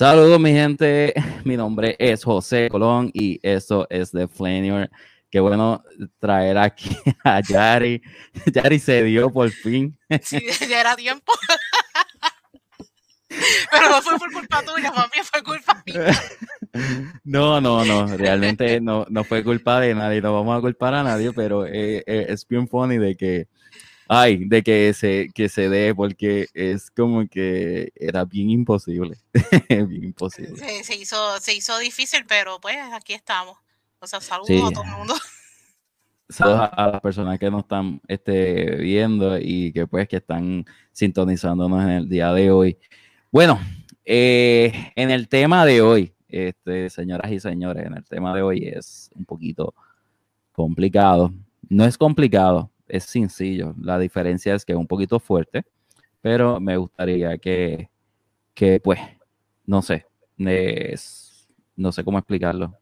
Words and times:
Saludos, 0.00 0.40
mi 0.40 0.50
gente. 0.52 1.12
Mi 1.44 1.58
nombre 1.58 1.94
es 1.98 2.24
José 2.24 2.70
Colón 2.70 3.10
y 3.12 3.38
esto 3.42 3.86
es 3.90 4.10
The 4.10 4.28
Flanier. 4.28 4.90
Qué 5.30 5.40
bueno 5.40 5.84
traer 6.18 6.56
aquí 6.56 6.88
a 7.22 7.42
Yari. 7.42 8.00
Yari 8.46 8.78
se 8.78 9.04
dio 9.04 9.30
por 9.30 9.50
fin. 9.50 9.94
Sí, 10.22 10.40
ya 10.70 10.80
era 10.80 10.96
tiempo. 10.96 11.34
Pero 13.28 13.90
no 13.90 14.00
fue 14.00 14.18
por 14.18 14.32
culpa 14.32 14.62
tuya, 14.62 14.90
mami, 14.90 15.22
fue 15.22 15.42
culpa 15.42 15.82
mía. 15.84 16.18
No, 17.22 17.60
no, 17.60 17.84
no, 17.84 18.06
realmente 18.16 18.80
no, 18.80 19.04
no 19.10 19.22
fue 19.22 19.44
culpa 19.44 19.80
de 19.80 19.94
nadie, 19.94 20.22
no 20.22 20.32
vamos 20.32 20.56
a 20.56 20.62
culpar 20.62 20.94
a 20.94 21.02
nadie, 21.02 21.30
pero 21.34 21.66
eh, 21.66 22.02
eh, 22.06 22.24
es 22.30 22.48
bien 22.48 22.66
funny 22.68 22.96
de 22.96 23.16
que, 23.18 23.48
ay, 24.12 24.44
de 24.48 24.62
que 24.64 24.92
se, 24.92 25.28
que 25.32 25.48
se 25.48 25.68
dé, 25.68 25.94
porque 25.94 26.48
es 26.52 26.90
como 26.90 27.28
que 27.28 27.92
era 27.94 28.24
bien 28.24 28.50
imposible, 28.50 29.16
bien 29.68 30.04
imposible. 30.04 30.56
Se, 30.56 30.82
se 30.82 30.96
hizo, 30.96 31.38
se 31.38 31.54
hizo 31.54 31.78
difícil, 31.78 32.24
pero 32.26 32.60
pues 32.60 32.76
aquí 32.92 33.12
estamos. 33.12 33.56
O 34.00 34.06
sea, 34.08 34.20
saludos 34.20 34.48
Sí. 34.48 34.58
a 34.58 34.70
todo 34.72 34.82
el 34.84 34.90
mundo. 34.90 35.14
Saludos 36.28 36.60
a, 36.60 36.64
a 36.66 36.90
las 36.92 37.00
personas 37.00 37.38
que 37.38 37.50
nos 37.50 37.62
están 37.62 38.00
este, 38.06 38.76
viendo 38.76 39.36
y 39.38 39.72
que 39.72 39.86
pues 39.86 40.06
que 40.08 40.16
están 40.18 40.64
sintonizándonos 40.92 41.82
en 41.82 41.90
el 41.90 42.08
día 42.08 42.32
de 42.32 42.50
hoy. 42.52 42.78
Bueno, 43.32 43.60
eh, 44.04 44.92
en 44.96 45.10
el 45.10 45.28
tema 45.28 45.64
de 45.66 45.82
hoy, 45.82 46.12
este, 46.28 46.88
señoras 46.90 47.30
y 47.32 47.40
señores, 47.40 47.84
en 47.86 47.94
el 47.96 48.04
tema 48.04 48.34
de 48.34 48.42
hoy 48.42 48.66
es 48.66 49.10
un 49.14 49.24
poquito 49.24 49.74
complicado. 50.52 51.32
No 51.68 51.84
es 51.84 51.98
complicado, 51.98 52.70
es 52.90 53.04
sencillo. 53.04 53.74
La 53.80 53.98
diferencia 53.98 54.54
es 54.54 54.64
que 54.64 54.72
es 54.72 54.78
un 54.78 54.86
poquito 54.86 55.18
fuerte, 55.20 55.64
pero 56.20 56.60
me 56.60 56.76
gustaría 56.76 57.38
que, 57.38 57.88
que 58.54 58.80
pues, 58.80 59.00
no 59.66 59.82
sé, 59.82 60.06
es- 60.38 61.48
no 61.76 61.92
sé 61.92 62.04
cómo 62.04 62.18
explicarlo. 62.18 62.76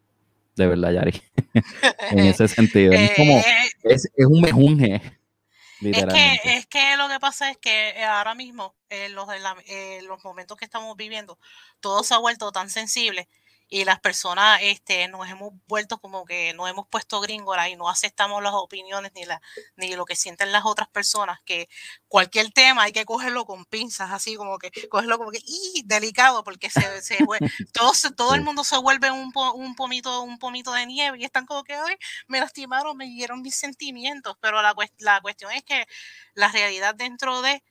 De 0.57 0.67
verdad, 0.67 0.91
Yari, 0.93 1.23
en 2.11 2.19
ese 2.21 2.49
sentido. 2.49 2.93
Es 2.95 3.13
como, 3.17 3.39
Eh, 3.39 3.71
es, 3.85 4.11
es 4.17 4.27
un 4.27 4.41
mejunje, 4.41 5.01
es, 5.81 6.05
que, 6.07 6.41
es 6.57 6.67
que 6.67 6.97
lo 6.97 7.09
que 7.09 7.21
pasa 7.21 7.51
es 7.51 7.59
que 7.59 7.91
eh, 7.91 8.05
ahora 8.05 8.35
mismo, 8.35 8.75
en 8.91 9.15
los, 9.15 9.29
en 9.33 9.43
la- 9.43 9.57
en 9.67 10.07
los 10.07 10.23
momentos 10.25 10.57
que 10.57 10.65
estamos 10.65 10.97
viviendo, 10.97 11.39
todo 11.81 12.03
se 12.03 12.15
ha 12.15 12.19
vuelto 12.19 12.51
tan 12.51 12.71
sensible 12.71 13.29
y 13.69 13.85
las 13.85 14.01
personas 14.01 14.61
este, 14.63 15.09
nos 15.09 15.29
hemos 15.29 15.53
vuelto 15.67 15.99
como 16.01 16.25
que 16.25 16.55
nos 16.55 16.69
hemos 16.71 16.87
puesto 16.89 17.21
gringolas 17.21 17.69
y 17.69 17.77
no 17.77 17.89
aceptamos 17.91 18.43
las 18.43 18.55
opiniones 18.55 19.13
ni, 19.15 19.25
la, 19.25 19.41
ni 19.77 19.95
lo 19.95 20.05
que 20.07 20.17
sienten 20.17 20.53
las 20.53 20.65
otras 20.65 20.89
personas, 20.89 21.41
que 21.45 21.69
cualquier 22.09 22.51
tema 22.53 22.85
hay 22.85 22.93
que 22.93 23.05
cogerlo 23.05 23.45
con 23.45 23.65
pinzas, 23.67 24.11
así 24.13 24.37
como 24.37 24.59
que 24.59 24.71
cogerlo 24.89 25.19
como 25.19 25.31
que 25.31 25.41
¡ih! 25.45 25.83
delicado, 25.85 26.45
porque 26.45 26.71
se, 26.71 27.03
se 27.03 27.19
todo, 27.73 27.93
todo 28.17 28.35
el 28.35 28.43
mundo 28.43 28.65
se 28.65 28.79
vuelve 28.79 29.11
un, 29.11 29.33
po- 29.33 29.53
un, 29.53 29.75
pomito, 29.75 30.23
un 30.23 30.39
pomito 30.39 30.73
de 30.73 30.87
nieve 30.87 31.19
y 31.19 31.25
están 31.25 31.47
como 31.47 31.65
que 31.65 31.75
"Ay, 31.75 31.97
me 32.27 32.41
lastimaron, 32.41 32.97
me 32.97 33.07
dieron 33.07 33.43
mis 33.43 33.57
sentimientos, 33.57 34.37
pero 34.41 34.63
la, 34.63 34.75
la 34.99 35.21
cuestión 35.21 35.53
es 35.53 35.63
que 35.65 35.87
la 36.35 36.49
realidad 36.49 36.95
dentro 36.95 37.43
de 37.43 37.63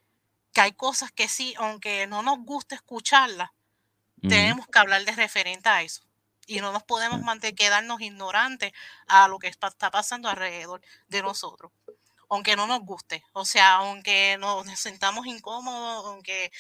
que 0.54 0.62
hay 0.62 0.74
cosas 0.74 1.12
que 1.12 1.28
sí, 1.30 1.54
aunque 1.58 2.08
no 2.08 2.24
nos 2.24 2.40
guste 2.40 2.76
escucharlas, 2.76 3.50
Tenemos 4.22 4.68
que 4.68 4.80
hablar 4.80 5.06
de 5.06 5.12
referente 5.14 5.70
a 5.70 5.82
eso. 5.84 6.04
Y 6.48 6.62
no 6.62 6.72
nos 6.72 6.84
podemos 6.84 7.20
Sí. 7.20 7.26
mantener, 7.26 7.56
quedarnos 7.56 8.02
ignorantes 8.02 8.72
a 9.08 9.28
lo 9.28 9.40
que 9.40 9.48
está 9.48 9.68
está 9.68 9.92
pasando 9.92 10.30
alrededor 10.30 10.82
de 11.08 11.22
nosotros. 11.22 11.72
Aunque 12.30 12.56
no 12.56 12.68
nos 12.68 12.82
guste. 12.82 13.24
O 13.34 13.46
sea, 13.46 13.76
aunque 13.76 14.38
nos 14.40 14.68
sentamos 14.80 15.28
incómodos, 15.28 16.06
aunque 16.08 16.52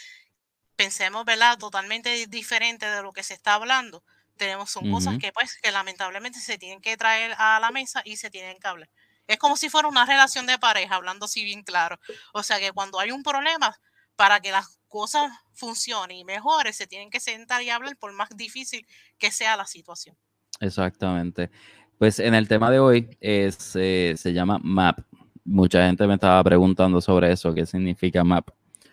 pensemos, 0.76 1.26
¿verdad? 1.26 1.58
Totalmente 1.58 2.10
di- 2.12 2.26
diferente 2.28 2.86
de 2.86 3.02
lo 3.02 3.14
que 3.14 3.24
se 3.24 3.34
está 3.34 3.56
hablando. 3.56 4.04
Tenemos, 4.38 4.70
son 4.72 4.88
cosas 4.88 5.16
Ujú. 5.16 5.20
que 5.20 5.32
pues 5.34 5.58
que 5.62 5.72
lamentablemente 5.72 6.40
se 6.40 6.58
tienen 6.58 6.82
que 6.82 6.98
traer 6.98 7.36
a 7.40 7.60
la 7.60 7.72
mesa 7.72 8.02
y 8.06 8.18
se 8.18 8.30
tienen 8.30 8.60
que 8.60 8.68
hablar. 8.68 8.90
Es 9.28 9.38
como 9.40 9.58
si 9.58 9.70
fuera 9.70 9.88
una 9.88 10.06
relación 10.06 10.46
de 10.48 10.60
pareja, 10.60 10.96
hablando 10.96 11.26
así 11.26 11.44
bien 11.44 11.64
claro. 11.64 12.00
O 12.34 12.44
sea 12.44 12.60
que 12.60 12.72
cuando 12.72 13.00
hay 13.00 13.12
un 13.12 13.24
problema, 13.24 13.80
para 14.16 14.40
que 14.40 14.52
las 14.52 14.77
cosas 14.88 15.32
funcionen 15.54 16.18
y 16.18 16.24
mejoren, 16.24 16.74
se 16.74 16.88
tienen 16.88 17.10
que 17.10 17.20
sentar 17.20 17.62
y 17.62 17.70
hablar 17.70 17.98
por 17.98 18.14
más 18.14 18.30
difícil 18.36 18.86
que 19.18 19.32
sea 19.32 19.58
la 19.58 19.66
situación. 19.66 20.16
Exactamente. 20.60 21.50
Pues 21.98 22.20
en 22.20 22.34
el 22.34 22.48
tema 22.48 22.70
de 22.70 22.80
hoy 22.80 23.10
es, 23.20 23.76
eh, 23.76 24.14
se 24.18 24.34
llama 24.34 24.60
MAP. 24.62 25.00
Mucha 25.44 25.86
gente 25.86 26.06
me 26.06 26.16
estaba 26.16 26.44
preguntando 26.44 27.02
sobre 27.02 27.32
eso, 27.32 27.54
qué 27.54 27.66
significa 27.66 28.24
MAP. 28.24 28.50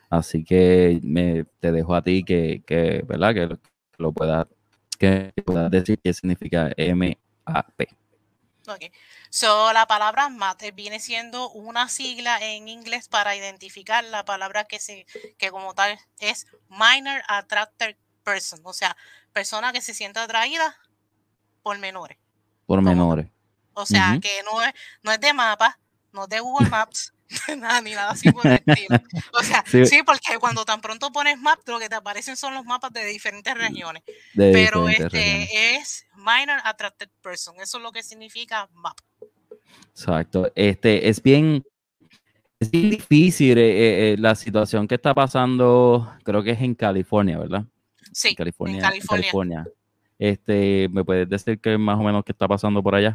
Así 0.09 0.45
que 0.45 1.01
me, 1.03 1.45
te 1.61 1.73
dejo 1.73 1.95
a 1.95 2.03
ti 2.03 2.23
que, 2.23 2.63
que, 2.67 3.05
¿verdad? 3.07 3.35
Que 3.35 3.59
lo, 3.99 4.13
puedas, 4.13 4.47
que 4.99 5.33
puedas 5.45 5.71
decir 5.71 5.99
qué 6.03 6.13
significa 6.13 6.71
M-A-P. 6.77 7.89
Ok. 8.69 8.85
So, 9.35 9.73
la 9.73 9.89
palabra 9.89 10.29
MAT 10.29 10.63
viene 10.75 11.01
siendo 11.01 11.51
una 11.51 11.89
sigla 11.89 12.39
en 12.41 12.69
inglés 12.69 13.09
para 13.09 13.35
identificar 13.35 14.05
la 14.05 14.25
palabra 14.25 14.63
que 14.63 14.79
se, 14.79 15.07
que 15.39 15.51
como 15.51 15.75
tal 15.75 15.99
es 16.21 16.47
minor 16.69 17.21
attracted 17.27 17.97
person, 18.23 18.61
o 18.63 18.73
sea, 18.73 18.97
persona 19.33 19.73
que 19.73 19.81
se 19.81 19.93
siente 19.93 20.21
atraída 20.21 20.77
por 21.65 21.77
menores. 21.81 22.17
Por 22.65 22.81
menores. 22.81 23.27
O 23.73 23.85
sea, 23.85 24.21
que 24.23 24.41
no 24.45 24.63
es, 24.63 24.73
no 25.03 25.11
es 25.11 25.19
de 25.19 25.33
mapa, 25.33 25.81
no 26.13 26.23
es 26.23 26.29
de 26.29 26.39
Google 26.39 26.69
Maps, 26.71 27.13
nada, 27.59 27.81
ni 27.81 27.93
nada 27.93 28.11
así 28.11 28.31
por 28.31 28.47
el 28.47 28.63
estilo. 28.67 29.01
O 29.33 29.43
sea, 29.43 29.65
Sí. 29.67 29.87
sí. 29.87 30.03
porque 30.05 30.39
cuando 30.39 30.65
tan 30.65 30.81
pronto 30.81 31.11
pones 31.11 31.39
map, 31.41 31.59
lo 31.67 31.79
que 31.79 31.89
te 31.89 31.95
aparecen 31.95 32.37
son 32.37 32.55
los 32.55 32.65
mapas 32.65 32.93
de 32.93 33.05
diferentes 33.07 33.55
regiones. 33.55 34.03
De 34.35 34.53
Pero 34.53 34.87
diferentes 34.87 35.07
este 35.07 35.19
regiones. 35.19 35.51
es 35.81 36.07
minor 36.17 36.59
attracted 36.65 37.09
person, 37.23 37.57
eso 37.61 37.79
es 37.79 37.83
lo 37.83 37.93
que 37.93 38.03
significa 38.03 38.69
map. 38.75 38.99
Exacto. 39.91 40.51
Este, 40.55 41.09
es 41.09 41.23
bien, 41.23 41.65
es 42.61 42.71
bien 42.71 42.91
difícil 42.91 43.59
eh, 43.59 43.63
eh, 43.63 44.13
eh, 44.13 44.17
la 44.19 44.35
situación 44.35 44.87
que 44.89 44.97
está 44.97 45.15
pasando, 45.15 46.13
creo 46.25 46.43
que 46.43 46.51
es 46.51 46.61
en 46.61 46.75
California, 46.75 47.39
¿verdad? 47.39 47.65
Sí, 48.13 48.29
en 48.29 48.35
California. 48.35 48.79
en 48.89 48.95
en 48.95 49.01
California. 49.07 49.67
Este, 50.19 50.89
¿me 50.91 51.05
puedes 51.05 51.29
decir 51.29 51.61
qué 51.61 51.77
más 51.77 51.99
o 51.99 52.03
menos 52.03 52.25
qué 52.25 52.33
está 52.33 52.47
pasando 52.47 52.83
por 52.83 52.95
allá? 52.95 53.15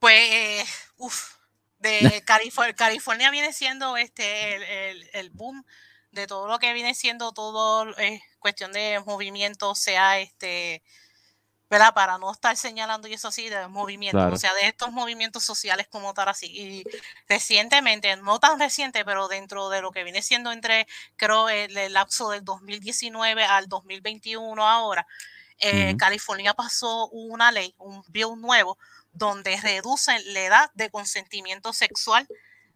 Pues, 0.00 0.64
uff, 0.96 1.37
de 1.78 2.22
California, 2.26 2.74
California 2.74 3.30
viene 3.30 3.52
siendo 3.52 3.96
este 3.96 4.56
el, 4.56 4.62
el- 4.62 5.10
el 5.12 5.30
boom 5.30 5.64
de 6.10 6.26
todo 6.26 6.48
lo 6.48 6.58
que 6.58 6.72
viene 6.72 6.94
siendo 6.94 7.32
todo 7.32 7.86
eh, 7.98 8.22
cuestión 8.38 8.72
de 8.72 9.00
movimiento, 9.06 9.74
sea 9.74 10.18
este, 10.18 10.82
¿verdad? 11.70 11.92
Para 11.94 12.16
no 12.18 12.32
estar 12.32 12.56
señalando 12.56 13.08
y 13.08 13.14
eso 13.14 13.28
así, 13.28 13.48
de 13.50 13.68
movimientos, 13.68 14.18
Claro. 14.22 14.34
o 14.34 14.38
sea, 14.38 14.54
de 14.54 14.66
estos 14.68 14.90
movimientos 14.90 15.44
sociales 15.44 15.86
como 15.88 16.14
tal 16.14 16.28
así. 16.30 16.46
Y 16.46 16.84
recientemente, 17.28 18.16
no 18.16 18.40
tan 18.40 18.58
reciente, 18.58 19.04
pero 19.04 19.28
dentro 19.28 19.68
de 19.68 19.82
lo 19.82 19.92
que 19.92 20.02
viene 20.04 20.22
siendo 20.22 20.50
entre, 20.50 20.86
creo, 21.16 21.48
el, 21.50 21.76
el 21.76 21.92
lapso 21.92 22.30
del 22.30 22.42
2019 22.44 23.44
al 23.44 23.68
2021 23.68 24.66
ahora, 24.66 25.06
eh, 25.58 25.88
Ujú. 25.90 25.96
California 25.98 26.54
pasó 26.54 27.08
una 27.08 27.52
ley, 27.52 27.74
un 27.78 28.02
bill 28.08 28.40
nuevo, 28.40 28.78
donde 29.18 29.56
reducen 29.60 30.20
la 30.32 30.40
edad 30.40 30.70
de 30.74 30.90
consentimiento 30.90 31.72
sexual 31.72 32.26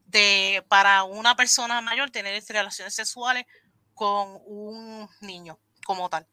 de, 0.06 0.64
para 0.68 1.04
una 1.04 1.36
persona 1.36 1.80
mayor 1.80 2.10
tener 2.10 2.42
relaciones 2.48 2.94
sexuales 2.94 3.46
con 3.94 4.40
un 4.46 5.08
niño 5.20 5.58
como 5.86 6.10
tal. 6.10 6.26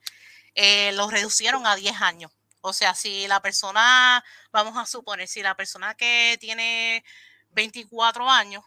Eh, 0.56 0.92
lo 0.94 1.10
reducieron 1.10 1.66
a 1.68 1.76
10 1.76 2.02
años. 2.02 2.32
O 2.62 2.74
sea, 2.74 2.94
si 2.96 3.28
la 3.28 3.42
persona, 3.42 4.24
vamos 4.52 4.76
a 4.78 4.86
suponer, 4.86 5.28
si 5.28 5.42
la 5.42 5.56
persona 5.56 5.94
que 5.96 6.38
tiene 6.42 7.04
24 7.52 8.30
años 8.30 8.64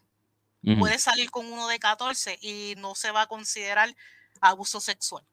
puede 0.78 0.98
salir 1.00 1.30
con 1.30 1.52
uno 1.52 1.66
de 1.66 1.78
14 1.80 2.38
y 2.40 2.74
no 2.78 2.94
se 2.94 3.10
va 3.10 3.22
a 3.22 3.26
considerar 3.26 3.94
abuso 4.40 4.80
sexual. 4.80 5.26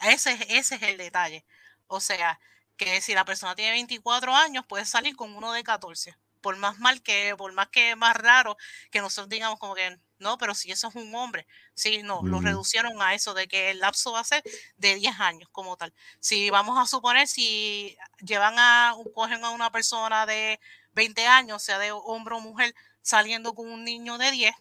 Ese, 0.00 0.32
es- 0.32 0.46
ese 0.48 0.74
es 0.74 0.82
el 0.82 0.96
detalle. 0.98 1.44
O 1.86 2.00
sea, 2.00 2.40
que 2.78 3.02
si 3.02 3.12
la 3.12 3.26
persona 3.26 3.54
tiene 3.54 3.72
24 3.72 4.34
años, 4.34 4.64
puede 4.66 4.86
salir 4.86 5.14
con 5.16 5.36
uno 5.36 5.52
de 5.52 5.62
14. 5.62 6.16
Por 6.40 6.56
más 6.56 6.78
mal 6.78 7.02
que, 7.02 7.34
por 7.36 7.52
más 7.52 7.68
que 7.68 7.96
más 7.96 8.16
raro 8.16 8.56
que 8.92 9.00
nosotros 9.00 9.28
digamos 9.28 9.58
como 9.58 9.74
que 9.74 9.98
no, 10.20 10.38
pero 10.38 10.54
si 10.54 10.70
eso 10.70 10.88
es 10.88 10.94
un 10.94 11.14
hombre, 11.14 11.46
sí, 11.74 12.02
no, 12.02 12.22
lo 12.22 12.40
reducieron 12.40 13.00
a 13.02 13.14
eso, 13.14 13.34
de 13.34 13.46
que 13.48 13.70
el 13.70 13.80
lapso 13.80 14.12
va 14.12 14.20
a 14.20 14.24
ser 14.24 14.42
de 14.76 14.94
10 14.94 15.18
años 15.20 15.48
como 15.52 15.76
tal. 15.76 15.92
Si 16.20 16.48
vamos 16.50 16.78
a 16.78 16.86
suponer, 16.86 17.28
si 17.28 17.96
llevan 18.20 18.54
a, 18.58 18.94
cogen 19.14 19.44
a 19.44 19.50
una 19.50 19.70
persona 19.70 20.26
de 20.26 20.58
20 20.92 21.26
años, 21.26 21.62
sea 21.62 21.78
de 21.78 21.92
hombre 21.92 22.34
o 22.36 22.40
mujer, 22.40 22.74
saliendo 23.02 23.54
con 23.54 23.70
un 23.70 23.84
niño 23.84 24.18
de 24.18 24.30
10, 24.32 24.54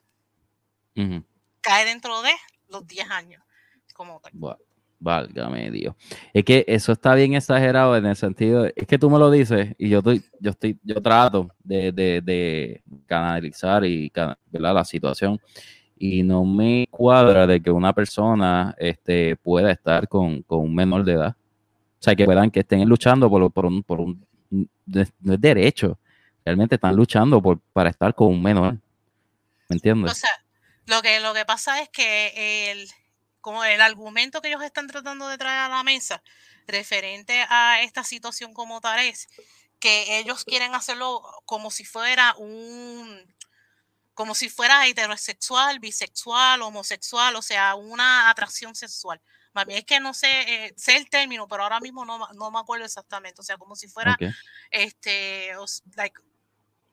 Ujú. 0.96 1.26
cae 1.62 1.86
dentro 1.86 2.22
de 2.22 2.34
los 2.70 2.86
10 2.88 3.10
años 3.10 3.44
como 3.94 4.20
tal. 4.20 4.32
Va- 4.44 4.58
Válgame 5.00 5.70
Dios. 5.72 5.96
Es 6.34 6.44
que 6.44 6.66
eso 6.68 6.92
está 6.92 7.14
bien 7.14 7.36
exagerado 7.36 7.96
en 7.96 8.06
el 8.06 8.16
sentido, 8.16 8.66
es 8.66 8.88
que 8.88 8.98
tú 8.98 9.10
me 9.10 9.20
lo 9.20 9.30
dices 9.30 9.76
y 9.78 9.90
yo 9.90 10.00
estoy, 10.00 10.24
yo 10.40 10.52
estoy, 10.52 10.80
yo 10.84 11.02
trato 11.02 11.50
de, 11.64 11.92
de, 11.92 12.82
canalizar 13.06 13.86
y 13.86 14.12
¿verdad? 14.52 14.74
la 14.74 14.86
situación. 14.86 15.40
y 16.00 16.24
no 16.24 16.46
me 16.46 16.88
cuadra 16.92 17.48
de 17.48 17.62
que 17.62 17.72
una 17.72 17.94
persona 17.94 18.76
este, 18.78 19.36
pueda 19.36 19.72
estar 19.72 20.08
con, 20.08 20.44
un 20.48 20.76
menor 20.76 21.04
de 21.04 21.14
edad. 21.14 21.36
O 22.00 22.04
sea, 22.04 22.16
que 22.16 22.26
puedan, 22.26 22.52
que 22.52 22.60
estén 22.60 22.88
luchando 22.88 23.30
por, 23.30 23.52
por 23.52 23.66
un, 23.66 23.84
por 23.84 24.00
un 24.02 24.28
no 24.50 25.34
es 25.34 25.42
derecho. 25.42 26.00
Realmente 26.46 26.76
están 26.76 26.96
luchando 26.96 27.42
por, 27.42 27.60
para 27.74 27.90
estar 27.90 28.14
con 28.14 28.28
un 28.28 28.42
menor. 28.42 28.76
¿Me 29.70 29.76
entiendes? 29.76 30.24
Lo 30.86 31.02
que, 31.02 31.20
lo 31.20 31.34
que 31.34 31.44
pasa 31.44 31.82
es 31.82 31.90
que 31.90 32.72
el, 32.72 32.88
como 33.48 33.64
el 33.64 33.80
argumento 33.80 34.42
que 34.42 34.50
ellos 34.50 34.62
están 34.62 34.88
tratando 34.88 35.30
de 35.30 35.38
traer 35.38 35.60
a 35.60 35.70
la 35.70 35.82
mesa 35.82 36.22
referente 36.68 37.46
a 37.48 37.82
esta 37.82 38.04
situación 38.04 38.54
como 38.54 38.82
tal 38.82 39.00
es 39.00 39.30
que 39.80 40.20
ellos 40.20 40.44
quieren 40.44 40.76
hacerlo 40.76 41.22
como 41.46 41.72
si 41.72 41.86
fuera 41.86 42.36
un 42.38 43.34
como 44.14 44.36
si 44.36 44.50
fuera 44.50 44.86
heterosexual, 44.86 45.80
bisexual, 45.80 46.62
homosexual, 46.62 47.38
o 47.38 47.42
sea, 47.42 47.76
una 47.76 48.30
atracción 48.30 48.76
sexual. 48.76 49.22
Más 49.54 49.66
bien 49.66 49.80
es 49.80 49.86
que 49.86 50.02
no 50.02 50.14
sé, 50.14 50.28
eh, 50.66 50.74
sé 50.76 50.98
el 50.98 51.10
término, 51.10 51.48
pero 51.48 51.64
ahora 51.64 51.80
mismo 51.80 52.04
no, 52.04 52.28
no, 52.34 52.52
me 52.52 52.60
acuerdo 52.60 52.84
exactamente. 52.84 53.40
O 53.40 53.46
sea, 53.46 53.56
como 53.56 53.78
si 53.78 53.88
fuera 53.88 54.18
este, 54.72 55.54
like, 55.96 56.20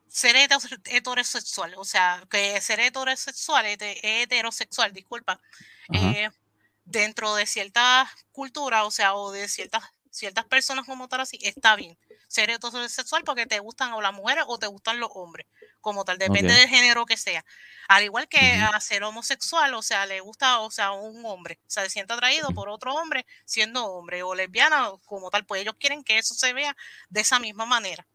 ser 0.06 0.36
heterosexual, 0.36 1.74
o 1.78 1.84
sea, 1.84 2.22
que 2.30 2.60
ser 2.60 2.78
heterosexual, 2.78 3.66
heterosexual, 3.66 4.92
disculpa, 4.92 5.40
eh, 5.92 6.30
dentro 6.84 7.34
de 7.34 7.46
cierta 7.46 8.10
cultura, 8.32 8.84
o 8.84 8.90
sea, 8.90 9.14
o 9.14 9.32
de 9.32 9.48
ciertas, 9.48 9.84
ciertas 10.10 10.44
personas 10.46 10.86
como 10.86 11.08
tal 11.08 11.20
así, 11.20 11.38
está 11.42 11.76
bien 11.76 11.98
ser 12.34 12.50
heterosexual 12.50 13.22
porque 13.22 13.46
te 13.46 13.60
gustan 13.60 13.92
o 13.92 14.02
las 14.02 14.12
mujeres 14.12 14.44
o 14.48 14.58
te 14.58 14.66
gustan 14.66 14.98
los 14.98 15.10
hombres, 15.14 15.46
como 15.80 16.04
tal, 16.04 16.18
depende 16.18 16.52
del 16.52 16.68
género 16.68 17.06
que 17.06 17.16
sea. 17.16 17.44
Al 17.88 18.02
igual 18.02 18.28
que 18.28 18.38
a 18.38 18.80
ser 18.80 19.04
homosexual, 19.04 19.72
o 19.74 19.82
sea, 19.82 20.04
le 20.06 20.20
gusta, 20.20 20.60
o 20.60 20.70
sea, 20.70 20.92
un 20.92 21.24
hombre, 21.24 21.60
o 21.62 21.70
sea, 21.70 21.84
se 21.84 21.90
siente 21.90 22.12
atraído 22.12 22.50
por 22.50 22.68
otro 22.68 22.94
hombre 22.94 23.24
siendo 23.44 23.86
hombre 23.86 24.22
o 24.24 24.34
lesbiana 24.34 24.90
como 25.06 25.30
tal, 25.30 25.46
pues 25.46 25.62
ellos 25.62 25.76
quieren 25.78 26.02
que 26.02 26.18
eso 26.18 26.34
se 26.34 26.52
vea 26.52 26.76
de 27.08 27.20
esa 27.20 27.38
misma 27.38 27.66
manera. 27.66 28.06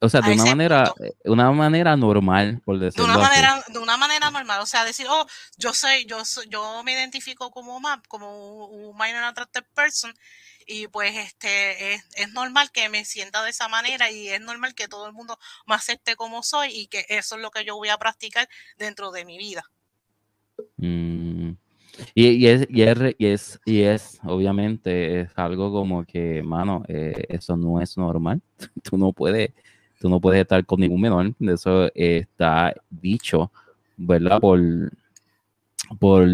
O 0.00 0.08
sea, 0.08 0.20
de 0.20 0.32
una 0.32 0.44
manera, 0.44 0.94
eh, 1.00 1.14
una 1.24 1.50
manera 1.52 1.96
normal, 1.96 2.60
por 2.64 2.78
decirlo 2.78 3.06
de 3.06 3.12
una 3.12 3.28
manera, 3.28 3.64
De 3.68 3.78
una 3.78 3.96
manera 3.96 4.30
normal, 4.30 4.60
o 4.60 4.66
sea, 4.66 4.84
decir, 4.84 5.06
oh, 5.08 5.26
yo 5.56 5.72
soy, 5.72 6.04
yo 6.04 6.24
soy, 6.24 6.46
yo 6.50 6.82
me 6.84 6.92
identifico 6.92 7.50
como, 7.50 7.80
como 8.08 8.66
un 8.66 8.96
minor 8.96 9.24
attracted 9.24 9.64
person 9.74 10.12
y 10.66 10.88
pues 10.88 11.16
este 11.16 11.94
es, 11.94 12.32
normal 12.34 12.70
que 12.72 12.88
me 12.88 13.04
sienta 13.04 13.42
de 13.44 13.50
esa 13.50 13.68
manera 13.68 14.10
y 14.10 14.28
es 14.28 14.40
normal 14.40 14.74
que 14.74 14.88
todo 14.88 15.06
el 15.06 15.12
mundo 15.12 15.38
me 15.66 15.76
acepte 15.76 16.16
como 16.16 16.42
soy 16.42 16.70
y 16.72 16.86
que 16.88 17.06
eso 17.08 17.36
es 17.36 17.42
lo 17.42 17.50
que 17.50 17.64
yo 17.64 17.76
voy 17.76 17.88
a 17.88 17.98
practicar 17.98 18.48
dentro 18.76 19.12
de 19.12 19.24
mi 19.24 19.38
vida. 19.38 19.64
Mm. 20.76 21.52
Y, 22.14 22.46
es, 22.46 22.66
y, 22.68 22.82
es, 22.82 23.60
y, 23.64 23.82
es, 23.82 24.20
obviamente, 24.24 25.20
es 25.20 25.30
algo 25.36 25.72
como 25.72 26.04
que, 26.04 26.42
mano, 26.42 26.84
eh, 26.88 27.24
eso 27.28 27.56
no 27.56 27.80
es 27.80 27.96
normal. 27.96 28.42
Tú 28.82 28.98
no 28.98 29.12
puedes, 29.12 29.52
tú 29.98 30.08
no 30.08 30.20
puedes 30.20 30.40
estar 30.40 30.64
con 30.64 30.80
ningún 30.80 31.00
menor. 31.00 31.34
Eso 31.40 31.90
está 31.94 32.74
dicho, 32.90 33.50
¿verdad? 33.96 34.40
Por, 34.40 34.60
por 35.98 36.28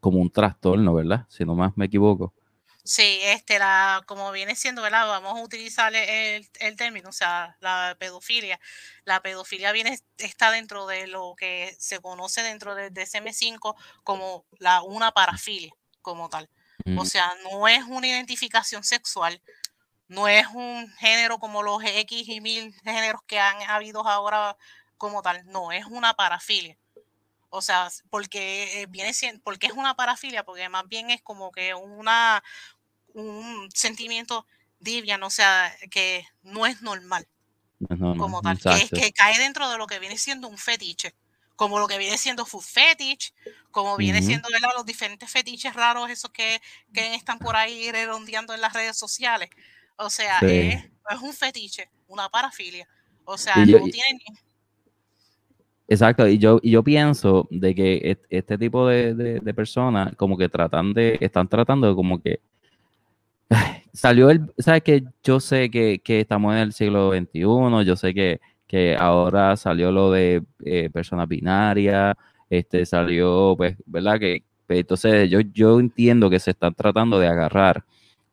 como 0.00 0.20
un 0.20 0.30
trastorno, 0.30 0.94
¿verdad? 0.94 1.26
Si 1.28 1.44
no 1.44 1.54
más 1.54 1.76
me 1.76 1.86
equivoco. 1.86 2.32
Sí, 2.88 3.18
este, 3.22 3.58
la, 3.58 4.02
como 4.06 4.32
viene 4.32 4.56
siendo, 4.56 4.80
¿verdad? 4.80 5.06
Vamos 5.06 5.38
a 5.38 5.42
utilizar 5.42 5.94
el, 5.94 6.48
el, 6.58 6.76
término, 6.76 7.10
o 7.10 7.12
sea, 7.12 7.54
la 7.60 7.94
pedofilia. 8.00 8.58
La 9.04 9.20
pedofilia 9.20 9.72
viene, 9.72 9.98
está 10.16 10.50
dentro 10.50 10.86
de 10.86 11.06
lo 11.06 11.34
que 11.36 11.76
se 11.78 12.00
conoce 12.00 12.42
dentro 12.42 12.74
del 12.74 12.90
DSM-5 12.94 13.76
como 14.04 14.46
la, 14.58 14.80
una 14.82 15.12
parafilia, 15.12 15.70
como 16.00 16.30
tal. 16.30 16.48
O 16.96 17.04
sea, 17.04 17.30
no 17.42 17.68
es 17.68 17.84
una 17.84 18.06
identificación 18.06 18.82
sexual, 18.82 19.42
no 20.08 20.26
es 20.26 20.46
un 20.48 20.90
género 20.98 21.38
como 21.38 21.62
los 21.62 21.82
X 21.84 22.28
y 22.28 22.40
mil 22.40 22.74
géneros 22.82 23.22
que 23.26 23.38
han 23.38 23.62
habido 23.70 24.06
ahora 24.06 24.56
como 24.96 25.22
tal, 25.22 25.46
no, 25.46 25.70
es 25.70 25.84
una 25.86 26.14
parafilia. 26.14 26.76
O 27.50 27.62
sea, 27.62 27.88
porque 28.10 28.82
eh, 28.82 28.86
viene 28.88 29.14
siendo, 29.14 29.42
porque 29.42 29.68
es 29.68 29.72
una 29.72 29.94
parafilia, 29.94 30.44
porque 30.44 30.68
más 30.68 30.86
bien 30.88 31.10
es 31.10 31.22
como 31.22 31.50
que 31.50 31.74
una, 31.74 32.42
un 33.14 33.68
sentimiento 33.72 34.46
divian, 34.80 35.22
o 35.22 35.30
sea, 35.30 35.74
que 35.90 36.26
no 36.42 36.66
es 36.66 36.82
normal. 36.82 37.26
como 38.18 38.42
tal, 38.42 38.58
que, 38.58 38.88
que, 38.88 39.12
cae 39.12 39.38
dentro 39.38 39.70
de 39.70 39.78
lo 39.78 39.86
que 39.86 39.98
viene 39.98 40.18
siendo 40.18 40.48
un 40.48 40.58
fetiche, 40.58 41.14
como 41.56 41.78
lo 41.78 41.86
que 41.86 41.96
viene 41.96 42.18
siendo 42.18 42.44
food 42.44 42.62
fetish, 42.62 43.32
como 43.70 43.96
viene 43.96 44.20
siendo 44.22 44.48
los 44.74 44.84
diferentes 44.84 45.30
fetiches 45.30 45.74
raros, 45.74 46.10
esos 46.10 46.30
que, 46.30 46.60
que, 46.92 47.14
están 47.14 47.38
por 47.38 47.56
ahí 47.56 47.90
redondeando 47.90 48.52
en 48.52 48.60
las 48.60 48.72
redes 48.72 48.96
sociales. 48.96 49.48
O 49.98 50.10
sea, 50.10 50.38
es, 50.40 50.84
un 51.22 51.32
fetiche, 51.32 51.88
una 52.06 52.28
parafilia. 52.28 52.86
O 53.24 53.36
sea, 53.36 53.56
no 53.56 53.64
tiene 53.64 54.20
Exacto, 55.90 56.28
y 56.28 56.36
yo, 56.36 56.60
y 56.62 56.70
yo 56.72 56.82
pienso 56.84 57.48
de 57.50 57.74
que 57.74 58.18
este 58.28 58.58
tipo 58.58 58.86
de, 58.86 59.14
de, 59.14 59.40
de 59.40 59.54
personas 59.54 60.14
como 60.16 60.36
que 60.36 60.50
tratan 60.50 60.92
de, 60.92 61.16
están 61.20 61.48
tratando 61.48 61.88
de 61.88 61.94
como 61.94 62.20
que 62.20 62.40
salió 63.92 64.30
el, 64.30 64.52
sabes 64.58 64.82
que 64.82 65.04
yo 65.22 65.40
sé 65.40 65.70
que, 65.70 66.00
estamos 66.06 66.54
en 66.54 66.58
el 66.60 66.72
siglo 66.72 67.12
XXI, 67.12 67.40
yo 67.86 67.96
sé 67.96 68.14
que, 68.14 68.96
ahora 68.98 69.56
salió 69.56 69.90
lo 69.90 70.12
de 70.12 70.42
eh, 70.64 70.90
personas 70.90 71.26
binarias, 71.26 72.14
este 72.50 72.84
salió, 72.84 73.54
pues, 73.56 73.76
¿verdad? 73.86 74.18
Que 74.20 74.42
pues, 74.66 74.80
entonces 74.80 75.30
yo, 75.30 75.40
yo 75.40 75.80
entiendo 75.80 76.28
que 76.28 76.38
se 76.38 76.50
están 76.50 76.74
tratando 76.74 77.18
de 77.18 77.28
agarrar 77.28 77.84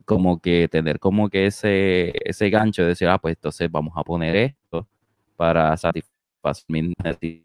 como 0.05 0.39
que 0.39 0.67
tener 0.67 0.99
como 0.99 1.29
que 1.29 1.47
ese, 1.47 2.13
ese 2.23 2.49
gancho 2.49 2.83
de 2.83 2.89
decir, 2.89 3.07
ah, 3.07 3.17
pues 3.17 3.35
entonces 3.35 3.69
vamos 3.71 3.93
a 3.97 4.03
poner 4.03 4.35
esto 4.35 4.87
para 5.35 5.75
satisfacer 5.77 6.65
mi 6.67 6.93
necesidad. 7.03 7.43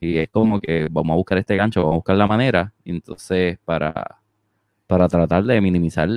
Y 0.00 0.18
es 0.18 0.28
como 0.30 0.60
que 0.60 0.88
vamos 0.90 1.14
a 1.14 1.16
buscar 1.16 1.38
este 1.38 1.56
gancho, 1.56 1.80
vamos 1.80 1.94
a 1.94 1.96
buscar 1.96 2.16
la 2.16 2.26
manera, 2.26 2.72
entonces 2.84 3.58
para 3.64 4.20
para 4.86 5.08
tratar 5.08 5.44
de 5.44 5.60
minimizar 5.60 6.08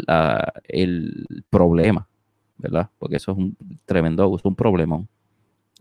el 0.66 1.44
problema, 1.50 2.08
¿verdad? 2.58 2.90
Porque 3.00 3.18
eso 3.18 3.32
es 3.32 3.38
un 3.38 3.58
tremendo, 3.86 4.36
es 4.36 4.46
un 4.46 4.56
problema. 4.56 5.04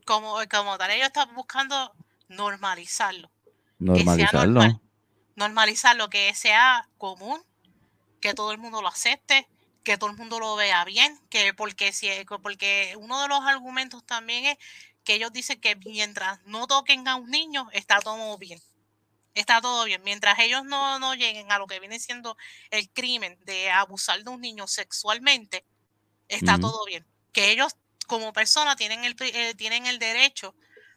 Como, 0.04 0.36
como 0.50 0.78
tal, 0.78 0.90
ellos 0.92 1.08
están 1.08 1.34
buscando 1.34 1.92
normalizarlo. 2.28 3.30
Normalizarlo. 3.78 4.80
normalizarlo, 5.36 6.08
que 6.08 6.32
sea 6.34 6.88
común, 6.96 7.40
que 8.20 8.34
todo 8.34 8.52
el 8.52 8.58
mundo 8.58 8.82
lo 8.82 8.88
acepte, 8.88 9.48
que 9.84 9.96
todo 9.98 10.10
el 10.10 10.16
mundo 10.16 10.40
lo 10.40 10.56
vea 10.56 10.84
bien, 10.84 11.18
que 11.30 11.54
porque 11.54 11.92
si 11.92 12.08
porque 12.42 12.94
uno 12.98 13.22
de 13.22 13.28
los 13.28 13.40
argumentos 13.40 14.04
también 14.04 14.44
es 14.46 14.58
que 15.04 15.14
ellos 15.14 15.32
dicen 15.32 15.60
que 15.60 15.76
mientras 15.76 16.40
no 16.44 16.66
toquen 16.66 17.08
a 17.08 17.16
un 17.16 17.30
niño, 17.30 17.68
está 17.72 18.00
todo 18.00 18.36
bien 18.38 18.60
está 19.40 19.60
todo 19.60 19.84
bien. 19.84 20.02
Mientras 20.04 20.38
ellos 20.38 20.64
no, 20.64 20.98
no 20.98 21.14
lleguen 21.14 21.50
a 21.52 21.58
lo 21.58 21.66
que 21.66 21.80
viene 21.80 21.98
siendo 21.98 22.36
el 22.70 22.90
crimen 22.90 23.38
de 23.44 23.70
abusar 23.70 24.22
de 24.22 24.30
un 24.30 24.40
niño 24.40 24.66
sexualmente, 24.66 25.64
está 26.28 26.58
todo 26.58 26.84
bien. 26.84 27.06
Que 27.32 27.50
ellos 27.50 27.76
como 28.06 28.32
persona 28.32 28.76
tienen 28.76 29.04
el, 29.04 29.14
eh, 29.20 29.54
tienen 29.54 29.86
el 29.86 29.98
derecho 29.98 30.54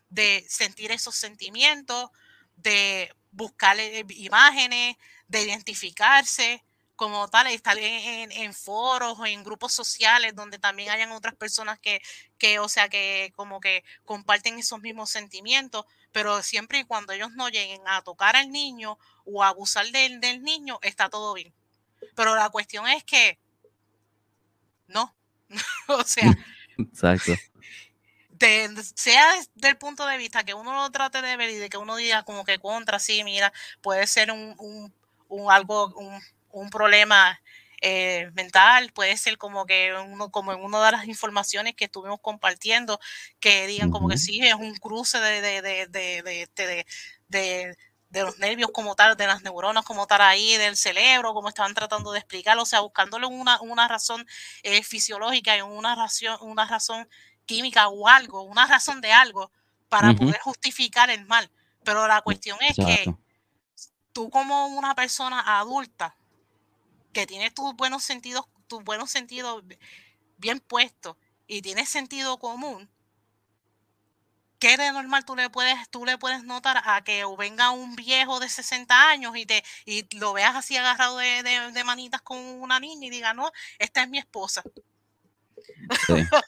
de 0.09 0.45
sentir 0.49 0.91
esos 0.91 1.15
sentimientos, 1.15 2.09
de 2.55 3.13
buscar 3.31 3.79
eh, 3.79 4.05
imágenes, 4.09 4.97
de 5.27 5.43
identificarse, 5.43 6.63
como 7.01 7.27
tal, 7.29 7.47
estar 7.47 7.79
en, 7.79 8.31
en, 8.31 8.53
foros 8.53 9.17
o 9.17 9.25
en 9.25 9.43
grupos 9.43 9.73
sociales 9.73 10.35
donde 10.35 10.59
también 10.59 10.91
hayan 10.91 11.11
otras 11.11 11.33
personas 11.33 11.79
que, 11.79 11.99
que, 12.37 12.59
o 12.59 12.69
sea, 12.69 12.89
que 12.89 13.33
como 13.35 13.59
que 13.59 13.83
comparten 14.05 14.59
esos 14.59 14.79
mismos 14.81 15.09
sentimientos, 15.09 15.87
pero 16.11 16.43
siempre 16.43 16.77
y 16.77 16.83
cuando 16.83 17.11
ellos 17.11 17.31
no 17.31 17.49
lleguen 17.49 17.81
a 17.87 18.03
tocar 18.03 18.35
al 18.35 18.51
niño 18.51 18.99
o 19.25 19.43
a 19.43 19.47
abusar 19.47 19.87
del, 19.87 20.19
del 20.21 20.43
niño, 20.43 20.77
está 20.83 21.09
todo 21.09 21.33
bien. 21.33 21.51
Pero 22.15 22.35
la 22.35 22.51
cuestión 22.51 22.87
es 22.87 23.03
que 23.03 23.39
no, 24.85 25.15
o 25.87 26.03
sea, 26.03 26.31
exacto. 26.77 27.33
sea 28.95 29.37
desde 29.55 29.69
el 29.69 29.77
punto 29.79 30.05
de 30.05 30.17
vista 30.17 30.43
que 30.43 30.53
uno 30.53 30.75
lo 30.75 30.91
trate 30.91 31.23
de 31.23 31.35
ver 31.35 31.49
y 31.49 31.55
de 31.55 31.67
que 31.67 31.77
uno 31.77 31.95
diga 31.95 32.21
como 32.21 32.45
que 32.45 32.59
contra, 32.59 32.99
sí, 32.99 33.23
mira, 33.23 33.51
puede 33.81 34.05
ser 34.05 34.31
un, 34.31 34.53
un, 34.59 34.93
un 35.29 35.51
algo, 35.51 35.87
un, 35.95 36.21
un 36.53 36.69
problema 36.69 37.41
eh, 37.81 38.29
mental, 38.33 38.91
puede 38.93 39.17
ser 39.17 39.37
como 39.37 39.65
que 39.65 39.93
uno, 39.93 40.29
como 40.29 40.53
en 40.53 40.63
una 40.63 40.85
de 40.85 40.91
las 40.91 41.05
informaciones 41.07 41.75
que 41.75 41.85
estuvimos 41.85 42.19
compartiendo, 42.21 42.99
que 43.39 43.65
digan 43.67 43.89
como 43.89 44.07
que 44.07 44.17
sí, 44.17 44.39
es 44.41 44.53
un 44.53 44.75
cruce 44.75 45.19
de, 45.19 45.41
de, 45.41 45.61
de, 45.61 45.87
de, 46.21 46.41
este, 46.43 46.85
de, 47.27 47.77
de 48.11 48.23
los 48.23 48.37
nervios 48.39 48.71
como 48.71 48.95
tal, 48.95 49.15
de 49.15 49.25
las 49.25 49.41
neuronas 49.41 49.85
como 49.85 50.05
tal 50.05 50.21
ahí, 50.21 50.57
del 50.57 50.75
cerebro, 50.75 51.33
como 51.33 51.49
estaban 51.49 51.73
tratando 51.73 52.11
de 52.11 52.19
explicarlo, 52.19 52.63
o 52.63 52.65
sea, 52.65 52.81
buscándole 52.81 53.25
una, 53.25 53.59
una 53.61 53.87
razón 53.87 54.27
eh, 54.63 54.83
fisiológica 54.83 55.57
y 55.57 55.61
una 55.61 55.95
razón, 55.95 56.37
una 56.41 56.65
razón 56.65 57.07
química 57.45 57.87
o 57.87 58.07
algo, 58.07 58.43
una 58.43 58.67
razón 58.67 59.01
de 59.01 59.11
algo 59.13 59.51
para 59.89 60.13
poder 60.13 60.39
justificar 60.39 61.09
el 61.09 61.25
mal. 61.25 61.49
Pero 61.83 62.07
la 62.07 62.21
cuestión 62.21 62.57
es 62.61 62.75
que 62.75 63.13
tú 64.13 64.29
como 64.29 64.67
una 64.67 64.93
persona 64.93 65.59
adulta 65.59 66.15
que 67.13 67.27
tienes 67.27 67.53
tus 67.53 67.75
buenos 67.75 68.03
sentidos, 68.03 68.45
tus 68.67 68.83
buenos 68.83 69.11
sentidos 69.11 69.63
bien 70.37 70.59
puestos 70.59 71.17
y 71.47 71.61
tienes 71.61 71.89
sentido 71.89 72.39
común, 72.39 72.89
¿qué 74.59 74.77
de 74.77 74.91
normal 74.91 75.25
tú 75.25 75.35
le 75.35 75.49
puedes, 75.49 75.89
tú 75.89 76.05
le 76.05 76.17
puedes 76.17 76.43
notar 76.43 76.81
a 76.85 77.03
que 77.03 77.25
venga 77.37 77.71
un 77.71 77.95
viejo 77.95 78.39
de 78.39 78.47
60 78.47 79.09
años 79.09 79.35
y 79.35 79.45
te 79.45 79.63
y 79.85 80.05
lo 80.17 80.33
veas 80.33 80.55
así 80.55 80.77
agarrado 80.77 81.17
de, 81.17 81.83
manitas 81.83 82.21
con 82.21 82.37
una 82.37 82.79
niña 82.79 83.07
y 83.07 83.09
diga, 83.09 83.33
no, 83.33 83.51
esta 83.79 84.03
es 84.03 84.09
mi 84.09 84.19
esposa? 84.19 84.63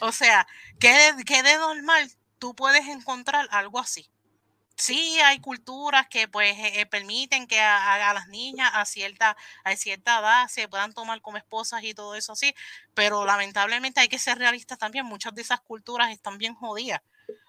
o 0.00 0.12
sea, 0.12 0.46
¿qué, 0.80 1.12
¿qué 1.26 1.42
de 1.42 1.56
normal 1.56 2.10
tú 2.38 2.54
puedes 2.54 2.88
encontrar 2.88 3.46
algo 3.50 3.78
así? 3.78 4.10
Sí 4.82 5.20
hay 5.20 5.38
culturas 5.38 6.08
que 6.08 6.28
pues 6.28 6.58
eh, 6.58 6.80
eh, 6.80 6.86
permiten 6.86 7.46
que 7.46 7.60
a, 7.60 8.12
las 8.12 8.28
niñas 8.28 8.70
a 8.74 8.84
cierta, 8.84 9.36
a 9.64 9.76
cierta 9.76 10.18
edad 10.18 10.48
se 10.48 10.68
puedan 10.68 10.92
tomar 10.92 11.20
como 11.20 11.36
esposas 11.36 11.84
y 11.84 11.94
todo 11.94 12.16
eso 12.16 12.32
así, 12.32 12.54
pero 12.94 13.24
lamentablemente 13.24 14.00
hay 14.00 14.08
que 14.08 14.18
ser 14.18 14.38
realistas 14.38 14.78
también, 14.78 15.06
muchas 15.06 15.34
de 15.34 15.42
esas 15.42 15.60
culturas 15.60 16.10
están 16.10 16.36
bien 16.36 16.54
jodidas, 16.54 17.00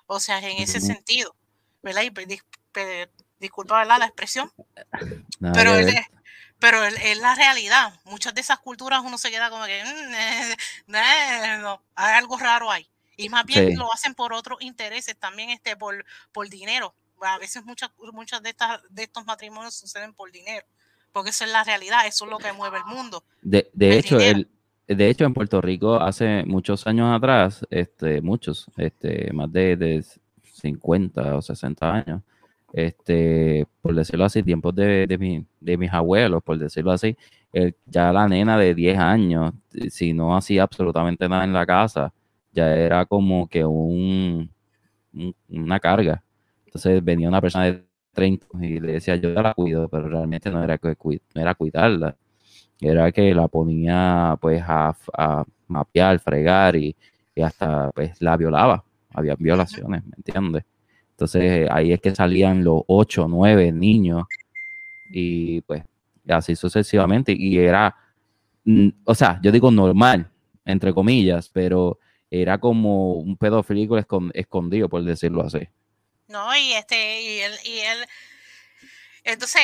o 0.05 0.19
sea, 0.19 0.39
en 0.39 0.61
ese 0.61 0.79
sentido, 0.79 1.35
¿verdad? 1.81 2.03
Y, 2.03 2.11
disculpa, 3.39 3.79
¿verdad? 3.79 3.99
La 3.99 4.05
expresión, 4.05 4.51
pero, 5.53 5.75
es, 5.75 5.95
pero 6.59 6.83
es 6.83 7.17
la 7.17 7.33
realidad, 7.33 7.99
muchas 8.05 8.35
de 8.35 8.41
esas 8.41 8.59
culturas 8.59 9.01
uno 9.03 9.17
se 9.17 9.31
queda 9.31 9.49
como 9.49 9.65
que, 9.65 9.83
mm, 9.83 10.91
no, 11.61 11.81
hay 11.95 12.13
algo 12.15 12.37
raro 12.37 12.71
ahí. 12.71 12.87
Y 13.15 13.29
más 13.29 13.45
bien 13.45 13.77
lo 13.77 13.93
hacen 13.93 14.15
por 14.15 14.33
otros 14.33 14.59
intereses, 14.61 15.15
también 15.15 15.51
este, 15.51 15.77
por, 15.77 16.03
por 16.31 16.49
dinero 16.49 16.95
a 17.25 17.37
veces 17.37 17.63
muchas, 17.63 17.91
muchas 18.11 18.41
de, 18.41 18.49
estas, 18.49 18.81
de 18.89 19.03
estos 19.03 19.25
matrimonios 19.25 19.75
suceden 19.75 20.13
por 20.13 20.31
dinero, 20.31 20.65
porque 21.11 21.29
esa 21.29 21.45
es 21.45 21.51
la 21.51 21.63
realidad, 21.63 22.05
eso 22.07 22.25
es 22.25 22.31
lo 22.31 22.37
que 22.37 22.53
mueve 22.53 22.77
el 22.77 22.85
mundo. 22.85 23.23
De, 23.41 23.69
hecho, 23.97 24.19
el, 24.19 24.49
de 24.87 25.09
hecho, 25.09 25.25
en 25.25 25.33
Puerto 25.33 25.61
Rico 25.61 25.95
hace 25.95 26.43
muchos 26.45 26.85
años 26.87 27.15
atrás, 27.15 27.65
este, 27.69 28.21
muchos, 28.21 28.65
este, 28.77 29.31
más 29.33 29.51
de, 29.51 29.75
de 29.75 30.05
50 30.43 31.37
o 31.37 31.41
60 31.41 31.93
años, 31.93 32.21
este, 32.73 33.67
por 33.81 33.93
decirlo 33.93 34.25
así, 34.25 34.41
tiempos 34.41 34.73
de, 34.73 35.05
de, 35.05 35.45
de 35.59 35.77
mis 35.77 35.93
abuelos, 35.93 36.41
por 36.43 36.57
decirlo 36.57 36.91
así, 36.91 37.15
ya 37.85 38.11
la 38.11 38.27
nena 38.27 38.57
de 38.57 38.73
10 38.73 38.97
años, 38.97 39.53
si 39.89 40.13
no 40.13 40.35
hacía 40.35 40.63
absolutamente 40.63 41.29
nada 41.29 41.43
en 41.43 41.53
la 41.53 41.65
casa, 41.65 42.11
ya 42.51 42.75
era 42.75 43.05
como 43.05 43.47
que 43.47 43.63
un, 43.63 44.49
una 45.49 45.79
carga. 45.79 46.22
Entonces 46.73 47.05
venía 47.05 47.27
una 47.27 47.39
persona 47.39 47.65
de 47.65 47.85
30 48.13 48.47
y 48.61 48.79
le 48.79 48.93
decía, 48.93 49.15
yo 49.15 49.29
la 49.29 49.53
cuido, 49.53 49.87
pero 49.89 50.09
realmente 50.09 50.49
no 50.49 50.63
era, 50.63 50.79
que, 50.79 50.95
no 51.35 51.41
era 51.41 51.53
cuidarla, 51.53 52.17
era 52.81 53.11
que 53.11 53.35
la 53.35 53.47
ponía 53.47 54.35
pues 54.41 54.63
a, 54.65 54.95
mapear, 55.67 56.19
fregar 56.19 56.75
y, 56.75 56.95
hasta 57.43 57.91
pues 57.91 58.19
la 58.21 58.35
violaba. 58.37 58.83
Había 59.11 59.35
violaciones, 59.35 60.03
¿me 60.03 60.13
entiendes? 60.17 60.63
Entonces 61.11 61.69
ahí 61.69 61.93
es 61.93 62.01
que 62.01 62.15
salían 62.15 62.63
los 62.63 62.81
8, 62.87 63.27
9 63.29 63.71
niños 63.71 64.25
y 65.11 65.61
pues 65.61 65.83
así 66.27 66.55
sucesivamente. 66.55 67.35
Y 67.37 67.59
era, 67.59 67.95
mm, 68.65 68.89
o 69.03 69.13
sea, 69.13 69.39
yo 69.43 69.51
digo 69.51 69.69
normal, 69.69 70.27
entre 70.65 70.91
comillas, 70.91 71.49
pero 71.49 71.99
era 72.31 72.57
como 72.57 73.13
un 73.13 73.37
pedofílico 73.37 73.95
escondido, 74.33 74.89
por 74.89 75.03
decirlo 75.03 75.43
así. 75.43 75.67
¿No? 76.33 76.53
Y 76.57 76.73
este, 76.73 77.21
y 77.21 77.39
él, 77.39 77.57
y 77.63 77.79
él, 77.79 78.05
entonces, 79.23 79.61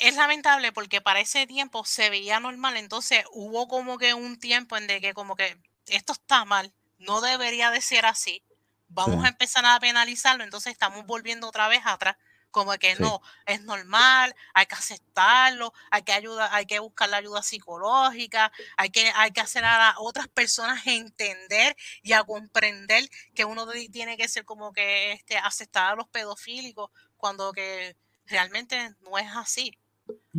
es 0.00 0.16
lamentable 0.16 0.72
porque 0.72 1.00
para 1.00 1.20
ese 1.20 1.46
tiempo 1.46 1.84
se 1.84 2.10
veía 2.10 2.40
normal, 2.40 2.76
entonces 2.76 3.24
hubo 3.32 3.68
como 3.68 3.98
que 3.98 4.14
un 4.14 4.40
tiempo 4.40 4.76
en 4.76 4.88
de 4.88 5.00
que 5.00 5.14
como 5.14 5.36
que 5.36 5.56
esto 5.86 6.14
está 6.14 6.44
mal, 6.44 6.74
no 6.98 7.20
debería 7.20 7.70
de 7.70 7.80
ser 7.80 8.06
así, 8.06 8.42
vamos 8.88 9.24
a 9.24 9.28
empezar 9.28 9.64
a 9.64 9.78
penalizarlo, 9.78 10.42
entonces 10.42 10.72
estamos 10.72 11.06
volviendo 11.06 11.48
otra 11.48 11.68
vez 11.68 11.82
atrás 11.84 12.16
como 12.54 12.72
que 12.78 12.94
no, 12.94 13.20
es 13.46 13.62
normal, 13.62 14.32
hay 14.54 14.66
que 14.66 14.76
aceptarlo, 14.76 15.72
hay 15.90 16.02
que 16.02 16.12
ayudar, 16.12 16.48
hay 16.52 16.66
que 16.66 16.78
buscar 16.78 17.08
la 17.08 17.16
ayuda 17.16 17.42
psicológica, 17.42 18.52
hay 18.76 18.90
que, 18.90 19.10
hay 19.16 19.32
que 19.32 19.40
hacer 19.40 19.64
a 19.64 19.96
otras 19.98 20.28
personas 20.28 20.86
entender 20.86 21.76
y 22.04 22.12
a 22.12 22.22
comprender 22.22 23.10
que 23.34 23.44
uno 23.44 23.66
tiene 23.90 24.16
que 24.16 24.28
ser 24.28 24.44
como 24.44 24.72
que 24.72 25.10
este, 25.14 25.36
aceptar 25.36 25.92
a 25.92 25.96
los 25.96 26.06
pedofílicos 26.06 26.92
cuando 27.16 27.52
que 27.52 27.96
realmente 28.26 28.94
no 29.00 29.18
es 29.18 29.26
así. 29.34 29.76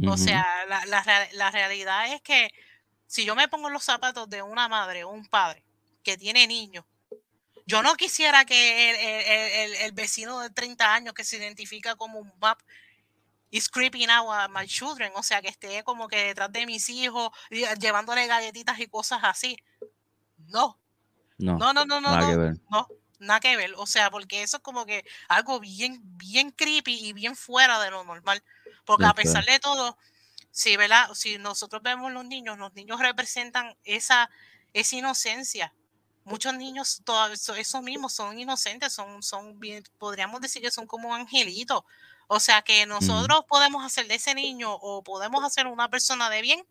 O 0.08 0.16
sea, 0.16 0.66
la, 0.70 0.86
la, 0.86 1.28
la 1.34 1.52
realidad 1.52 2.14
es 2.14 2.22
que 2.22 2.50
si 3.08 3.26
yo 3.26 3.36
me 3.36 3.50
pongo 3.50 3.68
en 3.68 3.74
los 3.74 3.84
zapatos 3.84 4.30
de 4.30 4.42
una 4.42 4.70
madre 4.70 5.04
o 5.04 5.10
un 5.10 5.28
padre 5.28 5.66
que 6.02 6.16
tiene 6.16 6.48
niños 6.48 6.86
yo 7.66 7.82
no 7.82 7.96
quisiera 7.96 8.46
que 8.46 9.86
el, 9.86 9.92
vecino 9.94 10.40
de 10.40 10.50
30 10.52 10.94
años 10.94 11.14
que 11.14 11.24
se 11.24 11.38
identifica 11.38 11.96
como 11.96 12.20
un 12.20 12.32
map 12.40 12.60
is 13.50 13.70
creeping 13.70 14.10
out 14.10 14.30
a 14.32 14.48
my 14.48 14.68
children, 14.68 15.12
o 15.16 15.24
sea, 15.24 15.42
que 15.42 15.48
esté 15.48 15.84
como 15.84 16.08
que 16.08 16.18
detrás 16.26 16.52
de 16.52 16.66
mis 16.66 16.90
hijos, 16.90 17.32
llevándole 17.80 18.28
galletitas 18.28 18.80
y 18.80 18.88
cosas 18.88 19.20
así. 19.24 19.58
No. 20.48 20.80
No, 21.38 21.58
no, 21.58 21.74
no, 21.74 21.86
no, 21.86 22.02
nada 22.02 22.22
no, 22.22 22.30
que 22.30 22.38
ver. 22.38 22.54
no, 22.70 22.88
nada 23.20 23.40
que 23.40 23.58
ver. 23.58 23.74
O 23.78 23.88
sea, 23.88 24.12
porque 24.12 24.44
eso 24.44 24.58
es 24.58 24.64
como 24.64 24.86
que 24.86 25.04
algo 25.28 25.60
bien, 25.60 26.00
bien 26.02 26.52
creepy 26.52 27.08
y 27.08 27.14
bien 27.14 27.36
fuera 27.36 27.80
de 27.82 27.92
lo 27.92 28.04
normal. 28.04 28.44
Porque 28.86 29.06
a 29.06 29.14
pesar 29.14 29.44
de 29.44 29.60
todo, 29.60 29.98
si, 30.52 30.78
¿verdad? 30.78 31.14
si 31.14 31.38
nosotros 31.40 31.82
vemos 31.82 32.12
los 32.12 32.26
niños, 32.26 32.58
los 32.58 32.74
niños 32.74 33.00
representan 33.00 33.76
esa, 33.84 34.30
esa 34.74 34.96
inocencia 34.96 35.74
muchos 36.26 36.54
niños, 36.56 37.02
todos 37.06 37.50
esos 37.50 37.82
mismos 37.82 38.14
son 38.14 38.38
inocentes, 38.38 38.92
son, 38.92 39.24
son 39.24 39.60
bien, 39.60 39.84
podríamos 39.98 40.42
decir 40.42 40.62
que 40.62 40.72
son 40.72 40.88
como 40.88 41.16
angelitos. 41.16 41.84
O 42.28 42.40
sea 42.40 42.64
que 42.64 42.86
nosotros 42.88 43.46
podemos 43.48 43.86
hacer 43.86 44.08
de 44.08 44.16
ese 44.16 44.34
niño 44.34 44.74
o 44.74 45.04
podemos 45.04 45.44
hacer 45.44 45.68
una 45.68 45.90
persona 45.90 46.30
de 46.30 46.42
bien 46.42 46.66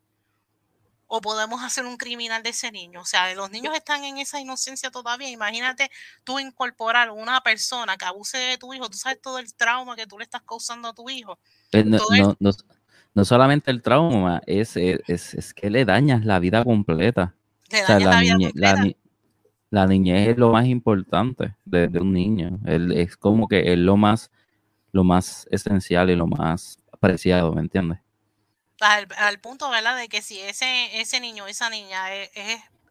o 1.06 1.20
podemos 1.20 1.62
hacer 1.62 1.87
un 1.87 1.96
criminal 1.96 2.42
de 2.42 2.50
ese 2.50 2.73
niño. 2.73 3.00
O 3.00 3.04
sea, 3.04 3.32
los 3.34 3.50
niños 3.52 3.73
están 3.76 4.02
en 4.02 4.18
esa 4.18 4.40
inocencia 4.40 4.90
todavía. 4.90 5.30
Imagínate 5.30 5.90
tú 6.25 6.40
incorporar 6.40 7.11
una 7.12 7.40
persona 7.40 7.96
que 7.96 8.04
abuse 8.04 8.37
de 8.37 8.58
tu 8.58 8.75
hijo, 8.75 8.90
tú 8.90 8.99
sabes 8.99 9.20
todo 9.20 9.38
el 9.38 9.54
trauma 9.54 9.94
que 9.94 10.08
tú 10.08 10.18
le 10.18 10.25
estás 10.25 10.42
causando 10.42 10.88
a 10.88 10.92
tu 10.92 11.08
hijo. 11.08 11.38
Eh, 11.70 11.84
no, 11.84 12.00
no, 13.14 13.25
solamente 13.25 13.70
el 13.70 13.80
trauma, 13.80 14.42
es, 14.46 14.76
es, 14.76 15.54
que 15.54 15.70
le 15.70 15.84
dañas 15.84 16.25
la 16.25 16.40
vida 16.40 16.64
completa. 16.64 17.32
Le 17.70 17.82
dañas 17.82 18.00
la, 18.02 18.20
vida 18.20 18.32
completa 18.32 18.75
la 18.75 19.03
niñez 19.87 20.28
es 20.28 20.38
lo 20.38 20.50
más 20.50 20.66
importante 20.66 21.54
de, 21.64 21.87
un 22.00 22.12
niño. 22.12 22.61
es 22.64 23.16
como 23.16 23.49
que 23.49 23.73
es 23.73 23.78
lo 23.78 23.97
más, 23.97 24.31
lo 24.93 25.04
más 25.04 25.47
esencial 25.50 26.11
y 26.11 26.16
lo 26.16 26.26
más 26.26 26.78
apreciado, 26.93 27.52
¿me 27.52 27.61
entiendes? 27.61 27.99
Al, 28.81 29.40
punto, 29.40 29.71
¿verdad? 29.71 29.97
De 29.97 30.09
que 30.09 30.23
si 30.23 30.40
ese, 30.40 31.00
ese 31.00 31.21
niño, 31.21 31.47
esa 31.47 31.71
niña 31.71 32.12
es, 32.14 32.31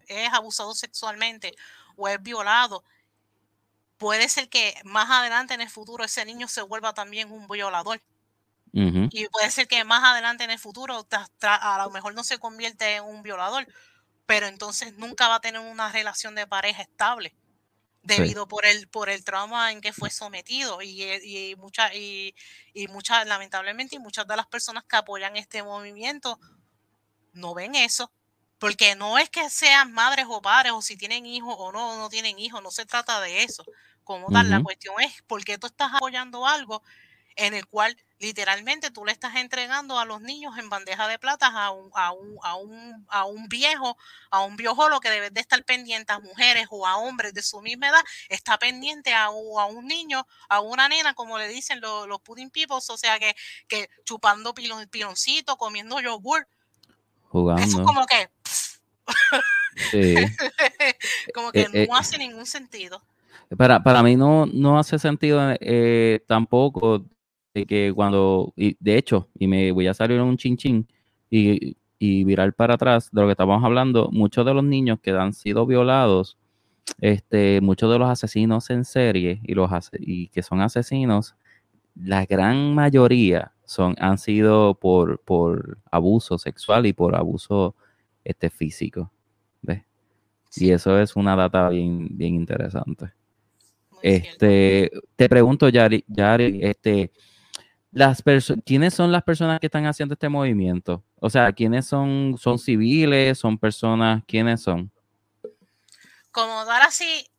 es, 0.07 0.33
abusado 0.33 0.73
sexualmente 0.73 1.53
o 1.95 2.07
es 2.07 2.21
violado, 2.21 2.83
puede 3.97 4.27
ser 4.29 4.49
que 4.49 4.73
más 4.83 5.09
adelante 5.09 5.53
en 5.53 5.61
el 5.61 5.69
futuro 5.69 6.03
ese 6.03 6.25
niño 6.25 6.47
se 6.47 6.61
vuelva 6.61 6.93
también 6.93 7.31
un 7.31 7.47
violador. 7.47 8.01
Y 8.75 9.27
puede 9.27 9.51
ser 9.51 9.67
que 9.67 9.83
más 9.83 10.03
adelante 10.03 10.43
en 10.43 10.49
el 10.49 10.57
futuro 10.57 11.05
a 11.41 11.83
lo 11.83 11.91
mejor 11.91 12.15
no 12.15 12.23
se 12.23 12.39
convierte 12.39 12.95
en 12.95 13.03
un 13.03 13.21
violador, 13.21 13.67
pero 14.25 14.47
entonces 14.47 14.93
nunca 14.95 15.27
va 15.27 15.35
a 15.35 15.41
tener 15.41 15.61
una 15.61 15.91
relación 15.91 16.35
de 16.35 16.47
pareja 16.47 16.81
estable 16.83 17.35
debido 18.03 18.47
por 18.47 18.65
el 18.65 18.87
por 18.89 19.09
el 19.09 19.23
trauma 19.23 19.71
en 19.71 19.81
que 19.81 19.93
fue 19.93 20.09
sometido. 20.09 20.81
Y, 20.81 21.03
y 21.23 21.55
muchas 21.57 21.93
y, 21.95 22.35
y 22.73 22.87
muchas 22.89 23.27
lamentablemente 23.27 23.95
y 23.97 23.99
muchas 23.99 24.27
de 24.27 24.37
las 24.37 24.47
personas 24.47 24.83
que 24.85 24.97
apoyan 24.97 25.37
este 25.37 25.63
movimiento 25.63 26.39
no 27.33 27.53
ven 27.53 27.75
eso 27.75 28.11
porque 28.59 28.95
no 28.95 29.17
es 29.17 29.29
que 29.29 29.49
sean 29.49 29.91
madres 29.91 30.25
o 30.29 30.41
padres 30.41 30.71
o 30.73 30.81
si 30.81 30.95
tienen 30.97 31.25
hijos 31.25 31.55
o 31.57 31.71
no 31.71 31.97
no 31.97 32.09
tienen 32.09 32.39
hijos 32.39 32.61
no 32.63 32.71
se 32.71 32.85
trata 32.85 33.21
de 33.21 33.43
eso. 33.43 33.67
Como 34.03 34.31
tal 34.31 34.49
la 34.49 34.61
cuestión 34.61 34.95
es 35.01 35.21
por 35.23 35.43
qué 35.45 35.57
tú 35.57 35.67
estás 35.67 35.93
apoyando 35.93 36.45
algo 36.45 36.83
en 37.35 37.53
el 37.53 37.65
cual 37.67 37.97
literalmente 38.23 38.89
tú 38.89 39.05
le 39.05 39.11
estás 39.11 39.35
entregando 39.35 39.99
a 39.99 40.05
los 40.05 40.21
niños 40.21 40.57
en 40.57 40.69
bandeja 40.69 41.07
de 41.07 41.19
plata 41.19 41.47
a 41.47 41.71
un, 41.71 41.91
a 41.93 42.11
un, 42.13 42.37
a 42.41 42.55
un, 42.55 43.05
a 43.09 43.25
un 43.25 43.47
viejo, 43.49 43.97
a 44.31 44.41
un 44.41 44.57
lo 44.89 44.99
que 45.01 45.09
debe 45.09 45.29
de 45.29 45.41
estar 45.41 45.63
pendiente 45.65 46.13
a 46.13 46.19
mujeres 46.19 46.67
o 46.69 46.87
a 46.87 46.97
hombres 46.97 47.33
de 47.33 47.41
su 47.41 47.61
misma 47.61 47.89
edad, 47.89 48.01
está 48.29 48.57
pendiente 48.57 49.13
a, 49.13 49.25
a 49.25 49.65
un 49.65 49.85
niño, 49.85 50.25
a 50.47 50.61
una 50.61 50.87
nena, 50.87 51.13
como 51.13 51.37
le 51.37 51.49
dicen 51.49 51.81
los, 51.81 52.07
los 52.07 52.21
pudding 52.21 52.49
peoples, 52.49 52.89
o 52.89 52.97
sea 52.97 53.19
que, 53.19 53.35
que 53.67 53.89
chupando 54.05 54.53
pilon, 54.53 54.87
piloncito, 54.87 55.57
comiendo 55.57 55.99
yogur. 55.99 56.47
Jugando. 57.27 57.63
Eso 57.63 57.83
como 57.83 58.05
que... 58.05 58.29
Sí. 59.91 60.15
como 61.33 61.51
que 61.51 61.61
eh, 61.61 61.69
no 61.73 61.95
eh, 61.95 61.99
hace 61.99 62.17
ningún 62.17 62.45
sentido. 62.45 63.01
Para, 63.57 63.83
para 63.83 64.01
mí 64.01 64.15
no, 64.15 64.45
no 64.45 64.79
hace 64.79 64.97
sentido 64.97 65.41
eh, 65.59 66.23
tampoco 66.27 67.03
que 67.53 67.91
cuando, 67.95 68.53
y 68.55 68.75
de 68.79 68.97
hecho, 68.97 69.29
y 69.37 69.47
me 69.47 69.71
voy 69.71 69.87
a 69.87 69.93
salir 69.93 70.19
un 70.19 70.37
chin 70.37 70.87
y, 71.29 71.77
y 71.99 72.23
virar 72.23 72.53
para 72.53 72.73
atrás 72.73 73.09
de 73.11 73.21
lo 73.21 73.27
que 73.27 73.31
estábamos 73.31 73.63
hablando, 73.63 74.09
muchos 74.11 74.45
de 74.45 74.53
los 74.53 74.63
niños 74.63 74.99
que 74.99 75.11
han 75.11 75.33
sido 75.33 75.65
violados, 75.65 76.37
este, 76.99 77.61
muchos 77.61 77.91
de 77.91 77.99
los 77.99 78.09
asesinos 78.09 78.69
en 78.69 78.83
serie 78.85 79.39
y 79.43 79.53
los 79.53 79.69
y 79.99 80.27
que 80.27 80.43
son 80.43 80.61
asesinos, 80.61 81.35
la 81.95 82.25
gran 82.25 82.73
mayoría 82.73 83.53
son, 83.65 83.95
han 83.99 84.17
sido 84.17 84.75
por, 84.75 85.19
por 85.19 85.77
abuso 85.91 86.37
sexual 86.37 86.85
y 86.85 86.93
por 86.93 87.15
abuso 87.15 87.75
este, 88.23 88.49
físico. 88.49 89.11
¿ves? 89.61 89.83
Y 90.55 90.71
eso 90.71 90.99
es 90.99 91.15
una 91.15 91.35
data 91.35 91.69
bien, 91.69 92.09
bien 92.11 92.35
interesante. 92.35 93.11
este, 94.01 94.91
te 95.15 95.29
pregunto, 95.29 95.69
Yari, 95.69 96.03
Yari 96.07 96.59
este, 96.63 97.11
las 97.93 98.23
¿quiénes 98.65 98.93
son 98.93 99.11
las 99.11 99.23
personas 99.23 99.59
que 99.59 99.67
están 99.67 99.85
haciendo 99.85 100.13
este 100.13 100.27
movimiento? 100.27 101.03
O 101.17 101.29
sea, 101.29 101.53
¿quiénes 101.53 101.85
son? 101.85 102.35
¿Son 102.39 102.57
civiles? 102.57 103.37
¿Son 103.37 103.57
personas? 103.57 104.23
¿Quiénes 104.27 104.61
son? 104.61 104.91
Como 106.31 106.65
dar 106.65 106.81
así, 106.81 107.29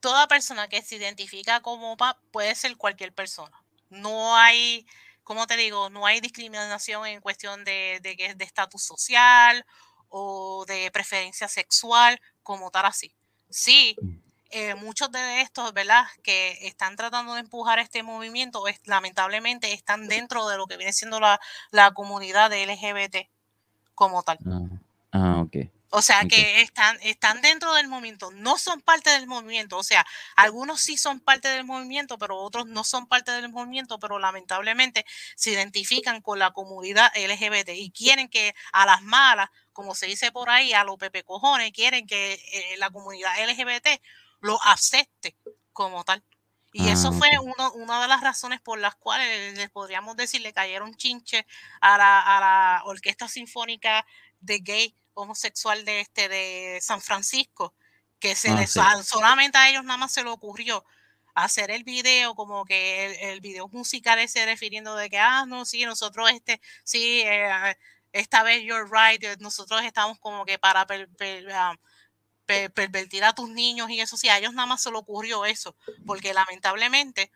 toda 0.00 0.26
persona 0.26 0.68
que 0.68 0.82
se 0.82 0.96
identifica 0.96 1.60
como 1.60 1.96
PAP 1.96 2.18
puede 2.32 2.54
ser 2.56 2.76
cualquier 2.76 3.14
persona. 3.14 3.56
No 3.88 4.36
hay, 4.36 4.86
como 5.22 5.46
te 5.46 5.56
digo, 5.56 5.88
no 5.88 6.04
hay 6.04 6.20
discriminación 6.20 7.06
en 7.06 7.20
cuestión 7.20 7.64
de, 7.64 8.00
de, 8.02 8.34
de 8.34 8.44
estatus 8.44 8.82
social 8.82 9.64
o 10.08 10.64
de 10.66 10.90
preferencia 10.90 11.46
sexual, 11.46 12.20
como 12.42 12.70
tal 12.72 12.86
así. 12.86 13.14
Sí. 13.48 13.96
Eh, 14.52 14.74
muchos 14.74 15.10
de 15.10 15.40
estos, 15.40 15.72
¿verdad?, 15.72 16.04
que 16.22 16.58
están 16.66 16.96
tratando 16.96 17.34
de 17.34 17.40
empujar 17.40 17.78
este 17.78 18.02
movimiento, 18.02 18.62
lamentablemente 18.84 19.72
están 19.72 20.08
dentro 20.08 20.46
de 20.48 20.56
lo 20.56 20.66
que 20.66 20.76
viene 20.76 20.92
siendo 20.92 21.20
la, 21.20 21.40
la 21.70 21.92
comunidad 21.92 22.50
de 22.50 22.66
LGBT 22.66 23.28
como 23.94 24.22
tal. 24.22 24.38
Ah, 24.46 24.78
ah 25.12 25.40
ok. 25.42 25.56
O 25.94 26.00
sea, 26.00 26.24
que 26.24 26.62
están, 26.62 26.96
están 27.02 27.42
dentro 27.42 27.74
del 27.74 27.86
movimiento, 27.86 28.30
no 28.30 28.56
son 28.56 28.80
parte 28.80 29.10
del 29.10 29.26
movimiento. 29.26 29.76
O 29.76 29.82
sea, 29.82 30.06
algunos 30.36 30.80
sí 30.80 30.96
son 30.96 31.20
parte 31.20 31.48
del 31.48 31.64
movimiento, 31.64 32.16
pero 32.16 32.38
otros 32.38 32.66
no 32.66 32.82
son 32.82 33.06
parte 33.06 33.30
del 33.30 33.50
movimiento, 33.50 33.98
pero 33.98 34.18
lamentablemente 34.18 35.04
se 35.36 35.50
identifican 35.50 36.22
con 36.22 36.38
la 36.38 36.52
comunidad 36.52 37.12
LGBT 37.14 37.70
y 37.74 37.90
quieren 37.90 38.30
que 38.30 38.54
a 38.72 38.86
las 38.86 39.02
malas, 39.02 39.50
como 39.74 39.94
se 39.94 40.06
dice 40.06 40.32
por 40.32 40.48
ahí, 40.48 40.72
a 40.72 40.82
los 40.82 40.96
pepe 40.96 41.24
cojones, 41.24 41.72
quieren 41.72 42.06
que 42.06 42.34
eh, 42.34 42.76
la 42.78 42.88
comunidad 42.88 43.34
LGBT 43.46 44.00
lo 44.42 44.62
acepte 44.64 45.34
como 45.72 46.04
tal. 46.04 46.22
Y 46.74 46.88
eso 46.88 47.08
ah, 47.08 47.12
fue 47.12 47.28
una 47.74 48.02
de 48.02 48.08
las 48.08 48.22
razones 48.22 48.60
por 48.60 48.78
las 48.78 48.94
cuales 48.96 49.56
les 49.56 49.70
podríamos 49.70 50.16
decir 50.16 50.40
le 50.40 50.54
cayeron 50.54 50.94
chinche 50.94 51.46
a 51.80 51.98
la, 51.98 52.20
a 52.20 52.40
la 52.40 52.82
Orquesta 52.84 53.28
Sinfónica 53.28 54.06
de 54.40 54.58
Gay 54.58 54.96
homosexual 55.14 55.84
de 55.84 56.00
este 56.00 56.28
de 56.28 56.78
San 56.80 57.02
Francisco, 57.02 57.74
que 58.18 58.34
se 58.34 58.50
ah, 58.50 59.02
solamente 59.02 59.58
a 59.58 59.68
ellos 59.68 59.84
nada 59.84 59.98
más 59.98 60.12
se 60.12 60.24
le 60.24 60.30
ocurrió 60.30 60.84
hacer 61.34 61.70
el 61.70 61.84
video, 61.84 62.34
como 62.34 62.64
que 62.64 63.06
el, 63.06 63.30
el, 63.30 63.40
video 63.40 63.68
musical 63.68 64.18
ese 64.18 64.44
refiriendo 64.46 64.96
de 64.96 65.10
que, 65.10 65.18
ah, 65.18 65.44
no, 65.46 65.64
sí, 65.64 65.84
nosotros 65.84 66.30
este, 66.30 66.60
sí, 66.84 67.22
eh, 67.24 67.76
esta 68.12 68.42
vez 68.42 68.62
you're 68.62 68.88
right, 68.90 69.40
nosotros 69.40 69.82
estamos 69.82 70.18
como 70.18 70.44
que 70.44 70.58
para 70.58 70.86
pervertir 72.46 73.24
a 73.24 73.34
tus 73.34 73.48
niños 73.48 73.90
y 73.90 74.00
eso, 74.00 74.16
sí, 74.16 74.28
a 74.28 74.38
ellos 74.38 74.52
nada 74.54 74.66
más 74.66 74.82
se 74.82 74.90
le 74.90 74.96
ocurrió 74.96 75.44
eso, 75.44 75.76
porque 76.06 76.34
lamentablemente 76.34 77.30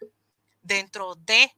dentro 0.63 1.15
de 1.15 1.55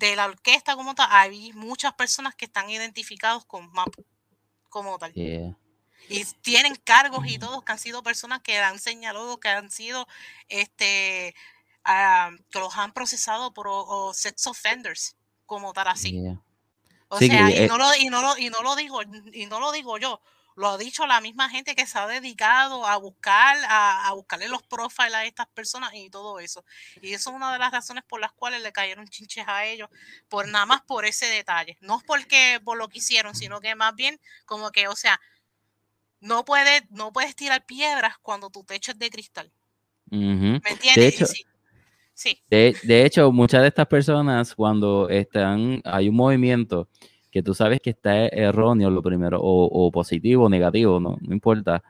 de 0.00 0.16
la 0.16 0.26
orquesta 0.26 0.76
como 0.76 0.94
tal, 0.94 1.08
hay 1.10 1.52
muchas 1.52 1.92
personas 1.92 2.34
que 2.34 2.46
están 2.46 2.70
identificados 2.70 3.44
con 3.44 3.70
MAP 3.70 3.94
como 4.70 4.98
tal. 4.98 5.12
Y 5.14 6.24
tienen 6.40 6.74
cargos 6.76 7.26
y 7.26 7.38
todos 7.38 7.62
que 7.62 7.72
han 7.72 7.78
sido 7.78 8.02
personas 8.02 8.40
que 8.40 8.58
han 8.58 8.78
señalado 8.78 9.38
que 9.38 9.48
han 9.48 9.70
sido, 9.70 10.08
este, 10.48 11.34
ah, 11.84 12.30
que 12.50 12.58
los 12.58 12.74
han 12.76 12.92
procesado 12.92 13.52
por 13.52 13.68
sex 14.14 14.46
offenders, 14.46 15.16
como 15.44 15.74
tal 15.74 15.88
así. 15.88 16.18
O 17.08 17.18
sea, 17.18 17.50
y, 17.50 17.58
eh 17.58 17.68
no 17.68 17.76
lo, 17.76 17.94
y, 17.94 18.06
no 18.06 18.22
lo, 18.22 18.38
y 18.38 18.48
no 18.48 18.62
lo 18.62 18.76
digo, 18.76 19.02
y 19.02 19.46
no 19.46 19.60
lo 19.60 19.70
digo 19.70 19.98
yo, 19.98 20.22
lo 20.56 20.68
ha 20.68 20.78
dicho 20.78 21.06
la 21.06 21.20
misma 21.20 21.48
gente 21.48 21.74
que 21.74 21.86
se 21.86 21.98
ha 21.98 22.06
dedicado 22.06 22.86
a 22.86 22.96
buscar, 22.96 23.56
a, 23.68 24.12
buscarle 24.14 24.48
los 24.48 24.62
profiles 24.62 25.14
a 25.14 25.24
estas 25.24 25.46
personas 25.48 25.92
y 25.94 26.10
todo 26.10 26.38
eso. 26.40 26.64
Y 27.00 27.12
eso 27.12 27.30
es 27.30 27.36
una 27.36 27.52
de 27.52 27.58
las 27.58 27.72
razones 27.72 28.04
por 28.04 28.20
las 28.20 28.32
cuales 28.32 28.62
le 28.62 28.72
cayeron 28.72 29.06
chinches 29.08 29.46
a 29.46 29.64
ellos, 29.64 29.88
por 30.28 30.48
nada 30.48 30.66
más 30.66 30.82
por 30.82 31.04
ese 31.04 31.26
detalle. 31.26 31.76
No 31.80 31.98
es 31.98 32.04
porque 32.04 32.60
por 32.64 32.76
lo 32.76 32.88
que 32.88 32.98
hicieron, 32.98 33.34
sino 33.34 33.60
que 33.60 33.74
más 33.74 33.94
bien 33.94 34.20
como 34.44 34.70
que, 34.70 34.88
o 34.88 34.96
sea, 34.96 35.20
no 36.20 36.44
puedes, 36.44 36.82
no 36.90 37.12
puedes 37.12 37.34
tirar 37.34 37.64
piedras 37.64 38.18
cuando 38.18 38.50
tu 38.50 38.64
techo 38.64 38.92
es 38.92 38.98
de 38.98 39.10
cristal. 39.10 39.52
¿Me 40.10 40.56
entiendes? 40.56 40.96
De 40.96 41.06
hecho, 41.06 41.26
sí. 41.26 41.46
De, 42.50 43.04
hecho, 43.04 43.32
muchas 43.32 43.62
de 43.62 43.68
estas 43.68 43.86
personas 43.86 44.54
cuando 44.54 45.08
están, 45.08 45.80
hay 45.84 46.08
un 46.08 46.16
movimiento 46.16 46.88
que 47.30 47.42
tú 47.42 47.54
sabes 47.54 47.80
que 47.80 47.90
está 47.90 48.26
erróneo 48.26 48.90
lo 48.90 49.02
primero, 49.02 49.38
o, 49.40 49.90
positivo 49.90 50.44
o 50.44 50.48
negativo, 50.48 51.00
no, 51.00 51.16
no 51.20 51.34
importa. 51.34 51.82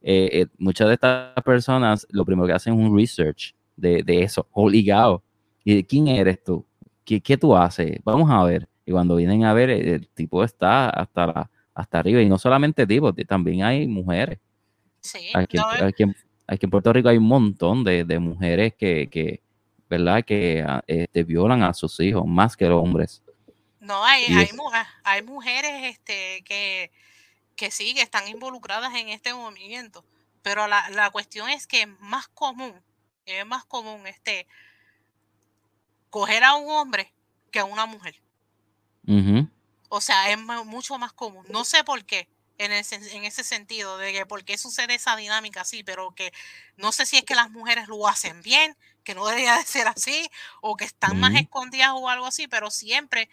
Eh, 0.00 0.28
eh, 0.32 0.46
muchas 0.58 0.88
de 0.88 0.94
estas 0.94 1.42
personas 1.44 2.06
lo 2.10 2.24
primero 2.24 2.46
que 2.46 2.52
hacen 2.52 2.74
es 2.74 2.88
un 2.88 2.96
research 2.96 3.54
de, 3.76 4.02
de 4.02 4.22
eso, 4.22 4.46
obligado. 4.52 5.22
¿Y 5.64 5.82
quién 5.84 6.08
eres 6.08 6.42
tú? 6.44 6.64
¿Qué, 7.04 7.20
¿Qué, 7.20 7.36
tú 7.36 7.56
haces? 7.56 7.98
Vamos 8.04 8.30
a 8.30 8.44
ver. 8.44 8.68
Y 8.86 8.92
cuando 8.92 9.16
vienen 9.16 9.44
a 9.44 9.54
ver, 9.54 9.70
el, 9.70 10.08
tipo 10.08 10.44
está 10.44 10.90
hasta, 10.90 11.26
la, 11.26 11.50
hasta 11.74 11.98
arriba. 11.98 12.20
Y 12.20 12.28
no 12.28 12.38
solamente 12.38 12.86
tipo, 12.86 13.12
también 13.26 13.62
hay 13.62 13.86
mujeres. 13.86 14.38
Sí, 15.00 15.30
aquí, 15.34 15.58
aquí, 16.46 16.64
en 16.64 16.70
Puerto 16.70 16.92
Rico 16.92 17.08
hay 17.08 17.18
un 17.18 17.26
montón 17.26 17.84
de, 17.84 18.04
de 18.04 18.18
mujeres 18.18 18.74
que, 18.74 19.08
que, 19.10 19.42
¿verdad? 19.88 20.24
Que 20.24 20.64
ah, 20.66 20.82
este, 20.86 21.24
violan 21.24 21.62
a 21.62 21.74
sus 21.74 21.98
hijos 22.00 22.26
más 22.26 22.56
que 22.56 22.68
los 22.68 22.82
hombres. 22.82 23.22
No, 23.84 24.02
hay, 24.02 24.24
hay, 24.24 24.48
hay, 25.04 25.22
mujeres 25.22 25.94
este, 25.94 26.42
que, 26.44 26.90
que 27.54 27.70
sí, 27.70 27.92
que 27.92 28.00
están 28.00 28.26
involucradas 28.28 28.94
en 28.94 29.10
este 29.10 29.34
movimiento, 29.34 30.04
pero 30.42 30.66
la, 30.66 30.88
la 30.90 31.10
cuestión 31.10 31.50
es 31.50 31.66
que 31.66 31.82
es 31.82 31.88
más 32.00 32.26
común, 32.28 32.82
es 33.26 33.44
más 33.44 33.66
común 33.66 34.06
este, 34.06 34.46
coger 36.08 36.44
a 36.44 36.54
un 36.54 36.70
hombre 36.70 37.12
que 37.50 37.58
a 37.58 37.66
una 37.66 37.84
mujer. 37.84 38.20
O 39.90 40.00
sea, 40.00 40.30
es 40.30 40.38
mucho 40.38 40.98
más 40.98 41.12
común. 41.12 41.44
No 41.50 41.64
sé 41.64 41.84
por 41.84 42.04
qué, 42.06 42.26
en 42.56 42.72
ese, 42.72 42.96
en 43.14 43.24
ese 43.24 43.44
sentido, 43.44 43.98
de 43.98 44.12
que 44.14 44.24
por 44.24 44.44
qué 44.44 44.56
sucede 44.56 44.94
esa 44.94 45.14
dinámica 45.14 45.60
así, 45.60 45.84
pero 45.84 46.14
que 46.14 46.32
no 46.78 46.90
sé 46.90 47.04
si 47.04 47.18
es 47.18 47.24
que 47.24 47.34
las 47.34 47.50
mujeres 47.50 47.86
lo 47.88 48.08
hacen 48.08 48.40
bien, 48.40 48.76
que 49.04 49.14
no 49.14 49.26
debería 49.26 49.58
de 49.58 49.64
ser 49.64 49.88
así, 49.88 50.30
o 50.62 50.76
que 50.76 50.86
están 50.86 51.20
más 51.20 51.34
escondidas 51.34 51.90
o 51.92 52.08
algo 52.08 52.24
así, 52.24 52.48
pero 52.48 52.70
siempre 52.70 53.28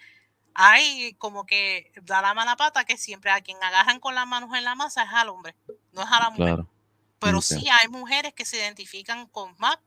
hay 0.53 1.13
como 1.13 1.45
que 1.45 1.91
da 2.03 2.21
la 2.21 2.33
mala 2.33 2.55
pata 2.55 2.85
que 2.85 2.97
siempre 2.97 3.31
a 3.31 3.41
quien 3.41 3.61
agarran 3.63 3.99
con 3.99 4.15
las 4.15 4.27
manos 4.27 4.55
en 4.55 4.63
la 4.63 4.75
masa 4.75 5.03
es 5.03 5.09
al 5.11 5.29
hombre, 5.29 5.55
no 5.91 6.01
es 6.01 6.07
a 6.11 6.19
la 6.19 6.29
mujer. 6.29 6.65
Pero 7.19 7.41
sí 7.41 7.67
hay 7.69 7.87
mujeres 7.87 8.33
que 8.33 8.45
se 8.45 8.57
identifican 8.57 9.27
con 9.27 9.55
MAP, 9.59 9.79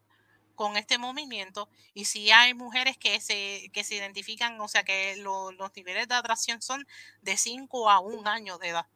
con 0.54 0.76
este 0.76 0.98
movimiento, 0.98 1.68
y 1.92 2.04
sí 2.04 2.30
hay 2.30 2.54
mujeres 2.54 2.96
que 2.96 3.20
se, 3.20 3.70
que 3.72 3.82
se 3.82 3.96
identifican, 3.96 4.60
o 4.60 4.68
sea 4.68 4.84
que 4.84 5.16
los 5.16 5.76
niveles 5.76 6.06
de 6.06 6.14
atracción 6.14 6.62
son 6.62 6.86
de 7.22 7.36
5 7.36 7.90
a 7.90 7.98
1 7.98 8.30
año 8.30 8.58
de 8.58 8.68
edad, 8.68 8.86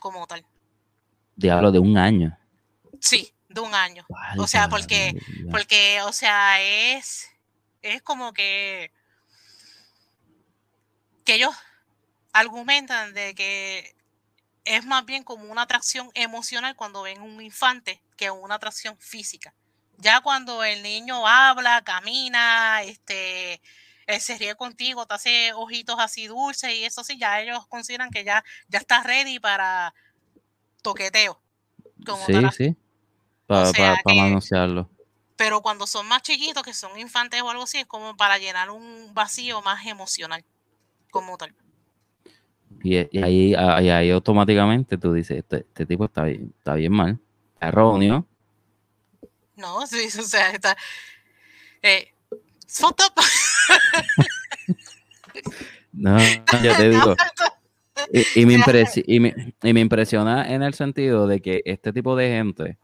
como 0.00 0.26
tal. 0.26 0.44
Diablo, 1.36 1.72
de 1.72 1.78
un 1.78 1.96
año. 1.96 2.36
Sí, 3.00 3.32
de 3.48 3.60
un 3.60 3.74
año. 3.74 4.06
o 4.36 4.46
sea, 4.46 4.68
porque, 4.68 5.18
porque, 5.50 6.02
o 6.02 6.12
sea, 6.12 6.60
es, 6.60 7.30
es 7.80 8.02
como 8.02 8.34
que 8.34 8.92
que 11.24 11.34
ellos 11.34 11.54
argumentan 12.32 13.14
de 13.14 13.34
que 13.34 13.96
es 14.64 14.84
más 14.84 15.04
bien 15.04 15.24
como 15.24 15.50
una 15.50 15.62
atracción 15.62 16.10
emocional 16.14 16.74
cuando 16.76 17.02
ven 17.02 17.20
un 17.22 17.40
infante 17.40 18.00
que 18.16 18.30
una 18.30 18.56
atracción 18.56 18.96
física. 18.98 19.54
Ya 19.98 20.20
cuando 20.20 20.64
el 20.64 20.82
niño 20.82 21.26
habla, 21.26 21.82
camina, 21.82 22.82
este, 22.82 23.60
se 24.18 24.38
ríe 24.38 24.54
contigo, 24.56 25.06
te 25.06 25.14
hace 25.14 25.52
ojitos 25.52 25.96
así 25.98 26.26
dulces 26.26 26.74
y 26.74 26.84
eso 26.84 27.04
sí, 27.04 27.18
ya 27.18 27.40
ellos 27.40 27.66
consideran 27.68 28.10
que 28.10 28.24
ya, 28.24 28.44
ya 28.68 28.78
está 28.78 29.02
ready 29.02 29.38
para 29.38 29.94
toqueteo. 30.82 31.40
sí, 32.26 32.34
sí, 32.56 32.76
para, 33.46 33.70
anunciarlo. 34.06 34.90
Pero 35.36 35.62
cuando 35.62 35.86
son 35.86 36.06
más 36.06 36.22
chiquitos, 36.22 36.62
que 36.62 36.74
son 36.74 36.98
infantes 36.98 37.42
o 37.42 37.50
algo 37.50 37.64
así, 37.64 37.78
es 37.78 37.86
como 37.86 38.16
para 38.16 38.38
llenar 38.38 38.70
un 38.70 39.12
vacío 39.14 39.62
más 39.62 39.86
emocional 39.86 40.44
como 41.14 41.38
tal. 41.38 41.54
Y, 42.82 42.96
ahí, 42.96 43.54
ahí, 43.54 44.10
automáticamente 44.10 44.98
tú 44.98 45.12
dices, 45.12 45.38
este, 45.38 45.58
este, 45.58 45.86
tipo 45.86 46.06
está 46.06 46.24
bien, 46.24 46.52
está 46.58 46.74
bien 46.74 46.92
mal, 46.92 47.20
erróneo. 47.60 48.26
No, 49.56 49.86
sí, 49.86 50.06
o 50.18 50.22
sea, 50.22 50.50
está, 50.50 50.76
eh, 51.82 52.12
no, 55.92 56.18
yo 56.18 56.76
te 56.76 56.88
digo. 56.90 57.14
Y, 58.34 58.44
me 58.44 58.54
y, 59.06 59.20
me, 59.20 59.54
y, 59.62 59.72
me 59.72 59.80
impresiona 59.80 60.52
en 60.52 60.64
el 60.64 60.74
sentido 60.74 61.28
de 61.28 61.40
que 61.40 61.62
este 61.64 61.92
tipo 61.92 62.16
de 62.16 62.28
gente 62.28 62.76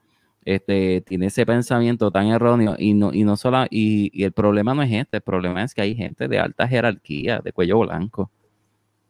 este, 0.44 1.02
tiene 1.02 1.26
ese 1.26 1.44
pensamiento 1.46 2.10
tan 2.10 2.28
erróneo 2.28 2.76
y 2.78 2.94
no, 2.94 3.12
y 3.12 3.24
no 3.24 3.36
solo, 3.36 3.64
y, 3.70 4.10
y, 4.12 4.24
el 4.24 4.32
problema 4.32 4.74
no 4.74 4.82
es 4.82 4.92
este, 4.92 5.18
el 5.18 5.22
problema 5.22 5.62
es 5.62 5.74
que 5.74 5.82
hay 5.82 5.94
gente 5.94 6.28
de 6.28 6.38
alta 6.38 6.66
jerarquía, 6.66 7.40
de 7.40 7.52
cuello 7.52 7.80
blanco. 7.80 8.30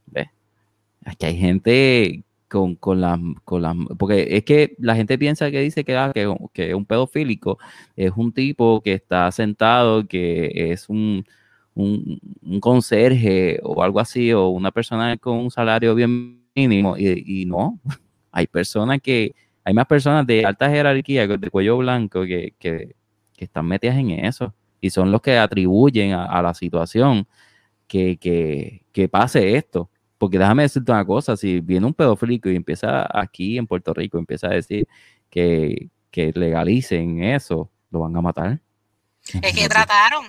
¿Ves? 0.06 0.28
Aquí 1.04 1.26
hay 1.26 1.36
gente 1.36 2.24
con, 2.48 2.74
con 2.74 3.00
las, 3.00 3.18
con 3.44 3.86
porque 3.96 4.26
es 4.36 4.44
que 4.44 4.74
la 4.78 4.96
gente 4.96 5.18
piensa 5.18 5.50
que 5.50 5.60
dice 5.60 5.84
que, 5.84 5.96
ah, 5.96 6.10
que, 6.12 6.34
que 6.52 6.74
un 6.74 6.84
pedofílico 6.84 7.58
es 7.96 8.12
un 8.16 8.32
tipo 8.32 8.80
que 8.82 8.94
está 8.94 9.30
sentado, 9.30 10.06
que 10.06 10.72
es 10.72 10.88
un, 10.88 11.24
un, 11.74 12.20
un, 12.42 12.60
conserje 12.60 13.60
o 13.62 13.82
algo 13.82 14.00
así, 14.00 14.32
o 14.32 14.48
una 14.48 14.72
persona 14.72 15.16
con 15.16 15.38
un 15.38 15.50
salario 15.50 15.94
bien 15.94 16.42
mínimo, 16.54 16.96
y, 16.98 17.42
y 17.42 17.46
no, 17.46 17.78
hay 18.32 18.46
personas 18.48 19.00
que, 19.00 19.34
hay 19.64 19.74
más 19.74 19.86
personas 19.86 20.26
de 20.26 20.44
alta 20.44 20.68
jerarquía, 20.70 21.26
de 21.26 21.50
cuello 21.50 21.78
blanco, 21.78 22.22
que, 22.22 22.54
que, 22.58 22.94
que 23.36 23.44
están 23.44 23.66
metidas 23.66 23.96
en 23.96 24.10
eso, 24.10 24.54
y 24.80 24.90
son 24.90 25.10
los 25.12 25.20
que 25.20 25.36
atribuyen 25.38 26.12
a, 26.12 26.24
a 26.26 26.42
la 26.42 26.54
situación 26.54 27.26
que, 27.86 28.16
que, 28.18 28.84
que 28.92 29.08
pase 29.08 29.56
esto. 29.56 29.90
Porque 30.18 30.38
déjame 30.38 30.64
decirte 30.64 30.92
una 30.92 31.04
cosa, 31.04 31.34
si 31.34 31.60
viene 31.60 31.86
un 31.86 31.94
pedofílico 31.94 32.50
y 32.50 32.56
empieza 32.56 33.08
aquí 33.10 33.56
en 33.56 33.66
Puerto 33.66 33.94
Rico, 33.94 34.18
empieza 34.18 34.48
a 34.48 34.50
decir 34.50 34.86
que, 35.30 35.88
que 36.10 36.30
legalicen 36.34 37.22
eso, 37.24 37.70
lo 37.90 38.00
van 38.00 38.14
a 38.16 38.20
matar. 38.20 38.60
Es 39.40 39.54
que 39.54 39.66
trataron, 39.66 40.26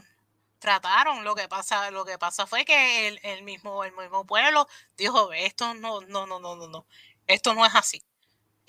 trataron. 0.59 1.25
Lo 1.25 1.35
que 1.35 1.47
pasa, 1.49 1.91
lo 1.91 2.05
que 2.05 2.17
pasa 2.17 2.47
fue 2.47 2.63
que 2.63 3.09
el, 3.09 3.19
el, 3.23 3.43
mismo, 3.43 3.83
el 3.83 3.91
mismo 3.93 4.25
pueblo 4.25 4.65
dijo, 4.97 5.33
esto 5.33 5.73
no, 5.73 5.99
no, 6.01 6.25
no, 6.25 6.39
no, 6.39 6.55
no, 6.55 6.67
no, 6.67 6.85
esto 7.27 7.53
no 7.53 7.65
es 7.65 7.75
así. 7.75 8.01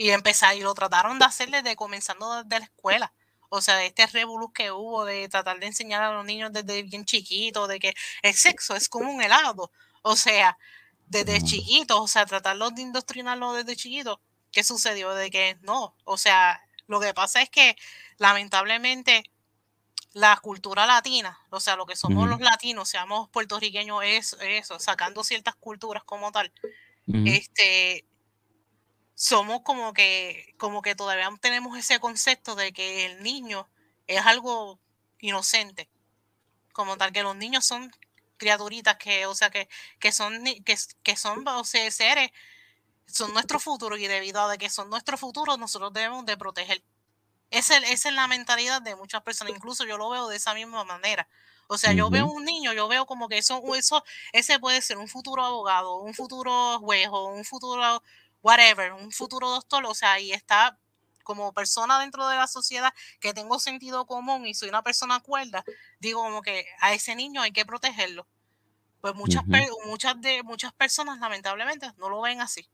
Y 0.02 0.10
empezaron, 0.10 0.58
y 0.58 0.62
lo 0.62 0.74
trataron 0.74 1.20
de 1.20 1.26
hacer 1.26 1.48
desde 1.48 1.76
comenzando 1.76 2.42
desde 2.42 2.58
la 2.58 2.64
escuela. 2.64 3.14
O 3.50 3.60
sea, 3.60 3.84
este 3.84 4.04
revolú 4.08 4.52
que 4.52 4.72
hubo 4.72 5.04
de 5.04 5.28
tratar 5.28 5.60
de 5.60 5.66
enseñar 5.66 6.02
a 6.02 6.12
los 6.12 6.24
niños 6.24 6.52
desde 6.52 6.82
bien 6.82 7.04
chiquitos, 7.04 7.68
de 7.68 7.78
que 7.78 7.94
el 8.22 8.34
sexo 8.34 8.74
es 8.74 8.88
como 8.88 9.12
un 9.12 9.22
helado. 9.22 9.70
O 10.02 10.16
sea, 10.16 10.58
desde 11.06 11.40
chiquitos, 11.44 12.00
o 12.00 12.08
sea, 12.08 12.26
tratarlos 12.26 12.74
de 12.74 12.82
indoctrinarlos 12.82 13.58
desde 13.58 13.76
chiquitos. 13.76 14.18
¿Qué 14.50 14.64
sucedió? 14.64 15.14
De 15.14 15.30
que 15.30 15.56
no, 15.62 15.94
o 16.02 16.16
sea, 16.16 16.60
lo 16.88 16.98
que 16.98 17.14
pasa 17.14 17.40
es 17.40 17.48
que 17.48 17.76
lamentablemente 18.18 19.22
la 20.14 20.36
cultura 20.38 20.84
latina, 20.84 21.38
o 21.50 21.60
sea, 21.60 21.76
lo 21.76 21.86
que 21.86 21.94
somos 21.94 22.28
los 22.28 22.40
latinos, 22.40 22.88
seamos 22.88 23.28
puertorriqueños, 23.30 24.02
es 24.02 24.36
eso, 24.40 24.80
sacando 24.80 25.22
ciertas 25.22 25.54
culturas 25.54 26.02
como 26.02 26.32
tal, 26.32 26.52
este, 27.06 28.04
somos 29.22 29.62
como 29.62 29.92
que, 29.92 30.52
como 30.58 30.82
que 30.82 30.96
todavía 30.96 31.30
tenemos 31.40 31.78
ese 31.78 32.00
concepto 32.00 32.56
de 32.56 32.72
que 32.72 33.06
el 33.06 33.22
niño 33.22 33.68
es 34.08 34.26
algo 34.26 34.80
inocente, 35.20 35.88
como 36.72 36.96
tal, 36.96 37.12
que 37.12 37.22
los 37.22 37.36
niños 37.36 37.64
son 37.64 37.92
criaturitas 38.36 38.96
que, 38.96 39.26
o 39.26 39.34
sea, 39.36 39.48
que, 39.50 39.68
que 40.00 40.10
son, 40.10 40.42
que, 40.64 40.76
que 41.04 41.16
son 41.16 41.46
o 41.46 41.62
sea, 41.62 41.88
seres, 41.92 42.32
son 43.06 43.32
nuestro 43.32 43.60
futuro 43.60 43.96
y 43.96 44.08
debido 44.08 44.42
a 44.42 44.56
que 44.56 44.68
son 44.68 44.90
nuestro 44.90 45.16
futuro, 45.16 45.56
nosotros 45.56 45.92
debemos 45.92 46.26
de 46.26 46.36
proteger. 46.36 46.82
Esa, 47.50 47.76
esa 47.76 48.08
es 48.08 48.14
la 48.16 48.26
mentalidad 48.26 48.82
de 48.82 48.96
muchas 48.96 49.22
personas, 49.22 49.54
incluso 49.54 49.84
yo 49.84 49.98
lo 49.98 50.10
veo 50.10 50.26
de 50.26 50.36
esa 50.36 50.52
misma 50.52 50.82
manera. 50.82 51.28
O 51.68 51.78
sea, 51.78 51.92
yo 51.92 52.10
veo 52.10 52.26
un 52.26 52.44
niño, 52.44 52.72
yo 52.72 52.88
veo 52.88 53.06
como 53.06 53.28
que 53.28 53.38
eso, 53.38 53.62
eso, 53.76 54.02
ese 54.32 54.58
puede 54.58 54.82
ser 54.82 54.98
un 54.98 55.06
futuro 55.06 55.44
abogado, 55.44 56.00
un 56.00 56.12
futuro 56.12 56.80
juez 56.80 57.08
o 57.08 57.26
un 57.28 57.44
futuro 57.44 58.02
whatever, 58.42 58.92
un 58.92 59.10
futuro 59.12 59.48
doctor, 59.50 59.84
o 59.86 59.94
sea, 59.94 60.20
y 60.20 60.32
está 60.32 60.78
como 61.22 61.52
persona 61.52 62.00
dentro 62.00 62.28
de 62.28 62.36
la 62.36 62.46
sociedad 62.46 62.92
que 63.20 63.32
tengo 63.32 63.58
sentido 63.58 64.06
común 64.06 64.46
y 64.46 64.54
soy 64.54 64.68
una 64.68 64.82
persona 64.82 65.20
cuerda, 65.20 65.64
digo 66.00 66.22
como 66.22 66.42
que 66.42 66.66
a 66.80 66.92
ese 66.92 67.14
niño 67.14 67.40
hay 67.40 67.52
que 67.52 67.64
protegerlo. 67.64 68.26
Pues 69.00 69.14
muchas, 69.14 69.42
muchas, 69.84 70.20
de, 70.20 70.42
muchas 70.44 70.72
personas 70.74 71.18
lamentablemente 71.18 71.90
no 71.96 72.08
lo 72.08 72.20
ven 72.20 72.40
así. 72.40 72.68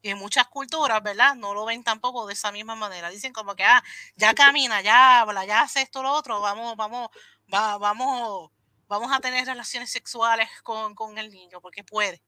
Y 0.00 0.10
en 0.10 0.18
muchas 0.18 0.46
culturas, 0.46 1.02
¿verdad? 1.02 1.34
No 1.34 1.52
lo 1.52 1.66
ven 1.66 1.84
tampoco 1.84 2.26
de 2.26 2.32
esa 2.32 2.52
misma 2.52 2.74
manera. 2.74 3.10
Dicen 3.10 3.32
como 3.32 3.54
que, 3.54 3.64
ah, 3.64 3.82
ya 4.16 4.32
camina, 4.32 4.80
ya 4.80 5.20
habla, 5.20 5.44
ya 5.44 5.62
hace 5.62 5.82
esto, 5.82 6.02
lo 6.02 6.12
otro, 6.12 6.40
vamos, 6.40 6.74
vamos, 6.76 7.08
va, 7.52 7.76
vamos, 7.76 8.50
vamos 8.86 9.12
a 9.12 9.20
tener 9.20 9.44
relaciones 9.44 9.90
sexuales 9.90 10.48
con, 10.62 10.94
con 10.94 11.18
el 11.18 11.30
niño, 11.30 11.60
porque 11.60 11.84
puede. 11.84 12.22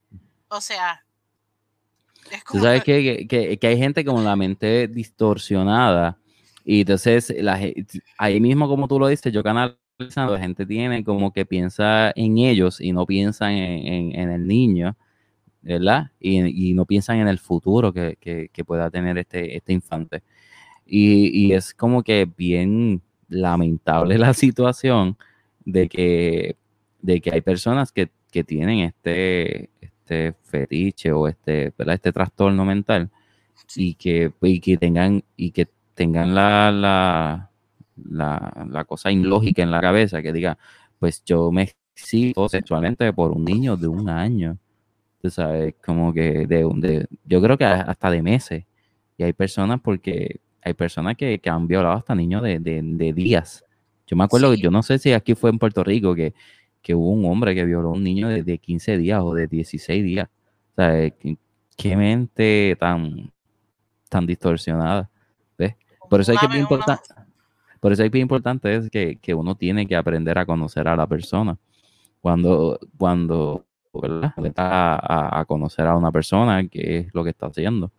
O 0.48 0.60
sea, 0.60 1.02
Tú 2.50 2.60
sabes 2.60 2.84
que, 2.84 3.26
que, 3.26 3.58
que, 3.58 3.66
hay 3.66 3.76
gente 3.76 4.04
con 4.04 4.24
la 4.24 4.36
mente 4.36 4.88
distorsionada 4.88 6.18
y 6.64 6.80
entonces 6.80 7.34
la, 7.38 7.58
ahí 8.18 8.40
mismo 8.40 8.68
como 8.68 8.86
tú 8.86 8.98
lo 8.98 9.08
dices, 9.08 9.32
yo 9.32 9.42
canalizando, 9.42 10.34
la 10.34 10.38
gente 10.38 10.64
tiene 10.66 11.02
como 11.02 11.32
que 11.32 11.44
piensa 11.44 12.12
en 12.14 12.38
ellos 12.38 12.80
y 12.80 12.92
no 12.92 13.06
piensa 13.06 13.52
en, 13.52 14.14
en, 14.14 14.30
el 14.30 14.46
niño, 14.46 14.96
¿verdad? 15.62 16.10
Y, 16.20 16.70
y, 16.70 16.74
no 16.74 16.86
piensan 16.86 17.18
en 17.18 17.28
el 17.28 17.38
futuro 17.38 17.92
que, 17.92 18.16
que 18.20 18.64
pueda 18.64 18.90
tener 18.90 19.18
este, 19.18 19.56
este 19.56 19.72
infante. 19.72 20.22
Y, 20.86 21.46
y, 21.46 21.52
es 21.52 21.72
como 21.72 22.02
que 22.02 22.28
bien 22.36 23.00
lamentable 23.28 24.18
la 24.18 24.34
situación 24.34 25.16
de 25.64 25.88
que, 25.88 26.56
de 27.00 27.20
que 27.20 27.30
hay 27.32 27.40
personas 27.40 27.92
que, 27.92 28.10
que 28.32 28.42
tienen 28.44 28.80
este, 28.80 29.70
este 30.10 30.34
fetiche 30.42 31.12
o 31.12 31.28
este, 31.28 31.72
¿verdad? 31.76 31.94
este 31.94 32.12
trastorno 32.12 32.64
mental 32.64 33.08
y, 33.76 33.94
que, 33.94 34.32
y 34.42 34.60
que 34.60 34.76
tengan, 34.76 35.22
y 35.36 35.52
que 35.52 35.68
tengan 35.94 36.34
la, 36.34 36.72
la, 36.72 37.50
la, 38.08 38.66
la, 38.68 38.84
cosa 38.84 39.12
ilógica 39.12 39.62
en 39.62 39.70
la 39.70 39.80
cabeza, 39.80 40.22
que 40.22 40.32
diga, 40.32 40.58
pues 40.98 41.22
yo 41.24 41.52
me 41.52 41.70
excito 41.94 42.48
sexualmente 42.48 43.12
por 43.12 43.30
un 43.30 43.44
niño 43.44 43.76
de 43.76 43.86
un 43.86 44.08
año. 44.08 44.58
Tú 45.22 45.30
sabes, 45.30 45.74
como 45.84 46.12
que 46.12 46.46
de, 46.46 46.68
de 46.76 47.06
yo 47.24 47.40
creo 47.40 47.56
que 47.56 47.64
hasta 47.64 48.10
de 48.10 48.22
meses. 48.22 48.64
Y 49.16 49.22
hay 49.22 49.34
personas 49.34 49.80
porque 49.82 50.40
hay 50.62 50.72
personas 50.74 51.16
que, 51.16 51.38
que 51.38 51.50
han 51.50 51.66
violado 51.68 51.94
hasta 51.96 52.14
niños 52.14 52.42
de, 52.42 52.58
de, 52.58 52.80
de 52.82 53.12
días. 53.12 53.64
Yo 54.06 54.16
me 54.16 54.24
acuerdo, 54.24 54.54
yo 54.54 54.70
no 54.70 54.82
sé 54.82 54.98
si 54.98 55.12
aquí 55.12 55.34
fue 55.34 55.50
en 55.50 55.58
Puerto 55.58 55.84
Rico, 55.84 56.14
que 56.14 56.34
que 56.82 56.94
hubo 56.94 57.10
un 57.10 57.24
hombre 57.26 57.54
que 57.54 57.64
violó 57.64 57.88
a 57.88 57.92
un 57.92 58.02
niño 58.02 58.28
de, 58.28 58.58
15 58.58 58.98
días 58.98 59.20
o 59.22 59.34
de 59.34 59.46
16 59.46 60.04
días. 60.04 60.28
O 60.72 60.74
sea, 60.76 61.10
qué, 61.76 61.96
mente 61.96 62.76
tan, 62.78 63.32
tan 64.08 64.26
distorsionada. 64.26 65.10
¿ves? 65.58 65.76
Por 66.08 66.20
eso 66.20 66.32
hay 66.32 66.38
que 66.38 66.58
importante. 66.58 67.14
Por 67.80 67.92
eso 67.92 68.04
es 68.04 68.14
importante 68.14 68.76
es 68.76 68.90
que, 68.90 69.16
que, 69.16 69.32
uno 69.34 69.54
tiene 69.54 69.86
que 69.86 69.96
aprender 69.96 70.38
a 70.38 70.44
conocer 70.44 70.86
a 70.86 70.96
la 70.96 71.06
persona. 71.06 71.56
Cuando, 72.20 72.78
cuando 72.98 73.64
¿verdad? 73.94 74.34
está 74.44 74.94
a, 74.94 75.40
a, 75.40 75.44
conocer 75.46 75.86
a 75.86 75.96
una 75.96 76.12
persona, 76.12 76.66
qué 76.68 76.98
es 76.98 77.14
lo 77.14 77.24
que 77.24 77.30
está 77.30 77.46
haciendo. 77.46 77.90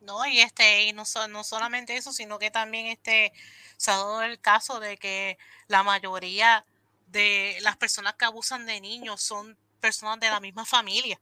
No, 0.00 0.24
y 0.26 0.38
este, 0.38 0.86
y 0.86 0.92
no, 0.92 1.02
no 1.28 1.44
solamente 1.44 1.96
eso, 1.96 2.12
sino 2.12 2.38
que 2.38 2.50
también 2.50 2.86
este, 2.86 3.32
se 3.76 3.90
ha 3.90 3.96
dado 3.96 4.22
el 4.22 4.40
caso 4.40 4.80
de 4.80 4.96
que 4.96 5.36
la 5.66 5.82
mayoría 5.82 6.64
de 7.10 7.58
las 7.62 7.76
personas 7.76 8.14
que 8.14 8.24
abusan 8.24 8.66
de 8.66 8.80
niños 8.80 9.22
son 9.22 9.56
personas 9.80 10.20
de 10.20 10.28
la 10.28 10.40
misma 10.40 10.64
familia. 10.64 11.20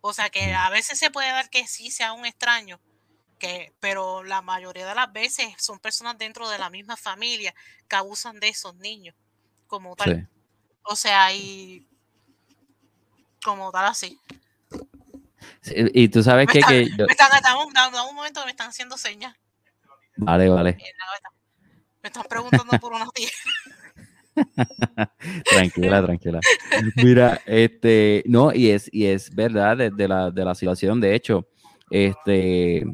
O 0.00 0.12
sea 0.12 0.28
que 0.30 0.52
a 0.52 0.68
veces 0.70 0.98
se 0.98 1.10
puede 1.10 1.28
dar 1.28 1.48
que 1.48 1.66
sí 1.66 1.90
sea 1.90 2.12
un 2.12 2.26
extraño, 2.26 2.78
que, 3.38 3.72
pero 3.80 4.22
la 4.22 4.42
mayoría 4.42 4.86
de 4.86 4.94
las 4.94 5.10
veces 5.12 5.54
son 5.58 5.78
personas 5.78 6.18
dentro 6.18 6.48
de 6.50 6.58
la 6.58 6.68
misma 6.68 6.96
familia 6.96 7.54
que 7.88 7.96
abusan 7.96 8.38
de 8.38 8.48
esos 8.48 8.74
niños, 8.76 9.16
como 9.66 9.96
tal. 9.96 10.28
O 10.82 10.94
sea, 10.94 11.32
y 11.32 11.88
como 13.42 13.72
tal 13.72 13.86
así. 13.86 14.20
y 15.64 16.08
tú 16.08 16.22
sabes 16.22 16.48
que... 16.48 16.60
me 16.60 16.82
están, 17.08 17.54
un 18.08 18.14
momento 18.14 18.44
me 18.44 18.50
están 18.50 18.68
haciendo 18.68 18.98
señas. 18.98 19.34
Vale, 20.16 20.48
vale. 20.48 20.76
Me 22.02 22.08
están 22.08 22.24
preguntando 22.24 22.78
por 22.78 22.92
unos 22.92 23.08
días. 23.14 23.32
tranquila, 25.50 26.02
tranquila. 26.02 26.40
Mira, 26.96 27.40
este, 27.46 28.22
no, 28.26 28.52
y 28.52 28.68
es, 28.70 28.88
y 28.92 29.06
es 29.06 29.34
verdad 29.34 29.76
de, 29.76 30.08
la, 30.08 30.30
de 30.30 30.44
la 30.44 30.54
situación. 30.54 31.00
De 31.00 31.14
hecho, 31.14 31.46
este, 31.90 32.84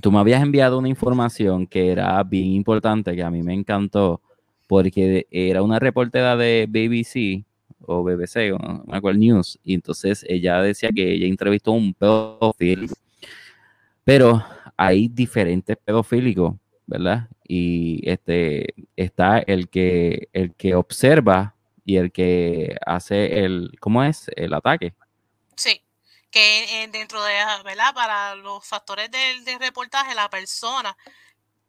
tú 0.00 0.10
me 0.10 0.18
habías 0.18 0.42
enviado 0.42 0.78
una 0.78 0.88
información 0.88 1.66
que 1.66 1.90
era 1.90 2.22
bien 2.24 2.48
importante, 2.48 3.14
que 3.14 3.22
a 3.22 3.30
mí 3.30 3.42
me 3.42 3.54
encantó, 3.54 4.20
porque 4.66 5.26
era 5.30 5.62
una 5.62 5.78
reportera 5.78 6.36
de 6.36 6.66
BBC 6.68 7.44
o 7.84 8.02
BBC, 8.02 8.50
no 8.50 8.84
me 8.86 9.14
News, 9.14 9.58
y 9.64 9.74
entonces 9.74 10.24
ella 10.28 10.62
decía 10.62 10.90
que 10.94 11.12
ella 11.12 11.26
entrevistó 11.26 11.72
a 11.72 11.74
un 11.74 11.94
pedofílico. 11.94 12.94
Pero 14.04 14.42
hay 14.76 15.08
diferentes 15.08 15.76
pedofílicos, 15.76 16.54
¿verdad? 16.86 17.28
y 17.54 18.08
este, 18.08 18.74
está 18.96 19.38
el 19.38 19.68
que, 19.68 20.30
el 20.32 20.54
que 20.54 20.74
observa 20.74 21.54
y 21.84 21.98
el 21.98 22.10
que 22.10 22.78
hace 22.86 23.44
el, 23.44 23.76
¿cómo 23.78 24.02
es? 24.04 24.30
El 24.36 24.54
ataque. 24.54 24.94
Sí, 25.54 25.82
que 26.30 26.88
dentro 26.90 27.22
de, 27.22 27.34
¿verdad? 27.62 27.92
Para 27.92 28.36
los 28.36 28.66
factores 28.66 29.10
del, 29.10 29.60
reportaje, 29.60 30.14
la 30.14 30.30
persona 30.30 30.96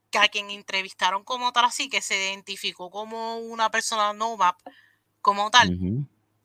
que 0.10 0.20
a 0.20 0.30
quien 0.30 0.52
entrevistaron 0.52 1.26
como 1.26 1.52
tal 1.52 1.66
así, 1.66 1.90
que 1.90 2.02
se 2.02 2.16
identificó 2.16 2.90
como 2.90 3.40
una 3.40 3.70
persona 3.70 4.14
no 4.14 4.38
map, 4.38 4.58
como 5.20 5.52
tal, 5.52 5.78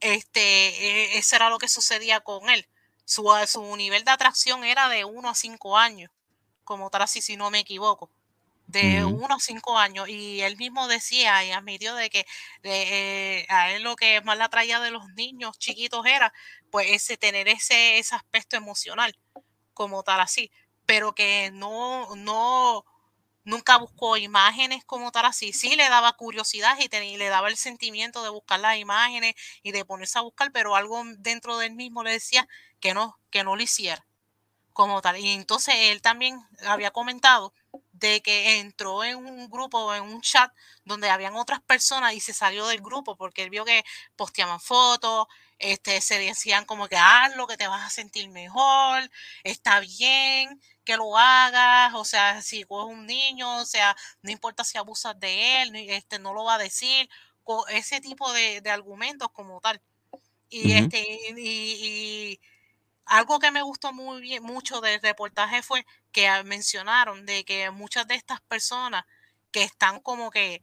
este, 0.00 0.40
e, 0.40 1.18
eso 1.18 1.36
era 1.36 1.48
lo 1.48 1.58
que 1.58 1.68
sucedía 1.68 2.18
con 2.18 2.50
él. 2.50 2.66
Su, 3.04 3.30
su 3.46 3.76
nivel 3.76 4.02
de 4.02 4.10
atracción 4.10 4.64
era 4.64 4.88
de 4.88 5.04
1 5.04 5.28
a 5.28 5.34
5 5.36 5.78
años, 5.78 6.10
como 6.64 6.90
tal 6.90 7.02
así, 7.02 7.22
si 7.22 7.36
no 7.36 7.52
me 7.52 7.60
equivoco 7.60 8.10
de 8.68 9.02
unos 9.04 9.42
cinco 9.42 9.78
años 9.78 10.08
y 10.08 10.42
él 10.42 10.56
mismo 10.58 10.88
decía 10.88 11.42
y 11.44 11.52
admitió 11.52 11.94
de 11.94 12.10
que 12.10 12.26
eh, 12.62 13.46
a 13.48 13.72
él 13.72 13.82
lo 13.82 13.96
que 13.96 14.20
más 14.20 14.36
le 14.36 14.44
atraía 14.44 14.78
de 14.78 14.90
los 14.90 15.08
niños 15.14 15.58
chiquitos 15.58 16.04
era 16.06 16.32
pues 16.70 16.88
ese 16.90 17.16
tener 17.16 17.48
ese, 17.48 17.98
ese 17.98 18.14
aspecto 18.14 18.56
emocional 18.56 19.18
como 19.72 20.02
tal 20.02 20.20
así, 20.20 20.50
pero 20.84 21.14
que 21.14 21.50
no, 21.52 22.14
no, 22.16 22.84
nunca 23.44 23.78
buscó 23.78 24.18
imágenes 24.18 24.84
como 24.84 25.12
tal 25.12 25.24
así, 25.24 25.54
sí 25.54 25.74
le 25.74 25.88
daba 25.88 26.12
curiosidad 26.12 26.76
y, 26.78 26.94
y 26.94 27.16
le 27.16 27.28
daba 27.28 27.48
el 27.48 27.56
sentimiento 27.56 28.22
de 28.22 28.28
buscar 28.28 28.60
las 28.60 28.76
imágenes 28.76 29.34
y 29.62 29.72
de 29.72 29.86
ponerse 29.86 30.18
a 30.18 30.22
buscar, 30.22 30.52
pero 30.52 30.76
algo 30.76 31.02
dentro 31.18 31.56
de 31.56 31.66
él 31.66 31.74
mismo 31.74 32.02
le 32.04 32.12
decía 32.12 32.46
que 32.80 32.92
no, 32.92 33.18
que 33.30 33.44
no 33.44 33.56
lo 33.56 33.62
hiciera 33.62 34.06
como 34.78 35.02
tal. 35.02 35.18
Y 35.18 35.30
entonces 35.30 35.74
él 35.76 36.00
también 36.02 36.38
había 36.66 36.92
comentado 36.92 37.52
de 37.98 38.20
que 38.22 38.58
entró 38.60 39.04
en 39.04 39.16
un 39.16 39.48
grupo, 39.48 39.94
en 39.94 40.02
un 40.04 40.20
chat 40.20 40.52
donde 40.84 41.10
habían 41.10 41.34
otras 41.36 41.60
personas 41.60 42.14
y 42.14 42.20
se 42.20 42.32
salió 42.32 42.66
del 42.66 42.80
grupo 42.80 43.16
porque 43.16 43.42
él 43.42 43.50
vio 43.50 43.64
que 43.64 43.84
posteaban 44.16 44.60
fotos, 44.60 45.26
este, 45.58 46.00
se 46.00 46.18
decían 46.18 46.64
como 46.64 46.88
que 46.88 46.96
hazlo, 46.96 47.46
que 47.46 47.56
te 47.56 47.66
vas 47.66 47.86
a 47.86 47.90
sentir 47.90 48.28
mejor, 48.30 49.10
está 49.42 49.80
bien 49.80 50.60
que 50.84 50.96
lo 50.96 51.18
hagas, 51.18 51.92
o 51.94 52.04
sea, 52.04 52.40
si 52.40 52.60
es 52.60 52.66
un 52.70 53.06
niño, 53.06 53.58
o 53.58 53.66
sea, 53.66 53.94
no 54.22 54.30
importa 54.30 54.64
si 54.64 54.78
abusas 54.78 55.18
de 55.20 55.62
él, 55.62 55.76
este, 55.90 56.18
no 56.18 56.32
lo 56.32 56.44
va 56.44 56.54
a 56.54 56.58
decir, 56.58 57.10
ese 57.70 58.00
tipo 58.00 58.32
de, 58.32 58.62
argumentos 58.70 59.28
como 59.32 59.60
tal. 59.60 59.80
Y, 60.48 60.72
este, 60.72 61.04
y 61.36 62.40
algo 63.08 63.38
que 63.38 63.50
me 63.50 63.62
gustó 63.62 63.92
muy 63.92 64.20
bien, 64.20 64.42
mucho 64.42 64.80
del 64.80 65.00
reportaje 65.00 65.62
fue 65.62 65.86
que 66.12 66.30
mencionaron 66.44 67.26
de 67.26 67.44
que 67.44 67.70
muchas 67.70 68.06
de 68.06 68.14
estas 68.14 68.40
personas 68.42 69.04
que 69.50 69.62
están 69.62 70.00
como 70.00 70.30
que 70.30 70.62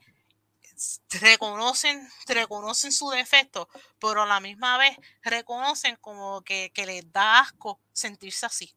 reconocen, 1.22 2.08
reconocen 2.28 2.92
su 2.92 3.10
defecto, 3.10 3.70
pero 4.00 4.24
a 4.24 4.26
la 4.26 4.40
misma 4.40 4.78
vez 4.78 4.98
reconocen 5.24 5.98
como 5.98 6.42
que, 6.42 6.72
les 6.76 7.12
da 7.12 7.40
asco 7.40 7.80
sentirse 7.94 8.46
así. 8.46 8.76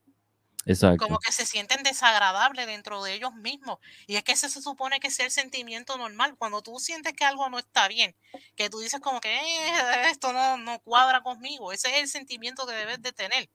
Exacto. 0.64 1.06
Como 1.06 1.18
que 1.18 1.32
se 1.32 1.46
sienten 1.46 1.82
desagradables 1.82 2.66
dentro 2.66 3.02
de 3.02 3.14
ellos 3.14 3.34
mismos. 3.34 3.78
Y 4.06 4.16
es 4.16 4.22
que 4.22 4.32
ese 4.32 4.50
se 4.50 4.60
supone 4.60 5.00
que 5.00 5.08
es 5.08 5.18
el 5.18 5.30
sentimiento 5.30 5.96
normal. 5.96 6.36
Cuando 6.36 6.60
tú 6.60 6.78
sientes 6.78 7.14
que 7.14 7.24
algo 7.24 7.48
no 7.48 7.58
está 7.58 7.88
bien, 7.88 8.14
que 8.54 8.68
tú 8.68 8.78
dices 8.78 9.00
como 9.00 9.18
que 9.20 9.34
eh, 9.34 10.10
esto 10.10 10.34
no, 10.34 10.58
no 10.58 10.78
cuadra 10.80 11.22
conmigo, 11.22 11.72
ese 11.72 11.88
es 11.88 12.02
el 12.02 12.08
sentimiento 12.08 12.66
que 12.66 12.74
debes 12.74 13.00
de 13.00 13.12
tener. 13.12 13.48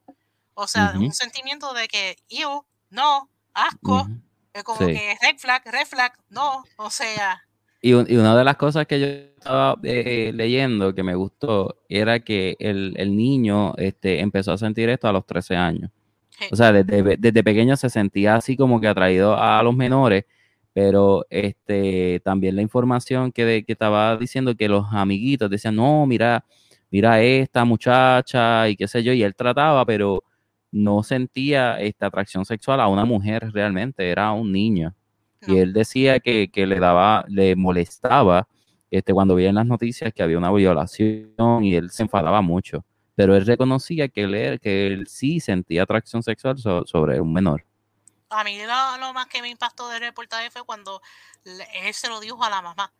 O 0.56 0.68
sea, 0.68 0.94
un 0.96 1.13
sentimiento 1.13 1.74
de 1.74 1.88
que 1.88 2.16
yo, 2.30 2.66
no, 2.89 3.30
asco, 3.54 4.08
como 4.63 4.80
que 4.80 5.18
red 5.22 5.38
flag, 5.38 5.63
red 5.66 5.86
flag, 5.86 6.13
no, 6.30 6.63
o 6.78 6.89
sea. 6.89 7.44
Y, 7.82 7.94
una 7.94 8.38
de 8.38 8.44
las 8.44 8.56
cosas 8.56 8.88
que 8.88 9.00
yo 9.00 9.08
estaba 9.08 9.78
eh, 9.84 10.32
leyendo 10.34 10.96
que 10.96 11.04
me 11.04 11.16
gustó 11.16 11.82
era 11.89 12.20
que 12.22 12.56
el, 12.60 12.94
niño 13.16 13.74
este, 13.78 14.20
empezó 14.22 14.54
a 14.54 14.58
sentir 14.58 14.89
esto 14.89 15.08
a 15.08 15.12
los 15.12 15.26
13 15.26 15.56
años. 15.56 15.92
O 16.52 16.56
sea, 16.56 16.72
desde, 16.72 17.18
desde, 17.18 17.44
pequeño 17.44 17.76
se 17.76 17.89
sentía 17.89 18.36
así 18.36 18.56
como 18.56 18.80
que 18.80 18.88
atraído 18.88 19.36
a 19.38 19.62
los 19.63 19.76
menores, 19.76 20.26
pero 20.74 21.26
este, 21.30 22.22
también 22.24 22.56
la 22.56 22.62
información 22.62 23.32
que, 23.32 23.63
que 23.66 23.74
estaba 23.74 24.18
diciendo 24.18 24.56
que 24.56 24.68
los 24.68 24.86
amiguitos 24.92 25.50
decían, 25.50 25.76
no, 25.76 26.06
mira, 26.06 26.46
mira 26.89 27.22
esta 27.22 27.66
muchacha 27.66 28.68
y 28.70 28.76
qué 28.76 28.88
sé 28.88 29.04
yo, 29.04 29.13
y 29.13 29.24
él 29.24 29.36
trataba, 29.36 29.86
pero 29.86 30.24
no 30.74 31.04
sentía 31.04 31.80
esta 31.80 32.08
atracción 32.08 32.46
sexual 32.46 32.82
a 32.82 32.88
una 32.88 33.06
mujer 33.06 33.52
realmente, 33.54 34.10
era 34.10 34.32
un 34.32 34.52
niño. 34.52 34.94
Y 35.46 35.58
él 35.58 35.74
decía 35.74 36.20
que, 36.20 36.50
le 36.56 36.80
daba, 36.80 37.26
le 37.28 37.56
molestaba 37.56 38.48
este, 38.90 39.14
cuando 39.14 39.36
veía 39.36 39.50
en 39.50 39.56
las 39.56 39.66
noticias 39.66 40.12
que 40.14 40.24
había 40.24 40.38
una 40.38 40.52
violación 40.52 41.64
y 41.64 41.76
él 41.76 41.92
se 41.92 42.04
enfadaba 42.04 42.42
mucho. 42.42 42.84
Pero 43.14 43.36
él 43.36 43.46
reconocía 43.46 44.08
que 44.08 44.24
él, 44.24 44.60
que 44.62 44.88
él 44.88 45.08
sí 45.08 45.40
sentía 45.40 45.84
atracción 45.84 46.24
sexual 46.24 46.58
sobre 46.58 47.22
un 47.22 47.32
menor. 47.32 47.66
A 48.30 48.44
mí 48.44 48.58
lo, 48.58 49.14
más 49.14 49.28
que 49.28 49.42
me 49.42 49.50
impactó 49.50 49.90
del 49.90 50.00
reportaje 50.00 50.50
fue 50.50 50.64
cuando 50.64 51.02
él 51.46 51.94
se 51.94 52.08
lo 52.08 52.20
dijo 52.20 52.44
a 52.44 52.50
la 52.50 52.62
mamá. 52.62 52.92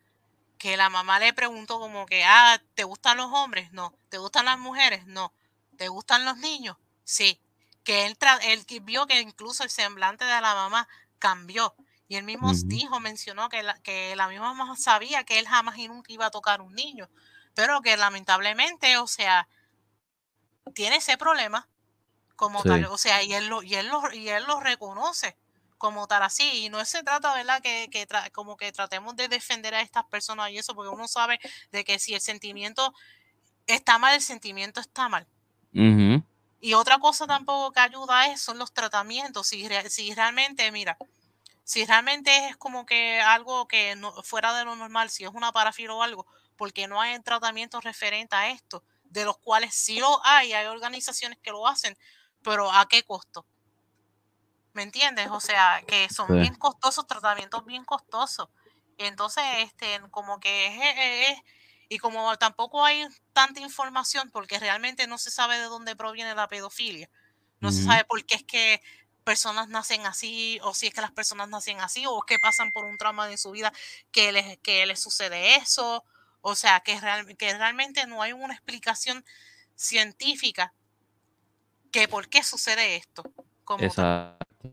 Que 0.58 0.76
la 0.76 0.90
mamá 0.90 1.18
le 1.18 1.32
preguntó 1.32 1.80
como 1.80 2.06
que, 2.06 2.22
ah, 2.24 2.60
¿te 2.74 2.84
gustan 2.84 3.16
los 3.16 3.32
hombres? 3.32 3.72
No. 3.72 3.94
¿Te 4.10 4.18
gustan 4.18 4.44
las 4.44 4.58
mujeres? 4.58 5.06
No. 5.06 5.32
¿Te 5.76 5.88
gustan 5.88 6.24
los 6.24 6.36
niños? 6.36 6.76
Sí 7.02 7.40
que 7.84 8.06
él, 8.06 8.16
él 8.42 8.64
vio 8.82 9.06
que 9.06 9.20
incluso 9.20 9.62
el 9.62 9.70
semblante 9.70 10.24
de 10.24 10.40
la 10.40 10.54
mamá 10.54 10.88
cambió. 11.18 11.74
Y 12.08 12.16
él 12.16 12.24
mismo 12.24 12.52
dijo, 12.66 13.00
mencionó 13.00 13.48
que 13.48 13.62
la, 13.62 13.78
que 13.80 14.14
la 14.16 14.28
misma 14.28 14.52
mamá 14.52 14.76
sabía 14.76 15.24
que 15.24 15.38
él 15.38 15.48
jamás 15.48 15.78
y 15.78 15.88
nunca 15.88 16.12
iba 16.12 16.26
a 16.26 16.30
tocar 16.30 16.60
un 16.60 16.74
niño, 16.74 17.08
pero 17.54 17.80
que 17.80 17.96
lamentablemente, 17.96 18.98
o 18.98 19.06
sea, 19.06 19.48
tiene 20.74 20.96
ese 20.96 21.16
problema 21.16 21.68
como 22.36 22.62
tal, 22.62 22.84
o 22.86 22.98
sea, 22.98 23.22
y 23.22 23.32
él 23.32 23.46
lo, 23.46 23.62
y 23.62 23.74
él 23.74 23.88
lo, 23.88 24.12
y 24.12 24.28
él 24.28 24.44
lo 24.44 24.60
reconoce 24.60 25.36
como 25.78 26.06
tal 26.06 26.22
así, 26.22 26.64
y 26.64 26.68
no 26.68 26.84
se 26.84 27.02
trata, 27.02 27.34
¿verdad?, 27.34 27.62
que, 27.62 27.88
que 27.90 28.06
como 28.32 28.56
que 28.56 28.72
tratemos 28.72 29.16
de 29.16 29.28
defender 29.28 29.74
a 29.74 29.80
estas 29.80 30.04
personas 30.04 30.50
y 30.50 30.58
eso, 30.58 30.74
porque 30.74 30.90
uno 30.90 31.08
sabe 31.08 31.38
de 31.72 31.84
que 31.84 31.98
si 31.98 32.14
el 32.14 32.20
sentimiento 32.20 32.92
está 33.66 33.98
mal, 33.98 34.14
el 34.14 34.22
sentimiento 34.22 34.80
está 34.80 35.08
mal. 35.08 35.26
Y 36.64 36.72
otra 36.72 36.98
cosa 36.98 37.26
tampoco 37.26 37.72
que 37.72 37.80
ayuda 37.80 38.28
es, 38.28 38.40
son 38.40 38.58
los 38.58 38.72
tratamientos. 38.72 39.48
Si, 39.48 39.68
si 39.90 40.14
realmente, 40.14 40.72
mira, 40.72 40.96
si 41.62 41.84
realmente 41.84 42.48
es 42.48 42.56
como 42.56 42.86
que 42.86 43.20
algo 43.20 43.68
que 43.68 43.94
no, 43.96 44.14
fuera 44.22 44.56
de 44.56 44.64
lo 44.64 44.74
normal, 44.74 45.10
si 45.10 45.24
es 45.24 45.30
una 45.34 45.52
parafilo 45.52 45.98
o 45.98 46.02
algo, 46.02 46.26
porque 46.56 46.88
no 46.88 47.02
hay 47.02 47.20
tratamientos 47.20 47.84
referentes 47.84 48.38
a 48.38 48.48
esto, 48.48 48.82
de 49.10 49.26
los 49.26 49.36
cuales 49.36 49.74
sí 49.74 50.00
lo 50.00 50.24
hay, 50.24 50.54
hay 50.54 50.64
organizaciones 50.64 51.38
que 51.42 51.50
lo 51.50 51.68
hacen, 51.68 51.98
pero 52.42 52.72
¿a 52.72 52.88
qué 52.88 53.02
costo? 53.02 53.44
¿Me 54.72 54.84
entiendes? 54.84 55.28
O 55.32 55.40
sea, 55.40 55.82
que 55.86 56.08
son 56.08 56.40
bien 56.40 56.54
costosos, 56.54 57.06
tratamientos 57.06 57.62
bien 57.66 57.84
costosos. 57.84 58.48
Entonces, 58.96 59.44
este, 59.58 60.00
como 60.10 60.40
que 60.40 61.28
es 61.28 61.38
y 61.88 61.98
como 61.98 62.36
tampoco 62.36 62.84
hay 62.84 63.06
tanta 63.32 63.60
información, 63.60 64.30
porque 64.30 64.58
realmente 64.58 65.06
no 65.06 65.18
se 65.18 65.30
sabe 65.30 65.58
de 65.58 65.64
dónde 65.64 65.96
proviene 65.96 66.34
la 66.34 66.48
pedofilia, 66.48 67.08
no 67.60 67.72
se 67.72 67.82
sabe 67.82 68.04
por 68.04 68.22
qué 68.24 68.34
es 68.34 68.44
que 68.44 68.82
personas 69.24 69.68
nacen 69.68 70.06
así, 70.06 70.60
o 70.62 70.74
si 70.74 70.86
es 70.86 70.94
que 70.94 71.00
las 71.00 71.10
personas 71.10 71.48
nacen 71.48 71.80
así, 71.80 72.04
o 72.06 72.22
que 72.22 72.38
pasan 72.38 72.72
por 72.72 72.84
un 72.84 72.98
trauma 72.98 73.30
en 73.30 73.38
su 73.38 73.50
vida 73.50 73.72
que 74.12 74.30
les, 74.32 74.58
que 74.58 74.86
les 74.86 75.00
sucede 75.00 75.56
eso. 75.56 76.04
O 76.42 76.54
sea, 76.54 76.80
que, 76.80 76.98
que 77.38 77.56
realmente 77.56 78.06
no 78.06 78.22
hay 78.22 78.32
una 78.32 78.52
explicación 78.52 79.24
científica 79.74 80.74
que 81.90 82.06
por 82.06 82.28
qué 82.28 82.42
sucede 82.42 82.96
esto. 82.96 83.24
Exacto. 83.78 84.68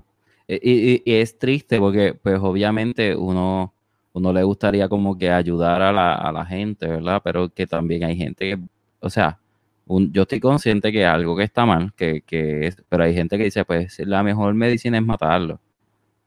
E, 0.47 0.60
y, 0.62 1.02
y, 1.06 1.15
es 1.21 1.39
triste 1.39 1.80
porque, 1.80 2.13
pues, 2.13 2.39
obviamente 2.41 3.15
uno 3.15 3.74
uno 4.13 4.34
le 4.34 4.43
gustaría 4.43 4.89
como 4.89 5.17
que 5.17 5.32
ayudar 5.32 5.82
a 5.82 5.91
la, 5.91 6.15
a 6.15 6.32
la 6.32 6.45
gente, 6.45 6.88
¿verdad? 6.88 7.21
Pero 7.24 7.50
que 7.50 7.67
también 7.67 8.04
hay 8.04 8.15
gente 8.15 8.50
que, 8.50 8.60
o 9.00 9.10
sea, 9.10 9.39
yo 9.88 10.21
estoy 10.24 10.39
consciente 10.39 10.91
que 10.91 11.06
algo 11.06 11.36
que 11.36 11.43
está 11.43 11.65
mal, 11.65 11.93
que, 11.95 12.21
que 12.21 12.67
es, 12.67 12.78
pero 12.89 13.04
hay 13.04 13.13
gente 13.13 13.38
que 13.38 13.45
dice, 13.45 13.65
pues 13.65 14.00
la 14.00 14.24
mejor 14.24 14.54
medicina 14.54 14.97
es 14.97 15.04
matarlo. 15.04 15.60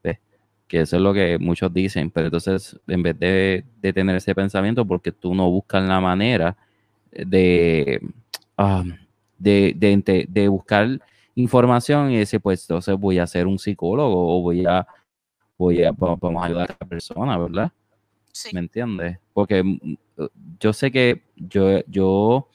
¿ves? 0.03 0.19
Que 0.67 0.81
eso 0.81 0.97
es 0.97 1.01
lo 1.01 1.13
que 1.13 1.37
muchos 1.39 1.73
dicen, 1.73 2.11
pero 2.11 2.27
entonces 2.27 2.79
en 2.87 3.03
vez 3.03 3.19
de, 3.19 3.65
tener 3.93 4.15
ese 4.15 4.35
pensamiento, 4.35 4.85
porque 4.85 5.11
tú 5.11 5.33
no 5.35 5.49
buscas 5.49 5.83
la 5.83 5.99
manera 5.99 6.57
de, 7.11 8.01
ah, 8.57 8.83
de, 9.37 9.73
de, 9.77 10.27
de 10.27 10.47
buscar 10.47 10.99
información 11.35 12.11
y 12.11 12.17
decir, 12.17 12.41
pues 12.41 12.61
entonces 12.63 12.97
voy 12.97 13.19
a 13.19 13.27
ser 13.27 13.47
un 13.47 13.59
psicólogo 13.59 14.37
o 14.37 14.41
voy 14.41 14.65
a 14.65 14.87
voy 15.57 15.83
a, 15.83 15.93
podemos 15.93 16.43
ayudar 16.43 16.69
a 16.69 16.73
esa 16.73 16.85
persona, 16.85 17.37
¿verdad? 17.37 17.71
Sí. 18.31 18.49
¿Me 18.53 18.59
entiendes? 18.59 19.17
Porque 19.33 19.63
mm, 19.63 19.95
yo 20.59 20.73
sé 20.73 20.91
que 20.91 21.21
yo, 21.35 21.79
yo 21.87 22.49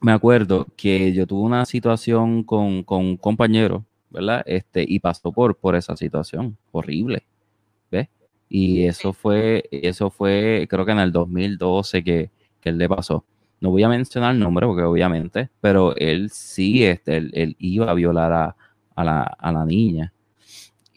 me 0.00 0.12
acuerdo 0.12 0.66
que 0.76 1.12
yo 1.12 1.26
tuve 1.26 1.42
una 1.42 1.64
situación 1.64 2.44
con, 2.44 2.84
un 2.86 3.16
compañero, 3.16 3.84
¿verdad? 4.10 4.42
Este, 4.46 4.84
y 4.86 5.00
pasó 5.00 5.32
por, 5.32 5.56
por 5.56 5.74
esa 5.74 5.96
situación 5.96 6.56
horrible, 6.72 7.26
¿ves? 7.90 8.08
Y 8.48 8.84
eso 8.84 9.12
fue, 9.12 9.68
eso 9.70 10.10
fue, 10.10 10.66
creo 10.70 10.86
que 10.86 10.92
en 10.92 11.00
el 11.00 11.12
2012 11.12 12.04
que, 12.04 12.30
que 12.60 12.68
él 12.70 12.78
le 12.78 12.88
pasó. 12.88 13.24
No 13.60 13.70
voy 13.70 13.82
a 13.82 13.88
mencionar 13.88 14.34
el 14.34 14.40
nombre 14.40 14.66
porque 14.66 14.84
obviamente, 14.84 15.50
pero 15.60 15.96
él 15.96 16.30
sí, 16.30 16.84
este, 16.84 17.16
él, 17.16 17.56
iba 17.58 17.90
a 17.90 17.94
violar 17.94 18.32
a, 18.32 18.56
a, 18.94 19.04
la, 19.04 19.22
a 19.22 19.52
la 19.52 19.64
niña. 19.64 20.12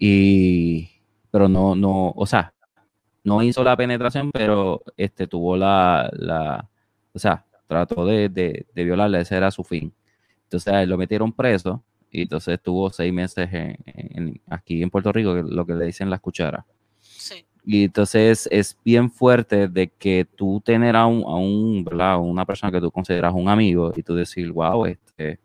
Y, 0.03 0.89
pero 1.29 1.47
no, 1.47 1.75
no, 1.75 2.11
o 2.15 2.25
sea, 2.25 2.55
no 3.23 3.43
hizo 3.43 3.63
la 3.63 3.77
penetración, 3.77 4.31
pero 4.31 4.81
este 4.97 5.27
tuvo 5.27 5.55
la, 5.55 6.09
la 6.13 6.67
o 7.13 7.19
sea, 7.19 7.45
trató 7.67 8.07
de, 8.07 8.27
de, 8.27 8.65
de 8.73 8.83
violarla, 8.83 9.19
ese 9.19 9.37
era 9.37 9.51
su 9.51 9.63
fin. 9.63 9.93
Entonces 10.45 10.87
lo 10.87 10.97
metieron 10.97 11.31
preso 11.31 11.83
y 12.09 12.23
entonces 12.23 12.55
estuvo 12.55 12.89
seis 12.89 13.13
meses 13.13 13.47
en, 13.53 14.41
aquí 14.47 14.81
en 14.81 14.89
Puerto 14.89 15.11
Rico, 15.11 15.35
lo 15.35 15.67
que 15.67 15.75
le 15.75 15.85
dicen 15.85 16.09
las 16.09 16.19
cucharas. 16.19 16.65
Sí. 16.99 17.45
Y 17.63 17.83
entonces 17.83 18.49
es 18.51 18.75
bien 18.83 19.11
fuerte 19.11 19.67
de 19.67 19.89
que 19.89 20.25
tú 20.25 20.63
tener 20.65 20.95
a, 20.95 21.05
un, 21.05 21.21
a 21.25 21.35
un, 21.35 21.83
¿verdad? 21.83 22.19
una 22.19 22.47
persona 22.47 22.71
que 22.71 22.81
tú 22.81 22.89
consideras 22.89 23.35
un 23.35 23.47
amigo 23.49 23.93
y 23.95 24.01
tú 24.01 24.15
decir, 24.15 24.51
wow, 24.51 24.87
este, 24.87 25.39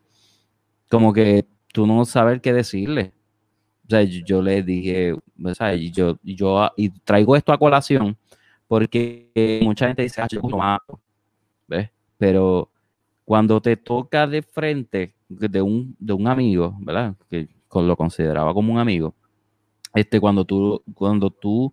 como 0.88 1.12
que 1.12 1.44
tú 1.74 1.86
no 1.86 2.06
sabes 2.06 2.40
qué 2.40 2.54
decirle. 2.54 3.12
O 3.86 3.90
sea, 3.90 4.02
yo, 4.02 4.42
le 4.42 4.62
dije, 4.62 5.12
o 5.12 5.74
yo, 5.92 6.18
yo 6.22 6.70
y 6.76 6.90
traigo 6.90 7.36
esto 7.36 7.52
a 7.52 7.58
colación 7.58 8.16
porque 8.66 9.60
mucha 9.62 9.86
gente 9.86 10.02
dice, 10.02 10.20
ah, 10.20 10.26
yo 10.28 10.42
mato, 10.42 11.00
¿ves? 11.68 11.90
Pero 12.18 12.70
cuando 13.24 13.60
te 13.60 13.76
toca 13.76 14.26
de 14.26 14.42
frente 14.42 15.14
de 15.28 15.62
un, 15.62 15.94
de 15.98 16.12
un 16.12 16.26
amigo, 16.26 16.76
¿verdad? 16.80 17.14
Que 17.30 17.48
lo 17.74 17.96
consideraba 17.96 18.54
como 18.54 18.72
un 18.72 18.78
amigo, 18.78 19.14
este, 19.94 20.18
cuando 20.20 20.44
tú, 20.44 20.82
cuando 20.94 21.30
tú, 21.30 21.72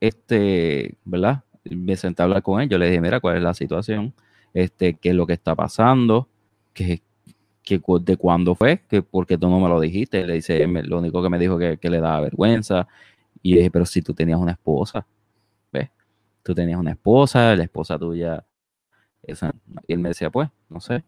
este, 0.00 0.96
¿verdad? 1.04 1.44
Me 1.64 1.96
senté 1.96 2.22
a 2.22 2.24
hablar 2.24 2.42
con 2.42 2.60
él, 2.60 2.68
yo 2.68 2.78
le 2.78 2.86
dije, 2.86 3.00
mira, 3.00 3.20
¿cuál 3.20 3.36
es 3.36 3.42
la 3.42 3.54
situación? 3.54 4.14
Este, 4.54 4.94
¿qué 4.94 5.10
es 5.10 5.14
lo 5.14 5.26
que 5.26 5.34
está 5.34 5.54
pasando? 5.54 6.28
¿Qué, 6.72 7.02
qué, 7.62 7.80
de 8.00 8.16
cuándo 8.16 8.54
fue? 8.54 8.82
que 8.88 9.02
porque 9.02 9.38
tú 9.38 9.48
no 9.48 9.60
me 9.60 9.68
lo 9.68 9.80
dijiste? 9.80 10.26
Le 10.26 10.34
dice, 10.34 10.66
lo 10.66 10.98
único 10.98 11.22
que 11.22 11.28
me 11.28 11.38
dijo 11.38 11.58
que, 11.58 11.78
que 11.78 11.90
le 11.90 12.00
daba 12.00 12.20
vergüenza. 12.20 12.86
Y 13.42 13.54
dije, 13.56 13.70
pero 13.70 13.86
si 13.86 14.02
tú 14.02 14.14
tenías 14.14 14.38
una 14.38 14.52
esposa, 14.52 15.06
¿ves? 15.72 15.90
Tú 16.42 16.54
tenías 16.54 16.78
una 16.78 16.92
esposa, 16.92 17.56
la 17.56 17.64
esposa 17.64 17.98
tuya 17.98 18.44
y 19.86 19.92
él 19.92 19.98
me 19.98 20.08
decía, 20.10 20.30
pues, 20.30 20.48
no 20.68 20.80
sé. 20.80 21.04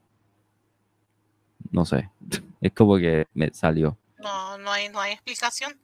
No 1.70 1.84
sé. 1.84 2.10
Es 2.60 2.72
como 2.72 2.96
que 2.96 3.26
me 3.34 3.52
salió. 3.52 3.98
No, 4.18 4.56
no 4.58 4.70
hay, 4.70 4.88
no 4.88 5.00
hay 5.00 5.12
explicación. 5.12 5.76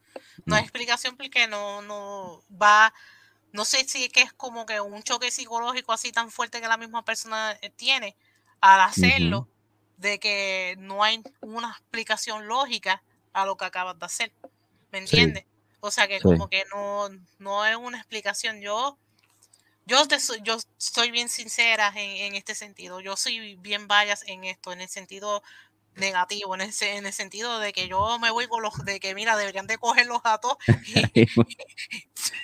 No, 0.46 0.54
hay 0.54 0.62
explicación 0.62 1.16
porque 1.16 1.48
no, 1.48 1.82
no 1.82 2.40
va, 2.50 2.94
no 3.52 3.64
sé 3.64 3.84
si 3.84 4.04
es 4.04 4.12
que 4.12 4.22
es 4.22 4.32
como 4.32 4.64
que 4.64 4.80
un 4.80 5.02
choque 5.02 5.32
psicológico 5.32 5.92
así 5.92 6.12
tan 6.12 6.30
fuerte 6.30 6.60
que 6.60 6.68
la 6.68 6.76
misma 6.76 7.04
persona 7.04 7.56
eh, 7.62 7.70
tiene 7.70 8.16
al 8.60 8.80
hacerlo, 8.80 9.48
de 9.98 10.18
que 10.18 10.76
no 10.78 11.04
hay 11.04 11.22
una 11.40 11.70
explicación 11.70 12.46
lógica 12.46 13.02
a 13.32 13.44
lo 13.44 13.56
que 13.56 13.66
acabas 13.66 13.98
de 13.98 14.06
hacer. 14.06 14.32
¿Me 14.90 14.98
entiendes? 14.98 15.44
O 15.80 15.90
sea 15.90 16.08
que 16.08 16.20
como 16.20 16.48
que 16.48 16.64
no, 16.72 17.08
no 17.38 17.66
es 17.66 17.76
una 17.76 17.98
explicación. 17.98 18.60
Yo 18.60 18.98
yo, 19.88 19.96
yo 20.42 20.58
soy 20.76 21.10
bien 21.10 21.28
sincera 21.28 21.92
en, 21.96 22.34
este 22.34 22.54
sentido. 22.54 23.00
Yo 23.00 23.16
soy 23.16 23.56
bien 23.56 23.88
vallas 23.88 24.22
en 24.26 24.44
esto, 24.44 24.72
en 24.72 24.82
el 24.82 24.88
sentido 24.88 25.42
negativo, 25.94 26.54
en, 26.54 26.60
ese, 26.60 26.96
en 26.96 27.06
el 27.06 27.12
sentido 27.12 27.58
de 27.58 27.72
que 27.72 27.88
yo 27.88 28.18
me 28.20 28.30
voy 28.30 28.46
con 28.46 28.62
los 28.62 28.84
de 28.84 29.00
que, 29.00 29.14
mira, 29.14 29.36
deberían 29.36 29.66
de 29.66 29.78
coger 29.78 30.06
los 30.06 30.22
gatos. 30.22 30.56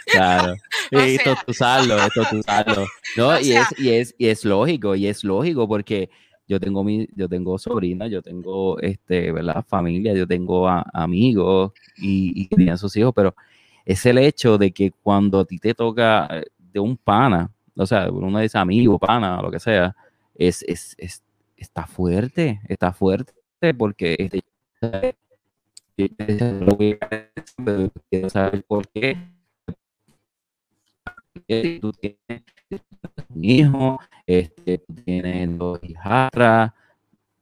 claro. 0.06 0.56
esto 0.90 1.36
tú 1.44 1.50
usarlo, 1.52 1.98
esto 1.98 2.24
tú 2.30 2.38
usarlo. 2.38 2.86
No, 3.16 3.38
y, 3.38 3.52
es, 3.52 3.68
y, 3.78 3.90
es, 3.90 4.14
y 4.16 4.28
es 4.28 4.44
lógico, 4.44 4.96
y 4.96 5.06
es 5.06 5.22
lógico 5.22 5.68
porque 5.68 6.08
yo 6.46 6.60
tengo 6.60 6.84
mi, 6.84 7.08
yo 7.14 7.28
tengo 7.28 7.58
sobrinas, 7.58 8.10
yo 8.10 8.22
tengo 8.22 8.78
este, 8.80 9.32
¿verdad? 9.32 9.64
familia, 9.66 10.12
yo 10.14 10.26
tengo 10.26 10.68
amigos 10.68 11.72
y, 11.96 12.48
y 12.52 12.76
sus 12.76 12.96
hijos, 12.96 13.12
pero 13.14 13.34
es 13.84 14.04
el 14.06 14.18
hecho 14.18 14.58
de 14.58 14.70
que 14.72 14.90
cuando 14.90 15.40
a 15.40 15.44
ti 15.44 15.58
te 15.58 15.74
toca 15.74 16.28
eh, 16.30 16.44
de 16.58 16.80
un 16.80 16.96
pana, 16.96 17.50
o 17.76 17.86
sea, 17.86 18.10
uno 18.10 18.38
dice 18.38 18.58
amigo, 18.58 18.98
pana, 18.98 19.40
lo 19.42 19.50
que 19.50 19.60
sea, 19.60 19.94
es, 20.34 20.62
es, 20.62 20.94
es 20.98 21.22
está 21.56 21.86
fuerte, 21.86 22.60
está 22.68 22.92
fuerte 22.92 23.32
porque 23.78 24.16
este, 24.18 24.42
quiero 28.10 28.28
saber 28.28 28.64
por 28.64 28.88
qué. 28.88 29.16
Tú 31.80 31.92
tienes 31.92 32.42
un 33.28 33.44
hijo, 33.44 34.00
este, 34.26 34.78
tú 34.78 34.94
tienes 35.04 35.58
dos 35.58 35.80
hijastras, 35.82 36.72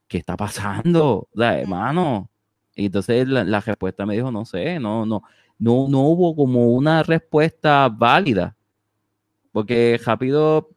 ¿qué 0.08 0.18
está 0.18 0.36
pasando? 0.36 1.28
Sea, 1.36 1.60
hermano. 1.60 2.30
Y 2.74 2.86
entonces 2.86 3.28
la, 3.28 3.44
la, 3.44 3.60
respuesta 3.60 4.06
me 4.06 4.14
dijo, 4.14 4.30
no 4.32 4.44
sé, 4.46 4.80
no, 4.80 5.04
no, 5.04 5.22
no, 5.58 5.88
no 5.88 6.00
hubo 6.00 6.34
como 6.34 6.72
una 6.72 7.02
respuesta 7.02 7.88
válida. 7.88 8.56
Porque 9.52 10.00
rápido, 10.04 10.70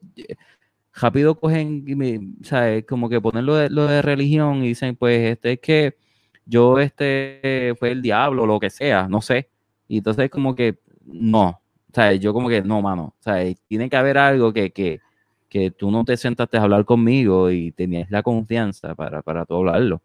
rápido 0.93 1.39
cogen, 1.39 2.37
¿sabes? 2.43 2.85
Como 2.85 3.09
que 3.09 3.21
ponen 3.21 3.45
lo 3.45 3.55
de, 3.55 3.69
lo 3.69 3.87
de 3.87 4.01
religión 4.01 4.63
y 4.63 4.69
dicen, 4.69 4.95
pues, 4.95 5.31
este 5.31 5.53
es 5.53 5.59
que 5.59 5.97
yo, 6.45 6.79
este, 6.79 7.73
fue 7.79 7.91
el 7.91 8.01
diablo, 8.01 8.45
lo 8.45 8.59
que 8.59 8.69
sea, 8.69 9.07
no 9.07 9.21
sé. 9.21 9.49
Y 9.87 9.99
entonces 9.99 10.29
como 10.29 10.55
que, 10.55 10.79
no, 11.05 11.61
o 11.95 12.01
sea, 12.01 12.13
yo 12.13 12.33
como 12.33 12.49
que, 12.49 12.61
no, 12.61 12.81
mano, 12.81 13.15
o 13.17 13.23
sea, 13.23 13.37
tiene 13.69 13.89
que 13.89 13.95
haber 13.95 14.17
algo 14.17 14.51
que, 14.51 14.71
que, 14.71 14.99
que 15.47 15.71
tú 15.71 15.91
no 15.91 16.03
te 16.03 16.17
sentaste 16.17 16.57
a 16.57 16.63
hablar 16.63 16.83
conmigo 16.83 17.49
y 17.51 17.71
tenías 17.71 18.11
la 18.11 18.21
confianza 18.21 18.95
para, 18.95 19.21
para 19.21 19.45
tú 19.45 19.55
hablarlo. 19.55 20.01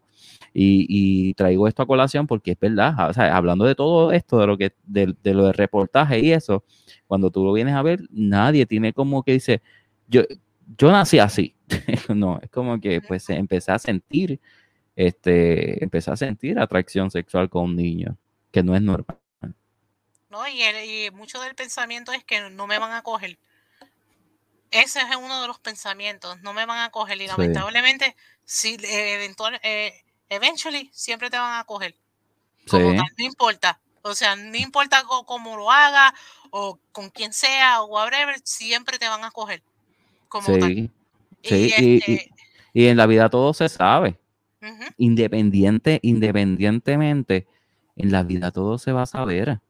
Y, 0.54 1.34
traigo 1.34 1.66
esto 1.66 1.82
a 1.82 1.86
colación 1.88 2.28
porque 2.28 2.52
es 2.52 2.60
verdad, 2.60 3.10
o 3.10 3.12
sea, 3.12 3.36
hablando 3.36 3.64
de 3.64 3.74
todo 3.74 4.12
esto, 4.12 4.38
de 4.38 4.46
lo 4.46 4.56
que, 4.56 4.72
de, 4.84 5.16
de, 5.20 5.34
lo 5.34 5.46
de 5.46 5.52
reportaje 5.52 6.20
y 6.20 6.30
eso, 6.30 6.62
cuando 7.08 7.28
tú 7.32 7.44
lo 7.44 7.52
vienes 7.52 7.74
a 7.74 7.82
ver, 7.82 8.02
nadie 8.10 8.66
tiene 8.66 8.92
como 8.92 9.24
que 9.24 9.32
dice, 9.32 9.60
yo, 10.06 10.22
yo 10.78 10.92
nací 10.92 11.18
así. 11.18 11.56
no, 12.14 12.38
es 12.40 12.50
como 12.50 12.80
que 12.80 13.00
pues 13.00 13.28
empecé 13.30 13.72
a 13.72 13.80
sentir, 13.80 14.38
este, 14.94 15.82
empecé 15.82 16.12
a 16.12 16.16
sentir 16.16 16.60
atracción 16.60 17.10
sexual 17.10 17.50
con 17.50 17.64
un 17.64 17.76
niño, 17.76 18.16
que 18.52 18.62
no 18.62 18.76
es 18.76 18.82
normal. 18.82 19.19
No, 20.30 20.46
y, 20.48 20.62
y 20.62 21.10
mucho 21.10 21.40
del 21.40 21.54
pensamiento 21.54 22.12
es 22.12 22.24
que 22.24 22.48
no 22.50 22.66
me 22.66 22.78
van 22.78 22.92
a 22.92 23.02
coger. 23.02 23.38
Ese 24.70 25.00
es 25.00 25.16
uno 25.16 25.42
de 25.42 25.48
los 25.48 25.58
pensamientos, 25.58 26.40
no 26.42 26.52
me 26.52 26.64
van 26.64 26.78
a 26.78 26.90
coger. 26.90 27.20
Y 27.20 27.26
lamentablemente, 27.26 28.14
si 28.44 28.76
eventual, 28.80 29.60
eh, 29.64 29.92
eventually 30.28 30.88
siempre 30.92 31.28
te 31.28 31.38
van 31.38 31.58
a 31.58 31.64
coger. 31.64 31.96
Como 32.68 32.92
no 32.92 33.04
importa. 33.18 33.80
O 34.02 34.14
sea, 34.14 34.36
no 34.36 34.56
importa 34.56 35.02
cómo, 35.26 35.56
lo 35.56 35.70
haga 35.70 36.14
o 36.50 36.78
con 36.92 37.10
quien 37.10 37.32
sea 37.32 37.82
o 37.82 37.86
whatever, 37.86 38.36
siempre 38.44 38.98
te 38.98 39.08
van 39.08 39.24
a 39.24 39.30
coger. 39.30 39.62
Como 40.28 40.46
sí, 40.46 40.90
Sí, 41.42 41.72
y, 41.78 41.96
este 41.96 42.30
y, 42.72 42.86
en 42.86 42.96
la 42.96 43.06
vida 43.06 43.28
todo 43.28 43.52
se 43.54 43.68
sabe. 43.68 44.18
Independiente, 44.98 45.98
independientemente, 46.02 47.46
en 47.96 48.12
la 48.12 48.22
vida 48.22 48.50
todo 48.50 48.78
se 48.78 48.92
va 48.92 49.02
a 49.02 49.06
saber. 49.06 49.60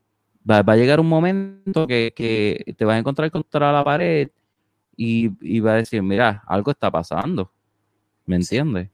Va, 0.51 0.59
a 0.59 0.77
llegar 0.77 1.01
un 1.01 1.09
momento 1.09 1.87
que, 1.87 2.13
que, 2.15 2.75
te 2.77 2.85
vas 2.85 2.97
a 2.97 2.99
encontrar 2.99 3.31
contra 3.31 3.73
la 3.73 3.85
pared 3.85 4.31
y, 4.97 5.31
y 5.41 5.61
va 5.61 5.73
a 5.73 5.77
decir, 5.77 6.03
mira, 6.03 6.43
algo 6.47 6.71
está 6.71 6.91
pasando. 6.91 7.53
¿Me 8.27 8.37
entiendes? 8.37 8.89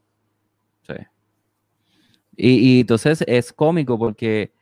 Sí. 0.82 0.94
Y, 2.36 2.80
entonces 2.80 3.24
es 3.26 3.52
cómico 3.52 3.98
porque 3.98 4.52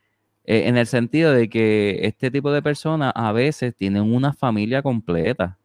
eh, 0.45 0.69
en 0.69 0.77
el 0.77 0.87
sentido 0.87 1.33
de 1.33 1.49
que 1.49 2.01
este 2.03 2.31
tipo 2.31 2.53
de 2.53 2.63
personas 2.63 3.13
a 3.15 3.33
veces 3.33 3.75
tienen 3.75 4.03
una 4.03 4.33
familia 4.33 4.83
completa. 4.83 5.59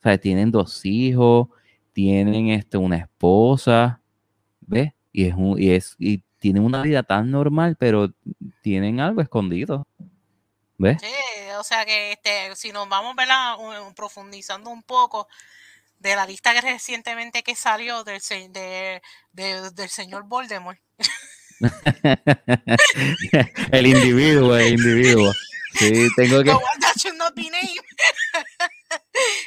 O 0.00 0.02
sea, 0.02 0.18
tienen 0.18 0.50
dos 0.50 0.84
hijos, 0.84 1.48
tienen 1.92 2.48
este, 2.48 2.76
una 2.76 2.96
esposa, 2.96 4.00
¿ves? 4.60 4.92
Y, 5.12 5.24
es 5.24 5.34
y, 5.56 5.70
es, 5.70 5.96
y 5.98 6.22
tienen 6.38 6.62
una 6.62 6.82
vida 6.82 7.02
tan 7.02 7.30
normal, 7.30 7.76
pero 7.78 8.12
tienen 8.60 9.00
algo 9.00 9.22
escondido. 9.22 9.86
¿Ves? 10.78 10.98
Sí, 11.00 11.06
o 11.58 11.64
sea 11.64 11.86
que 11.86 12.12
este, 12.12 12.54
si 12.56 12.72
nos 12.72 12.88
vamos 12.88 13.14
a 13.18 13.56
profundizando 13.94 14.70
un 14.70 14.82
poco 14.82 15.28
de 15.98 16.14
la 16.14 16.26
lista 16.26 16.52
que 16.52 16.60
recientemente 16.60 17.42
que 17.42 17.56
salió 17.56 18.04
del, 18.04 18.20
de, 18.50 19.00
del 19.32 19.88
señor 19.88 20.24
Voldemort. 20.24 20.78
el 23.72 23.86
individuo, 23.86 24.54
el 24.56 24.74
individuo. 24.74 25.32
Sí, 25.78 26.08
tengo 26.16 26.42
que. 26.42 26.52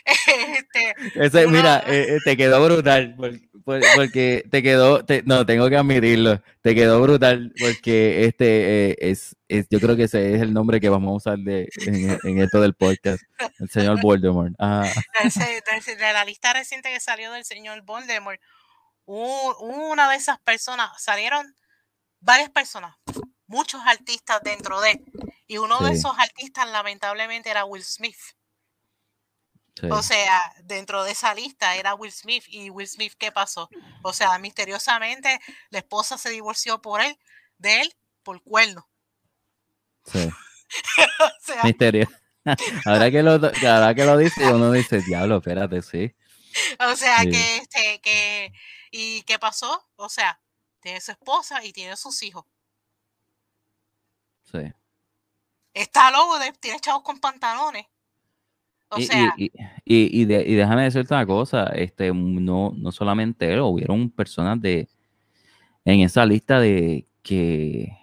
este, 0.05 0.95
Ese, 1.15 1.47
mira, 1.47 1.83
eh, 1.87 2.15
eh, 2.15 2.17
te 2.23 2.37
quedó 2.37 2.63
brutal. 2.63 3.15
porque 3.15 3.48
te 3.77 4.63
quedó, 4.63 5.03
no, 5.25 5.45
tengo 5.45 5.69
que 5.69 5.77
admitirlo, 5.77 6.41
te 6.61 6.75
quedó 6.75 7.01
brutal 7.01 7.53
porque 7.59 8.25
este 8.25 8.91
eh, 8.91 8.97
es, 8.99 9.35
yo 9.69 9.79
creo 9.79 9.95
que 9.95 10.03
ese 10.03 10.35
es 10.35 10.41
el 10.41 10.53
nombre 10.53 10.79
que 10.79 10.89
vamos 10.89 11.11
a 11.11 11.15
usar 11.15 11.39
de, 11.39 11.69
en, 11.85 12.39
esto 12.39 12.61
del 12.61 12.73
podcast, 12.73 13.21
el 13.59 13.69
señor 13.69 14.01
Voldemort. 14.01 14.53
Ah. 14.59 14.89
De, 15.23 16.13
la 16.13 16.25
lista 16.25 16.53
reciente 16.53 16.91
que 16.91 16.99
salió 16.99 17.31
del 17.31 17.45
señor 17.45 17.81
Voldemort, 17.83 18.39
una 19.05 20.09
de 20.09 20.15
esas 20.15 20.39
personas, 20.39 20.89
salieron 21.01 21.55
varias 22.19 22.49
personas, 22.49 22.95
muchos 23.47 23.81
artistas 23.85 24.41
dentro 24.43 24.81
de, 24.81 25.03
y 25.47 25.57
uno 25.57 25.79
de 25.79 25.93
esos 25.93 26.17
artistas 26.17 26.69
lamentablemente 26.69 27.49
era 27.49 27.65
Will 27.65 27.83
Smith. 27.83 28.17
O 29.89 30.01
sea, 30.03 30.53
dentro 30.63 31.03
de 31.03 31.11
esa 31.11 31.33
lista 31.33 31.75
era 31.75 31.93
Will 31.93 32.11
Smith. 32.11 32.43
¿Y 32.47 32.69
Will 32.69 32.87
Smith 32.87 33.13
qué 33.17 33.31
pasó? 33.31 33.69
O 34.01 34.13
sea, 34.13 34.37
misteriosamente 34.39 35.39
la 35.69 35.79
esposa 35.79 36.17
se 36.17 36.29
divorció 36.29 36.81
por 36.81 37.01
él, 37.01 37.17
de 37.57 37.81
él, 37.81 37.95
por 38.23 38.41
cuerno. 38.43 38.89
Sí. 40.05 40.29
Misterio. 41.63 42.09
ahora, 42.85 43.11
que 43.11 43.21
lo, 43.21 43.31
ahora 43.33 43.95
que 43.95 44.05
lo 44.05 44.17
dice, 44.17 44.51
uno 44.51 44.71
dice, 44.71 45.01
diablo, 45.01 45.37
espérate, 45.37 45.81
sí. 45.81 46.15
O 46.79 46.95
sea, 46.95 47.19
que, 47.23 47.57
este, 47.57 48.01
que, 48.01 48.53
¿y 48.91 49.21
qué 49.23 49.37
pasó? 49.37 49.87
O 49.95 50.09
sea, 50.09 50.41
tiene 50.79 50.99
su 50.99 51.11
esposa 51.11 51.63
y 51.63 51.71
tiene 51.73 51.95
sus 51.95 52.21
hijos. 52.23 52.45
Sí. 54.51 54.73
Está 55.73 56.11
loco, 56.11 56.39
tiene 56.59 56.79
chavos 56.79 57.03
con 57.03 57.19
pantalones 57.19 57.85
y, 58.97 59.51
y, 59.85 60.25
déjame 60.25 60.83
decirte 60.83 61.13
una 61.13 61.25
cosa, 61.25 61.65
este, 61.75 62.11
no, 62.13 62.73
no 62.75 62.91
solamente 62.91 63.53
él, 63.53 63.61
hubieron 63.61 64.09
personas 64.09 64.59
de 64.61 64.87
en 65.85 66.01
esa 66.01 66.25
lista 66.25 66.59
de 66.59 67.05
que, 67.23 67.95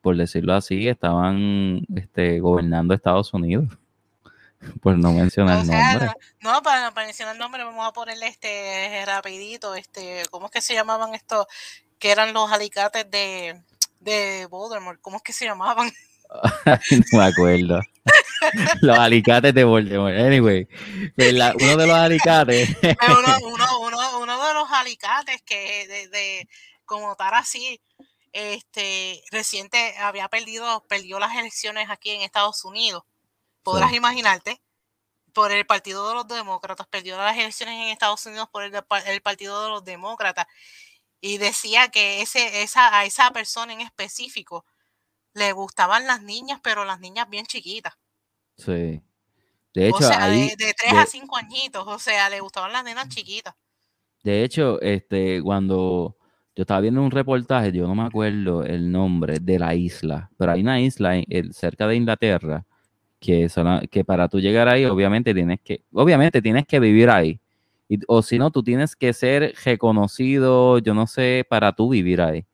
por 0.00 0.16
decirlo 0.16 0.54
así, 0.54 0.88
estaban 0.88 1.82
este, 1.94 2.40
gobernando 2.40 2.94
Estados 2.94 3.32
Unidos. 3.34 3.68
Por 4.80 4.96
no 4.96 5.12
mencionar 5.12 5.60
el 5.60 5.66
nombre. 5.66 6.10
No, 6.40 6.62
para 6.62 6.88
no 6.88 6.92
mencionar 6.92 7.34
el 7.34 7.40
nombre, 7.40 7.64
vamos 7.64 7.84
a 7.84 7.92
ponerle 7.92 8.28
este 8.28 9.02
rapidito, 9.04 9.74
este, 9.74 10.22
¿cómo 10.30 10.46
es 10.46 10.52
que 10.52 10.60
se 10.60 10.74
llamaban 10.74 11.16
estos? 11.16 11.46
Que 11.98 12.12
eran 12.12 12.32
los 12.32 12.48
alicates 12.52 13.10
de, 13.10 13.60
de 13.98 14.46
Voldemort, 14.46 15.00
¿cómo 15.00 15.16
es 15.16 15.22
que 15.24 15.32
se 15.32 15.46
llamaban? 15.46 15.90
no 17.12 17.18
me 17.18 17.24
acuerdo. 17.24 17.80
los 18.82 18.98
alicates 18.98 19.54
de 19.54 19.64
Voldemort. 19.64 20.16
Anyway, 20.16 20.66
pues 21.16 21.32
uno 21.32 21.76
de 21.76 21.86
los 21.86 21.96
alicates. 21.96 22.68
uno, 24.20 24.46
de 24.46 24.54
los 24.54 24.70
alicates 24.70 25.42
que 25.42 26.08
de, 26.10 26.48
como 26.84 27.14
tal 27.16 27.34
así, 27.34 27.80
este 28.32 29.22
reciente 29.30 29.96
había 29.98 30.28
perdido, 30.28 30.84
perdió 30.88 31.18
las 31.18 31.36
elecciones 31.36 31.90
aquí 31.90 32.10
en 32.10 32.22
Estados 32.22 32.64
Unidos. 32.64 33.04
Podrás 33.62 33.92
imaginarte, 33.92 34.60
por 35.32 35.52
el 35.52 35.64
Partido 35.66 36.08
de 36.08 36.14
los 36.14 36.28
Demócratas, 36.28 36.86
perdió 36.88 37.16
las 37.16 37.36
elecciones 37.36 37.76
en 37.76 37.88
Estados 37.88 38.24
Unidos 38.26 38.48
por 38.50 38.64
el, 38.64 38.74
el 39.06 39.22
Partido 39.22 39.62
de 39.62 39.70
los 39.70 39.84
Demócratas. 39.84 40.46
Y 41.20 41.38
decía 41.38 41.88
que 41.88 42.20
ese, 42.20 42.62
esa, 42.62 42.98
a 42.98 43.04
esa 43.04 43.30
persona 43.30 43.72
en 43.72 43.80
específico 43.80 44.66
le 45.34 45.52
gustaban 45.52 46.06
las 46.06 46.22
niñas, 46.22 46.60
pero 46.62 46.84
las 46.84 47.00
niñas 47.00 47.28
bien 47.28 47.46
chiquitas. 47.46 47.94
Sí. 48.56 49.02
De 49.74 49.88
hecho, 49.88 50.06
de, 50.06 50.54
3 50.56 50.92
a 50.92 51.06
5 51.06 51.36
añitos, 51.36 51.86
o 51.86 51.98
sea, 51.98 52.28
le 52.28 52.40
gustaban 52.40 52.72
las 52.72 52.84
nenas 52.84 53.08
chiquitas. 53.08 53.54
De 54.22 54.44
hecho, 54.44 54.80
este, 54.82 55.42
cuando 55.42 56.16
yo 56.54 56.62
estaba 56.62 56.80
viendo 56.80 57.02
un 57.02 57.10
reportaje, 57.10 57.72
yo 57.72 57.86
no 57.86 57.94
me 57.94 58.02
acuerdo 58.02 58.64
el 58.64 58.92
nombre 58.92 59.38
de 59.40 59.58
la 59.58 59.74
isla, 59.74 60.30
pero 60.36 60.52
hay 60.52 60.60
una 60.60 60.80
isla 60.80 61.14
cerca 61.52 61.86
de 61.86 61.96
Inglaterra 61.96 62.64
que, 63.18 63.48
que 63.90 64.04
para 64.04 64.28
tú 64.28 64.40
llegar 64.40 64.68
ahí, 64.68 64.84
obviamente 64.84 65.32
tienes 65.32 65.60
que, 65.60 65.82
obviamente 65.92 66.42
tienes 66.42 66.66
que 66.66 66.78
vivir 66.78 67.08
ahí. 67.08 67.40
o 68.06 68.20
si 68.22 68.38
no, 68.38 68.50
tú 68.50 68.62
tienes 68.62 68.94
que 68.94 69.14
ser 69.14 69.54
reconocido, 69.64 70.78
yo 70.78 70.92
no 70.92 71.06
sé, 71.06 71.46
para 71.48 71.72
tú 71.72 71.88
vivir 71.88 72.20
ahí. 72.20 72.44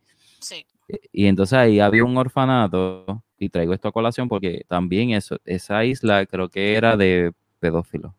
Sí. 0.40 0.64
Y 1.12 1.26
entonces 1.26 1.58
ahí 1.58 1.80
había 1.80 2.04
un 2.04 2.16
orfanato, 2.16 3.22
y 3.38 3.48
traigo 3.50 3.74
esto 3.74 3.88
a 3.88 3.92
colación 3.92 4.28
porque 4.28 4.64
también 4.68 5.10
eso, 5.10 5.38
esa 5.44 5.84
isla 5.84 6.26
creo 6.26 6.48
que 6.48 6.74
era 6.74 6.96
de 6.96 7.32
pedófilos. 7.60 8.12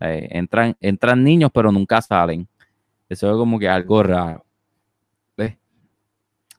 Eh, 0.00 0.28
entran, 0.32 0.76
entran 0.80 1.24
niños, 1.24 1.50
pero 1.52 1.72
nunca 1.72 2.00
salen. 2.02 2.48
Eso 3.08 3.30
es 3.30 3.36
como 3.36 3.58
que 3.58 3.68
algo 3.68 4.02
raro. 4.02 4.44
¿Ves? 5.36 5.56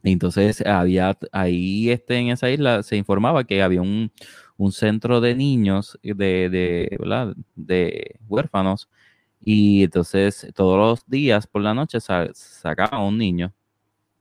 Entonces 0.03 0.61
había 0.65 1.17
ahí 1.31 1.89
este, 1.91 2.17
en 2.17 2.29
esa 2.29 2.49
isla 2.49 2.83
se 2.83 2.97
informaba 2.97 3.43
que 3.43 3.61
había 3.63 3.81
un, 3.81 4.11
centro 4.71 5.21
de 5.21 5.35
niños 5.35 5.97
de, 6.03 6.49
de, 6.49 6.97
de 7.55 8.19
huérfanos 8.27 8.89
y 9.41 9.83
entonces 9.83 10.51
todos 10.53 10.77
los 10.77 11.07
días 11.09 11.47
por 11.47 11.61
la 11.61 11.73
noche 11.73 11.99
sacaban 12.01 13.01
un 13.01 13.17
niño 13.17 13.53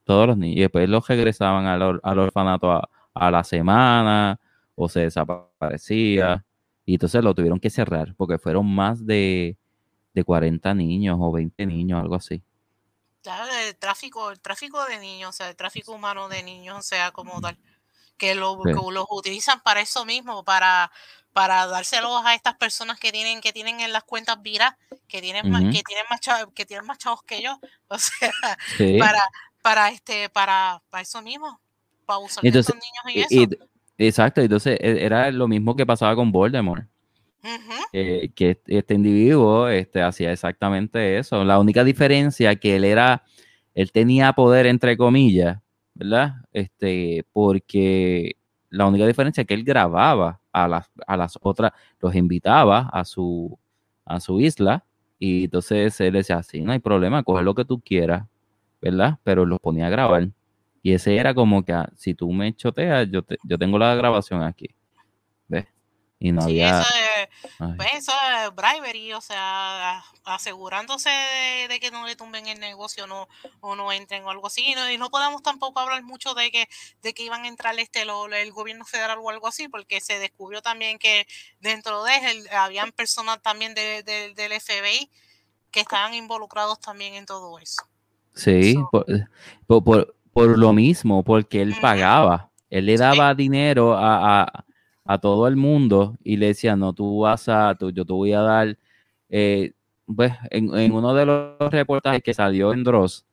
todos 0.08 0.26
los 0.26 0.38
niños, 0.38 0.56
y 0.56 0.60
después 0.60 0.88
los 0.88 1.06
regresaban 1.06 1.66
al, 1.66 2.00
al 2.02 2.18
orfanato 2.18 2.72
a, 2.72 3.30
la 3.30 3.44
semana 3.44 4.40
o 4.74 4.88
se 4.88 5.00
desaparecía. 5.00 6.46
Y 6.86 6.94
entonces 6.94 7.22
lo 7.22 7.34
tuvieron 7.34 7.60
que 7.60 7.68
cerrar 7.68 8.14
porque 8.16 8.38
fueron 8.38 8.74
más 8.74 9.04
de, 9.04 9.58
de 10.14 10.24
40 10.24 10.72
niños 10.72 11.18
o 11.20 11.30
20 11.30 11.66
niños, 11.66 12.00
algo 12.00 12.14
así. 12.14 12.42
Claro, 13.22 13.44
el 13.66 13.76
tráfico, 13.76 14.30
el 14.30 14.40
tráfico 14.40 14.82
de 14.86 14.98
niños, 14.98 15.28
o 15.28 15.32
sea, 15.32 15.50
el 15.50 15.56
tráfico 15.56 15.92
humano 15.92 16.30
de 16.30 16.42
niños, 16.42 16.78
o 16.78 16.82
sea, 16.82 17.10
como 17.10 17.38
tal, 17.42 17.58
que, 18.16 18.34
lo, 18.34 18.64
los 18.64 19.04
utilizan 19.10 19.60
para 19.60 19.82
eso 19.82 20.06
mismo, 20.06 20.42
para, 20.42 20.90
para 21.34 21.66
dárselos 21.66 22.24
a 22.24 22.34
estas 22.34 22.54
personas 22.54 22.98
que 22.98 23.12
tienen, 23.12 23.42
que 23.42 23.52
tienen 23.52 23.80
en 23.80 23.92
las 23.92 24.04
cuentas 24.04 24.40
viras, 24.40 24.74
que 25.06 25.20
tienen 25.20 25.50
más, 25.50 25.64
que 25.64 25.82
tienen 25.82 26.06
más 26.08 26.20
chavos, 26.20 26.54
que 26.54 26.64
tienen 26.64 26.86
más 26.86 26.96
chavos 26.96 27.22
que 27.24 27.42
yo, 27.42 27.60
o 27.88 27.98
sea, 27.98 28.32
para, 28.98 29.22
para 29.68 29.90
este, 29.90 30.30
para, 30.30 30.80
para 30.88 31.02
eso 31.02 31.20
mismo, 31.20 31.60
para 32.06 32.20
usar 32.20 32.44
entonces, 32.44 32.74
niños 32.74 33.30
y, 33.30 33.42
eso. 33.42 33.50
exacto, 33.98 34.40
entonces 34.40 34.78
e, 34.80 35.04
era 35.04 35.30
lo 35.30 35.46
mismo 35.46 35.76
que 35.76 35.84
pasaba 35.84 36.16
con 36.16 36.32
Voldemort. 36.32 36.86
que 37.92 38.58
este 38.66 38.94
individuo 38.94 39.68
este, 39.68 40.00
hacía 40.00 40.32
exactamente 40.32 41.18
eso. 41.18 41.44
La 41.44 41.58
única 41.58 41.84
diferencia 41.84 42.56
que 42.56 42.76
él 42.76 42.84
era, 42.84 43.24
él 43.74 43.92
tenía 43.92 44.32
poder 44.32 44.64
entre 44.64 44.96
comillas, 44.96 45.58
¿verdad? 45.92 46.36
Este, 46.50 47.26
porque 47.34 48.36
la 48.70 48.86
única 48.86 49.06
diferencia 49.06 49.42
es 49.42 49.46
que 49.46 49.54
él 49.54 49.64
grababa 49.64 50.40
a 50.50 50.66
las, 50.66 50.90
a 51.06 51.16
las 51.18 51.38
otras, 51.42 51.72
los 52.00 52.14
invitaba 52.14 52.88
a 52.90 53.04
su, 53.04 53.58
a 54.06 54.18
su 54.18 54.40
isla 54.40 54.86
y 55.18 55.44
entonces 55.44 56.00
él 56.00 56.14
decía, 56.14 56.42
sí, 56.42 56.62
no 56.62 56.72
hay 56.72 56.78
problema, 56.78 57.22
coge 57.22 57.42
lo 57.42 57.54
que 57.54 57.66
tú 57.66 57.80
quieras, 57.80 58.24
¿verdad? 58.80 59.18
Pero 59.24 59.44
los 59.44 59.60
ponía 59.60 59.86
a 59.86 59.90
grabar. 59.90 60.28
Y 60.82 60.94
ese 60.94 61.16
era 61.16 61.34
como 61.34 61.64
que, 61.64 61.72
ah, 61.72 61.90
si 61.96 62.14
tú 62.14 62.32
me 62.32 62.54
choteas, 62.54 63.08
yo, 63.10 63.22
yo 63.42 63.58
tengo 63.58 63.78
la 63.78 63.94
grabación 63.94 64.42
aquí. 64.42 64.74
¿Ves? 65.48 65.66
Y 66.20 66.32
no 66.32 66.42
había... 66.42 66.80
Eso 66.80 66.88
es, 66.88 67.28
pues 67.76 67.88
eso 67.94 68.12
es 68.12 68.54
bribery, 68.54 69.12
o 69.12 69.20
sea, 69.20 70.02
asegurándose 70.24 71.10
de, 71.68 71.80
que 71.80 71.90
no 71.90 72.06
le 72.06 72.16
tumben 72.16 72.46
el 72.46 72.58
negocio 72.58 73.06
no, 73.06 73.28
o 73.60 73.76
no 73.76 73.92
entren 73.92 74.24
o 74.24 74.30
algo 74.30 74.46
así. 74.46 74.74
Y 74.74 74.98
no, 74.98 75.10
podemos 75.10 75.42
tampoco 75.42 75.78
hablar 75.80 76.02
mucho 76.02 76.34
de 76.34 76.50
que, 76.50 76.68
de 77.02 77.14
que 77.14 77.22
iban 77.22 77.44
a 77.44 77.48
entrar 77.48 77.78
este, 77.78 78.04
lo, 78.04 78.26
el 78.26 78.52
gobierno 78.52 78.84
federal 78.84 79.18
o 79.20 79.30
algo 79.30 79.46
así, 79.46 79.68
porque 79.68 80.00
se 80.00 80.18
descubrió 80.18 80.62
también 80.62 80.98
que 80.98 81.26
dentro 81.60 82.02
de 82.04 82.16
él 82.30 82.48
habían 82.52 82.92
personas 82.92 83.40
también 83.42 83.74
del 83.74 84.60
FBI 84.60 85.10
que 85.70 85.80
estaban 85.80 86.14
involucrados 86.14 86.80
también 86.80 87.14
en 87.14 87.26
todo 87.26 87.58
eso. 87.58 87.82
Sí, 88.38 88.76
por, 89.66 90.58
lo 90.58 90.72
mismo, 90.72 91.24
porque 91.24 91.60
él 91.60 91.74
pagaba. 91.82 92.50
Él 92.70 92.86
le 92.86 92.96
daba 92.96 93.34
dinero 93.34 93.96
a, 93.98 94.64
todo 95.20 95.48
el 95.48 95.56
mundo 95.56 96.16
y 96.22 96.36
le 96.36 96.48
decía, 96.48 96.76
no, 96.76 96.92
tú 96.92 97.20
vas 97.20 97.48
a, 97.48 97.74
tú, 97.74 97.90
yo 97.90 98.04
te 98.04 98.12
voy 98.12 98.32
a 98.34 98.42
dar, 98.42 98.78
eh, 99.28 99.72
pues, 100.14 100.32
en, 100.50 100.92
uno 100.92 101.14
de 101.14 101.26
los 101.26 101.72
reportajes 101.72 102.22
que 102.22 102.32
salió 102.32 102.72
en 102.72 102.84
Dross, 102.84 103.26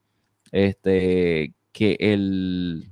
este, 0.51 1.53
que 1.71 1.97
el, 1.99 2.89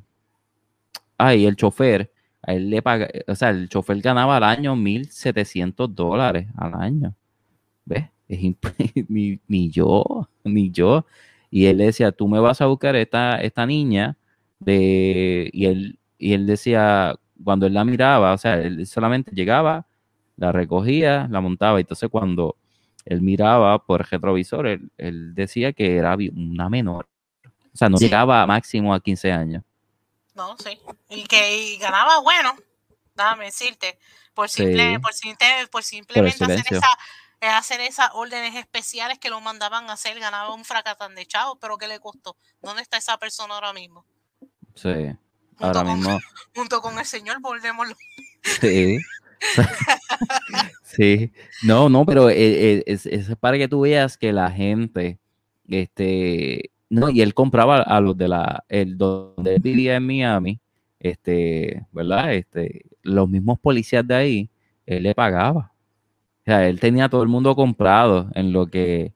ay, 1.17 1.47
el 1.47 1.55
chofer, 1.55 2.11
a 2.43 2.53
él 2.53 2.69
le 2.69 2.83
paga, 2.83 3.09
o 3.27 3.33
sea, 3.33 3.49
el 3.49 3.69
chofer 3.69 4.01
ganaba 4.01 4.37
al 4.37 4.43
año 4.43 4.75
1.700 4.75 5.87
dólares 5.87 6.47
al 6.57 6.75
año. 6.75 7.15
¿Ves? 7.85 8.05
ni, 9.07 9.39
ni 9.47 9.69
yo, 9.71 10.29
ni 10.43 10.69
yo 10.69 11.05
y 11.53 11.67
él 11.67 11.77
decía, 11.77 12.11
tú 12.11 12.27
me 12.27 12.39
vas 12.39 12.61
a 12.61 12.65
buscar 12.65 12.95
esta, 12.95 13.39
esta 13.39 13.67
niña, 13.67 14.17
de, 14.57 15.51
y, 15.53 15.67
él, 15.67 15.99
y 16.17 16.33
él 16.33 16.47
decía, 16.47 17.15
cuando 17.43 17.67
él 17.67 17.75
la 17.75 17.85
miraba, 17.85 18.33
o 18.33 18.37
sea, 18.39 18.55
él 18.55 18.87
solamente 18.87 19.29
llegaba, 19.35 19.85
la 20.35 20.51
recogía, 20.51 21.27
la 21.29 21.41
montaba, 21.41 21.77
y 21.79 21.81
entonces 21.81 22.09
cuando 22.09 22.57
él 23.05 23.21
miraba 23.21 23.77
por 23.85 24.01
el 24.01 24.07
retrovisor, 24.07 24.65
él, 24.65 25.35
decía 25.35 25.73
que 25.73 25.97
era 25.97 26.17
una 26.35 26.69
menor. 26.69 27.07
O 27.71 27.77
sea, 27.77 27.87
no 27.87 27.99
llegaba 27.99 28.47
máximo 28.47 28.91
a 28.91 28.99
15 28.99 29.31
años. 29.31 29.63
No, 30.33 30.57
sí. 30.57 30.79
Y 31.11 31.23
que 31.25 31.77
ganaba 31.79 32.19
bueno, 32.21 32.55
déjame 33.15 33.45
decirte, 33.45 33.99
por, 34.33 34.49
simple, 34.49 34.99
por, 34.99 35.11
por, 35.69 35.83
simplemente 35.83 36.43
hacer, 36.45 36.63
esa, 36.71 36.97
hacer 37.47 37.81
esas 37.81 38.09
órdenes 38.13 38.55
especiales 38.55 39.19
que 39.19 39.29
lo 39.29 39.41
mandaban 39.41 39.89
a 39.89 39.93
hacer, 39.93 40.19
ganaba 40.19 40.53
un 40.53 40.65
fracatán 40.65 41.15
de 41.15 41.25
chavo, 41.25 41.57
pero 41.59 41.77
¿qué 41.77 41.87
le 41.87 41.99
costó? 41.99 42.37
¿Dónde 42.61 42.81
está 42.81 42.97
esa 42.97 43.17
persona 43.17 43.55
ahora 43.55 43.73
mismo? 43.73 44.05
Sí, 44.75 45.15
ahora 45.59 45.83
mismo. 45.83 46.19
Junto 46.55 46.81
con 46.81 46.97
el 46.97 47.05
señor 47.05 47.41
Voldemort. 47.41 47.97
Sí. 48.61 48.97
sí, 50.83 51.31
no, 51.63 51.89
no, 51.89 52.05
pero 52.05 52.29
eh, 52.29 52.35
eh, 52.77 52.83
es, 52.85 53.35
para 53.39 53.57
que 53.57 53.67
tú 53.67 53.81
veas 53.81 54.17
que 54.17 54.31
la 54.31 54.49
gente, 54.49 55.19
este, 55.67 56.71
no, 56.89 57.09
y 57.09 57.21
él 57.21 57.33
compraba 57.33 57.81
a 57.81 57.99
los 57.99 58.17
de 58.17 58.27
la, 58.27 58.63
el 58.69 58.97
donde 58.97 59.55
él 59.55 59.61
vivía 59.61 59.95
en 59.95 60.05
Miami, 60.05 60.61
este, 60.99 61.85
¿verdad? 61.91 62.33
Este, 62.33 62.85
los 63.01 63.27
mismos 63.27 63.59
policías 63.59 64.07
de 64.07 64.15
ahí, 64.15 64.49
él 64.85 65.03
le 65.03 65.13
pagaba. 65.13 65.72
O 66.43 66.45
sea, 66.45 66.67
él 66.67 66.81
tenía 66.81 67.05
a 67.05 67.09
todo 67.09 67.23
el 67.23 67.29
mundo 67.29 67.55
comprado 67.55 68.29
en 68.35 68.51
lo 68.51 68.67
que, 68.67 69.13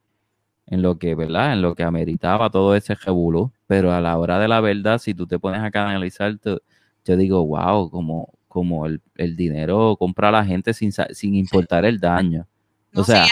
en 0.65 0.81
lo 0.81 0.97
que, 0.97 1.13
¿verdad? 1.13 1.51
En 1.51 1.61
lo 1.61 1.75
que 1.75 1.83
ameritaba 1.83 2.49
todo 2.49 2.73
ese 2.73 2.95
jebulú. 2.95 3.51
Pero 3.67 3.91
a 3.91 3.99
la 3.99 4.17
hora 4.17 4.39
de 4.39 4.47
la 4.47 4.61
verdad, 4.61 4.97
si 4.97 5.13
tú 5.13 5.27
te 5.27 5.37
pones 5.37 5.61
a 5.61 5.69
canalizar, 5.69 6.39
yo 6.41 7.17
digo, 7.17 7.45
wow, 7.45 7.89
como, 7.89 8.33
como 8.47 8.85
el, 8.85 9.01
dinero 9.35 9.97
compra 9.99 10.29
a 10.29 10.31
la 10.31 10.45
gente 10.45 10.73
sin, 10.73 10.93
sin 10.93 11.35
importar 11.35 11.83
el 11.83 11.99
daño. 11.99 12.47
No, 12.93 13.01
o 13.01 13.03
sea, 13.03 13.25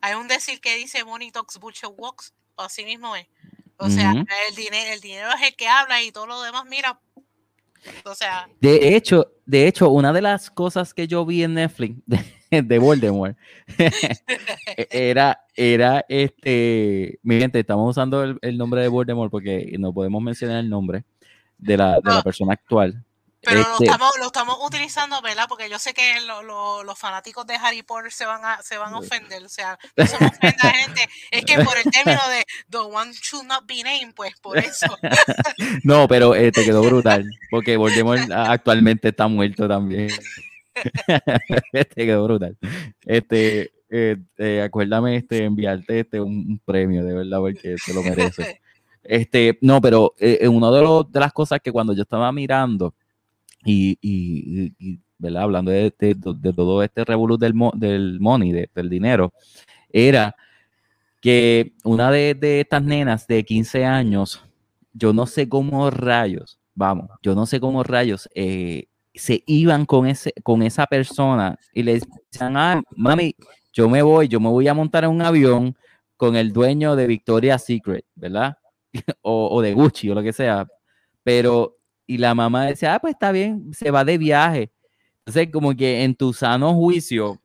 hay, 0.00 0.14
un 0.14 0.26
decir 0.26 0.60
que 0.60 0.76
dice 0.76 1.04
Money 1.04 1.30
Talks, 1.30 1.60
Bullshit 1.60 1.90
Walks, 1.96 2.34
así 2.56 2.84
mismo 2.84 3.14
es. 3.14 3.28
O 3.76 3.88
sea, 3.88 4.10
el, 4.10 4.56
dinero, 4.56 4.92
el 4.92 5.00
dinero 5.00 5.28
es 5.40 5.48
el 5.48 5.54
que 5.54 5.68
habla 5.68 6.02
y 6.02 6.10
todo 6.10 6.26
lo 6.26 6.42
demás, 6.42 6.64
mira. 6.68 6.98
O 8.04 8.14
sea. 8.16 8.48
De 8.60 8.96
hecho, 8.96 9.30
de 9.46 9.68
hecho, 9.68 9.90
una 9.90 10.12
de 10.12 10.22
las 10.22 10.50
cosas 10.50 10.92
que 10.92 11.06
yo 11.06 11.24
vi 11.24 11.44
en 11.44 11.54
Netflix 11.54 11.96
de, 12.68 12.78
Voldemort 12.78 13.36
era, 14.90 15.44
era 15.54 16.04
este. 16.08 17.18
Mi 17.22 17.38
gente, 17.38 17.60
estamos 17.60 17.90
usando 17.90 18.22
el, 18.40 18.58
nombre 18.58 18.82
de 18.82 18.88
Voldemort 18.88 19.30
porque 19.30 19.74
no 19.78 19.92
podemos 19.92 20.22
mencionar 20.22 20.58
el 20.58 20.70
nombre 20.70 21.04
de 21.58 21.76
la, 21.76 22.00
de 22.00 22.12
la 22.12 22.22
persona 22.22 22.54
actual. 22.54 23.04
Pero 23.40 23.60
lo, 23.60 23.72
este 23.72 23.84
estamos, 23.84 24.10
lo 24.18 24.26
estamos 24.26 24.56
utilizando, 24.62 25.22
¿verdad? 25.22 25.46
Porque 25.48 25.70
yo 25.70 25.78
sé 25.78 25.94
que 25.94 26.20
los 26.20 26.98
fanáticos 26.98 27.46
de 27.46 27.54
Harry 27.54 27.82
Potter 27.82 28.10
se 28.10 28.26
van 28.26 28.44
a, 28.44 28.62
se 28.62 28.76
van 28.78 28.92
a 28.92 28.98
ofender. 28.98 29.44
O 29.44 29.48
sea, 29.48 29.78
no 29.96 30.06
se 30.06 30.16
ofenda 30.16 30.70
gente. 30.70 31.08
Es 31.30 31.44
que 31.44 31.62
por 31.62 31.76
el 31.78 31.84
término 31.90 32.20
de 32.28 32.44
The 32.68 32.78
One 32.78 33.12
Should 33.12 33.46
Not 33.46 33.66
Be 33.66 33.82
Named, 33.84 34.14
pues 34.14 34.34
por 34.40 34.58
eso. 34.58 34.86
no, 35.84 36.08
pero 36.08 36.32
te 36.32 36.48
este 36.48 36.64
quedó 36.64 36.82
brutal. 36.82 37.30
Porque 37.50 37.76
Voldemort 37.76 38.30
actualmente 38.30 39.08
está 39.08 39.28
muerto 39.28 39.68
también. 39.68 40.10
este 41.72 42.06
quedó 42.06 42.24
brutal. 42.24 42.56
Este, 43.04 43.72
eh, 43.90 44.16
eh, 44.36 44.62
acuérdame 44.62 45.16
este, 45.16 45.44
enviarte 45.44 46.00
este 46.00 46.20
un, 46.20 46.60
premio, 46.64 47.04
de 47.04 47.14
verdad, 47.14 47.38
porque 47.38 47.76
te 47.84 47.94
lo 47.94 48.02
merece. 48.02 48.60
Este, 49.02 49.58
no, 49.62 49.80
pero 49.80 50.14
eh, 50.18 50.46
una 50.48 50.70
de, 50.70 51.04
de 51.08 51.20
las 51.20 51.32
cosas 51.32 51.60
que 51.62 51.72
cuando 51.72 51.94
yo 51.94 52.02
estaba 52.02 52.30
mirando, 52.30 52.94
y, 53.64 54.72
¿verdad? 55.18 55.42
hablando 55.42 55.70
de, 55.70 55.90
todo 56.54 56.82
este 56.82 57.04
revolú 57.04 57.36
del, 57.36 57.54
del 57.74 58.20
money, 58.20 58.52
del 58.74 58.88
dinero, 58.88 59.32
era 59.90 60.34
que 61.20 61.72
una 61.84 62.10
de, 62.10 62.60
estas 62.60 62.82
nenas 62.82 63.26
de 63.26 63.44
15 63.44 63.84
años, 63.84 64.42
yo 64.92 65.12
no 65.12 65.26
sé 65.26 65.48
cómo 65.48 65.90
rayos, 65.90 66.58
vamos, 66.74 67.10
yo 67.22 67.34
no 67.34 67.46
sé 67.46 67.60
cómo 67.60 67.82
rayos 67.82 68.28
eh, 68.34 68.86
se 69.18 69.42
iban 69.46 69.86
con, 69.86 70.06
ese, 70.06 70.32
con 70.42 70.62
esa 70.62 70.86
persona 70.86 71.58
y 71.72 71.82
le 71.82 72.00
decían, 72.30 72.56
ah, 72.56 72.82
mami, 72.96 73.34
yo 73.72 73.88
me 73.88 74.02
voy, 74.02 74.28
yo 74.28 74.40
me 74.40 74.48
voy 74.48 74.68
a 74.68 74.74
montar 74.74 75.04
en 75.04 75.10
un 75.10 75.22
avión 75.22 75.76
con 76.16 76.36
el 76.36 76.52
dueño 76.52 76.96
de 76.96 77.06
Victoria's 77.06 77.64
Secret, 77.64 78.04
¿verdad? 78.14 78.56
o, 79.22 79.48
o 79.50 79.62
de 79.62 79.72
Gucci 79.74 80.10
o 80.10 80.14
lo 80.14 80.22
que 80.22 80.32
sea. 80.32 80.66
Pero 81.22 81.78
y 82.08 82.16
la 82.18 82.34
mamá 82.34 82.66
decía, 82.66 82.94
ah, 82.94 82.98
pues 83.00 83.12
está 83.12 83.30
bien, 83.32 83.70
se 83.74 83.90
va 83.90 84.04
de 84.04 84.16
viaje. 84.16 84.72
Entonces, 85.20 85.50
como 85.52 85.76
que 85.76 86.04
en 86.04 86.14
tu 86.14 86.32
sano 86.32 86.74
juicio, 86.74 87.38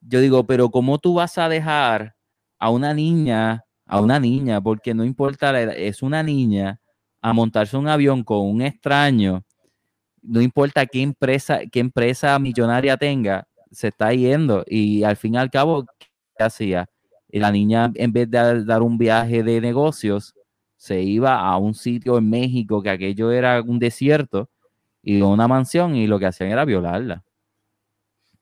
yo 0.00 0.20
digo, 0.20 0.44
pero 0.44 0.70
¿cómo 0.70 0.98
tú 0.98 1.14
vas 1.14 1.38
a 1.38 1.48
dejar 1.48 2.16
a 2.58 2.70
una 2.70 2.92
niña, 2.92 3.64
a 3.86 4.00
una 4.00 4.18
niña, 4.18 4.60
porque 4.60 4.92
no 4.92 5.04
importa 5.04 5.52
la 5.52 5.62
edad, 5.62 5.74
es 5.76 6.02
una 6.02 6.24
niña, 6.24 6.80
a 7.22 7.32
montarse 7.32 7.76
un 7.76 7.86
avión 7.86 8.24
con 8.24 8.40
un 8.40 8.62
extraño, 8.62 9.44
no 10.28 10.40
importa 10.40 10.86
qué 10.86 11.02
empresa, 11.02 11.60
qué 11.72 11.80
empresa 11.80 12.38
millonaria 12.38 12.96
tenga, 12.96 13.48
se 13.70 13.88
está 13.88 14.12
yendo. 14.12 14.64
Y 14.66 15.02
al 15.02 15.16
fin 15.16 15.34
y 15.34 15.38
al 15.38 15.50
cabo, 15.50 15.86
¿qué 15.98 16.44
hacía? 16.44 16.88
Y 17.30 17.40
la 17.40 17.50
niña, 17.50 17.90
en 17.94 18.12
vez 18.12 18.30
de 18.30 18.64
dar 18.64 18.82
un 18.82 18.98
viaje 18.98 19.42
de 19.42 19.60
negocios, 19.60 20.34
se 20.76 21.02
iba 21.02 21.40
a 21.40 21.56
un 21.56 21.74
sitio 21.74 22.18
en 22.18 22.30
México 22.30 22.82
que 22.82 22.90
aquello 22.90 23.32
era 23.32 23.60
un 23.62 23.78
desierto 23.78 24.48
y 25.02 25.20
una 25.20 25.48
mansión 25.48 25.96
y 25.96 26.06
lo 26.06 26.18
que 26.18 26.26
hacían 26.26 26.50
era 26.50 26.64
violarla. 26.64 27.24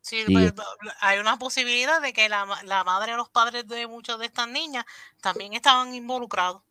Sí, 0.01 0.23
pues, 0.31 0.53
hay 1.01 1.19
una 1.19 1.37
posibilidad 1.37 2.01
de 2.01 2.13
que 2.13 2.29
la, 2.29 2.47
la, 2.65 2.85
madre 2.85 3.15
o 3.15 3.17
los 3.17 3.29
padres 3.29 3.67
de 3.67 3.89
muchas 3.89 4.21
de 4.21 4.27
estas 4.27 4.49
niñas 4.49 4.85
también 5.21 5.55
estaban 5.55 5.95
involucrados. 5.95 6.63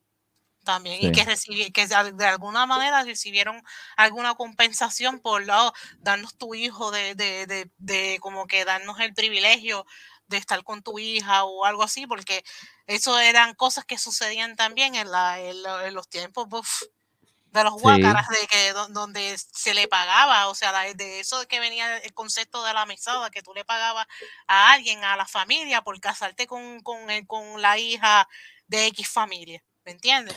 También, 0.66 0.97
y 0.99 1.11
que, 1.11 1.24
recibí, 1.24 1.72
que 1.72 1.88
de 1.88 2.26
alguna 2.26 2.66
manera 2.66 3.03
recibieron 3.03 3.61
alguna 3.95 4.34
compensación 4.34 5.20
por 5.20 5.45
lado, 5.45 5.74
darnos 5.99 6.36
tu 6.36 6.55
hijo, 6.55 6.91
de, 6.91 7.16
de, 7.16 7.45
de, 7.45 7.72
de 7.78 8.18
como 8.20 8.47
que 8.47 8.66
darnos 8.66 8.99
el 8.99 9.13
privilegio 9.13 9.86
de 10.28 10.38
estar 10.38 10.63
con 10.63 10.82
tu 10.82 10.99
hija 10.99 11.43
o 11.43 11.66
algo 11.66 11.84
así, 11.84 12.07
porque 12.07 12.43
eso 12.88 13.20
eran 13.20 13.53
cosas 13.53 13.86
que 13.86 13.97
sucedían 13.97 14.55
también 14.55 14.95
en, 14.95 15.11
la, 15.11 15.39
en, 15.39 15.93
los 15.93 16.09
tiempos 16.09 16.47
de 17.51 17.63
los 17.63 17.74
guacaras, 17.74 18.28
de 18.28 18.47
que 18.47 18.74
donde 18.89 19.38
se 19.38 19.74
le 19.74 19.88
pagaba, 19.88 20.47
o 20.47 20.55
sea, 20.55 20.74
de 20.93 21.20
eso 21.20 21.39
de 21.39 21.47
que 21.47 21.59
venía 21.59 21.97
el 21.99 22.13
concepto 22.13 22.63
de 22.63 22.74
la 22.74 22.86
mesada, 22.86 23.30
que 23.30 23.43
tú 23.43 23.53
le 23.53 23.63
pagabas 23.63 24.07
a 24.47 24.72
alguien, 24.74 25.03
a 25.03 25.16
la 25.16 25.26
familia, 25.26 25.82
por 25.82 25.99
casarte 25.99 26.47
con, 26.47 26.82
con, 26.82 27.07
con 27.28 27.61
la 27.61 27.78
hija 27.78 28.28
de 28.68 28.88
X 28.88 29.07
familia, 29.07 29.63
¿me 29.86 29.91
entiendes? 29.91 30.36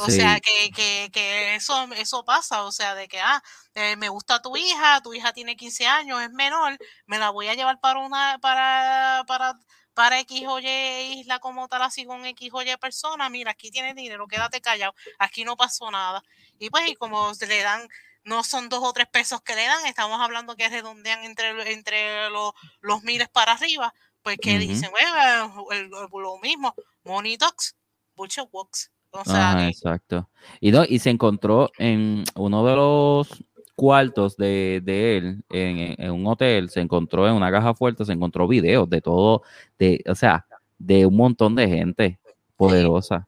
O 0.00 0.10
sea, 0.10 0.40
que, 0.40 0.70
que, 0.70 1.10
que, 1.12 1.54
eso, 1.54 1.88
eso 1.96 2.24
pasa, 2.24 2.62
o 2.64 2.72
sea, 2.72 2.94
de 2.94 3.08
que, 3.08 3.20
ah, 3.20 3.42
eh, 3.74 3.96
me 3.96 4.08
gusta 4.08 4.40
tu 4.40 4.56
hija, 4.56 5.00
tu 5.02 5.12
hija 5.14 5.32
tiene 5.32 5.56
15 5.56 5.86
años, 5.86 6.22
es 6.22 6.30
menor, 6.30 6.78
me 7.06 7.18
la 7.18 7.30
voy 7.30 7.48
a 7.48 7.54
llevar 7.54 7.80
para 7.80 8.00
una, 8.00 8.38
para, 8.40 9.24
para, 9.26 9.58
para 9.94 10.20
X 10.20 10.44
o 10.48 10.58
Y 10.58 11.20
isla 11.20 11.38
como 11.38 11.68
tal, 11.68 11.82
así 11.82 12.04
con 12.04 12.24
X 12.24 12.50
o 12.52 12.62
Y 12.62 12.76
persona, 12.78 13.28
mira, 13.28 13.50
aquí 13.52 13.70
tienes 13.70 13.94
dinero, 13.94 14.26
quédate 14.26 14.60
callado, 14.60 14.94
aquí 15.18 15.44
no 15.44 15.56
pasó 15.56 15.90
nada. 15.90 16.22
Y 16.58 16.70
pues, 16.70 16.88
y 16.88 16.94
como 16.94 17.32
le 17.46 17.62
dan, 17.62 17.88
no 18.24 18.44
son 18.44 18.68
dos 18.68 18.80
o 18.82 18.92
tres 18.92 19.06
pesos 19.08 19.42
que 19.42 19.54
le 19.54 19.66
dan, 19.66 19.86
estamos 19.86 20.20
hablando 20.20 20.56
que 20.56 20.68
redondean 20.68 21.24
entre, 21.24 21.72
entre 21.72 22.30
los, 22.30 22.52
los 22.80 23.02
miles 23.02 23.28
para 23.28 23.52
arriba, 23.52 23.92
pues 24.22 24.38
que 24.40 24.58
dicen, 24.58 24.90
bueno, 24.90 25.66
lo 26.12 26.38
mismo, 26.38 26.74
Money 27.04 27.38
Talks, 27.38 27.74
Butcher 28.14 28.44
Walks. 28.50 28.90
Ajá, 29.12 29.68
exacto. 29.68 30.28
Y, 30.60 30.70
no, 30.70 30.84
y 30.84 30.98
se 30.98 31.10
encontró 31.10 31.70
en 31.78 32.24
uno 32.34 32.64
de 32.64 32.76
los 32.76 33.28
cuartos 33.74 34.36
de, 34.36 34.82
él, 34.86 35.42
en, 35.48 36.10
un 36.10 36.26
hotel, 36.26 36.70
se 36.70 36.80
encontró 36.80 37.26
en 37.26 37.34
una 37.34 37.50
caja 37.50 37.74
fuerte, 37.74 38.04
se 38.04 38.12
encontró 38.12 38.46
videos 38.46 38.88
de 38.90 39.00
todo, 39.00 39.42
de, 39.78 40.04
o 40.06 40.14
sea, 40.14 40.46
de 40.78 41.06
un 41.06 41.16
montón 41.16 41.54
de 41.54 41.66
gente 41.66 42.20
poderosa. 42.56 43.26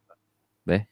¿Ves? 0.64 0.86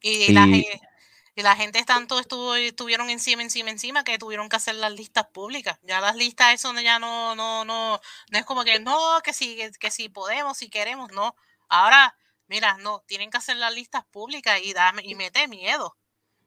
Y, 0.00 0.32
la, 0.32 0.46
y 0.46 1.42
la 1.42 1.54
gente 1.54 1.84
tanto 1.84 2.18
estuvo, 2.18 2.54
estuvieron 2.56 3.10
encima, 3.10 3.42
encima, 3.42 3.70
encima, 3.70 4.02
que 4.02 4.18
tuvieron 4.18 4.48
que 4.48 4.56
hacer 4.56 4.74
las 4.74 4.92
listas 4.92 5.26
públicas. 5.26 5.78
Ya 5.84 6.00
las 6.00 6.16
listas, 6.16 6.54
eso 6.54 6.72
ya 6.80 6.98
no, 6.98 7.36
no, 7.36 7.64
no, 7.64 8.00
no 8.30 8.38
es 8.38 8.44
como 8.44 8.64
que 8.64 8.80
no, 8.80 8.98
que 9.22 9.32
si, 9.32 9.58
que 9.78 9.90
si 9.90 10.08
podemos, 10.08 10.58
si 10.58 10.68
queremos, 10.68 11.12
no. 11.12 11.36
Ahora 11.68 12.16
Mira, 12.50 12.76
no, 12.78 13.04
tienen 13.06 13.30
que 13.30 13.38
hacer 13.38 13.56
las 13.58 13.72
listas 13.72 14.04
públicas 14.10 14.60
y, 14.60 14.72
dame, 14.72 15.02
y 15.04 15.14
mete 15.14 15.46
miedo. 15.46 15.96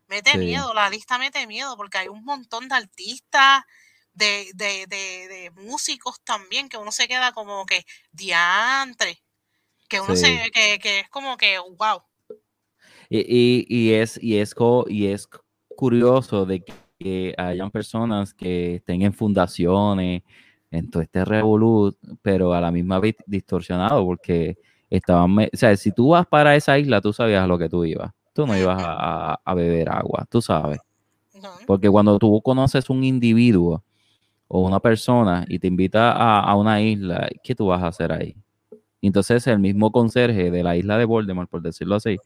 Mete 0.09 0.37
miedo, 0.37 0.73
la 0.73 0.89
lista 0.89 1.17
mete 1.17 1.47
miedo 1.47 1.77
porque 1.77 1.97
hay 1.97 2.09
un 2.09 2.25
montón 2.25 2.67
de 2.67 2.75
artistas, 2.75 3.63
de, 4.13 4.51
de, 4.53 4.85
de, 4.85 5.49
músicos 5.55 6.21
también, 6.25 6.67
que 6.67 6.75
uno 6.75 6.91
se 6.91 7.07
queda 7.07 7.31
como 7.31 7.65
que 7.65 7.85
diantre, 8.11 9.23
que 9.87 10.01
uno 10.01 10.13
se, 10.17 10.51
que, 10.53 10.77
que, 10.77 10.99
es 10.99 11.09
como 11.09 11.37
que 11.37 11.57
wow. 11.57 12.01
Y, 13.07 13.19
y, 13.19 13.65
y, 13.69 13.93
es, 13.93 14.21
y, 14.21 14.39
es, 14.39 14.53
y 14.89 15.07
es 15.07 15.29
curioso 15.69 16.45
de 16.45 16.65
que 16.99 17.33
hayan 17.37 17.71
personas 17.71 18.33
que 18.33 18.75
estén 18.75 19.03
en 19.03 19.13
fundaciones, 19.13 20.23
en 20.69 20.91
todo 20.91 21.01
este 21.01 21.23
revolut, 21.23 21.97
pero 22.21 22.53
a 22.53 22.59
la 22.59 22.71
misma 22.71 22.99
vez 22.99 23.15
distorsionado, 23.25 24.05
porque 24.05 24.57
estaban, 24.97 25.37
o 25.37 25.47
sea, 25.53 25.75
si 25.75 25.91
tú 25.91 26.09
vas 26.09 26.25
para 26.27 26.55
esa 26.55 26.77
isla, 26.77 27.01
tú 27.01 27.13
sabías 27.13 27.43
a 27.43 27.47
lo 27.47 27.57
que 27.57 27.69
tú 27.69 27.83
ibas. 27.83 28.11
Tú 28.33 28.47
no 28.47 28.57
ibas 28.57 28.77
a, 28.79 29.53
beber 29.55 29.89
agua, 29.89 30.25
tú 30.29 30.41
sabes. 30.41 30.79
Porque 31.67 31.89
cuando 31.89 32.17
tú 32.19 32.41
conoces 32.41 32.89
un 32.89 33.03
individuo 33.03 33.83
o 34.47 34.61
una 34.61 34.79
persona 34.79 35.45
y 35.47 35.59
te 35.59 35.67
invita 35.67 36.11
a, 36.11 36.39
a 36.39 36.55
una 36.55 36.81
isla, 36.81 37.27
¿qué 37.43 37.53
tú 37.55 37.67
vas 37.67 37.81
a 37.83 37.87
hacer 37.87 38.11
ahí? 38.11 38.35
Entonces 39.01 39.45
el 39.47 39.59
mismo 39.59 39.91
conserje 39.91 40.49
de 40.49 40.63
la 40.63 40.75
isla 40.77 40.97
de 40.97 41.05
Voldemort, 41.05 41.49
por 41.49 41.61
decirlo 41.61 41.95
así, 41.95 42.17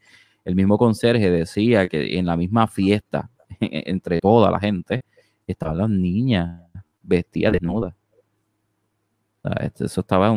el 0.44 0.54
mismo 0.54 0.78
conserje 0.78 1.30
decía 1.30 1.88
que 1.88 2.18
en 2.18 2.26
la 2.26 2.36
misma 2.36 2.68
fiesta, 2.68 3.30
entre 3.60 4.20
toda 4.20 4.50
la 4.50 4.60
gente, 4.60 5.02
estaban 5.46 5.78
las 5.78 5.90
niñas 5.90 6.62
vestidas 7.02 7.52
desnudas. 7.52 7.97
Eso 9.78 10.00
estaba 10.00 10.34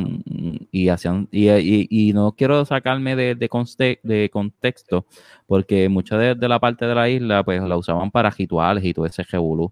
y 0.72 0.90
hacían 0.90 1.28
y, 1.32 2.14
no 2.14 2.34
quiero 2.34 2.66
sacarme 2.66 3.16
de, 3.16 3.36
de, 3.36 4.30
contexto 4.30 5.06
porque 5.48 5.90
mucha 5.90 6.18
de, 6.18 6.48
la 6.48 6.60
parte 6.60 6.86
de 6.86 6.96
la 6.96 7.10
isla 7.10 7.44
pues 7.44 7.62
la 7.62 7.78
usaban 7.78 8.12
para 8.12 8.30
rituales 8.30 8.84
y 8.84 8.94
todo 8.94 9.06
ese 9.06 9.24
revolú. 9.24 9.72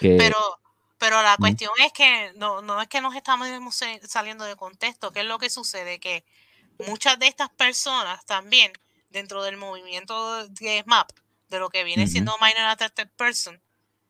pero 0.00 0.36
pero 0.98 1.22
la 1.22 1.36
cuestión 1.36 1.72
es 1.84 1.92
que 1.92 2.32
no, 2.36 2.62
no 2.62 2.80
es 2.80 2.88
que 2.88 3.02
nos 3.02 3.14
estamos 3.14 3.46
saliendo 4.08 4.44
de 4.44 4.56
contexto, 4.56 5.12
¿qué 5.12 5.20
es 5.20 5.26
lo 5.26 5.38
que 5.38 5.50
sucede? 5.50 6.00
Que 6.00 6.24
muchas 6.86 7.18
de 7.18 7.26
estas 7.26 7.50
personas 7.50 8.24
también 8.24 8.72
dentro 9.10 9.42
del 9.42 9.58
movimiento 9.58 10.48
de 10.48 10.82
SMAP, 10.82 11.10
de 11.48 11.58
lo 11.58 11.68
que 11.68 11.84
viene 11.84 12.06
siendo 12.06 12.32
Minor 12.40 12.70
Attracted 12.70 13.08
Person, 13.16 13.60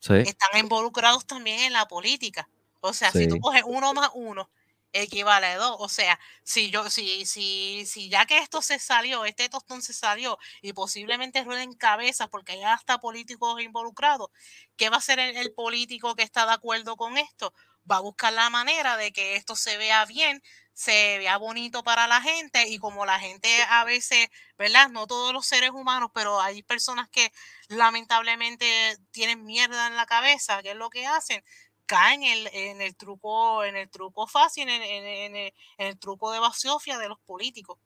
están 0.00 0.56
involucrados 0.56 1.26
también 1.26 1.60
en 1.60 1.72
la 1.72 1.88
política. 1.88 2.48
O 2.84 2.92
sea, 2.92 3.10
si 3.12 3.26
tú 3.26 3.40
coges 3.40 3.62
uno 3.64 3.94
más 3.94 4.10
uno, 4.12 4.50
equivale 4.92 5.46
a 5.46 5.56
dos. 5.56 5.76
O 5.78 5.88
sea, 5.88 6.18
si 6.42 6.70
yo, 6.70 6.90
si, 6.90 7.24
si, 7.24 7.84
si 7.86 8.10
ya 8.10 8.26
que 8.26 8.38
esto 8.38 8.60
se 8.62 8.78
salió, 8.78 9.24
este 9.24 9.48
tostón 9.48 9.82
se 9.82 9.94
salió 9.94 10.38
y 10.62 10.72
posiblemente 10.74 11.44
rueden 11.44 11.72
cabezas 11.74 12.28
porque 12.28 12.52
hay 12.52 12.62
hasta 12.62 12.98
políticos 12.98 13.60
involucrados, 13.62 14.28
¿qué 14.76 14.90
va 14.90 14.96
a 14.96 14.98
hacer 14.98 15.18
el, 15.18 15.52
político 15.54 16.14
que 16.14 16.22
está 16.22 16.46
de 16.46 16.52
acuerdo 16.52 16.96
con 16.96 17.16
esto? 17.16 17.54
Va 17.90 17.96
a 17.96 18.00
buscar 18.00 18.32
la 18.32 18.50
manera 18.50 18.96
de 18.96 19.12
que 19.12 19.36
esto 19.36 19.56
se 19.56 19.78
vea 19.78 20.04
bien, 20.04 20.42
se 20.74 21.18
vea 21.18 21.38
bonito 21.38 21.82
para 21.82 22.06
la 22.06 22.20
gente 22.20 22.68
y 22.68 22.78
como 22.78 23.06
la 23.06 23.18
gente 23.18 23.48
a 23.68 23.84
veces, 23.84 24.28
¿verdad? 24.58 24.90
No 24.90 25.06
todos 25.06 25.32
los 25.32 25.46
seres 25.46 25.70
humanos, 25.70 26.10
pero 26.14 26.40
hay 26.40 26.62
personas 26.62 27.08
que 27.08 27.32
lamentablemente 27.68 28.98
tienen 29.10 29.44
mierda 29.44 29.86
en 29.86 29.96
la 29.96 30.06
cabeza, 30.06 30.62
¿qué 30.62 30.72
es 30.72 30.76
lo 30.76 30.90
que 30.90 31.06
hacen? 31.06 31.42
Caen 31.86 32.22
en 32.22 32.80
el, 32.80 32.96
truco, 32.96 33.64
en 33.64 33.76
el 33.76 33.88
truco 33.88 34.26
fácil, 34.26 34.68
en, 34.68 35.52
el, 35.78 35.98
truco 35.98 36.32
de 36.32 36.38
basiofia 36.38 36.98
de 36.98 37.08
los 37.08 37.18
políticos. 37.20 37.78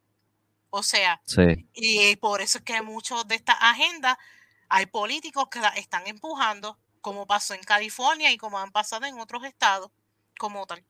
O 0.71 0.83
sea, 0.83 1.21
y 1.73 2.17
por 2.17 2.41
eso 2.41 2.59
es 2.59 2.65
que 2.65 2.83
muchos 2.83 3.27
de 3.27 3.37
estas 3.37 3.57
agendas 3.61 4.17
hay 4.69 4.87
políticos 4.87 5.47
que 5.51 5.61
las 5.61 5.77
están 5.79 6.07
empujando, 6.07 6.79
como 7.01 7.27
pasó 7.27 7.55
en 7.55 7.63
California 7.63 8.31
y 8.33 8.37
como 8.37 8.59
han 8.59 8.71
pasado 8.71 9.07
en 9.07 9.19
otros 9.19 9.45
estados, 9.45 9.91
como 10.39 10.67
tal. 10.67 10.85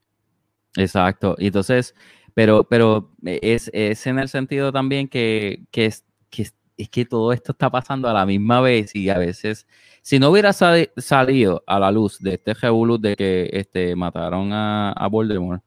Exacto. 0.77 1.37
Y 1.39 1.47
entonces, 1.47 1.95
pero, 2.35 2.65
pero 2.65 3.13
es, 3.25 3.71
en 3.75 4.19
el 4.19 4.29
sentido 4.29 4.73
también 4.73 5.09
que, 5.09 5.63
que, 5.71 5.93
que, 6.31 6.51
es 6.77 6.89
que 6.89 7.05
todo 7.05 7.33
esto 7.33 7.53
está 7.53 7.71
pasando 7.71 8.09
a 8.09 8.13
la 8.13 8.27
misma 8.27 8.61
vez 8.61 8.95
y 8.95 9.11
a 9.11 9.19
veces 9.19 9.67
si 10.09 10.19
no 10.19 10.31
hubiera 10.31 10.55
salido 10.55 11.63
a 11.67 11.79
la 11.79 11.93
luz 11.93 12.19
de 12.21 12.33
este 12.33 12.55
revolut 12.55 12.99
de 12.99 13.15
que 13.15 13.51
este, 13.53 13.95
mataron 13.95 14.55
a, 14.55 14.91
a 14.93 15.07
Voldemort, 15.07 15.63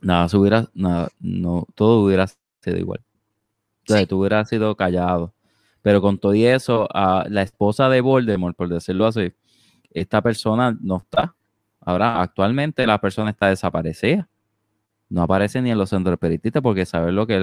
nada, 0.00 0.26
se 0.30 0.38
hubiera, 0.38 0.70
nada, 0.72 1.10
no, 1.20 1.66
todo 1.74 2.02
hubiera 2.02 2.26
sido 2.62 2.78
igual. 2.78 3.00
O 3.86 3.92
sea, 3.92 4.06
tú 4.06 4.20
hubieras 4.20 4.48
sido 4.48 4.74
callado. 4.74 5.34
Pero 5.82 6.00
con 6.00 6.16
todo 6.16 6.34
y 6.34 6.46
eso, 6.46 6.88
a 6.94 7.26
la 7.28 7.42
esposa 7.42 7.90
de 7.90 8.00
Voldemort, 8.00 8.56
por 8.56 8.70
decirlo 8.70 9.04
así, 9.04 9.34
esta 9.90 10.22
persona 10.22 10.74
no 10.80 10.96
está. 10.96 11.34
Ahora, 11.78 12.22
actualmente 12.22 12.86
la 12.86 13.02
persona 13.02 13.28
está 13.28 13.48
desaparecida. 13.48 14.30
No 15.10 15.24
aparece 15.24 15.60
ni 15.60 15.70
en 15.70 15.76
los 15.76 15.90
centros 15.90 16.18
periodistas 16.18 16.62
porque 16.62 16.86
sabe 16.86 17.12
lo 17.12 17.26
que 17.26 17.36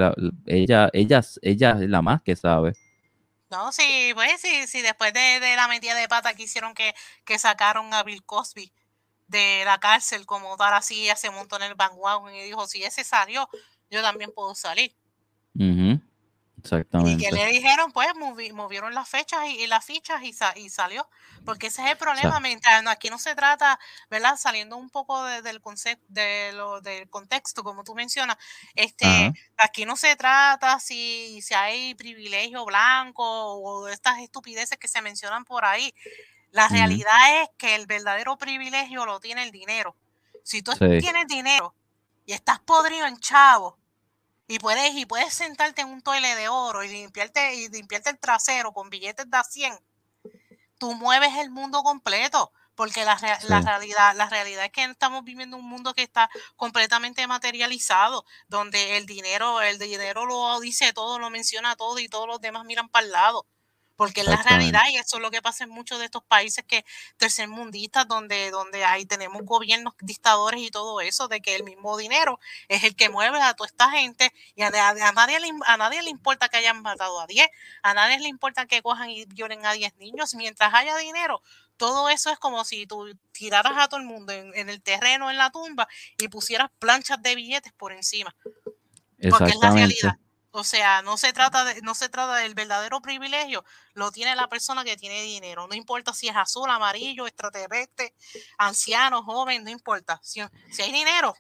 ella, 0.48 0.90
ella, 0.92 1.22
ella 1.44 1.78
es 1.80 1.88
la 1.88 2.02
más 2.02 2.24
que 2.24 2.36
sabe. 2.36 2.74
No, 3.50 3.72
sí, 3.72 4.12
pues 4.14 4.40
sí, 4.42 4.68
sí, 4.68 4.82
después 4.82 5.12
de, 5.12 5.40
la 5.56 5.68
metida 5.68 5.96
de 5.96 6.08
pata 6.08 6.36
que 6.36 6.44
hicieron 6.44 6.76
que, 6.76 6.94
que 7.26 7.40
sacaron 7.40 7.94
a 7.94 8.04
Bill 8.04 8.24
Cosby 8.24 8.72
de 9.28 9.64
la 9.66 9.80
cárcel 9.80 10.26
como 10.26 10.56
tal 10.58 10.74
así, 10.74 11.06
ya 11.06 11.16
se 11.16 11.30
montó 11.32 11.56
en 11.56 11.64
el 11.64 11.76
bandwagon 11.76 12.34
y 12.34 12.44
dijo, 12.44 12.68
si 12.68 12.84
ese 12.84 13.04
salió, 13.04 13.50
yo 13.90 14.02
también 14.02 14.32
puedo 14.34 14.54
salir. 14.54 14.96
Exactamente. 16.60 17.24
Y 17.24 17.26
que 17.26 17.32
le 17.32 17.46
dijeron, 17.48 17.92
pues 17.92 18.08
movieron 18.16 18.94
las 18.94 19.08
fechas 19.08 19.40
y, 19.48 19.66
las 19.68 19.86
fichas 19.86 20.22
y, 20.24 20.70
salió. 20.70 21.08
Porque 21.46 21.68
ese 21.68 21.84
es 21.84 21.92
el 21.92 21.98
problema. 21.98 22.40
Mientras 22.40 22.86
aquí 22.88 23.10
no 23.10 23.18
se 23.18 23.36
trata, 23.36 23.80
¿verdad? 24.10 24.36
Saliendo 24.38 24.78
un 24.78 24.90
poco 24.90 25.24
del 25.24 25.62
concepto, 25.62 26.06
de 26.10 26.52
lo, 26.54 26.82
del 26.82 27.10
contexto, 27.10 27.64
como 27.64 27.84
tú 27.84 27.96
mencionas, 27.96 28.38
este, 28.76 29.34
aquí 29.58 29.86
no 29.86 29.96
se 29.96 30.16
trata 30.16 30.80
si, 30.80 31.42
si 31.42 31.54
hay 31.54 31.96
privilegio 31.96 32.66
blanco 32.66 33.24
o 33.24 33.88
estas 33.88 34.20
estupideces 34.20 34.78
que 34.78 34.88
se 34.88 35.02
mencionan 35.02 35.46
por 35.46 35.66
ahí. 35.66 35.94
La 36.52 36.68
realidad 36.68 37.42
es 37.42 37.50
que 37.58 37.76
el 37.76 37.86
verdadero 37.86 38.38
privilegio 38.38 39.06
lo 39.06 39.20
tiene 39.20 39.44
el 39.44 39.52
dinero. 39.52 39.96
Si 40.44 40.62
tú 40.62 40.74
tienes 40.74 41.28
dinero 41.28 41.76
y 42.26 42.34
estás 42.34 42.60
podrido 42.60 43.06
en 43.06 43.18
chavo, 43.20 43.79
y 44.50 44.58
puedes, 44.58 44.96
y 44.96 45.06
puedes 45.06 45.32
sentarte 45.32 45.84
en 45.84 45.90
un 45.90 46.02
toile 46.02 46.34
de 46.34 46.50
oro 46.50 46.84
y 46.84 46.88
limpiarte, 46.88 47.54
y 47.54 47.70
limpiarte 47.70 48.10
el 48.10 48.18
trasero 48.18 48.74
con 48.74 48.90
billetes 48.90 49.30
de 49.30 49.38
100. 49.48 49.80
Tú 50.80 50.96
mueves 50.96 51.38
el 51.38 51.52
mundo 51.52 51.84
completo, 51.84 52.52
porque 52.74 53.06
la, 53.06 53.16
realidad, 53.16 54.16
la 54.16 54.28
realidad 54.28 54.66
es 54.66 54.72
que 54.72 54.84
estamos 54.86 55.24
viviendo 55.24 55.56
un 55.56 55.70
mundo 55.70 55.94
que 55.94 56.02
está 56.02 56.32
completamente 56.56 57.28
materializado, 57.28 58.26
donde 58.48 58.98
el 58.98 59.06
dinero, 59.06 59.62
el 59.62 59.78
dinero 59.78 60.26
lo 60.26 60.60
dice 60.60 60.94
todo, 60.94 61.20
lo 61.20 61.30
menciona 61.30 61.76
todo 61.76 62.00
y 62.00 62.10
todos 62.10 62.28
los 62.28 62.42
demás 62.42 62.66
miran 62.66 62.90
para 62.90 63.06
el 63.06 63.12
lado 63.12 63.46
porque 64.00 64.22
es 64.22 64.28
la 64.28 64.42
realidad 64.42 64.84
y 64.90 64.96
eso 64.96 65.18
es 65.18 65.22
lo 65.22 65.30
que 65.30 65.42
pasa 65.42 65.66
en 65.66 65.72
muchos 65.72 66.00
de 66.00 66.06
estos 66.06 66.24
países 66.24 66.64
que 66.64 66.86
tercermundistas 67.18 68.08
donde 68.08 68.50
donde 68.50 68.86
ahí 68.86 69.04
tenemos 69.06 69.42
gobiernos 69.44 69.94
dictadores 70.00 70.62
y 70.62 70.72
todo 70.72 71.02
eso 71.02 71.28
de 71.28 71.42
que 71.42 71.58
el 71.58 71.66
mismo 71.66 71.98
dinero 71.98 72.40
es 72.70 72.86
el 72.86 72.96
que 72.96 73.10
mueve 73.10 73.42
a 73.42 73.54
toda 73.56 73.68
esta 73.68 73.90
gente 73.92 74.32
y 74.56 74.62
a, 74.62 74.70
nadie 74.72 75.42
le, 75.42 75.52
a 75.66 75.76
nadie 75.76 76.02
le 76.02 76.12
importa 76.12 76.48
que 76.48 76.56
hayan 76.56 76.82
matado 76.82 77.20
a 77.20 77.28
10 77.28 77.50
a 77.84 77.94
nadie 77.94 78.22
le 78.22 78.30
importa 78.30 78.68
que 78.68 78.82
cojan 78.82 79.10
y 79.10 79.26
violen 79.26 79.66
a 79.66 79.74
10 79.74 79.98
niños 79.98 80.34
mientras 80.34 80.74
haya 80.74 80.96
dinero 80.96 81.42
todo 81.76 82.08
eso 82.08 82.32
es 82.32 82.40
como 82.40 82.64
si 82.64 82.88
tú 82.88 83.14
tiraras 83.34 83.74
a 83.76 83.90
todo 83.90 84.00
el 84.00 84.06
mundo 84.06 84.32
en, 84.32 84.70
el 84.70 84.82
terreno 84.82 85.30
en 85.30 85.36
la 85.36 85.50
tumba 85.50 85.90
y 86.18 86.30
pusieras 86.30 86.70
planchas 86.80 87.22
de 87.22 87.36
billetes 87.36 87.74
por 87.74 87.92
encima 87.92 88.34
porque 89.30 89.50
es 89.50 89.58
la 89.62 89.72
realidad 89.72 90.18
o 90.52 90.64
sea, 90.64 91.02
no 91.04 91.18
se 91.18 91.32
trata 91.32 91.64
de, 91.64 91.82
no 91.82 91.94
se 91.94 92.10
trata 92.10 92.38
del 92.38 92.56
verdadero 92.56 93.02
privilegio, 93.02 93.64
lo 93.94 94.12
tiene 94.12 94.36
la 94.36 94.48
persona 94.48 94.84
que 94.84 94.98
tiene 94.98 95.22
dinero. 95.22 95.68
No 95.68 95.76
importa 95.76 96.14
si 96.14 96.28
es 96.28 96.36
azul, 96.36 96.70
amarillo, 96.70 97.28
extraterrestre, 97.28 98.14
anciano, 98.58 99.24
joven, 99.24 99.64
no 99.64 99.70
importa. 99.70 100.20
Si, 100.24 100.40
hay 100.40 100.92
dinero. 100.92 101.36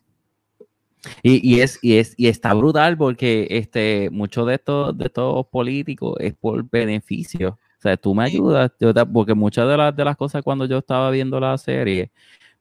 Y, 1.23 1.61
es, 1.61 1.79
y 1.81 1.97
es, 1.97 2.13
y 2.17 2.27
está 2.27 2.53
brutal 2.53 2.97
porque 2.97 3.47
este, 3.49 4.09
muchos 4.11 4.45
de 4.45 4.55
estos, 4.55 4.97
de 4.97 5.05
estos 5.05 5.47
políticos 5.47 6.17
es 6.19 6.35
por 6.35 6.69
beneficio. 6.69 7.57
O 7.79 7.81
sea, 7.81 7.95
tú 7.95 8.13
me 8.13 8.25
ayudas, 8.25 8.71
porque 9.11 9.33
muchas 9.33 9.67
de 9.67 9.77
las, 9.77 9.95
de 9.95 10.05
las 10.05 10.17
cosas 10.17 10.43
cuando 10.43 10.65
yo 10.65 10.79
estaba 10.79 11.09
viendo 11.09 11.39
la 11.39 11.57
serie, 11.57 12.11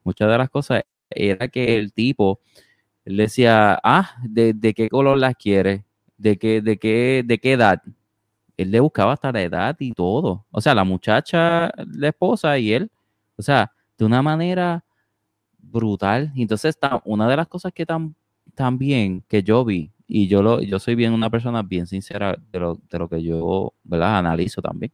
muchas 0.03 0.29
de 0.29 0.37
las 0.37 0.49
cosas 0.49 0.83
era 1.09 1.49
que 1.49 1.75
el 1.75 1.91
tipo, 1.91 2.39
él 3.03 3.17
decía, 3.17 3.79
ah, 3.83 4.15
¿de, 4.23 4.53
de 4.53 4.73
qué 4.73 4.89
color 4.89 5.17
las 5.17 5.35
quieres? 5.35 5.81
De 6.19 6.37
qué, 6.37 6.61
de 6.61 6.77
qué, 6.77 7.23
de 7.25 7.39
qué 7.39 7.53
edad. 7.53 7.81
Él 8.57 8.71
le 8.71 8.79
buscaba 8.79 9.13
hasta 9.13 9.31
la 9.31 9.41
edad 9.41 9.75
y 9.79 9.93
todo. 9.93 10.45
O 10.51 10.61
sea, 10.61 10.75
la 10.75 10.83
muchacha, 10.83 11.71
la 11.87 12.09
esposa 12.09 12.59
y 12.59 12.73
él. 12.73 12.91
O 13.37 13.41
sea, 13.41 13.71
de 13.97 14.05
una 14.05 14.21
manera 14.21 14.83
brutal. 15.57 16.31
Entonces, 16.35 16.77
una 17.05 17.27
de 17.27 17.37
las 17.37 17.47
cosas 17.47 17.71
que 17.73 17.85
también 18.53 19.23
que 19.27 19.43
yo 19.43 19.63
vi, 19.65 19.91
y 20.07 20.27
yo 20.27 20.41
lo, 20.41 20.61
yo 20.61 20.79
soy 20.79 20.95
bien 20.95 21.13
una 21.13 21.29
persona 21.29 21.61
bien 21.61 21.87
sincera 21.87 22.35
de 22.51 22.59
lo, 22.59 22.79
de 22.89 22.99
lo 22.99 23.07
que 23.07 23.23
yo, 23.23 23.73
¿verdad? 23.83 24.17
Analizo 24.17 24.61
también. 24.61 24.91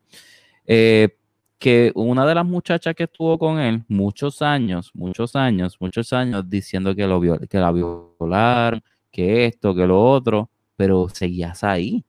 Eh, 0.66 1.18
que 1.58 1.92
una 1.96 2.26
de 2.26 2.36
las 2.36 2.46
muchachas 2.46 2.94
que 2.96 3.06
estuvo 3.06 3.40
con 3.40 3.60
él 3.60 3.84
muchos 3.88 4.42
años, 4.42 4.92
muchos 4.94 5.36
años, 5.36 5.78
muchos 5.80 6.12
años 6.14 6.48
diciendo 6.50 6.94
que, 6.96 7.08
lo 7.08 7.22
que 7.22 7.58
la 7.58 7.72
violaron, 7.72 8.84
que 9.10 9.46
esto, 9.46 9.74
que 9.74 9.88
lo 9.88 10.04
otro, 10.04 10.50
pero 10.76 11.10
seguías 11.10 11.64
ahí. 11.64 12.06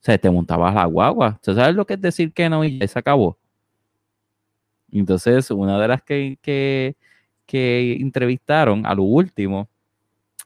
O 0.00 0.04
sea, 0.04 0.18
te 0.18 0.30
montabas 0.30 0.74
la 0.74 0.84
guagua. 0.86 1.38
¿Tú 1.42 1.54
sabes 1.54 1.74
lo 1.74 1.86
que 1.86 1.94
es 1.94 2.00
decir 2.00 2.32
que 2.32 2.48
no 2.48 2.64
y 2.64 2.86
se 2.86 2.98
acabó? 2.98 3.38
Entonces, 4.92 5.50
una 5.50 5.80
de 5.80 5.88
las 5.88 6.02
que, 6.02 6.38
que 7.46 7.92
entrevistaron, 8.00 8.86
a 8.86 8.94
lo 8.94 9.02
último, 9.04 9.68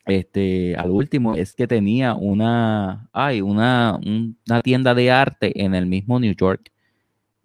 este, 0.08 0.74
al 0.76 0.90
último 0.90 1.34
es 1.34 1.54
que 1.54 1.66
tenía 1.66 2.14
una, 2.14 3.08
hay 3.12 3.42
una, 3.42 4.00
una 4.02 4.62
tienda 4.62 4.94
de 4.94 5.10
arte 5.10 5.62
en 5.62 5.74
el 5.74 5.86
mismo 5.86 6.18
New 6.18 6.34
York. 6.34 6.72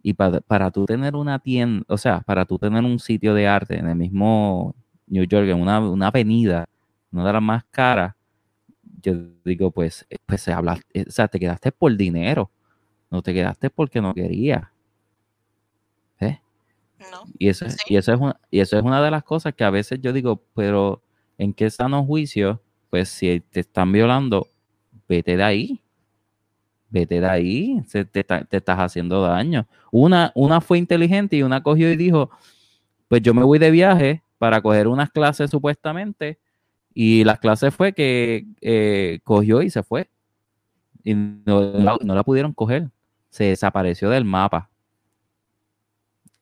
Y 0.01 0.14
para, 0.14 0.41
para 0.41 0.72
tú 0.72 0.86
tener 0.86 1.16
una 1.16 1.39
tienda, 1.39 1.86
o 1.89 1.97
sea, 1.97 2.22
para 2.22 2.45
tú 2.45 2.58
tener 2.60 2.84
un 2.84 2.99
sitio 2.99 3.34
de 3.34 3.47
arte 3.47 3.78
en 3.78 3.89
el 3.89 3.95
mismo 3.95 4.76
New 5.08 5.26
York, 5.26 5.47
en 5.49 5.62
una, 5.62 5.80
una 5.80 6.08
avenida, 6.08 6.68
una 7.12 7.26
de 7.26 7.34
las 7.34 7.41
más 7.41 7.64
caras, 7.72 8.16
yo 9.04 9.14
digo, 9.43 9.72
pues, 9.72 10.06
eh, 10.10 10.18
pues 10.26 10.41
se 10.41 10.54
habla, 10.54 10.80
o 10.95 11.12
sea, 11.12 11.28
te 11.28 11.39
quedaste 11.39 11.72
por 11.72 11.95
dinero, 11.95 12.49
no 13.12 13.22
te 13.22 13.34
quedaste 13.34 13.70
porque 13.70 14.01
no 14.01 14.14
querías. 14.14 14.64
¿Eh? 16.20 16.39
Y, 17.38 17.49
eso, 17.49 17.66
y, 17.88 17.97
eso 17.97 18.14
es 18.14 18.20
una, 18.20 18.39
y 18.49 18.62
eso 18.62 18.78
es 18.78 18.84
una 18.84 19.04
de 19.04 19.12
las 19.12 19.24
cosas 19.24 19.54
que 19.54 19.64
a 19.64 19.70
veces 19.70 19.99
yo 20.01 20.14
digo, 20.14 20.41
pero 20.56 21.04
¿en 21.38 21.54
qué 21.54 21.70
sano 21.70 22.06
juicio? 22.06 22.62
Pues 22.89 23.10
si 23.10 23.41
te 23.41 23.60
están 23.60 23.91
violando, 23.91 24.47
vete 25.08 25.38
de 25.38 25.43
ahí. 25.43 25.82
Vete 26.89 27.20
de 27.20 27.28
ahí, 27.28 27.82
te, 27.91 28.06
te, 28.06 28.24
estás 28.51 28.78
haciendo 28.78 29.24
daño. 29.24 29.68
Una, 29.91 30.32
una 30.36 30.62
fue 30.62 30.78
inteligente 30.78 31.36
y 31.36 31.41
una 31.41 31.64
cogió 31.64 31.91
y 31.91 31.95
dijo, 31.95 32.30
pues 33.08 33.22
yo 33.24 33.34
me 33.34 33.43
voy 33.43 33.58
de 33.58 33.72
viaje 33.72 34.24
para 34.38 34.62
coger 34.62 34.88
unas 34.88 35.10
clases 35.10 35.49
supuestamente 35.49 36.39
y 36.94 37.24
las 37.24 37.39
clases 37.39 37.74
fue 37.74 37.94
que 37.94 38.46
eh, 38.62 39.20
cogió 39.24 39.62
y 39.62 39.70
se 39.70 39.84
fue. 39.84 40.10
Y 41.04 41.16
no, 41.16 41.74
no, 41.74 42.16
la 42.16 42.24
pudieron 42.24 42.54
coger. 42.54 42.89
Se 43.30 43.46
desapareció 43.46 44.10
del 44.10 44.26
mapa. 44.26 44.70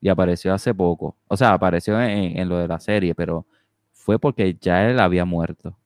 Y 0.02 0.10
apareció 0.10 0.54
hace 0.54 0.74
poco. 0.74 1.16
O 1.28 1.38
sea, 1.38 1.54
apareció 1.54 1.99
en, 2.02 2.49
lo 2.49 2.58
de 2.58 2.68
la 2.68 2.80
serie, 2.80 3.16
pero 3.16 3.45
fue 3.93 4.20
porque 4.20 4.58
ya 4.60 4.89
él 4.89 4.99
había 4.99 5.26
muerto. 5.26 5.78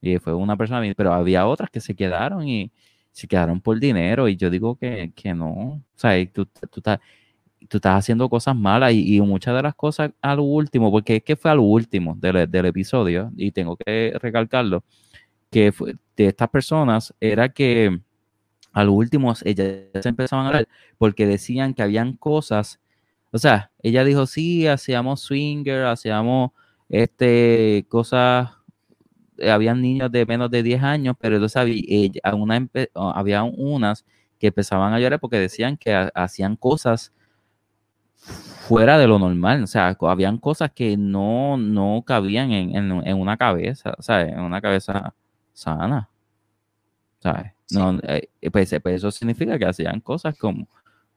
Y 0.00 0.18
fue 0.18 0.34
una 0.34 0.56
persona, 0.56 0.82
pero 0.96 1.12
había 1.12 1.46
otras 1.46 1.70
que 1.70 1.80
se 1.80 1.94
quedaron 1.94 2.48
y 2.48 2.72
se 3.12 3.28
quedaron 3.28 3.60
por 3.60 3.78
dinero. 3.78 4.28
Y 4.28 4.36
yo 4.36 4.50
digo 4.50 4.76
que, 4.76 5.12
no. 5.34 5.50
O 5.50 5.82
sea, 5.94 6.12
tú, 6.32 6.46
tú, 6.46 6.80
estás, 6.80 7.00
tú 7.68 7.78
estás 7.78 7.98
haciendo 7.98 8.28
cosas 8.28 8.56
malas 8.56 8.92
y, 8.94 9.20
muchas 9.20 9.54
de 9.54 9.62
las 9.62 9.74
cosas 9.74 10.10
a 10.22 10.34
lo 10.34 10.42
último, 10.44 10.90
porque 10.90 11.16
es 11.16 11.22
que 11.22 11.36
fue 11.36 11.50
a 11.50 11.54
lo 11.54 11.62
último 11.62 12.14
del, 12.18 12.50
del 12.50 12.66
episodio, 12.66 13.30
y 13.36 13.52
tengo 13.52 13.76
que 13.76 14.14
recalcarlo, 14.20 14.84
que 15.50 15.72
fue, 15.72 15.96
de 16.16 16.26
estas 16.26 16.48
personas 16.50 17.14
era 17.20 17.48
que 17.48 18.00
a 18.72 18.84
lo 18.84 18.92
último 18.92 19.34
ellas 19.44 20.06
empezaban 20.06 20.46
a 20.46 20.48
hablar 20.48 20.68
porque 20.98 21.26
decían 21.26 21.74
que 21.74 21.82
habían 21.82 22.14
cosas, 22.14 22.80
o 23.32 23.38
sea, 23.38 23.70
ella 23.82 24.04
dijo, 24.04 24.26
sí, 24.26 24.66
hacíamos 24.66 25.20
swinger, 25.20 25.84
hacíamos 25.86 26.50
este, 26.88 27.86
cosas, 27.88 28.50
eh, 29.38 29.50
habían 29.50 29.82
niños 29.82 30.10
de 30.12 30.26
menos 30.26 30.50
de 30.50 30.62
10 30.62 30.82
años, 30.82 31.16
pero 31.20 31.36
entonces 31.36 31.56
había, 31.56 32.10
había 33.14 33.42
unas 33.44 34.04
que 34.38 34.48
empezaban 34.48 34.92
a 34.92 35.00
llorar 35.00 35.20
porque 35.20 35.38
decían 35.38 35.76
que 35.76 35.92
hacían 36.14 36.56
cosas 36.56 37.12
fuera 38.68 38.98
de 38.98 39.06
lo 39.06 39.18
normal. 39.18 39.62
O 39.62 39.66
sea, 39.66 39.96
habían 40.00 40.38
cosas 40.38 40.70
que 40.72 40.96
no, 40.96 41.56
no 41.56 42.02
cabían 42.06 42.50
en, 42.52 42.74
en, 42.76 43.16
una 43.18 43.36
cabeza, 43.36 43.94
¿sabes? 43.98 44.32
En 44.32 44.40
una 44.40 44.60
cabeza 44.60 45.14
sana. 45.52 46.08
¿Sabes? 47.20 47.52
No, 47.70 47.98
eh, 48.02 48.28
pues, 48.52 48.74
pues, 48.82 48.94
eso 48.96 49.10
significa 49.10 49.58
que 49.58 49.66
hacían 49.66 50.00
cosas 50.00 50.36
como, 50.38 50.68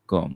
como, 0.05 0.35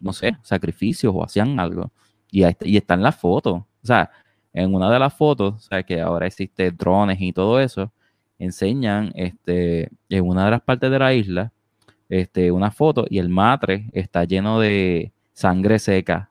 no 0.00 0.12
sé, 0.12 0.36
sacrificios 0.42 1.12
o 1.14 1.24
hacían 1.24 1.58
algo. 1.60 1.90
Y, 2.30 2.44
y 2.62 2.76
están 2.76 3.02
las 3.02 3.16
fotos. 3.16 3.62
O 3.82 3.86
sea, 3.86 4.10
en 4.52 4.74
una 4.74 4.90
de 4.90 4.98
las 4.98 5.14
fotos, 5.14 5.54
o 5.54 5.60
sea, 5.60 5.82
que 5.82 6.00
ahora 6.00 6.26
existe 6.26 6.70
drones 6.72 7.20
y 7.20 7.32
todo 7.32 7.60
eso, 7.60 7.92
enseñan 8.38 9.12
este, 9.14 9.90
en 10.08 10.26
una 10.26 10.46
de 10.46 10.50
las 10.50 10.62
partes 10.62 10.90
de 10.90 10.98
la 10.98 11.14
isla 11.14 11.52
este, 12.08 12.50
una 12.52 12.70
foto 12.70 13.06
y 13.08 13.18
el 13.18 13.28
matre 13.28 13.88
está 13.92 14.24
lleno 14.24 14.60
de, 14.60 15.12
sangre 15.36 15.78
seca, 15.78 16.30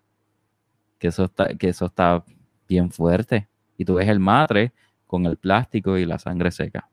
que 0.97 1.09
eso 1.09 1.25
está, 1.25 1.53
que 1.55 1.69
eso 1.69 1.85
está 1.85 2.25
bien 2.67 2.89
fuerte. 2.89 3.47
Y 3.77 3.85
tú 3.85 3.95
ves 3.95 4.09
el 4.09 4.19
matre 4.19 4.73
con 5.05 5.27
el 5.27 5.37
plástico 5.37 5.95
y 5.95 6.05
la 6.05 6.17
sangre 6.17 6.51
seca. 6.51 6.89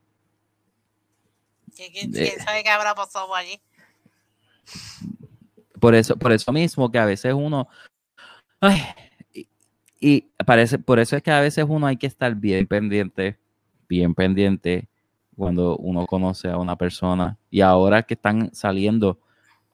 ¿Quién, 1.74 2.12
sabe 2.12 2.62
qué 2.62 2.68
habrá 2.68 2.94
pasado 2.94 3.34
allí? 3.34 3.58
Por 5.80 5.94
eso, 5.94 6.14
por 6.18 6.32
eso 6.32 6.52
mismo 6.52 6.92
que 6.92 6.98
a 6.98 7.06
veces 7.06 7.32
uno. 7.32 7.66
y, 9.98 10.20
parece, 10.44 10.78
por 10.78 10.98
eso 10.98 11.16
es 11.16 11.22
que 11.22 11.30
a 11.30 11.40
veces 11.40 11.64
uno 11.66 11.86
hay 11.86 11.96
que 11.96 12.08
estar 12.08 12.34
bien 12.34 12.66
pendiente, 12.66 13.38
bien 13.88 14.14
pendiente 14.14 14.86
cuando 15.34 15.78
uno 15.78 16.06
conoce 16.06 16.50
a 16.50 16.58
una 16.58 16.76
persona. 16.76 17.38
Y 17.50 17.62
ahora 17.62 18.02
que 18.02 18.14
están 18.14 18.54
saliendo 18.54 19.18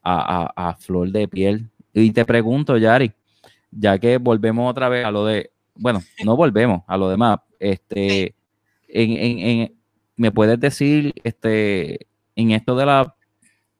a 0.04 0.76
flor 0.78 1.10
de 1.10 1.26
piel 1.26 1.68
y 1.92 2.10
te 2.12 2.24
pregunto, 2.24 2.76
Yari, 2.76 3.12
ya 3.70 3.98
que 3.98 4.18
volvemos 4.18 4.70
otra 4.70 4.88
vez 4.88 5.04
a 5.04 5.10
lo 5.10 5.24
de, 5.24 5.50
bueno, 5.74 6.02
no 6.24 6.36
volvemos 6.36 6.82
a 6.86 6.96
lo 6.96 7.08
demás, 7.08 7.40
este, 7.58 8.34
en, 8.88 9.76
¿me 10.16 10.32
puedes 10.32 10.58
decir, 10.58 11.14
este, 11.24 12.06
en 12.34 12.50
esto 12.52 12.76
de 12.76 12.86
la, 12.86 13.14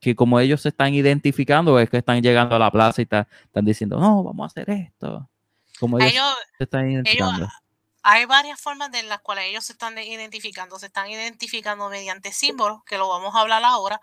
que 0.01 0.15
como 0.15 0.41
ellos 0.41 0.63
se 0.63 0.71
están 0.71 0.95
identificando, 0.95 1.79
es 1.79 1.91
que 1.91 1.99
están 1.99 2.23
llegando 2.23 2.57
a 2.57 2.59
la 2.59 2.71
plaza 2.71 3.03
y 3.03 3.05
están 3.05 3.65
diciendo, 3.65 3.99
no, 3.99 4.23
vamos 4.23 4.45
a 4.45 4.47
hacer 4.47 4.71
esto? 4.71 5.29
Como 5.79 5.99
ellos, 6.01 6.25
se 6.57 6.65
están 6.65 6.91
identificando. 6.91 7.49
hay 8.03 8.25
varias 8.25 8.61
formas 8.61 8.91
de 8.91 9.03
las 9.05 9.21
cuales 9.21 9.45
ellos 9.47 9.65
se 9.65 9.73
están 9.73 9.97
identificando. 9.97 10.79
Se 10.79 10.87
están 10.87 11.09
identificando 11.09 11.89
mediante 11.89 12.33
símbolos, 12.33 12.83
que 12.85 12.99
lo 12.99 13.09
vamos 13.09 13.35
a 13.35 13.41
hablar 13.41 13.63
ahora, 13.65 14.01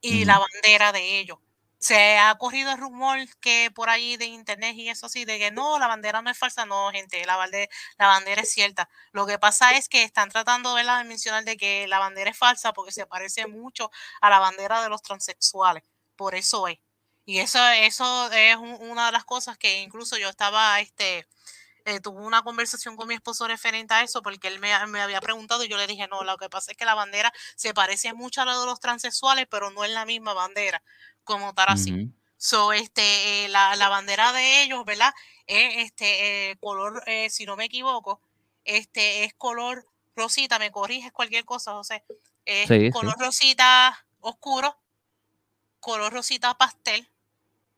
y 0.00 0.24
la 0.24 0.40
bandera 0.40 0.92
de 0.92 1.20
ellos 1.20 1.38
se 1.82 2.16
ha 2.16 2.36
corrido 2.38 2.70
el 2.70 2.78
rumor 2.78 3.18
que 3.40 3.72
por 3.74 3.90
ahí 3.90 4.16
de 4.16 4.26
internet 4.26 4.76
y 4.76 4.88
eso 4.88 5.08
sí, 5.08 5.24
de 5.24 5.38
que 5.40 5.50
no, 5.50 5.80
la 5.80 5.88
bandera 5.88 6.22
no 6.22 6.30
es 6.30 6.38
falsa, 6.38 6.64
no, 6.64 6.90
gente, 6.92 7.26
la 7.26 7.36
bandera, 7.36 7.68
la 7.98 8.06
bandera 8.06 8.42
es 8.42 8.52
cierta. 8.52 8.88
Lo 9.10 9.26
que 9.26 9.36
pasa 9.38 9.76
es 9.76 9.88
que 9.88 10.04
están 10.04 10.30
tratando 10.30 10.76
de 10.76 10.84
mencionar 11.04 11.44
de 11.44 11.56
que 11.56 11.88
la 11.88 11.98
bandera 11.98 12.30
es 12.30 12.38
falsa 12.38 12.72
porque 12.72 12.92
se 12.92 13.04
parece 13.06 13.48
mucho 13.48 13.90
a 14.20 14.30
la 14.30 14.38
bandera 14.38 14.80
de 14.80 14.90
los 14.90 15.02
transexuales, 15.02 15.82
por 16.14 16.36
eso 16.36 16.68
es. 16.68 16.78
Y 17.24 17.38
eso, 17.40 17.58
eso 17.70 18.30
es 18.32 18.56
una 18.56 19.06
de 19.06 19.12
las 19.12 19.24
cosas 19.24 19.58
que 19.58 19.80
incluso 19.80 20.16
yo 20.18 20.28
estaba, 20.28 20.78
este, 20.80 21.26
eh, 21.84 22.00
tuve 22.00 22.22
una 22.22 22.42
conversación 22.42 22.96
con 22.96 23.08
mi 23.08 23.14
esposo 23.14 23.48
referente 23.48 23.94
a 23.94 24.02
eso 24.02 24.22
porque 24.22 24.48
él 24.48 24.60
me, 24.60 24.86
me, 24.86 25.00
había 25.00 25.20
preguntado 25.20 25.64
y 25.64 25.68
yo 25.68 25.76
le 25.76 25.88
dije, 25.88 26.06
no, 26.08 26.22
lo 26.22 26.36
que 26.38 26.48
pasa 26.48 26.70
es 26.72 26.76
que 26.76 26.84
la 26.84 26.94
bandera 26.94 27.32
se 27.56 27.74
parece 27.74 28.12
mucho 28.12 28.42
a 28.42 28.44
la 28.44 28.58
de 28.58 28.66
los 28.66 28.78
transexuales, 28.80 29.46
pero 29.50 29.70
no 29.70 29.84
es 29.84 29.90
la 29.90 30.04
misma 30.04 30.32
bandera 30.32 30.82
como 31.24 31.54
tal 31.54 31.68
así. 31.68 32.12
So, 32.36 32.72
este, 32.72 33.44
eh, 33.44 33.48
la, 33.48 33.76
la, 33.76 33.88
bandera 33.88 34.32
de 34.32 34.62
ellos, 34.62 34.84
¿verdad? 34.84 35.14
Es 35.46 35.84
este 35.84 36.50
eh, 36.50 36.56
color, 36.56 37.02
eh, 37.06 37.30
si 37.30 37.46
no 37.46 37.56
me 37.56 37.66
equivoco, 37.66 38.20
este 38.64 39.24
es 39.24 39.34
color 39.34 39.86
rosita, 40.16 40.58
me 40.58 40.72
corriges 40.72 41.12
cualquier 41.12 41.44
cosa, 41.44 41.72
José. 41.72 42.04
Es 42.44 42.68
color 42.92 43.16
rosita 43.18 44.06
oscuro, 44.20 44.76
color 45.78 46.12
rosita 46.12 46.58
pastel, 46.58 47.08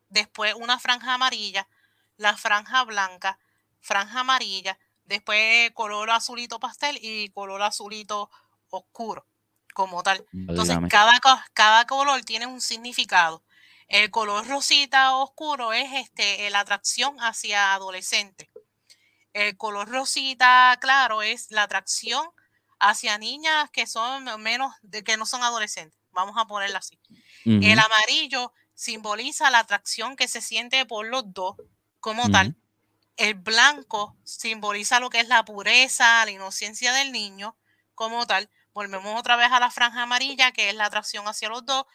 después 0.09 0.55
una 0.55 0.78
franja 0.78 1.12
amarilla, 1.12 1.68
la 2.16 2.36
franja 2.36 2.84
blanca, 2.84 3.38
franja 3.80 4.20
amarilla, 4.20 4.78
después 5.05 5.70
color 5.72 6.11
azulito 6.11 6.59
pastel 6.59 6.99
y 7.03 7.28
color 7.30 7.61
azulito 7.62 8.30
oscuro 8.70 9.26
como 9.75 10.03
tal. 10.03 10.25
Entonces, 10.33 10.79
cada, 10.89 11.20
cada 11.53 11.87
color 11.87 12.25
tiene 12.25 12.47
un 12.47 12.62
significado. 12.62 13.45
El 13.89 14.11
color 14.11 14.47
rosita 14.47 15.16
oscuro 15.16 15.75
es 15.75 15.93
este, 15.93 16.49
la 16.49 16.61
atracción 16.61 17.16
hacia 17.18 17.75
adolescentes. 17.75 18.49
El 19.35 19.57
color 19.57 19.89
rosita 19.89 20.79
claro 20.81 21.20
es 21.20 21.51
la 21.51 21.64
atracción 21.64 22.27
hacia 22.79 23.18
niñas 23.18 23.68
que 23.70 23.87
son 23.87 24.25
menos, 24.41 24.72
de, 24.83 25.05
que 25.05 25.16
no 25.16 25.27
son 25.27 25.43
adolescentes. 25.43 25.99
Vamos 26.12 26.37
a 26.39 26.47
ponerla 26.47 26.79
así. 26.79 26.99
El 27.45 27.79
amarillo 27.79 28.53
simboliza 28.75 29.51
la 29.51 29.59
atracción 29.59 30.16
que 30.16 30.29
se 30.29 30.41
siente 30.41 30.87
por 30.87 31.07
los 31.07 31.35
dos 31.35 31.57
como 32.01 32.31
tal. 32.31 32.57
El 33.16 33.35
blanco 33.35 34.16
simboliza 34.25 35.01
lo 35.01 35.11
que 35.11 35.20
es 35.20 35.29
la 35.29 35.45
pureza, 35.45 36.25
la 36.25 36.31
inocencia 36.31 36.93
del 36.93 37.12
niño 37.12 37.57
como 37.95 38.27
tal. 38.27 38.49
Volvemos 38.75 39.18
otra 39.18 39.37
vez 39.37 39.53
a 39.53 39.61
la 39.61 39.70
franja 39.70 40.03
amarilla, 40.03 40.51
que 40.51 40.68
es 40.68 40.75
la 40.75 40.87
atracción 40.87 41.27
hacia 41.29 41.49
los 41.49 41.64
dos. 41.64 41.87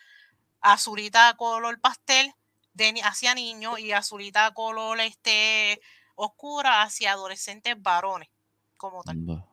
Azulita 0.62 1.36
color 1.36 1.80
pastel 1.82 2.34
de, 2.74 3.02
hacia 3.04 3.36
niños 3.36 3.80
y 3.80 3.92
azulita 3.92 4.54
color 4.54 5.02
este, 5.02 5.82
oscura 6.16 6.82
hacia 6.82 7.12
adolescentes 7.12 7.76
varones, 7.78 8.30
como 8.78 9.04
tal. 9.04 9.46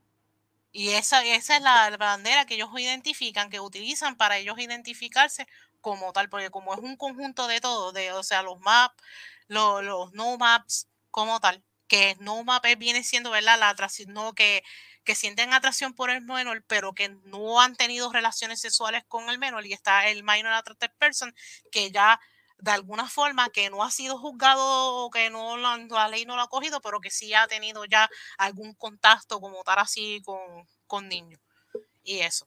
Y 0.71 0.91
esa, 0.91 1.25
esa 1.25 1.57
es 1.57 1.63
la 1.63 1.97
bandera 1.97 2.45
que 2.45 2.55
ellos 2.55 2.71
identifican, 2.79 3.51
que 3.51 3.61
utilizan 3.61 4.17
para 4.17 4.37
ellos 4.39 4.59
identificarse 4.59 5.49
como 5.81 6.13
tal, 6.13 6.29
porque 6.29 6.51
como 6.51 6.75
es 6.75 6.81
un 6.81 6.97
conjunto 6.97 7.49
de 7.49 7.61
todo, 7.61 7.93
de, 7.93 8.13
o 8.13 8.23
sea, 8.23 8.43
los 8.43 8.61
maps, 8.61 9.03
los, 9.49 9.83
los 9.83 10.13
no 10.13 10.37
maps, 10.37 10.89
como 11.11 11.41
tal, 11.41 11.65
que 11.89 12.17
no 12.21 12.45
viene 12.79 13.03
siendo, 13.03 13.31
¿verdad? 13.31 13.59
La 13.59 13.71
atracción, 13.71 14.13
no 14.13 14.35
que, 14.35 14.63
que 15.07 15.15
sienten 15.15 15.55
atracción 15.55 15.95
por 15.95 16.11
el 16.11 16.21
menor, 16.21 16.63
pero 16.67 16.93
que 16.93 17.09
no 17.25 17.61
han 17.61 17.77
tenido 17.77 18.13
relaciones 18.13 18.61
sexuales 18.61 19.05
con 19.09 19.31
el 19.31 19.39
menor 19.39 19.65
y 19.65 19.73
está 19.73 20.09
el 20.11 20.23
minor 20.23 20.53
attracted 20.53 20.91
person 20.99 21.35
que 21.71 21.91
ya 21.91 22.21
de 22.59 22.71
alguna 22.73 23.09
forma 23.09 23.49
que 23.51 23.71
no 23.71 23.85
ha 23.85 23.91
sido 23.91 24.19
juzgado 24.19 24.63
o 24.63 25.11
que 25.11 25.31
no 25.31 25.57
la, 25.57 26.09
ley 26.09 26.25
no 26.25 26.37
lo 26.37 26.43
ha 26.43 26.49
cogido, 26.49 26.81
pero 26.81 27.01
que 27.01 27.11
sí 27.11 27.33
ha 27.35 27.47
tenido 27.47 27.85
ya 27.85 28.11
algún 28.37 28.75
contacto 28.75 29.41
como 29.41 29.63
tal 29.63 29.79
así 29.79 30.21
con, 30.25 30.41
con 30.87 31.09
niños. 31.09 31.41
Y 32.03 32.19
eso. 32.19 32.47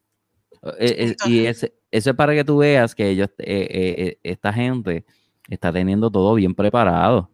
Eh, 0.80 1.16
eh, 1.16 1.16
y 1.26 1.46
ese, 1.46 1.74
eso 1.92 2.10
es 2.10 2.16
para 2.16 2.34
que 2.34 2.44
tú 2.44 2.58
veas 2.58 2.94
que 2.94 3.10
ellos, 3.10 3.30
eh, 3.38 4.20
esta 4.24 4.52
gente 4.52 5.06
está 5.48 5.72
teniendo 5.72 6.12
todo 6.12 6.34
bien 6.34 6.56
preparado. 6.56 7.32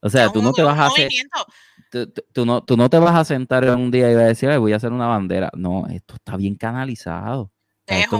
O 0.00 0.10
sea, 0.10 0.32
tú 0.32 0.42
no 0.42 0.52
te 0.52 0.62
vas 0.62 0.78
a 0.78 0.86
hacer. 0.86 1.08
Tú, 1.90 2.46
no, 2.46 2.64
tú 2.64 2.76
no 2.76 2.90
te 2.90 2.98
vas 2.98 3.14
a 3.14 3.24
sentar 3.24 3.64
un 3.70 3.90
día 3.90 4.10
y 4.10 4.14
vas 4.14 4.24
a 4.24 4.28
decir, 4.28 4.58
voy 4.58 4.72
a 4.72 4.76
hacer 4.76 4.92
una 4.92 5.06
bandera. 5.06 5.50
No, 5.54 5.86
esto 5.88 6.14
está 6.14 6.36
bien 6.36 6.56
canalizado. 6.56 7.52
Es 7.86 8.08
un, 8.10 8.18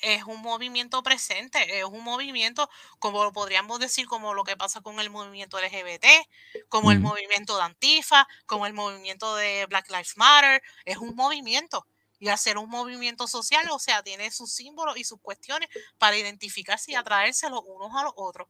es, 0.00 0.24
un, 0.24 0.40
movimiento 0.40 1.02
presente, 1.02 1.78
es 1.78 1.84
un 1.84 2.02
movimiento, 2.02 2.70
como 2.98 3.22
lo 3.22 3.34
podríamos 3.34 3.78
decir, 3.80 4.06
como 4.06 4.32
lo 4.32 4.44
que 4.44 4.56
pasa 4.56 4.80
con 4.80 4.98
el 4.98 5.10
movimiento 5.10 5.60
LGBT, 5.60 6.06
como 6.70 6.90
el 6.90 6.98
movimiento 6.98 7.58
de 7.58 7.64
Antifa, 7.64 8.26
como 8.46 8.64
el 8.64 8.72
movimiento 8.72 9.36
de 9.36 9.66
Black 9.66 9.90
Lives 9.90 10.16
Matter, 10.16 10.62
es 10.86 10.96
un 10.96 11.14
movimiento. 11.14 11.86
Y 12.18 12.28
hacer 12.28 12.56
un 12.56 12.70
movimiento 12.70 13.28
social, 13.28 13.68
o 13.70 13.78
sea, 13.78 14.02
tiene 14.02 14.30
sus 14.30 14.52
símbolos 14.52 14.96
y 14.96 15.04
sus 15.04 15.20
cuestiones 15.20 15.68
para 15.98 16.16
identificarse 16.16 16.92
y 16.92 16.94
atraerse 16.94 17.50
los 17.50 17.60
unos 17.66 17.94
a 17.94 18.04
los 18.04 18.14
otros 18.16 18.48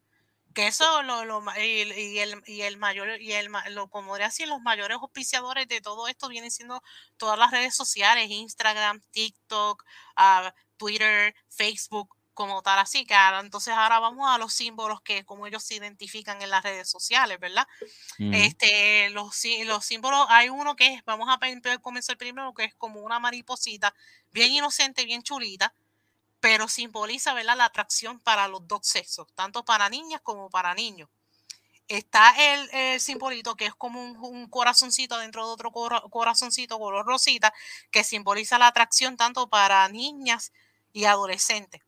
que 0.59 0.66
eso 0.66 1.04
lo, 1.04 1.24
lo 1.24 1.40
y, 1.56 2.18
el, 2.18 2.42
y 2.44 2.62
el 2.62 2.78
mayor 2.78 3.22
y 3.22 3.30
el 3.30 3.48
lo 3.70 3.88
como 3.88 4.16
decir 4.16 4.48
los 4.48 4.61
mayores 4.61 4.98
auspiciadores 5.00 5.68
de 5.68 5.80
todo 5.80 6.09
esto 6.09 6.28
vienen 6.28 6.50
siendo 6.50 6.82
todas 7.16 7.38
las 7.38 7.52
redes 7.52 7.76
sociales 7.76 8.28
Instagram 8.28 9.00
TikTok 9.12 9.84
uh, 10.16 10.50
Twitter 10.76 11.32
Facebook 11.48 12.12
como 12.34 12.61
tal 12.62 12.80
así 12.80 13.06
que 13.06 13.14
ahora, 13.14 13.38
entonces 13.38 13.72
ahora 13.72 14.00
vamos 14.00 14.28
a 14.28 14.36
los 14.36 14.52
símbolos 14.52 15.00
que 15.00 15.24
como 15.24 15.46
ellos 15.46 15.62
se 15.62 15.76
identifican 15.76 16.42
en 16.42 16.50
las 16.50 16.64
redes 16.64 16.90
sociales 16.90 17.38
verdad 17.38 17.68
este 18.18 19.11
los, 19.11 19.40
los 19.64 19.84
símbolos 19.84 20.26
hay 20.28 20.48
uno 20.48 20.74
que 20.74 20.94
es 20.94 21.04
vamos 21.04 21.28
a 21.28 21.38
comenzar 21.80 22.16
primero 22.16 22.52
que 22.52 22.64
es 22.64 22.74
como 22.74 23.02
una 23.02 23.20
mariposita 23.20 23.94
bien 24.32 24.50
inocente 24.50 25.04
bien 25.04 25.22
chulita 25.22 25.72
pero 26.41 26.68
simboliza 26.68 27.34
¿verdad? 27.34 27.57
la 27.57 27.64
atracción 27.66 28.20
para 28.20 28.49
los 28.49 28.66
dos 28.66 28.86
sexos, 28.86 29.26
tanto 29.34 29.64
para 29.64 29.89
niñas 29.89 30.20
como 30.22 30.51
para 30.51 30.74
niños. 30.74 31.09
Está 31.89 32.34
el, 32.36 33.01
simbolito 33.01 33.57
que 33.57 33.66
es 33.66 33.74
como 33.74 34.03
un, 34.03 34.49
corazoncito 34.51 35.18
dentro 35.18 35.47
de 35.47 35.53
otro 35.53 35.72
corazoncito 35.72 36.78
color 36.78 37.07
rosita, 37.07 37.53
que 37.91 38.05
simboliza 38.05 38.59
la 38.59 38.66
atracción 38.66 39.16
tanto 39.16 39.49
para 39.49 39.89
niñas 39.89 40.53
y 40.93 41.07
adolescentes. 41.07 41.80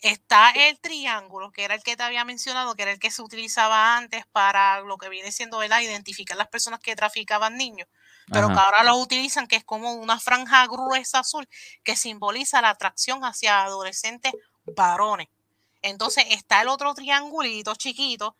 Está 0.00 0.50
el 0.50 0.78
triángulo, 0.80 1.52
que 1.52 1.64
era 1.64 1.74
el 1.74 1.82
que 1.82 1.96
te 1.96 2.02
había 2.02 2.24
mencionado, 2.24 2.74
que 2.74 2.82
era 2.82 2.92
el 2.92 2.98
que 2.98 3.10
se 3.10 3.22
utilizaba 3.22 3.96
antes 3.96 4.26
para 4.26 4.80
lo 4.80 4.98
que 4.98 5.08
viene 5.08 5.32
siendo 5.32 5.58
¿verdad? 5.58 5.80
identificar 5.80 6.36
las 6.36 6.48
personas 6.48 6.80
que 6.80 6.96
traficaban 6.96 7.56
niños 7.56 7.88
pero 8.30 8.48
que 8.48 8.58
ahora 8.58 8.82
lo 8.82 8.96
utilizan, 8.96 9.46
que 9.46 9.56
es 9.56 9.64
como 9.64 9.92
una 9.94 10.20
franja 10.20 10.66
gruesa 10.66 11.20
azul 11.20 11.48
que 11.82 11.96
simboliza 11.96 12.60
la 12.60 12.70
atracción 12.70 13.24
hacia 13.24 13.62
adolescentes 13.62 14.32
varones. 14.64 15.28
Entonces 15.82 16.24
está 16.30 16.62
el 16.62 16.68
otro 16.68 16.94
triangulito 16.94 17.74
chiquito, 17.74 18.36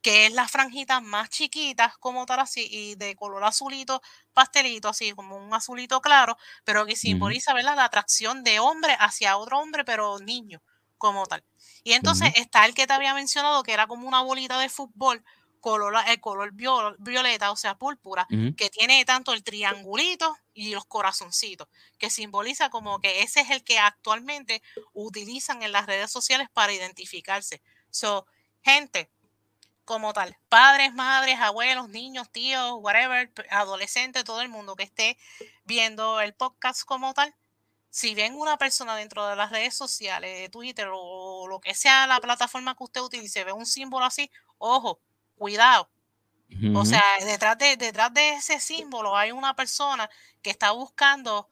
que 0.00 0.26
es 0.26 0.32
la 0.32 0.46
franjita 0.46 1.00
más 1.00 1.30
chiquitas 1.30 1.96
como 1.96 2.26
tal 2.26 2.40
así, 2.40 2.68
y 2.70 2.94
de 2.94 3.16
color 3.16 3.42
azulito, 3.42 4.02
pastelito, 4.34 4.88
así 4.88 5.12
como 5.12 5.36
un 5.36 5.52
azulito 5.54 6.00
claro, 6.00 6.36
pero 6.62 6.84
que 6.84 6.94
simboliza 6.94 7.54
¿verdad? 7.54 7.76
la 7.76 7.84
atracción 7.84 8.44
de 8.44 8.60
hombre 8.60 8.96
hacia 9.00 9.38
otro 9.38 9.58
hombre, 9.58 9.84
pero 9.84 10.18
niño 10.18 10.62
como 10.98 11.26
tal. 11.26 11.42
Y 11.82 11.92
entonces 11.92 12.32
está 12.36 12.66
el 12.66 12.74
que 12.74 12.86
te 12.86 12.92
había 12.92 13.14
mencionado, 13.14 13.62
que 13.62 13.72
era 13.72 13.86
como 13.86 14.06
una 14.06 14.22
bolita 14.22 14.58
de 14.58 14.68
fútbol 14.68 15.24
color, 15.64 15.94
el 16.08 16.20
color 16.20 16.52
violeta, 16.52 17.50
o 17.50 17.56
sea, 17.56 17.74
púrpura, 17.74 18.26
que 18.54 18.68
tiene 18.68 19.02
tanto 19.06 19.32
el 19.32 19.42
triangulito 19.42 20.36
y 20.52 20.74
los 20.74 20.84
corazoncitos, 20.84 21.68
que 21.96 22.10
simboliza 22.10 22.68
como 22.68 23.00
que 23.00 23.22
ese 23.22 23.40
es 23.40 23.48
el 23.48 23.64
que 23.64 23.78
actualmente 23.78 24.60
utilizan 24.92 25.62
en 25.62 25.72
las 25.72 25.86
redes 25.86 26.10
sociales 26.10 26.48
para 26.52 26.74
identificarse. 26.74 27.62
So, 27.90 28.26
gente, 28.62 29.10
como 29.86 30.12
tal, 30.12 30.36
padres, 30.50 30.92
madres, 30.92 31.40
abuelos, 31.40 31.88
niños, 31.88 32.30
tíos, 32.30 32.74
whatever, 32.80 33.32
adolescentes, 33.48 34.22
todo 34.22 34.42
el 34.42 34.50
mundo 34.50 34.76
que 34.76 34.82
esté 34.82 35.16
viendo 35.64 36.20
el 36.20 36.34
podcast 36.34 36.82
como 36.84 37.14
tal, 37.14 37.34
si 37.88 38.14
ven 38.14 38.34
una 38.34 38.58
persona 38.58 38.96
dentro 38.96 39.26
de 39.26 39.36
las 39.36 39.50
redes 39.50 39.74
sociales, 39.74 40.38
de 40.38 40.50
Twitter 40.50 40.88
o 40.92 41.48
lo 41.48 41.58
que 41.58 41.74
sea 41.74 42.06
la 42.06 42.20
plataforma 42.20 42.76
que 42.76 42.84
usted 42.84 43.00
utilice, 43.00 43.44
ve 43.44 43.52
un 43.52 43.64
símbolo 43.64 44.04
así, 44.04 44.30
ojo, 44.58 45.00
cuidado. 45.36 45.90
O 46.74 46.84
sea, 46.84 47.02
detrás 47.24 47.58
de, 47.58 47.76
detrás 47.76 48.14
de 48.14 48.34
ese 48.34 48.60
símbolo 48.60 49.16
hay 49.16 49.32
una 49.32 49.56
persona 49.56 50.08
que 50.40 50.50
está 50.50 50.70
buscando 50.70 51.50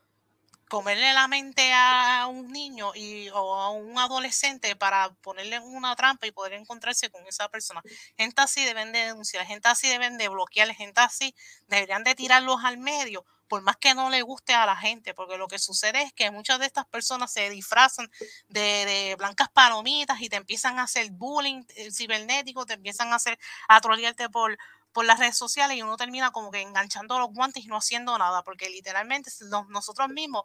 comerle 0.73 1.13
la 1.13 1.29
mente 1.29 1.71
a 1.75 2.27
un 2.31 2.51
niño 2.51 2.93
y, 2.95 3.29
o 3.29 3.55
a 3.57 3.69
un 3.69 3.99
adolescente 3.99 4.75
para 4.75 5.13
ponerle 5.21 5.61
una 5.61 5.95
trampa 5.97 6.27
y 6.27 6.31
poder 6.31 6.55
encontrarse 6.55 7.11
con 7.11 7.27
esa 7.27 7.47
persona. 7.51 7.83
Gente 8.17 8.41
así 8.41 8.65
deben 8.65 8.91
de 8.91 9.01
denunciar, 9.01 9.45
gente 9.45 9.69
así 9.69 9.87
deben 9.87 10.17
de 10.17 10.31
bloquear, 10.31 10.75
gente 10.75 11.03
así 11.03 11.35
deberían 11.69 12.05
de 12.05 12.15
tirarlos 12.15 12.65
al 12.65 12.79
medio 12.79 13.23
por 13.49 13.61
más 13.61 13.77
que 13.77 13.95
no 13.95 14.09
le 14.09 14.23
guste 14.23 14.55
a 14.55 14.65
la 14.65 14.75
gente, 14.75 15.13
porque 15.13 15.37
lo 15.37 15.47
que 15.47 15.59
sucede 15.59 16.01
es 16.01 16.15
que 16.15 16.31
muchas 16.31 16.59
de 16.59 16.65
estas 16.65 16.87
personas 16.87 17.31
se 17.31 17.51
disfrazan 17.51 18.11
de, 18.49 19.15
blancas 19.19 19.51
palomitas 19.51 20.23
y 20.23 20.31
te 20.31 20.37
empiezan 20.37 20.79
a 20.79 20.85
hacer 20.85 21.11
bullying 21.11 21.63
eh, 21.77 21.93
cibernético, 21.93 22.65
te 22.65 22.73
empiezan 22.73 23.13
a 23.13 23.17
hacer 23.17 23.39
a 23.69 23.79
trolearte 23.83 24.31
por, 24.31 24.57
por 24.93 25.05
las 25.05 25.19
redes 25.19 25.37
sociales 25.37 25.77
y 25.77 25.83
uno 25.83 25.97
termina 25.97 26.31
como 26.31 26.51
que 26.51 26.61
enganchando 26.61 27.19
los 27.19 27.31
guantes 27.33 27.65
y 27.65 27.69
no 27.69 27.77
haciendo 27.77 28.17
nada, 28.19 28.43
porque 28.43 28.71
literalmente 28.71 29.31
nosotros 29.69 30.09
mismos 30.09 30.43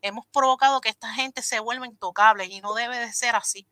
hemos 0.00 0.26
provocado 0.26 0.80
que 0.80 0.88
esta 0.88 1.12
gente 1.12 1.42
se 1.42 1.60
vuelva 1.60 1.86
intocable 1.86 2.46
y 2.46 2.60
no 2.60 2.74
debe 2.74 2.98
de 2.98 3.12
ser 3.12 3.36
así. 3.36 3.66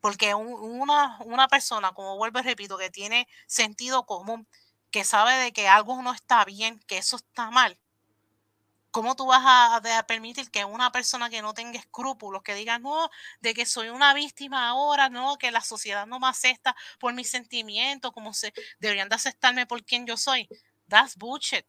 Porque 0.00 0.34
una, 0.34 1.18
una 1.24 1.48
persona, 1.48 1.92
como 1.92 2.16
vuelvo 2.16 2.38
y 2.38 2.42
repito, 2.42 2.78
que 2.78 2.88
tiene 2.88 3.28
sentido 3.46 4.06
común, 4.06 4.48
que 4.90 5.04
sabe 5.04 5.34
de 5.34 5.52
que 5.52 5.68
algo 5.68 6.00
no 6.02 6.12
está 6.12 6.44
bien, 6.44 6.80
que 6.86 6.98
eso 6.98 7.16
está 7.16 7.50
mal, 7.50 7.78
¿Cómo 8.90 9.14
tú 9.14 9.26
vas 9.26 9.42
a, 9.44 10.04
permitir 10.08 10.50
que 10.50 10.64
una 10.64 10.90
persona 10.90 11.30
que 11.30 11.42
no 11.42 11.54
tenga 11.54 11.78
escrúpulos, 11.78 12.42
que 12.42 12.54
diga, 12.54 12.78
no, 12.80 13.08
de 13.40 13.54
que 13.54 13.64
soy 13.64 13.88
una 13.88 14.14
víctima 14.14 14.68
ahora, 14.68 15.08
no, 15.08 15.38
que 15.38 15.52
la 15.52 15.60
sociedad 15.60 16.06
no 16.06 16.18
me 16.18 16.26
acepta 16.26 16.74
por 16.98 17.14
mis 17.14 17.30
sentimientos, 17.30 18.10
como 18.10 18.34
se 18.34 18.52
deberían 18.80 19.08
de 19.08 19.14
aceptarme 19.14 19.66
por 19.66 19.84
quien 19.84 20.06
yo 20.06 20.16
soy? 20.16 20.48
That's 20.88 21.16
bullshit. 21.16 21.64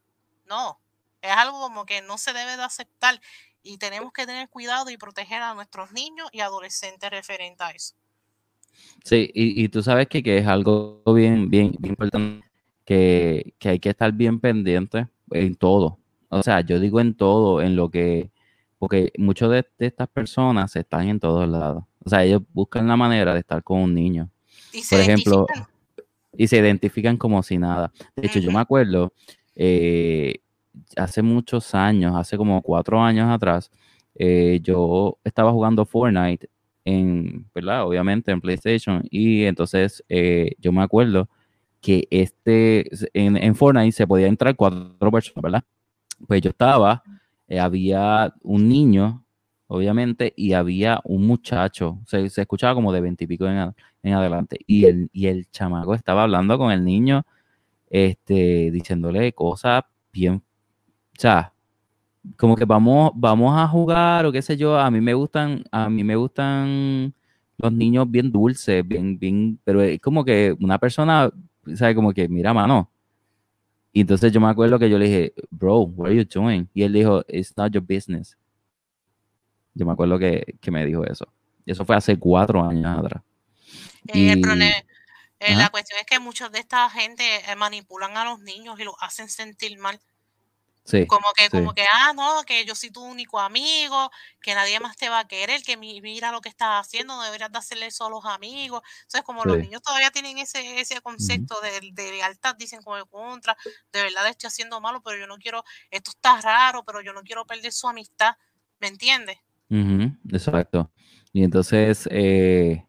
No, 0.46 0.80
es 1.20 1.30
algo 1.30 1.60
como 1.60 1.86
que 1.86 2.02
no 2.02 2.18
se 2.18 2.32
debe 2.32 2.56
de 2.56 2.64
aceptar 2.64 3.20
y 3.62 3.78
tenemos 3.78 4.12
que 4.12 4.26
tener 4.26 4.48
cuidado 4.48 4.90
y 4.90 4.96
proteger 4.96 5.42
a 5.42 5.54
nuestros 5.54 5.92
niños 5.92 6.28
y 6.32 6.40
adolescentes 6.40 7.08
referente 7.08 7.62
a 7.62 7.70
eso. 7.70 7.94
Sí, 9.04 9.30
y, 9.32 9.68
tú 9.68 9.82
sabes 9.82 10.08
que, 10.08 10.22
que, 10.22 10.38
es 10.38 10.46
algo 10.46 11.02
bien, 11.14 11.50
bien, 11.50 11.76
bien 11.78 11.92
importante, 11.92 12.50
que, 12.84 13.54
que 13.58 13.68
hay 13.68 13.78
que 13.78 13.90
estar 13.90 14.10
bien 14.12 14.40
pendiente 14.40 15.08
en 15.30 15.54
todo 15.54 16.01
o 16.32 16.42
sea, 16.42 16.62
yo 16.62 16.80
digo 16.80 16.98
en 16.98 17.14
todo, 17.14 17.60
en 17.60 17.76
lo 17.76 17.90
que, 17.90 18.30
porque 18.78 19.12
muchas 19.18 19.50
de, 19.50 19.66
estas 19.78 20.08
personas 20.08 20.74
están 20.76 21.08
en 21.08 21.20
todos 21.20 21.46
lados. 21.46 21.84
O 22.02 22.08
sea, 22.08 22.24
ellos 22.24 22.42
buscan 22.54 22.88
la 22.88 22.96
manera 22.96 23.34
de 23.34 23.40
estar 23.40 23.62
con 23.62 23.80
un 23.80 23.94
niño. 23.94 24.30
Por 24.88 24.98
ejemplo, 24.98 25.46
y 26.34 26.48
se 26.48 26.56
identifican 26.56 27.18
como 27.18 27.42
si 27.42 27.58
nada. 27.58 27.92
De 28.16 28.26
hecho, 28.26 28.38
yo 28.38 28.50
me 28.50 28.60
acuerdo, 28.60 29.12
eh, 29.54 30.36
hace 30.96 31.20
muchos 31.20 31.74
años, 31.74 32.16
hace 32.16 32.38
como 32.38 32.62
cuatro 32.62 33.02
años 33.02 33.28
atrás, 33.28 33.70
eh, 34.14 34.58
yo 34.62 35.18
estaba 35.24 35.52
jugando 35.52 35.84
Fortnite 35.84 36.48
en, 36.86 37.46
¿verdad? 37.54 37.86
Obviamente 37.86 38.32
en 38.32 38.40
PlayStation. 38.40 39.02
Y 39.10 39.44
entonces 39.44 40.02
eh, 40.08 40.52
yo 40.58 40.72
me 40.72 40.82
acuerdo 40.82 41.28
que 41.82 42.08
este, 42.10 42.88
en, 43.12 43.36
en 43.36 43.54
Fortnite 43.54 43.92
se 43.92 44.06
podía 44.06 44.28
entrar 44.28 44.56
cuatro 44.56 45.10
personas, 45.10 45.42
¿verdad? 45.42 45.64
Pues 46.26 46.40
yo 46.42 46.50
estaba, 46.50 47.02
eh, 47.48 47.60
había 47.60 48.34
un 48.42 48.68
niño, 48.68 49.24
obviamente, 49.66 50.32
y 50.36 50.52
había 50.52 51.00
un 51.04 51.26
muchacho, 51.26 52.00
se, 52.06 52.28
se 52.30 52.42
escuchaba 52.42 52.74
como 52.74 52.92
de 52.92 53.00
veintipico 53.00 53.46
en, 53.46 53.74
en, 54.02 54.12
adelante, 54.14 54.58
y 54.66 54.84
el, 54.86 55.10
y 55.12 55.26
el 55.26 55.50
chamaco 55.50 55.94
estaba 55.94 56.24
hablando 56.24 56.58
con 56.58 56.72
el 56.72 56.84
niño, 56.84 57.24
este, 57.90 58.70
diciéndole 58.70 59.32
cosas 59.32 59.84
bien, 60.12 60.36
o 60.36 61.20
sea, 61.20 61.52
como 62.36 62.56
que 62.56 62.64
vamos, 62.64 63.12
vamos 63.14 63.58
a 63.58 63.66
jugar 63.68 64.26
o 64.26 64.32
qué 64.32 64.42
sé 64.42 64.56
yo, 64.56 64.78
a 64.78 64.90
mí 64.90 65.00
me 65.00 65.14
gustan, 65.14 65.64
a 65.72 65.88
mí 65.88 66.04
me 66.04 66.16
gustan 66.16 67.14
los 67.58 67.72
niños 67.72 68.10
bien 68.10 68.30
dulces, 68.32 68.86
bien, 68.86 69.18
bien, 69.18 69.58
pero 69.64 69.82
es 69.82 70.00
como 70.00 70.24
que 70.24 70.56
una 70.60 70.78
persona, 70.78 71.30
sabe, 71.74 71.94
como 71.94 72.12
que, 72.12 72.28
mira, 72.28 72.54
mano, 72.54 72.91
Y 73.92 74.00
entonces 74.02 74.32
yo 74.32 74.40
me 74.40 74.48
acuerdo 74.48 74.78
que 74.78 74.88
yo 74.88 74.98
le 74.98 75.06
dije, 75.06 75.34
bro, 75.50 75.80
what 75.80 76.06
are 76.08 76.16
you 76.16 76.24
doing? 76.24 76.66
Y 76.72 76.82
él 76.82 76.92
dijo, 76.92 77.24
it's 77.28 77.56
not 77.56 77.72
your 77.72 77.82
business. 77.82 78.36
Yo 79.74 79.84
me 79.84 79.92
acuerdo 79.92 80.18
que, 80.18 80.56
que 80.60 80.70
me 80.70 80.84
dijo 80.86 81.04
eso. 81.04 81.26
Eso 81.66 81.84
fue 81.84 81.96
hace 81.96 82.18
cuatro 82.18 82.66
años 82.66 82.98
atrás. 82.98 83.22
Eh, 84.08 84.32
el 84.32 84.40
problema, 84.40 84.74
eh, 85.38 85.54
la 85.56 85.70
cuestión 85.70 85.98
es 86.00 86.06
que 86.06 86.18
muchos 86.18 86.50
de 86.52 86.58
esta 86.58 86.88
gente 86.90 87.22
eh, 87.50 87.56
manipulan 87.56 88.16
a 88.16 88.24
los 88.24 88.40
niños 88.40 88.78
y 88.80 88.84
los 88.84 88.94
hacen 89.00 89.28
sentir 89.28 89.78
mal. 89.78 90.00
Como 91.08 91.26
que, 91.36 91.48
como 91.48 91.74
que, 91.74 91.84
ah, 91.92 92.12
no, 92.14 92.42
que 92.44 92.64
yo 92.64 92.74
soy 92.74 92.90
tu 92.90 93.02
único 93.02 93.38
amigo, 93.38 94.10
que 94.40 94.54
nadie 94.54 94.80
más 94.80 94.96
te 94.96 95.08
va 95.08 95.20
a 95.20 95.28
querer, 95.28 95.62
que 95.62 95.76
mira 95.76 96.32
lo 96.32 96.40
que 96.40 96.48
estás 96.48 96.86
haciendo, 96.86 97.16
no 97.16 97.22
deberías 97.22 97.52
de 97.52 97.58
hacerle 97.58 97.86
eso 97.86 98.06
a 98.06 98.10
los 98.10 98.24
amigos. 98.24 98.82
Entonces, 99.02 99.22
como 99.22 99.44
los 99.44 99.58
niños 99.58 99.80
todavía 99.82 100.10
tienen 100.10 100.38
ese, 100.38 100.80
ese 100.80 101.00
concepto 101.00 101.60
de, 101.60 101.90
de, 101.92 102.12
lealtad, 102.12 102.56
dicen 102.56 102.82
como 102.82 102.96
de 102.96 103.04
contra, 103.04 103.56
de 103.92 104.02
verdad 104.02 104.26
estoy 104.28 104.48
haciendo 104.48 104.80
malo, 104.80 105.02
pero 105.02 105.18
yo 105.18 105.26
no 105.26 105.38
quiero, 105.38 105.62
esto 105.90 106.10
está 106.10 106.40
raro, 106.40 106.84
pero 106.84 107.00
yo 107.00 107.12
no 107.12 107.22
quiero 107.22 107.46
perder 107.46 107.72
su 107.72 107.88
amistad, 107.88 108.36
¿me 108.80 108.88
entiendes? 108.88 109.38
exacto. 110.30 110.90
Y 111.32 111.44
entonces, 111.44 112.08
eh, 112.10 112.84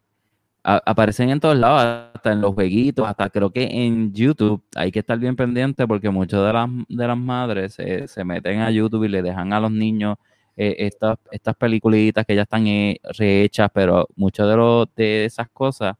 aparecen 0.64 1.30
en 1.30 1.40
todos 1.40 1.56
lados, 1.56 2.10
hasta 2.14 2.32
en 2.32 2.40
los 2.40 2.54
jueguitos, 2.54 3.06
hasta 3.06 3.30
creo 3.30 3.50
que 3.50 3.64
en 3.70 4.12
YouTube 4.12 4.62
hay 4.74 4.90
que 4.90 5.00
estar 5.00 5.18
bien 5.18 5.36
pendiente 5.36 5.86
porque 5.86 6.10
muchas 6.10 6.44
de 6.44 6.52
las, 6.52 6.68
de 6.88 7.06
las 7.06 7.18
madres 7.18 7.74
se 7.74 8.24
meten 8.24 8.60
a 8.60 8.70
YouTube 8.70 9.04
y 9.04 9.08
le 9.08 9.22
dejan 9.22 9.52
a 9.52 9.60
los 9.60 9.70
niños 9.70 10.16
eh, 10.56 10.76
estas, 10.86 11.18
estas 11.32 11.56
peliculitas 11.56 12.24
que 12.24 12.36
ya 12.36 12.42
están 12.42 12.66
eh, 12.68 13.00
rehechas, 13.18 13.70
pero 13.74 14.08
muchas 14.14 14.48
de, 14.48 14.56
lo, 14.56 14.86
de 14.94 15.24
esas 15.24 15.48
cosas 15.50 15.96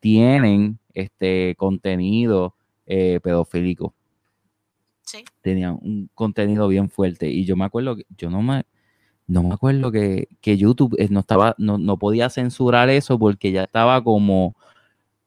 tienen 0.00 0.78
este 0.94 1.54
contenido 1.56 2.54
eh, 2.86 3.20
pedofílico. 3.22 3.94
Sí. 5.02 5.22
Tenían 5.42 5.78
un 5.82 6.08
contenido 6.14 6.66
bien 6.68 6.88
fuerte. 6.88 7.28
Y 7.28 7.44
yo 7.44 7.56
me 7.56 7.64
acuerdo 7.66 7.96
que 7.96 8.06
yo 8.16 8.30
no 8.30 8.40
me, 8.40 8.64
no 9.30 9.44
me 9.44 9.54
acuerdo 9.54 9.92
que, 9.92 10.28
YouTube 10.42 10.96
eh, 10.98 11.08
no 11.10 11.20
estaba, 11.20 11.54
no, 11.58 11.96
podía 11.98 12.30
censurar 12.30 12.90
eso 12.90 13.18
porque 13.18 13.52
ya 13.52 13.64
estaba 13.64 14.02
como, 14.02 14.56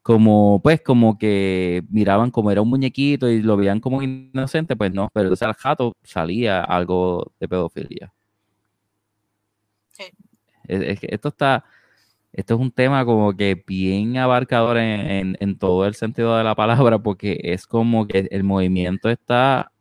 como, 0.02 0.60
pues, 0.62 0.82
como 0.82 1.18
que 1.18 1.84
miraban 1.90 2.30
como 2.30 2.50
era 2.50 2.62
un 2.62 2.68
muñequito 2.70 3.30
y 3.30 3.42
lo 3.42 3.56
veían 3.56 3.80
como 3.80 4.02
inocente, 4.02 4.76
pues 4.76 4.92
no, 4.92 5.08
pero 5.14 5.34
al 5.40 5.54
jato 5.54 5.94
salía 6.02 6.62
algo 6.62 7.32
de 7.40 7.48
pedofilia. 7.48 8.12
Sí. 9.88 10.04
esto 10.68 11.28
está, 11.28 11.64
esto 12.32 12.54
es 12.54 12.60
un 12.60 12.72
tema 12.72 13.04
como 13.04 13.34
que 13.34 13.62
bien 13.66 14.18
abarcador 14.18 14.78
en, 14.78 15.36
en, 15.40 15.58
todo 15.58 15.86
el 15.86 15.94
sentido 15.94 16.36
de 16.36 16.44
la 16.44 16.54
palabra, 16.54 16.98
porque 16.98 17.40
es 17.42 17.66
como 17.66 18.06
que 18.06 18.28
el 18.30 18.44
movimiento 18.44 19.08
está 19.08 19.72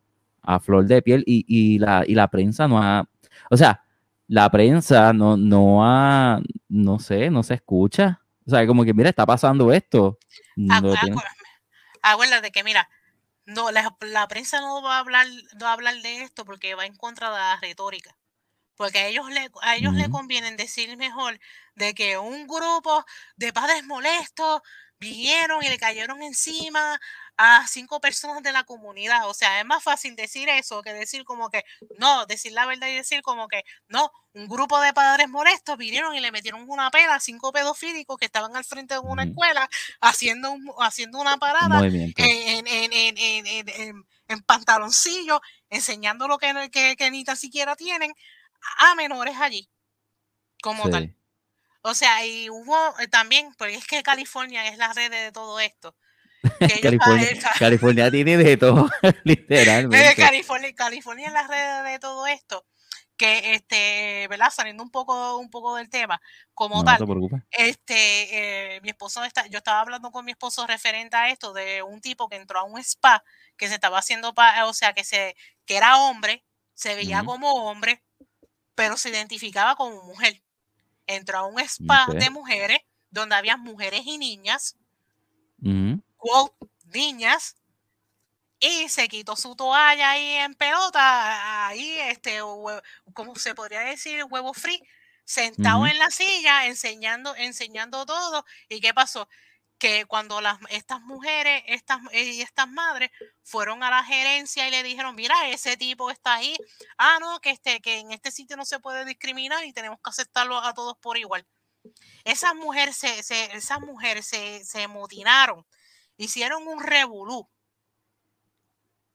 a 0.41 0.59
flor 0.59 0.85
de 0.85 1.01
piel 1.01 1.23
y, 1.25 1.45
y, 1.47 1.79
la, 1.79 2.03
y 2.07 2.15
la 2.15 2.27
prensa 2.29 2.67
no 2.67 2.81
ha, 2.81 3.09
o 3.49 3.57
sea, 3.57 3.83
la 4.27 4.49
prensa 4.49 5.13
no, 5.13 5.37
no 5.37 5.85
ha, 5.85 6.41
no 6.69 6.99
sé, 6.99 7.29
no 7.29 7.43
se 7.43 7.55
escucha. 7.55 8.21
O 8.45 8.49
sea, 8.49 8.65
como 8.67 8.83
que, 8.83 8.93
mira, 8.93 9.09
está 9.09 9.25
pasando 9.25 9.71
esto. 9.71 10.17
No 10.55 10.93
Acuérdate 12.01 12.51
que, 12.51 12.63
mira, 12.63 12.89
no, 13.45 13.71
la, 13.71 14.27
prensa 14.27 14.59
no 14.59 14.81
va 14.81 14.97
a 14.97 14.99
hablar, 14.99 15.27
no 15.27 15.65
va 15.65 15.69
a 15.69 15.73
hablar 15.73 15.95
de 16.01 16.23
esto 16.23 16.45
porque 16.45 16.75
va 16.75 16.85
en 16.85 16.95
contra 16.95 17.29
de 17.29 17.37
la 17.37 17.59
retórica. 17.61 18.15
Porque 18.75 18.99
a 18.99 19.07
ellos 19.07 19.29
le, 19.29 19.49
a 19.61 19.75
ellos 19.75 19.93
le 19.93 20.09
conviene 20.09 20.55
decir 20.55 20.97
mejor 20.97 21.39
de 21.75 21.93
que 21.93 22.17
un 22.17 22.47
grupo 22.47 23.05
de 23.35 23.53
padres 23.53 23.85
molestos 23.85 24.61
vinieron 24.99 25.63
y 25.63 25.69
le 25.69 25.77
cayeron 25.77 26.21
encima 26.23 26.99
a 27.37 27.65
cinco 27.67 27.99
personas 27.99 28.43
de 28.43 28.51
la 28.51 28.63
comunidad. 28.63 29.29
O 29.29 29.33
sea, 29.33 29.59
es 29.59 29.65
más 29.65 29.83
fácil 29.83 30.15
decir 30.15 30.49
eso 30.49 30.81
que 30.81 30.93
decir 30.93 31.23
como 31.23 31.49
que, 31.49 31.63
no, 31.97 32.25
decir 32.25 32.51
la 32.51 32.65
verdad 32.65 32.87
y 32.87 32.95
decir 32.95 33.21
como 33.21 33.47
que, 33.47 33.63
no, 33.87 34.11
un 34.33 34.47
grupo 34.47 34.79
de 34.81 34.93
padres 34.93 35.29
molestos 35.29 35.77
vinieron 35.77 36.15
y 36.15 36.19
le 36.19 36.31
metieron 36.31 36.65
una 36.67 36.91
pela 36.91 37.15
a 37.15 37.19
cinco 37.19 37.51
pedofílicos 37.51 38.17
que 38.17 38.25
estaban 38.25 38.55
al 38.55 38.65
frente 38.65 38.95
de 38.95 38.99
una 38.99 39.23
escuela 39.23 39.69
haciendo, 40.01 40.55
haciendo 40.79 41.19
una 41.19 41.37
parada 41.37 41.85
en, 41.85 42.67
en, 44.27 44.41
pantaloncillo, 44.45 45.41
enseñando 45.69 46.27
lo 46.27 46.37
que, 46.37 46.69
que, 46.71 47.11
ni 47.11 47.23
tan 47.23 47.37
siquiera 47.37 47.75
tienen 47.75 48.13
a 48.77 48.95
menores 48.95 49.35
allí, 49.39 49.69
como 50.61 50.89
tal. 50.89 51.15
O 51.85 51.93
sea, 51.93 52.25
y 52.25 52.49
hubo 52.49 52.75
eh, 52.99 53.07
también, 53.07 53.53
porque 53.57 53.75
es 53.75 53.85
que 53.85 54.01
California 54.03 54.67
es 54.69 54.77
la 54.77 54.93
red 54.93 55.11
de 55.11 55.31
todo 55.33 55.59
esto. 55.59 55.93
California, 57.57 58.11
tiene 58.11 58.37
de 58.37 58.57
todo, 58.57 58.89
literalmente. 59.23 60.15
California, 60.15 60.75
California 60.75 61.27
es 61.27 61.33
la 61.33 61.47
red 61.47 61.91
de 61.91 61.99
todo 61.99 62.27
esto. 62.27 62.65
Que, 63.15 63.53
este, 63.53 64.27
¿verdad? 64.27 64.49
Saliendo 64.51 64.83
un 64.83 64.89
poco, 64.89 65.37
un 65.37 65.49
poco 65.49 65.75
del 65.75 65.87
tema, 65.87 66.19
como 66.53 66.83
tal. 66.83 66.97
este, 67.51 68.75
eh, 68.75 68.81
mi 68.81 68.89
esposo 68.89 69.23
está, 69.23 69.45
yo 69.47 69.59
estaba 69.59 69.81
hablando 69.81 70.11
con 70.11 70.25
mi 70.25 70.31
esposo 70.31 70.65
referente 70.65 71.15
a 71.15 71.29
esto 71.29 71.53
de 71.53 71.83
un 71.83 72.01
tipo 72.01 72.27
que 72.27 72.37
entró 72.37 72.59
a 72.59 72.63
un 72.63 72.79
spa 72.79 73.23
que 73.55 73.67
se 73.67 73.75
estaba 73.75 73.99
haciendo, 73.99 74.33
o 74.65 74.73
sea, 74.73 74.93
que 74.93 75.03
se, 75.03 75.35
que 75.65 75.77
era 75.77 75.97
hombre, 75.97 76.43
se 76.73 76.95
veía 76.95 77.23
como 77.23 77.69
hombre, 77.69 78.03
pero 78.73 78.97
se 78.97 79.09
identificaba 79.09 79.75
como 79.75 80.03
mujer. 80.03 80.41
Entró 81.05 81.37
a 81.37 81.45
un 81.45 81.59
spa 81.59 82.07
de 82.09 82.29
mujeres 82.31 82.79
donde 83.11 83.35
había 83.35 83.57
mujeres 83.57 84.01
y 84.05 84.17
niñas 84.17 84.75
niñas, 86.85 87.55
y 88.65 88.87
se 88.87 89.09
quitó 89.09 89.35
su 89.35 89.57
toalla 89.57 90.11
ahí 90.11 90.35
en 90.35 90.53
pelota, 90.55 91.67
ahí, 91.67 91.99
este, 91.99 92.39
como 93.13 93.35
se 93.35 93.53
podría 93.53 93.81
decir, 93.81 94.23
huevo 94.29 94.53
free, 94.53 94.81
sentado 95.25 95.85
en 95.85 95.97
la 95.97 96.09
silla, 96.09 96.65
enseñando, 96.67 97.35
enseñando 97.35 98.05
todo. 98.05 98.45
¿Y 98.69 98.79
qué 98.79 98.93
pasó? 98.93 99.27
Que 99.77 100.05
cuando 100.05 100.39
las, 100.39 100.59
estas 100.69 101.01
mujeres, 101.01 101.61
estas, 101.67 101.99
y 102.13 102.41
estas 102.41 102.69
madres 102.69 103.11
fueron 103.43 103.83
a 103.83 103.89
la 103.89 104.01
gerencia 104.05 104.65
y 104.65 104.71
le 104.71 104.81
dijeron, 104.81 105.13
mira, 105.13 105.49
ese 105.49 105.75
tipo 105.75 106.09
está 106.09 106.35
ahí, 106.35 106.55
ah, 106.97 107.17
no, 107.19 107.41
que, 107.41 107.49
este, 107.49 107.81
que 107.81 107.99
en 107.99 108.13
este 108.13 108.31
sitio 108.31 108.55
no 108.55 108.63
se 108.63 108.79
puede 108.79 109.03
discriminar 109.03 109.65
y 109.65 109.73
tenemos 109.73 109.99
que 110.01 110.09
aceptarlo 110.09 110.57
a 110.57 110.73
todos 110.73 110.97
por 110.99 111.17
igual. 111.17 111.45
Esas 112.23 112.55
mujeres 112.55 112.95
se, 112.95 113.19
esas 113.19 113.81
mujeres 113.81 114.25
se, 114.25 114.63
se 114.63 114.87
mutinaron 114.87 115.65
hicieron 116.17 116.67
un 116.67 116.81
revolú. 116.81 117.49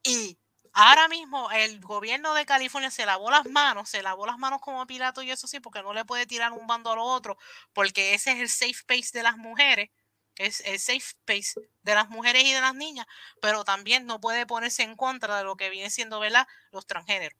Y 0.03 0.37
ahora 0.73 1.07
mismo 1.07 1.51
el 1.51 1.79
gobierno 1.81 2.33
de 2.33 2.45
California 2.45 2.91
se 2.91 3.05
lavó 3.05 3.29
las 3.31 3.45
manos, 3.45 3.89
se 3.89 4.01
lavó 4.03 4.25
las 4.25 4.37
manos 4.37 4.61
como 4.61 4.85
Pilato 4.87 5.21
y 5.21 5.31
eso 5.31 5.47
sí, 5.47 5.59
porque 5.59 5.81
no 5.83 5.93
le 5.93 6.05
puede 6.05 6.25
tirar 6.25 6.51
un 6.51 6.67
bando 6.67 6.91
a 6.91 6.95
lo 6.95 7.03
otro, 7.03 7.37
porque 7.73 8.13
ese 8.13 8.31
es 8.33 8.39
el 8.39 8.49
safe 8.49 8.71
space 8.71 9.11
de 9.13 9.23
las 9.23 9.37
mujeres, 9.37 9.89
es 10.35 10.61
el 10.61 10.79
safe 10.79 10.97
space 10.97 11.55
de 11.83 11.95
las 11.95 12.09
mujeres 12.09 12.43
y 12.45 12.53
de 12.53 12.61
las 12.61 12.75
niñas, 12.75 13.05
pero 13.41 13.63
también 13.65 14.05
no 14.05 14.19
puede 14.21 14.45
ponerse 14.45 14.83
en 14.83 14.95
contra 14.95 15.37
de 15.37 15.43
lo 15.43 15.57
que 15.57 15.69
viene 15.69 15.89
siendo, 15.89 16.19
¿verdad? 16.19 16.47
Los 16.71 16.85
transgéneros. 16.87 17.39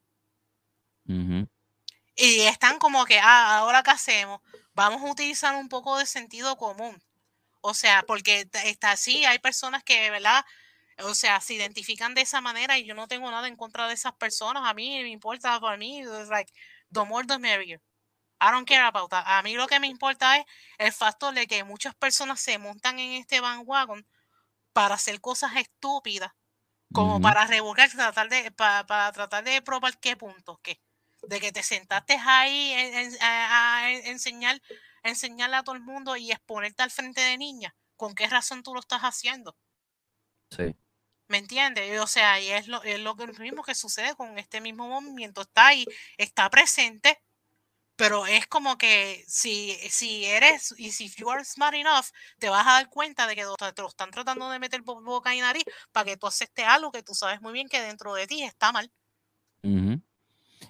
Y 2.15 2.41
están 2.41 2.77
como 2.79 3.05
que, 3.05 3.19
ah, 3.19 3.57
ahora 3.57 3.81
qué 3.83 3.91
hacemos, 3.91 4.41
vamos 4.73 5.01
a 5.01 5.11
utilizar 5.11 5.55
un 5.55 5.69
poco 5.69 5.97
de 5.97 6.05
sentido 6.05 6.55
común. 6.57 7.01
O 7.61 7.73
sea, 7.73 8.03
porque 8.03 8.47
está 8.65 8.91
así, 8.91 9.25
hay 9.25 9.39
personas 9.39 9.83
que, 9.83 10.09
¿verdad? 10.11 10.45
O 11.03 11.13
sea, 11.13 11.39
se 11.41 11.53
identifican 11.53 12.13
de 12.13 12.21
esa 12.21 12.41
manera 12.41 12.77
y 12.77 12.85
yo 12.85 12.93
no 12.93 13.07
tengo 13.07 13.29
nada 13.31 13.47
en 13.47 13.55
contra 13.55 13.87
de 13.87 13.93
esas 13.93 14.13
personas. 14.13 14.63
A 14.65 14.73
mí 14.73 15.01
me 15.01 15.09
importa, 15.09 15.59
para 15.59 15.77
mí, 15.77 16.01
es 16.01 16.27
like, 16.29 16.51
the 16.91 17.03
more 17.03 17.25
the 17.27 17.39
merrier. 17.39 17.81
I 18.41 18.51
don't 18.51 18.67
care 18.67 18.83
about 18.83 19.09
that. 19.09 19.23
A 19.25 19.41
mí 19.43 19.55
lo 19.55 19.67
que 19.67 19.79
me 19.79 19.87
importa 19.87 20.37
es 20.37 20.45
el 20.77 20.93
factor 20.93 21.33
de 21.33 21.47
que 21.47 21.63
muchas 21.63 21.93
personas 21.95 22.39
se 22.39 22.57
montan 22.57 22.99
en 22.99 23.13
este 23.13 23.41
bandwagon 23.41 24.05
para 24.71 24.95
hacer 24.95 25.19
cosas 25.19 25.55
estúpidas, 25.57 26.31
como 26.93 27.19
para 27.19 27.45
revocar, 27.45 27.89
tratar 27.91 28.29
de, 28.29 28.51
para, 28.51 29.11
tratar 29.11 29.43
de 29.43 29.61
probar 29.61 29.99
qué 29.99 30.15
puntos, 30.15 30.57
qué. 30.63 30.81
De 31.23 31.41
que 31.41 31.51
te 31.51 31.63
sentaste 31.63 32.17
ahí 32.17 32.73
a 33.19 33.91
enseñar 34.05 34.61
enseñarle 35.03 35.57
a 35.57 35.63
todo 35.63 35.75
el 35.75 35.81
mundo 35.81 36.15
y 36.15 36.31
exponerte 36.31 36.83
al 36.83 36.91
frente 36.91 37.21
de 37.21 37.37
niñas, 37.37 37.73
¿con 37.95 38.15
qué 38.15 38.27
razón 38.27 38.63
tú 38.63 38.73
lo 38.73 38.79
estás 38.79 39.01
haciendo? 39.01 39.55
Sí. 40.51 40.75
¿Me 41.27 41.37
entiendes? 41.37 41.99
O 42.01 42.07
sea, 42.07 42.41
y 42.41 42.49
es 42.49 42.67
lo, 42.67 42.81
es 42.83 42.99
lo 42.99 43.15
mismo 43.15 43.61
que 43.63 43.75
sucede 43.75 44.15
con 44.15 44.39
este 44.39 44.61
mismo 44.61 44.87
movimiento. 44.87 45.41
Está 45.41 45.67
ahí, 45.67 45.85
está 46.17 46.49
presente, 46.49 47.21
pero 47.95 48.25
es 48.25 48.47
como 48.47 48.77
que 48.77 49.23
si, 49.27 49.75
si 49.89 50.25
eres, 50.25 50.73
y 50.77 50.91
si 50.91 51.09
you 51.09 51.29
are 51.29 51.43
smart 51.43 51.75
enough, 51.75 52.05
te 52.39 52.49
vas 52.49 52.65
a 52.65 52.71
dar 52.71 52.89
cuenta 52.89 53.27
de 53.27 53.35
que 53.35 53.43
te 53.75 53.81
lo 53.81 53.89
están 53.89 54.09
tratando 54.09 54.49
de 54.49 54.57
meter 54.57 54.81
boca 54.81 55.35
y 55.35 55.41
nariz 55.41 55.65
para 55.91 56.05
que 56.05 56.17
tú 56.17 56.25
aceptes 56.25 56.65
algo 56.65 56.91
que 56.91 57.03
tú 57.03 57.13
sabes 57.13 57.41
muy 57.41 57.53
bien 57.53 57.67
que 57.67 57.81
dentro 57.81 58.15
de 58.15 58.25
ti 58.25 58.41
está 58.41 58.71
mal. 58.71 58.89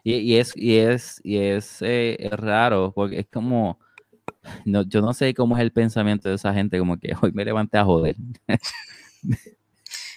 y, 0.04 0.36
es, 0.36 0.58
y 0.58 0.80
es, 0.80 1.22
y 1.24 1.38
es, 1.38 1.82
eh, 1.84 2.18
es 2.20 2.32
raro, 2.32 2.92
porque 2.94 3.20
es 3.20 3.28
como 3.32 3.80
no, 4.66 4.84
yo 4.84 5.02
no 5.02 5.14
sé 5.14 5.34
cómo 5.34 5.56
es 5.58 5.62
el 5.62 5.72
pensamiento 5.72 6.30
de 6.30 6.36
esa 6.36 6.54
gente, 6.54 6.80
como 6.80 6.98
que 6.98 7.14
hoy 7.22 7.32
me 7.34 7.46
levanté 7.46 7.78
a 7.78 7.86
joder. 7.86 8.16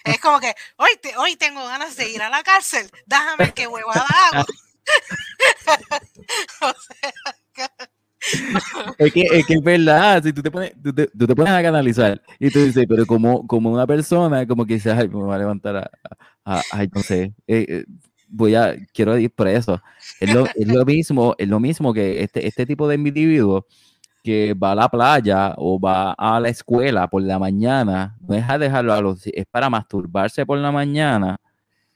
Es 0.05 0.19
como 0.19 0.39
que 0.39 0.53
hoy, 0.77 0.91
te, 1.01 1.15
hoy 1.17 1.35
tengo 1.35 1.65
ganas 1.65 1.95
de 1.95 2.09
ir 2.09 2.21
a 2.21 2.29
la 2.29 2.43
cárcel, 2.43 2.89
déjame 3.05 3.53
que 3.53 3.67
huevada 3.67 4.05
hago. 4.31 4.45
o 6.61 6.73
sea, 6.73 7.69
es, 8.97 9.13
que, 9.13 9.21
es 9.21 9.45
que 9.45 9.53
es 9.53 9.61
verdad, 9.61 10.23
si 10.23 10.33
tú 10.33 10.41
te 10.41 10.49
pones, 10.49 10.73
tú 10.81 10.93
te, 10.93 11.07
tú 11.07 11.27
te 11.27 11.35
pones 11.35 11.53
a 11.53 11.61
canalizar 11.61 12.21
y 12.39 12.49
tú 12.49 12.59
dices, 12.59 12.85
pero 12.87 13.05
como, 13.05 13.45
como 13.47 13.71
una 13.71 13.85
persona, 13.85 14.47
como 14.47 14.65
que 14.65 14.75
dices, 14.75 14.93
ay, 14.93 15.07
me 15.07 15.15
voy 15.15 15.33
a 15.33 15.37
levantar 15.37 15.75
a, 15.77 15.91
a, 16.45 16.61
ay, 16.71 16.89
no 16.93 17.01
sé, 17.01 17.33
eh, 17.47 17.65
eh, 17.67 17.85
voy 18.27 18.55
a, 18.55 18.75
quiero 18.93 19.17
ir 19.17 19.31
preso. 19.31 19.81
Es 20.19 20.33
lo, 20.33 20.45
es 20.55 20.67
lo 20.67 20.85
mismo, 20.85 21.35
es 21.37 21.47
lo 21.47 21.59
mismo 21.59 21.93
que 21.93 22.23
este, 22.23 22.47
este 22.47 22.65
tipo 22.65 22.87
de 22.87 22.95
individuo 22.95 23.67
que 24.23 24.53
va 24.53 24.71
a 24.71 24.75
la 24.75 24.89
playa 24.89 25.53
o 25.57 25.79
va 25.79 26.13
a 26.13 26.39
la 26.39 26.49
escuela 26.49 27.07
por 27.07 27.21
la 27.21 27.37
mañana, 27.39 28.17
no 28.21 28.35
es 28.35 28.49
a 28.49 28.57
dejarlo 28.57 28.93
a 28.93 29.01
los, 29.01 29.27
es 29.27 29.45
para 29.51 29.69
masturbarse 29.69 30.45
por 30.45 30.57
la 30.57 30.71
mañana 30.71 31.37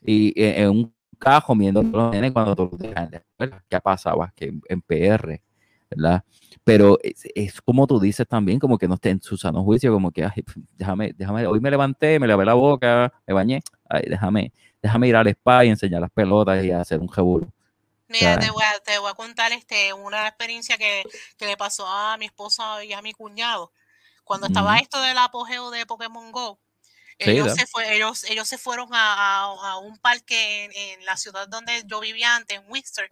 y 0.02 0.30
eh, 0.42 0.62
en 0.64 0.70
un 0.70 0.94
cajo 1.18 1.56
viendo 1.56 1.82
los 1.82 2.12
nenes 2.12 2.32
cuando 2.32 2.56
todos 2.56 2.78
dejan 2.78 3.10
la 3.12 3.18
escuela. 3.18 3.64
¿Qué 3.70 3.76
ha 3.76 3.82
pasado? 3.82 4.28
Que 4.36 4.54
en 4.70 4.82
PR 4.82 5.42
¿verdad? 5.90 6.24
Pero 6.64 6.98
es, 7.02 7.62
como 7.62 7.88
tú 7.88 8.00
dices 8.00 8.28
también, 8.28 8.60
como 8.60 8.78
que 8.78 8.88
no 8.88 8.96
esté 8.96 9.10
en 9.10 9.22
su 9.22 9.38
sano 9.38 9.64
juicio, 9.64 9.92
como 9.94 10.12
que, 10.12 10.26
ay, 10.26 10.44
déjame, 10.78 11.14
déjame, 11.18 11.48
hoy 11.48 11.60
me 11.62 11.72
levanté, 11.72 12.20
me 12.20 12.28
lavé 12.28 12.46
la 12.46 12.54
boca, 12.56 13.14
me 13.26 13.34
bañé, 13.34 13.62
ay, 13.90 14.04
déjame, 14.10 14.52
déjame 14.82 15.08
ir 15.08 15.16
al 15.16 15.28
spa 15.28 15.66
y 15.66 15.70
enseñar 15.70 16.02
las 16.02 16.12
pelotas 16.12 16.64
y 16.64 16.72
hacer 16.72 17.00
un 17.00 17.10
jeburo. 17.10 17.48
Mira, 18.08 18.40
te 18.40 18.50
voy, 18.52 18.64
a, 18.64 18.80
te 18.80 18.98
voy 19.00 19.12
a 19.12 19.14
contar 19.14 19.52
este, 19.52 19.92
una 19.94 20.28
experiencia 20.28 20.78
que, 20.78 21.04
que, 21.38 21.46
le 21.46 21.58
pasó 21.58 21.86
a 21.86 22.18
mi 22.18 22.26
esposa 22.26 22.84
y 22.84 22.94
a 22.94 23.02
mi 23.02 23.14
cuñado. 23.14 23.72
Cuando 24.24 24.48
estaba 24.48 24.78
esto 24.80 25.02
del 25.02 25.18
apogeo 25.18 25.72
de 25.72 25.86
Pokémon 25.86 26.32
Go, 26.32 26.60
ellos, 27.20 27.54
se 27.56 27.66
fue, 27.66 27.96
ellos, 27.96 28.24
ellos 28.26 28.48
se 28.48 28.58
fueron 28.58 28.90
a, 28.94 29.44
a, 29.44 29.78
un 29.78 29.98
parque 29.98 30.66
en, 30.66 30.72
en, 30.76 31.06
la 31.06 31.18
ciudad 31.18 31.48
donde 31.48 31.84
yo 31.86 32.00
vivía 32.00 32.36
antes, 32.36 32.58
en 32.58 32.70
Worcester, 32.70 33.10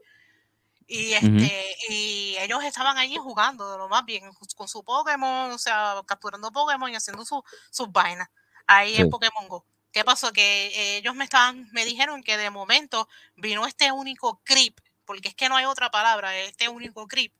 y, 0.87 1.13
este, 1.13 1.75
y 1.89 2.35
ellos 2.39 2.63
estaban 2.63 2.97
allí 2.97 3.17
jugando 3.17 3.71
de 3.71 3.77
lo 3.77 3.89
más 3.89 4.05
bien 4.05 4.23
con 4.55 4.67
su 4.67 4.83
Pokémon, 4.83 5.51
o 5.51 5.57
sea, 5.57 6.01
capturando 6.05 6.51
Pokémon 6.51 6.91
y 6.91 6.95
haciendo 6.95 7.25
sus 7.25 7.91
vainas 7.91 8.29
ahí 8.67 8.95
en 8.97 9.09
Pokémon 9.09 9.47
Go. 9.47 9.65
¿Qué 9.91 10.03
pasó? 10.03 10.31
Que 10.31 10.97
ellos 10.97 11.15
me 11.15 11.23
estaban, 11.23 11.67
me 11.71 11.85
dijeron 11.85 12.21
que 12.21 12.37
de 12.37 12.49
momento 12.49 13.07
vino 13.35 13.65
este 13.65 13.91
único 13.91 14.41
creep, 14.43 14.79
porque 15.05 15.29
es 15.29 15.35
que 15.35 15.49
no 15.49 15.55
hay 15.55 15.65
otra 15.65 15.91
palabra, 15.91 16.37
este 16.37 16.69
único 16.69 17.07
creep, 17.07 17.33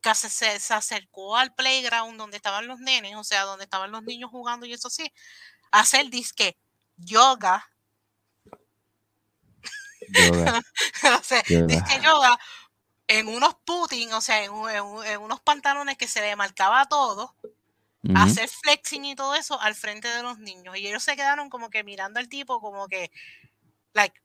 que 0.00 0.14
se, 0.14 0.58
se, 0.58 0.74
acercó 0.74 1.36
al 1.36 1.54
playground 1.54 2.18
donde 2.18 2.36
estaban 2.36 2.66
los 2.66 2.80
nenes, 2.80 3.14
o 3.16 3.24
sea, 3.24 3.42
donde 3.42 3.64
estaban 3.64 3.92
los 3.92 4.02
niños 4.02 4.30
jugando 4.30 4.66
y 4.66 4.72
eso 4.72 4.90
sí, 4.90 5.12
a 5.70 5.80
hacer 5.80 6.10
disque 6.10 6.56
yoga. 6.96 7.70
yoga. 10.08 10.62
o 11.20 11.22
sea, 11.22 11.42
disque 11.42 12.00
yoga 12.02 12.38
en 13.18 13.28
unos 13.28 13.54
Putin, 13.64 14.12
o 14.14 14.20
sea, 14.20 14.42
en, 14.42 14.50
unos 14.50 15.40
pantalones 15.40 15.98
que 15.98 16.08
se 16.08 16.22
le 16.22 16.34
marcaba 16.34 16.86
todo, 16.86 17.34
hacer 18.14 18.48
flexing 18.48 19.04
y 19.04 19.14
todo 19.14 19.34
eso 19.34 19.60
al 19.60 19.74
frente 19.74 20.08
de 20.08 20.22
los 20.22 20.38
niños. 20.38 20.76
Y 20.76 20.86
ellos 20.86 21.02
se 21.02 21.14
quedaron 21.14 21.50
como 21.50 21.68
que 21.68 21.84
mirando 21.84 22.20
al 22.20 22.28
tipo, 22.28 22.60
como 22.60 22.88
que, 22.88 23.10
like, 23.92 24.18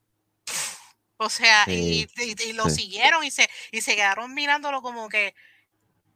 o 1.18 1.30
sea, 1.30 1.66
y, 1.68 2.08
lo 2.54 2.70
siguieron 2.70 3.24
y 3.24 3.32
se, 3.32 3.50
y 3.72 3.82
se 3.82 3.96
quedaron 3.96 4.34
mirándolo 4.34 4.82
como 4.82 5.10
que, 5.10 5.36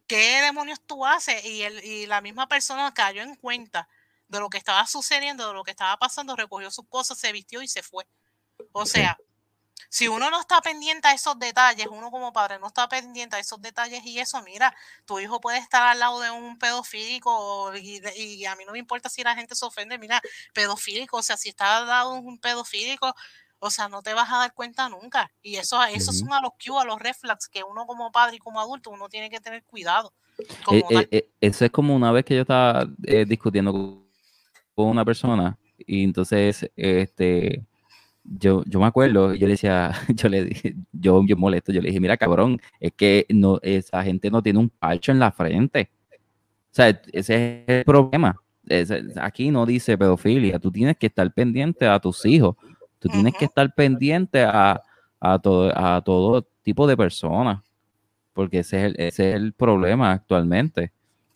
¿qué 0.07 0.41
demonios 0.41 0.79
tú 0.85 1.05
haces? 1.05 1.43
Y, 1.45 1.63
el, 1.63 1.83
y 1.83 2.05
la 2.05 2.21
misma 2.21 2.47
persona 2.47 2.93
cayó 2.93 3.21
en 3.21 3.35
cuenta 3.35 3.87
de 4.27 4.39
lo 4.39 4.49
que 4.49 4.57
estaba 4.57 4.85
sucediendo, 4.87 5.47
de 5.47 5.53
lo 5.53 5.63
que 5.63 5.71
estaba 5.71 5.97
pasando, 5.97 6.35
recogió 6.35 6.71
sus 6.71 6.87
cosas, 6.87 7.17
se 7.17 7.31
vistió 7.31 7.61
y 7.61 7.67
se 7.67 7.83
fue. 7.83 8.05
O 8.71 8.85
sea, 8.85 9.17
si 9.89 10.07
uno 10.07 10.29
no 10.29 10.39
está 10.39 10.61
pendiente 10.61 11.09
a 11.09 11.13
esos 11.13 11.37
detalles, 11.37 11.87
uno 11.91 12.11
como 12.11 12.31
padre 12.31 12.59
no 12.59 12.67
está 12.67 12.87
pendiente 12.87 13.35
a 13.35 13.39
esos 13.39 13.61
detalles 13.61 14.05
y 14.05 14.19
eso, 14.19 14.41
mira, 14.41 14.73
tu 15.05 15.19
hijo 15.19 15.41
puede 15.41 15.57
estar 15.57 15.83
al 15.83 15.99
lado 15.99 16.21
de 16.21 16.31
un 16.31 16.57
pedofílico 16.57 17.75
y, 17.75 18.45
a 18.45 18.55
mí 18.55 18.63
no 18.65 18.71
me 18.71 18.79
importa 18.79 19.09
si 19.09 19.21
la 19.21 19.35
gente 19.35 19.53
se 19.53 19.65
ofende, 19.65 19.97
mira, 19.97 20.21
pedofílico, 20.53 21.17
o 21.17 21.23
sea, 21.23 21.35
si 21.35 21.49
está 21.49 21.79
al 21.79 21.87
lado 21.87 22.13
de 22.13 22.19
un 22.19 22.37
pedofílico, 22.37 23.13
o 23.61 23.69
sea, 23.69 23.87
no 23.87 24.01
te 24.01 24.13
vas 24.13 24.29
a 24.31 24.39
dar 24.39 24.53
cuenta 24.53 24.89
nunca. 24.89 25.31
Y 25.41 25.55
eso, 25.55 25.81
eso 25.83 26.11
son 26.11 26.33
a 26.33 26.41
los 26.41 26.51
cues, 26.53 26.81
a 26.81 26.85
los 26.85 26.99
reflex 26.99 27.47
que 27.47 27.63
uno 27.63 27.85
como 27.85 28.11
padre 28.11 28.37
y 28.37 28.39
como 28.39 28.59
adulto, 28.59 28.89
uno 28.89 29.07
tiene 29.07 29.29
que 29.29 29.39
tener 29.39 29.63
cuidado. 29.63 30.11
Eh, 30.71 30.83
eh, 30.89 31.07
eh, 31.11 31.29
eso 31.39 31.65
es 31.65 31.71
como 31.71 31.95
una 31.95 32.11
vez 32.11 32.25
que 32.25 32.35
yo 32.35 32.41
estaba 32.41 32.87
discutiendo 33.27 33.71
con 34.73 34.87
una 34.87 35.05
persona 35.05 35.57
y 35.77 36.03
entonces, 36.03 36.69
este 36.75 37.63
yo, 38.23 38.63
yo 38.65 38.79
me 38.79 38.85
acuerdo, 38.85 39.33
yo 39.33 39.47
le 39.47 39.53
decía, 39.53 39.91
yo 40.15 40.29
le 40.29 40.45
dije, 40.45 40.75
yo, 40.91 41.23
yo 41.25 41.37
molesto, 41.37 41.71
yo 41.71 41.81
le 41.81 41.89
dije, 41.89 41.99
mira 41.99 42.17
cabrón, 42.17 42.59
es 42.79 42.93
que 42.93 43.25
no, 43.29 43.59
esa 43.61 44.03
gente 44.03 44.29
no 44.31 44.41
tiene 44.41 44.59
un 44.59 44.69
parcho 44.69 45.11
en 45.11 45.19
la 45.19 45.31
frente. 45.31 45.89
O 46.71 46.73
sea, 46.73 46.89
ese 47.11 47.63
es 47.67 47.79
el 47.79 47.85
problema. 47.85 48.41
aquí 49.21 49.51
no 49.51 49.65
dice 49.65 49.97
pedofilia, 49.97 50.59
tú 50.59 50.71
tienes 50.71 50.97
que 50.97 51.07
estar 51.07 51.31
pendiente 51.33 51.85
a 51.85 51.99
tus 51.99 52.25
hijos, 52.25 52.55
tú 53.01 53.09
tienes 53.09 53.33
que 53.33 53.45
estar 53.45 53.73
pendiente 53.73 54.43
a, 54.43 54.79
a, 55.19 55.39
todo, 55.39 55.73
a 55.75 56.01
todo 56.01 56.47
tipo 56.61 56.85
de 56.85 56.95
personas, 56.95 57.63
porque 58.33 58.59
ese 58.59 58.77
es 58.77 58.83
el, 58.83 58.95
ese 58.99 59.29
es 59.29 59.35
el 59.35 59.53
problema 59.53 60.11
actualmente. 60.11 60.91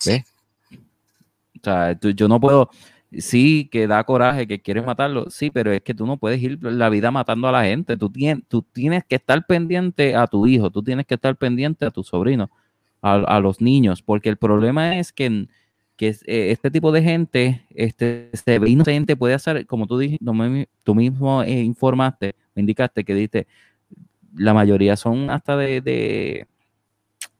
¿ves? 0.05 0.23
O 0.71 1.63
sea, 1.63 1.99
yo 1.99 2.27
no 2.27 2.39
puedo, 2.39 2.69
sí, 3.11 3.67
que 3.71 3.87
da 3.87 4.03
coraje, 4.03 4.45
que 4.45 4.61
quieres 4.61 4.85
matarlo, 4.85 5.31
sí, 5.31 5.49
pero 5.49 5.71
es 5.71 5.81
que 5.81 5.95
tú 5.95 6.05
no 6.05 6.17
puedes 6.17 6.39
ir 6.39 6.59
la 6.61 6.89
vida 6.89 7.09
matando 7.09 7.47
a 7.47 7.51
la 7.51 7.63
gente, 7.63 7.97
tú, 7.97 8.11
tienes, 8.11 8.43
tú 8.47 8.61
tienes 8.61 9.03
que 9.03 9.15
estar 9.15 9.43
pendiente 9.47 10.15
a 10.15 10.27
tu 10.27 10.45
hijo, 10.45 10.69
tú 10.69 10.83
tienes 10.83 11.07
que 11.07 11.15
estar 11.15 11.35
pendiente 11.35 11.85
a 11.87 11.91
tu 11.91 12.03
sobrino, 12.03 12.51
a, 13.01 13.39
los 13.39 13.59
niños, 13.59 14.03
porque 14.03 14.29
el 14.29 14.37
problema 14.37 14.97
es 14.99 15.11
que, 15.11 15.47
que 15.95 16.09
eh, 16.09 16.51
este 16.51 16.71
tipo 16.71 16.91
de 16.91 17.01
gente 17.01 17.65
este, 17.69 18.29
se 18.33 18.59
ve 18.59 18.69
inocente, 18.69 19.15
puede 19.15 19.33
hacer, 19.33 19.65
como 19.65 19.87
tú, 19.87 19.97
dijiste, 19.97 20.25
tú 20.83 20.95
mismo 20.95 21.43
eh, 21.43 21.61
informaste, 21.61 22.35
me 22.53 22.61
indicaste 22.61 23.03
que 23.03 23.15
diste, 23.15 23.47
la 24.35 24.53
mayoría 24.53 24.97
son 24.97 25.29
hasta 25.29 25.55
de, 25.55 26.47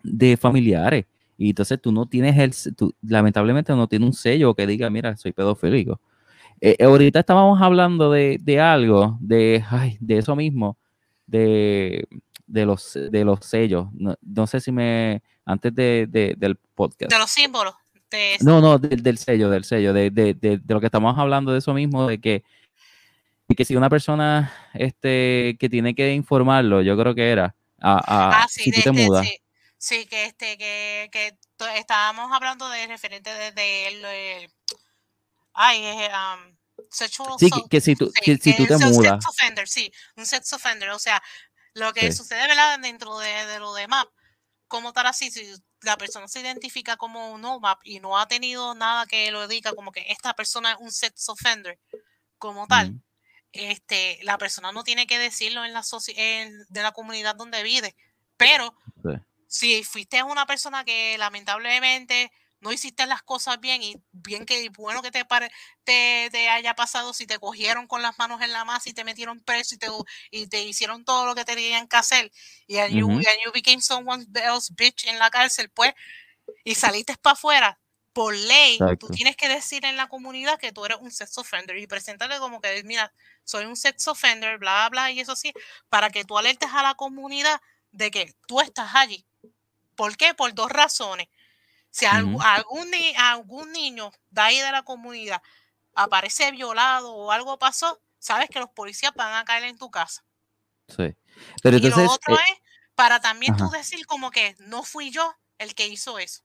de, 0.03 0.37
familiares 0.37 1.05
y 1.37 1.49
entonces 1.49 1.81
tú 1.81 1.91
no 1.91 2.05
tienes 2.05 2.37
el, 2.37 2.75
tú, 2.75 2.93
lamentablemente 3.01 3.73
no 3.73 3.87
tiene 3.87 4.05
un 4.05 4.13
sello 4.13 4.53
que 4.53 4.65
diga, 4.65 4.89
mira, 4.89 5.17
soy 5.17 5.33
pedofílico. 5.33 5.99
Eh, 6.61 6.77
ahorita 6.81 7.19
estábamos 7.19 7.61
hablando 7.61 8.09
de, 8.11 8.37
de 8.41 8.61
algo, 8.61 9.17
de, 9.19 9.61
ay, 9.69 9.97
de 9.99 10.19
eso 10.19 10.37
mismo, 10.37 10.77
de, 11.27 12.07
de, 12.47 12.65
los, 12.65 12.93
de 12.93 13.25
los 13.25 13.39
sellos. 13.41 13.87
No, 13.93 14.15
no 14.21 14.47
sé 14.47 14.61
si 14.61 14.71
me, 14.71 15.21
antes 15.43 15.75
de, 15.75 16.07
del 16.37 16.55
podcast. 16.73 17.11
De 17.11 17.19
los 17.19 17.29
símbolos. 17.29 17.73
No, 18.41 18.61
no, 18.61 18.77
del 18.77 19.17
sello, 19.17 19.49
del 19.49 19.63
sello, 19.63 19.93
de, 19.93 20.09
de, 20.09 20.61
lo 20.67 20.79
que 20.79 20.87
estamos 20.87 21.17
hablando 21.17 21.51
de 21.51 21.59
eso 21.59 21.73
mismo, 21.73 22.07
de 22.07 22.19
que, 22.19 22.43
que 23.55 23.65
si 23.65 23.75
una 23.75 23.89
persona 23.89 24.53
este, 24.73 25.57
que 25.59 25.69
tiene 25.69 25.95
que 25.95 26.13
informarlo, 26.13 26.81
yo 26.81 26.97
creo 26.97 27.15
que 27.15 27.29
era, 27.29 27.55
a, 27.79 28.43
ah, 28.43 28.45
si 28.49 28.71
tú 28.71 28.81
te 28.81 28.91
mudas. 28.91 29.27
Sí, 29.77 30.05
que 30.07 30.25
este, 30.25 30.57
que, 30.57 31.09
que 31.11 31.37
estábamos 31.77 32.31
hablando 32.31 32.67
de 32.69 32.87
referente 32.87 33.29
desde 33.33 33.87
el, 33.87 34.49
ay, 35.53 35.83
um, 36.07 36.55
sexual 36.89 37.33
Sí, 37.37 37.49
que, 37.69 37.81
si 37.81 37.95
tú, 37.95 38.11
que, 38.23 38.37
si 38.37 38.55
tú 38.55 38.65
te 38.65 38.77
mudas. 38.77 39.23
Sex 39.23 39.27
offender, 39.27 39.67
sí, 39.67 39.91
un 40.15 40.25
sex 40.25 40.51
offender, 40.53 40.89
o 40.89 40.99
sea, 40.99 41.21
lo 41.73 41.93
que 41.93 42.11
sucede, 42.11 42.47
¿verdad? 42.47 42.79
Dentro 42.79 43.17
de, 43.19 43.45
de, 43.45 43.59
lo 43.59 43.73
de 43.73 43.87
MAP, 43.87 44.07
como 44.75 44.91
tal 44.91 45.07
así, 45.07 45.31
si 45.31 45.49
la 45.83 45.95
persona 45.95 46.27
se 46.27 46.41
identifica 46.41 46.97
como 46.97 47.31
un 47.31 47.39
no 47.39 47.61
MAP 47.61 47.79
y 47.85 48.01
no 48.01 48.17
ha 48.17 48.27
tenido 48.27 48.75
nada 48.75 49.05
que 49.05 49.31
lo 49.31 49.47
diga 49.47 49.71
como 49.71 49.93
que 49.93 50.05
esta 50.09 50.33
persona 50.33 50.73
es 50.73 50.77
un 50.81 50.91
sex 50.91 51.29
offender, 51.29 51.79
como 52.37 52.67
tal, 52.67 52.99
este, 53.53 54.19
la 54.23 54.37
persona 54.37 54.73
no 54.73 54.83
tiene 54.83 55.07
que 55.07 55.17
decirlo 55.17 55.63
en 55.63 55.71
la 55.71 55.81
en, 56.09 56.65
de 56.67 56.83
la 56.83 56.91
comunidad 56.91 57.35
donde 57.35 57.63
vive, 57.63 57.95
pero 58.35 58.75
si 59.47 59.81
fuiste 59.85 60.21
una 60.23 60.45
persona 60.45 60.83
que 60.83 61.17
lamentablemente 61.17 62.33
no 62.61 62.71
hiciste 62.71 63.05
las 63.05 63.21
cosas 63.21 63.59
bien 63.59 63.83
y 63.83 63.95
bien 64.11 64.45
que 64.45 64.69
bueno 64.69 65.01
que 65.01 65.11
te, 65.11 65.25
te, 65.83 66.29
te, 66.31 66.49
haya 66.49 66.75
pasado 66.75 67.13
si 67.13 67.27
te 67.27 67.37
cogieron 67.39 67.87
con 67.87 68.01
las 68.01 68.17
manos 68.17 68.41
en 68.41 68.51
la 68.51 68.65
masa 68.65 68.89
y 68.89 68.93
te 68.93 69.03
metieron 69.03 69.39
preso 69.41 69.75
y 69.75 69.77
te, 69.77 69.87
y 70.31 70.47
te 70.47 70.63
hicieron 70.63 71.05
todo 71.05 71.25
lo 71.25 71.35
que 71.35 71.45
tenían 71.45 71.87
que 71.87 71.97
hacer 71.97 72.31
y 72.67 72.77
and, 72.77 72.93
you, 72.93 73.07
became 73.53 73.81
someone 73.81 74.25
else 74.35 74.73
bitch 74.75 75.05
en 75.05 75.19
la 75.19 75.29
cárcel 75.29 75.69
pues 75.69 75.93
y 76.63 76.75
saliste 76.75 77.15
para 77.17 77.33
afuera 77.33 77.79
por 78.13 78.35
ley 78.35 78.79
tú 78.99 79.09
tienes 79.09 79.35
que 79.35 79.49
decir 79.49 79.85
en 79.85 79.97
la 79.97 80.07
comunidad 80.07 80.57
que 80.57 80.71
tú 80.71 80.85
eres 80.85 80.97
un 81.01 81.11
sex 81.11 81.37
offender 81.37 81.77
y 81.77 81.87
presentarle 81.87 82.39
como 82.39 82.61
que 82.61 82.83
mira 82.83 83.13
soy 83.43 83.65
un 83.65 83.75
sex 83.75 84.07
offender 84.07 84.57
bla 84.57 84.87
bla 84.89 85.11
y 85.11 85.19
eso 85.19 85.35
sí 85.35 85.53
para 85.89 86.09
que 86.09 86.23
tú 86.23 86.37
alertes 86.37 86.69
a 86.73 86.81
la 86.81 86.95
comunidad 86.95 87.61
de 87.91 88.11
que 88.11 88.33
tú 88.47 88.61
estás 88.61 88.95
allí 88.95 89.25
¿Por 89.95 90.17
qué? 90.17 90.33
Por 90.33 90.53
dos 90.53 90.69
razones. 90.69 91.27
Si 91.95 92.05
algún, 92.05 92.41
algún, 92.41 93.71
niño 93.71 94.11
de 94.29 94.41
ahí 94.41 94.59
de 94.59 94.69
la 94.69 94.83
comunidad 94.83 95.41
aparece 95.93 96.51
violado 96.51 97.13
o 97.15 97.31
algo 97.31 97.57
pasó, 97.57 98.01
sabes 98.19 98.49
que 98.49 98.59
los 98.59 98.69
policías 98.71 99.13
van 99.15 99.33
a 99.33 99.45
caer 99.45 99.63
en 99.63 99.77
tu 99.77 99.89
casa. 99.89 100.21
Sí. 100.89 101.15
Pero 101.63 101.77
entonces, 101.77 102.03
y 102.03 102.05
lo 102.05 102.11
otro 102.11 102.35
eh, 102.35 102.39
es 102.51 102.59
para 102.95 103.21
también 103.21 103.55
tú 103.55 103.69
decir 103.69 104.05
como 104.07 104.29
que 104.29 104.57
no 104.59 104.83
fui 104.83 105.09
yo 105.09 105.33
el 105.57 105.73
que 105.73 105.87
hizo 105.87 106.19
eso. 106.19 106.41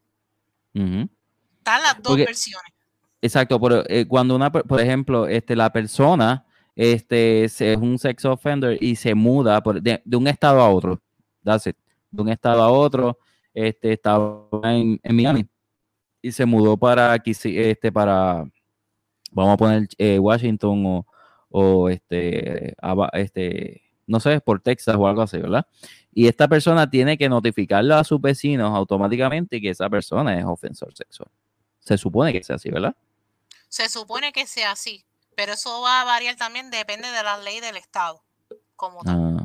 ujú. 0.72 1.10
Están 1.58 1.82
las 1.82 1.96
dos 1.96 2.10
Porque- 2.12 2.26
versiones. 2.26 2.72
Exacto, 3.20 3.60
pero 3.60 3.82
eh, 3.88 4.06
cuando 4.06 4.36
una, 4.36 4.52
por 4.52 4.80
ejemplo, 4.80 5.26
este, 5.26 5.56
la 5.56 5.72
persona 5.72 6.46
este, 6.76 7.42
es 7.42 7.60
un 7.60 7.98
sex 7.98 8.24
offender 8.24 8.78
y 8.80 8.94
se 8.94 9.16
muda 9.16 9.60
por- 9.64 9.82
de, 9.82 10.00
de 10.04 10.16
un 10.16 10.28
estado 10.28 10.60
a 10.62 10.70
otro, 10.70 11.02
that's 11.44 11.66
it, 11.66 11.76
de 12.12 12.22
un 12.22 12.28
estado 12.28 12.62
a 12.62 12.70
otro, 12.70 13.18
este, 13.54 13.92
estaba 13.92 14.48
en, 14.64 15.00
en 15.02 15.16
Miami 15.16 15.46
y 16.22 16.32
se 16.32 16.44
mudó 16.46 16.76
para 16.76 17.16
este, 17.24 17.92
para, 17.92 18.44
vamos 19.30 19.54
a 19.54 19.56
poner 19.56 19.88
eh, 19.98 20.18
Washington 20.18 20.84
o, 20.86 21.06
o 21.48 21.88
este, 21.88 22.74
este, 23.14 23.82
no 24.06 24.20
sé, 24.20 24.40
por 24.40 24.60
Texas 24.60 24.96
o 24.98 25.06
algo 25.06 25.22
así, 25.22 25.38
¿verdad? 25.38 25.66
Y 26.12 26.26
esta 26.26 26.48
persona 26.48 26.90
tiene 26.90 27.16
que 27.16 27.28
notificarle 27.28 27.94
a 27.94 28.04
sus 28.04 28.20
vecinos 28.20 28.74
automáticamente 28.74 29.60
que 29.60 29.70
esa 29.70 29.88
persona 29.88 30.38
es 30.38 30.44
ofensor 30.44 30.94
sexual. 30.94 31.30
Se 31.78 31.96
supone 31.96 32.32
que 32.32 32.42
sea 32.42 32.56
así, 32.56 32.70
¿verdad? 32.70 32.94
Se 33.68 33.88
supone 33.88 34.32
que 34.32 34.46
sea 34.46 34.72
así, 34.72 35.04
pero 35.36 35.52
eso 35.52 35.80
va 35.80 36.00
a 36.00 36.04
variar 36.04 36.36
también, 36.36 36.70
depende 36.70 37.08
de 37.08 37.22
la 37.22 37.38
ley 37.38 37.60
del 37.60 37.76
estado, 37.76 38.22
como 38.74 39.02
tal. 39.04 39.38
Ah, 39.38 39.39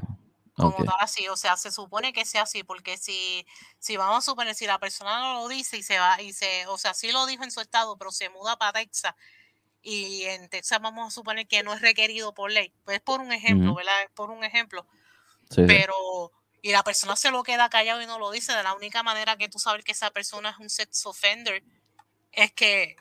como 0.56 0.78
ok. 0.78 0.86
tal 0.86 0.96
así, 1.00 1.28
o 1.28 1.38
sea, 1.38 1.58
se 1.58 1.72
supone 1.72 2.14
que 2.14 2.26
sea 2.26 2.44
así, 2.44 2.64
porque 2.64 2.98
si, 2.98 3.46
si 3.80 3.98
vamos 3.98 4.20
a 4.20 4.22
suponer, 4.32 4.56
si 4.56 4.66
la 4.68 4.80
persona 4.80 5.20
no 5.20 5.34
lo 5.42 5.48
dice 5.50 5.78
y 5.78 5.84
se 5.84 6.00
va, 6.00 6.22
y 6.22 6.34
se, 6.34 6.68
o 6.68 6.78
sea, 6.78 6.94
sí 6.94 7.12
lo 7.12 7.26
dijo 7.26 7.44
en 7.44 7.52
su 7.52 7.62
estado, 7.62 7.98
pero 7.98 8.12
se 8.12 8.30
muda 8.30 8.58
para 8.58 8.74
Texas, 8.74 9.14
y 9.82 10.24
en 10.24 10.50
Texas 10.50 10.80
vamos 10.82 11.08
a 11.08 11.12
suponer 11.12 11.48
que 11.48 11.64
no 11.64 11.74
es 11.74 11.82
requerido 11.82 12.34
por 12.34 12.52
ley, 12.52 12.74
pues 12.86 12.98
es 12.98 13.04
por 13.04 13.22
un 13.22 13.32
ejemplo. 13.32 13.76
¿verdad? 13.76 14.04
Es 14.04 14.12
por 14.12 14.32
un 14.32 14.44
ejemplo, 14.44 14.88
Sí, 15.50 15.64
pero, 15.68 16.32
y 16.62 16.72
la 16.72 16.84
persona 16.84 17.16
se 17.16 17.32
lo 17.32 17.44
queda 17.44 17.70
callado 17.70 18.02
y 18.02 18.08
no 18.08 18.20
lo 18.20 18.32
dice, 18.32 18.54
de 18.54 18.64
la 18.64 18.74
única 18.74 19.04
manera 19.04 19.38
que 19.38 19.50
tú 19.50 19.60
sabes 19.60 19.84
que 19.86 19.92
esa 19.94 20.12
persona 20.12 20.52
es 20.52 20.58
un 20.60 20.70
sex 20.70 21.06
offender, 21.06 21.64
es 22.32 22.52
que 22.54 22.96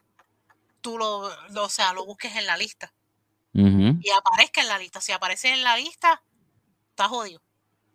tú 0.82 0.98
lo, 0.98 1.30
lo- 1.50 1.64
o 1.64 1.68
sea, 1.70 1.92
lo 1.92 2.04
busques 2.06 2.36
en 2.36 2.46
la 2.46 2.56
lista 2.56 2.92
y 4.00 4.10
aparezca 4.10 4.60
en 4.60 4.68
la 4.68 4.78
lista. 4.78 5.00
Si 5.00 5.12
aparece 5.12 5.50
en 5.52 5.62
la 5.64 5.76
lista, 5.76 6.22
está 6.94 7.08
jodido. 7.08 7.42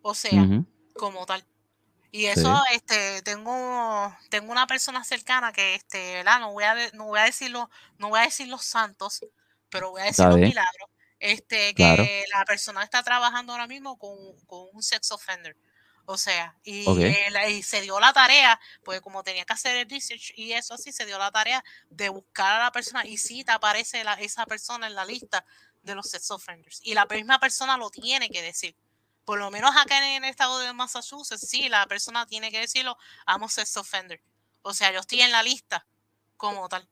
O 0.02 0.14
sea, 0.14 0.32
como 0.94 1.24
tal. 1.26 1.44
Y 2.12 2.20
Sí. 2.22 2.26
eso, 2.26 2.62
este, 2.72 3.22
tengo, 3.22 4.14
tengo 4.30 4.50
una 4.52 4.66
persona 4.66 5.02
cercana 5.04 5.52
que, 5.52 5.74
este, 5.74 6.14
¿verdad? 6.14 6.40
No 6.40 6.52
voy 6.52 6.64
a, 6.64 6.74
no 6.92 7.04
voy 7.06 7.20
a 7.20 7.24
decirlo, 7.24 7.70
no 7.98 8.08
voy 8.10 8.20
a 8.20 8.24
decir 8.24 8.48
los 8.48 8.64
santos, 8.64 9.20
pero 9.70 9.90
voy 9.90 10.02
a 10.02 10.04
decir 10.06 10.24
los 10.26 10.36
milagros. 10.36 10.88
Este, 11.18 11.68
que 11.68 11.74
Claro. 11.74 12.04
la 12.32 12.44
persona 12.44 12.82
está 12.82 13.02
trabajando 13.02 13.52
ahora 13.52 13.66
mismo 13.66 13.98
con, 13.98 14.16
con 14.46 14.68
un 14.72 14.82
sex 14.82 15.12
offender. 15.12 15.56
O 16.06 16.16
sea, 16.18 16.56
y, 16.64 16.84
él- 17.04 17.36
y 17.50 17.62
se 17.62 17.82
dio 17.82 18.00
la 18.00 18.12
tarea, 18.12 18.58
pues 18.84 19.00
como 19.00 19.22
tenía 19.22 19.44
que 19.44 19.52
hacer 19.52 19.76
el 19.76 19.88
research 19.88 20.32
y 20.34 20.52
eso 20.52 20.74
así, 20.74 20.92
se 20.92 21.06
dio 21.06 21.18
la 21.18 21.30
tarea 21.30 21.62
de 21.90 22.08
buscar 22.08 22.56
a 22.60 22.64
la 22.64 22.72
persona 22.72 23.06
y 23.06 23.16
sí 23.18 23.44
te 23.44 23.52
aparece 23.52 24.02
la- 24.02 24.14
esa 24.14 24.44
persona 24.46 24.88
en 24.88 24.94
la 24.94 25.04
lista 25.04 25.44
de 25.82 25.94
los 25.94 26.10
sex 26.10 26.30
offenders. 26.32 26.80
Y 26.82 26.94
la 26.94 27.06
misma 27.06 27.38
persona 27.38 27.76
lo 27.76 27.90
tiene 27.90 28.28
que 28.28 28.42
decir. 28.42 28.74
Por 29.30 29.38
lo 29.38 29.48
menos 29.52 29.70
acá 29.76 29.96
en 30.16 30.24
el 30.24 30.28
estado 30.28 30.58
de 30.58 30.72
Massachusetts, 30.72 31.48
sí, 31.48 31.68
la 31.68 31.86
persona 31.86 32.26
tiene 32.26 32.50
que 32.50 32.58
decirlo, 32.58 32.96
I'm 33.28 33.44
a 33.44 33.48
sex 33.48 33.76
offender. 33.76 34.20
O 34.62 34.74
sea, 34.74 34.92
yo 34.92 34.98
estoy 34.98 35.20
en 35.20 35.30
la 35.30 35.40
lista 35.44 35.86
como 36.36 36.68
tal. 36.68 36.88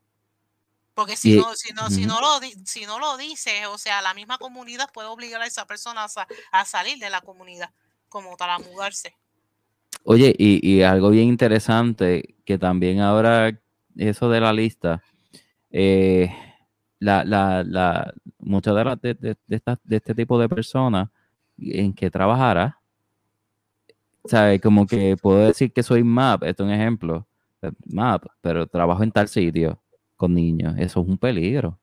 Porque 0.93 1.17
si 1.17 1.35
no, 1.35 1.53
si 1.55 1.73
no, 1.73 1.89
si 1.89 2.05
no 2.05 2.21
lo 2.21 2.39
si 2.63 2.85
no 2.85 2.97
lo 2.97 3.17
dice, 3.17 3.65
o 3.65 3.77
sea, 3.77 4.01
la 4.01 4.13
misma 4.13 4.37
comunidad 4.37 4.89
puede 4.93 5.09
obligar 5.09 5.41
a 5.41 5.47
esa 5.47 5.67
persona 5.67 6.05
a, 6.05 6.27
a 6.51 6.63
salir 6.63 6.97
de 6.99 7.09
la 7.09 7.19
comunidad, 7.19 7.71
como 8.07 8.37
tal, 8.37 8.51
a 8.51 8.59
mudarse. 8.59 9.17
Oye, 10.05 10.33
y, 10.39 10.65
y 10.65 10.83
algo 10.83 11.09
bien 11.09 11.27
interesante, 11.27 12.37
que 12.45 12.57
también 12.57 13.01
ahora 13.01 13.51
eso 13.97 14.29
de 14.29 14.39
la 14.39 14.53
lista, 14.53 15.03
eh, 15.71 16.33
la, 16.99 17.25
la, 17.25 17.65
la, 17.65 18.13
muchas 18.37 18.73
de, 18.75 18.83
las 18.85 19.01
de, 19.01 19.13
de, 19.15 19.37
de 19.45 19.95
este 19.97 20.15
tipo 20.15 20.39
de 20.39 20.47
personas 20.47 21.09
en 21.61 21.93
que 21.93 22.09
trabajara, 22.09 22.79
¿sabes? 24.25 24.61
Como 24.61 24.85
que 24.85 25.17
puedo 25.17 25.39
decir 25.39 25.71
que 25.71 25.83
soy 25.83 26.03
MAP, 26.03 26.43
esto 26.43 26.63
es 26.63 26.67
un 26.67 26.73
ejemplo, 26.73 27.27
MAP, 27.85 28.25
pero 28.41 28.67
trabajo 28.67 29.03
en 29.03 29.11
tal 29.11 29.27
sitio 29.27 29.81
con 30.15 30.33
niños, 30.33 30.75
eso 30.77 31.01
es 31.01 31.07
un 31.07 31.17
peligro. 31.17 31.79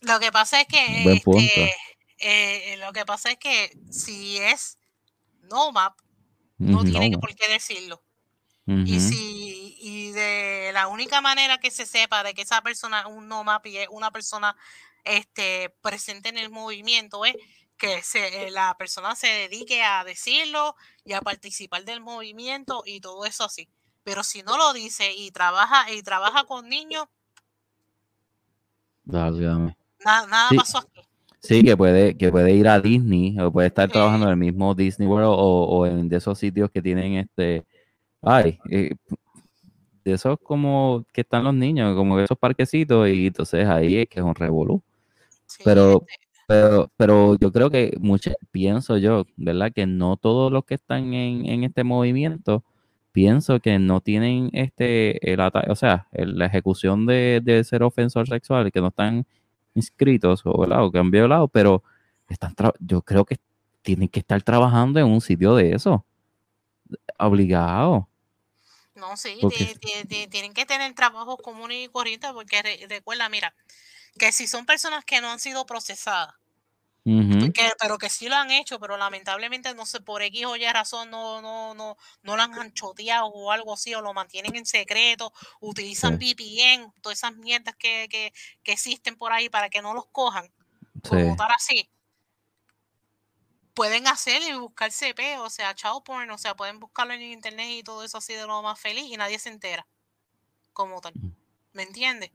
Lo 0.00 0.18
que 0.18 0.32
pasa 0.32 0.60
es 0.60 0.66
que 0.66 1.02
Buen 1.04 1.20
punto. 1.20 1.40
este, 1.40 1.74
eh, 2.18 2.76
lo 2.78 2.92
que 2.92 3.04
pasa 3.04 3.30
es 3.30 3.38
que 3.38 3.72
si 3.90 4.38
es 4.38 4.78
no 5.50 5.72
map, 5.72 5.94
no 6.58 6.84
tiene 6.84 7.10
que 7.10 7.18
por 7.18 7.34
qué 7.34 7.48
decirlo. 7.50 8.02
Y 8.66 9.00
si 9.00 9.76
y 9.80 10.12
de 10.12 10.70
la 10.72 10.86
única 10.86 11.20
manera 11.20 11.58
que 11.58 11.72
se 11.72 11.86
sepa 11.86 12.22
de 12.22 12.34
que 12.34 12.42
esa 12.42 12.62
persona 12.62 13.00
es 13.00 13.06
un 13.06 13.26
no 13.26 13.42
map 13.42 13.66
y 13.66 13.78
es 13.78 13.88
una 13.90 14.12
persona 14.12 14.54
este 15.02 15.70
presente 15.80 16.28
en 16.28 16.38
el 16.38 16.50
movimiento 16.50 17.24
es 17.24 17.34
que 17.80 18.02
se, 18.02 18.46
eh, 18.46 18.50
la 18.50 18.76
persona 18.78 19.16
se 19.16 19.26
dedique 19.26 19.82
a 19.82 20.04
decirlo 20.04 20.76
y 21.04 21.14
a 21.14 21.20
participar 21.22 21.84
del 21.84 22.00
movimiento 22.00 22.82
y 22.86 23.00
todo 23.00 23.24
eso 23.24 23.44
así. 23.44 23.68
Pero 24.04 24.22
si 24.22 24.42
no 24.42 24.56
lo 24.58 24.72
dice 24.72 25.12
y 25.12 25.30
trabaja 25.30 25.90
y 25.92 26.02
trabaja 26.02 26.44
con 26.44 26.68
niños, 26.68 27.06
válgame. 29.04 29.76
nada, 30.04 30.26
nada 30.26 30.48
Sí. 30.50 30.56
pasó 30.56 30.78
aquí. 30.78 31.00
Sí, 31.42 31.64
que 31.64 31.74
puede, 31.74 32.16
que 32.18 32.30
puede 32.30 32.52
ir 32.52 32.68
a 32.68 32.78
Disney 32.80 33.38
o 33.40 33.50
puede 33.50 33.68
estar 33.68 33.90
trabajando 33.90 34.26
en 34.26 34.32
el 34.32 34.36
mismo 34.36 34.74
Disney 34.74 35.08
World 35.08 35.26
o, 35.26 35.64
o 35.64 35.86
en 35.86 36.06
de 36.08 36.18
esos 36.18 36.38
sitios 36.38 36.70
que 36.70 36.82
tienen 36.82 37.14
este, 37.14 37.64
ay, 38.20 38.58
eh, 38.70 38.94
de 40.04 40.12
esos 40.12 40.38
como 40.42 41.06
que 41.14 41.22
están 41.22 41.44
los 41.44 41.54
niños, 41.54 41.96
como 41.96 42.20
esos 42.20 42.36
parquecitos 42.36 43.08
y 43.08 43.28
entonces 43.28 43.66
ahí 43.66 43.96
es 43.96 44.08
que 44.08 44.20
es 44.20 44.24
un 44.24 44.34
revolú. 44.34 44.82
Sí, 45.46 45.62
Pero, 45.64 46.04
este, 46.06 46.19
pero, 46.50 46.90
pero 46.96 47.36
yo 47.38 47.52
creo 47.52 47.70
que 47.70 47.96
mucho, 48.00 48.32
pienso 48.50 48.98
yo, 48.98 49.24
¿verdad? 49.36 49.72
Que 49.72 49.86
no 49.86 50.16
todos 50.16 50.50
los 50.50 50.64
que 50.64 50.74
están 50.74 51.14
en, 51.14 51.46
en 51.46 51.62
este 51.62 51.84
movimiento, 51.84 52.64
pienso 53.12 53.60
que 53.60 53.78
no 53.78 54.00
tienen 54.00 54.50
este, 54.52 55.32
el 55.32 55.38
o 55.40 55.76
sea, 55.76 56.08
el- 56.10 56.36
la 56.38 56.46
ejecución 56.46 57.06
de, 57.06 57.40
de 57.42 57.62
ser 57.62 57.84
ofensor 57.84 58.26
sexual, 58.28 58.72
que 58.72 58.80
no 58.80 58.88
están 58.88 59.26
inscritos 59.74 60.42
o, 60.44 60.58
¿verdad? 60.58 60.84
o 60.84 60.90
que 60.90 60.98
han 60.98 61.12
violado, 61.12 61.46
pero 61.46 61.84
están 62.28 62.54
yo 62.80 63.02
creo 63.02 63.24
que 63.24 63.36
tienen 63.82 64.08
que 64.08 64.18
estar 64.20 64.42
trabajando 64.42 64.98
en 64.98 65.06
un 65.06 65.20
sitio 65.20 65.54
de 65.54 65.72
eso. 65.72 66.04
Obligado. 67.18 68.08
No, 68.96 69.16
sí, 69.16 69.38
Porque- 69.40 69.74
ti- 69.74 69.74
ti- 69.80 70.08
ti- 70.08 70.26
tienen 70.28 70.52
que 70.52 70.66
tener 70.66 70.92
trabajos 70.94 71.36
comunes 71.42 71.84
y 71.84 71.88
corrientes 71.88 72.30
porque 72.32 72.60
re- 72.62 72.86
recuerda, 72.88 73.28
mira, 73.28 73.54
que 74.18 74.32
si 74.32 74.46
son 74.46 74.66
personas 74.66 75.04
que 75.04 75.20
no 75.20 75.30
han 75.30 75.40
sido 75.40 75.66
procesadas, 75.66 76.34
que- 77.52 77.72
pero 77.80 77.98
que 77.98 78.10
sí 78.10 78.28
lo 78.28 78.36
han 78.36 78.50
hecho, 78.50 78.78
pero 78.78 78.96
lamentablemente 78.96 79.74
no 79.74 79.86
sé, 79.86 80.00
por 80.00 80.22
X 80.22 80.44
o 80.46 80.56
Y 80.56 80.66
razón 80.70 81.10
no, 81.10 81.40
no, 81.40 81.74
no, 81.74 81.96
no 82.22 82.36
lo 82.36 82.42
han 82.42 82.72
choteado 82.74 83.26
o 83.26 83.50
algo 83.52 83.72
así, 83.74 83.94
o 83.94 84.02
lo 84.02 84.12
mantienen 84.14 84.54
en 84.56 84.66
secreto, 84.66 85.32
utilizan 85.60 86.18
VPN, 86.18 86.92
todas 87.00 87.18
esas 87.18 87.34
mierdas 87.36 87.74
que, 87.76 88.08
que, 88.10 88.32
que 88.62 88.72
existen 88.72 89.16
por 89.16 89.32
ahí 89.32 89.48
para 89.48 89.70
que 89.70 89.82
no 89.82 89.94
los 89.94 90.06
cojan, 90.08 90.52
sí. 91.02 91.36
tal 91.36 91.50
así. 91.56 91.90
Pueden 93.74 94.06
hacer 94.08 94.42
y 94.42 94.52
buscar 94.54 94.90
CP, 94.92 95.38
o 95.38 95.48
sea, 95.48 95.74
child 95.74 96.02
porn, 96.04 96.30
o 96.30 96.38
sea, 96.38 96.54
pueden 96.54 96.80
buscarlo 96.80 97.14
en 97.14 97.22
internet 97.22 97.68
y 97.70 97.82
todo 97.82 98.04
eso 98.04 98.18
así 98.18 98.34
de 98.34 98.46
lo 98.46 98.62
más 98.62 98.78
feliz 98.78 99.04
y 99.04 99.16
nadie 99.16 99.38
se 99.38 99.48
entera, 99.48 99.86
como 100.72 101.00
tal. 101.00 101.14
Mm. 101.16 101.30
¿Me 101.74 101.82
entiendes? 101.84 102.30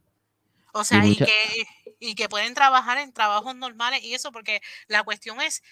O 0.78 0.84
sea, 0.84 1.04
y, 1.04 1.10
mucha- 1.10 1.26
que, 1.26 1.66
y 2.00 2.14
que 2.14 2.28
pueden 2.28 2.54
trabajar 2.54 2.98
en 2.98 3.12
trabajos 3.12 3.54
normales 3.56 4.02
y 4.02 4.14
eso, 4.14 4.32
porque 4.32 4.60
la 4.88 5.02
cuestión 5.02 5.40
es 5.40 5.62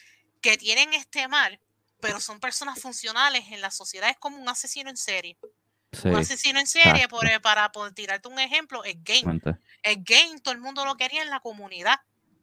que 0.41 0.57
tienen 0.57 0.93
este 0.95 1.29
mal, 1.29 1.61
pero 2.01 2.21
son 2.21 2.41
personas 2.41 2.81
funcionales 2.81 3.45
en 3.51 3.61
la 3.61 3.71
sociedad. 3.71 4.11
Es 4.11 4.19
como 4.19 4.37
un 4.39 4.49
asesino 4.49 4.91
en 4.91 4.97
serie. 4.97 5.39
Sí, 5.93 6.09
Un 6.09 6.17
asesino 6.17 6.59
en 6.59 6.67
serie, 6.67 7.07
por, 7.09 7.25
para 7.41 7.71
por 7.71 7.93
tirarte 7.93 8.29
un 8.29 8.39
ejemplo, 8.39 8.83
es 8.85 8.97
Game. 9.05 9.41
El 9.83 10.03
Game, 10.03 10.41
todo 10.43 10.53
el 10.55 10.61
mundo 10.61 10.85
lo 10.85 10.97
quería 10.97 11.23
en 11.23 11.31
la 11.31 11.41
comunidad. 11.41 12.01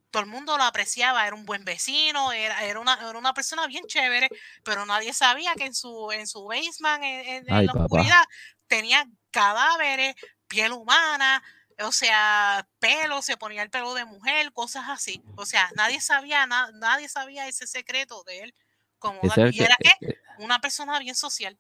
Todo 0.10 0.24
el 0.24 0.30
mundo 0.30 0.58
lo 0.58 0.64
apreciaba, 0.64 1.26
era 1.26 1.36
un 1.36 1.46
buen 1.46 1.64
vecino, 1.64 2.32
era, 2.34 2.64
era, 2.66 2.80
una, 2.80 2.96
era 2.96 3.18
una 3.18 3.34
persona 3.34 3.66
bien 3.68 3.86
chévere, 3.88 4.30
pero 4.64 4.86
nadie 4.86 5.14
sabía 5.14 5.54
que 5.56 5.66
en 5.66 5.74
su, 5.74 6.12
en 6.12 6.28
su 6.28 6.44
basement, 6.46 7.04
en, 7.04 7.20
en- 7.28 7.48
en 7.50 7.54
Ay, 7.54 7.66
la 7.66 7.74
papá. 7.74 7.86
oscuridad, 7.86 8.24
tenía 8.68 9.06
cadáveres, 9.32 10.16
piel 10.48 10.72
humana, 10.74 11.42
o 11.84 11.92
sea, 11.92 12.68
pelo, 12.80 13.22
se 13.22 13.38
ponía 13.38 13.62
el 13.64 13.70
pelo 13.70 13.94
de 13.94 14.06
mujer, 14.06 14.52
cosas 14.54 14.86
así. 14.90 15.24
O 15.36 15.46
sea, 15.46 15.70
nadie 15.76 16.02
sabía, 16.02 16.46
na- 16.48 16.72
nadie 16.74 17.08
sabía 17.10 17.48
ese 17.48 17.68
secreto 17.68 18.24
de 18.24 18.40
él. 18.42 18.56
Como 19.00 19.20
el 19.24 19.56
y 19.56 19.62
era 19.64 19.76
que 19.78 20.22
una 20.40 20.60
persona 20.60 21.00
bien 21.00 21.16
social. 21.16 21.58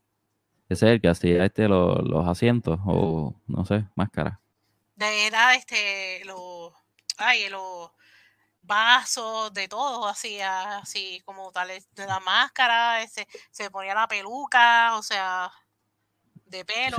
ese 0.69 0.85
es 0.85 0.91
el 0.93 1.01
que 1.01 1.09
hacía 1.09 1.45
este, 1.45 1.67
lo- 1.67 1.95
los 2.01 2.27
asientos 2.27 2.79
o 2.85 3.33
no 3.47 3.65
sé, 3.65 3.85
máscara. 3.95 4.39
De 4.95 5.25
era 5.25 5.55
este, 5.55 6.23
lo, 6.25 6.73
ay, 7.17 7.49
los 7.49 7.89
vasos, 8.61 9.51
de 9.53 9.67
todo, 9.67 10.07
así, 10.07 10.39
así 10.41 11.21
como 11.25 11.51
tal, 11.51 11.69
de 11.69 12.05
la 12.05 12.19
máscara, 12.19 13.01
ese, 13.01 13.27
se 13.49 13.71
ponía 13.71 13.95
la 13.95 14.07
peluca, 14.07 14.95
o 14.97 15.03
sea, 15.03 15.51
de 16.45 16.63
pelo. 16.63 16.95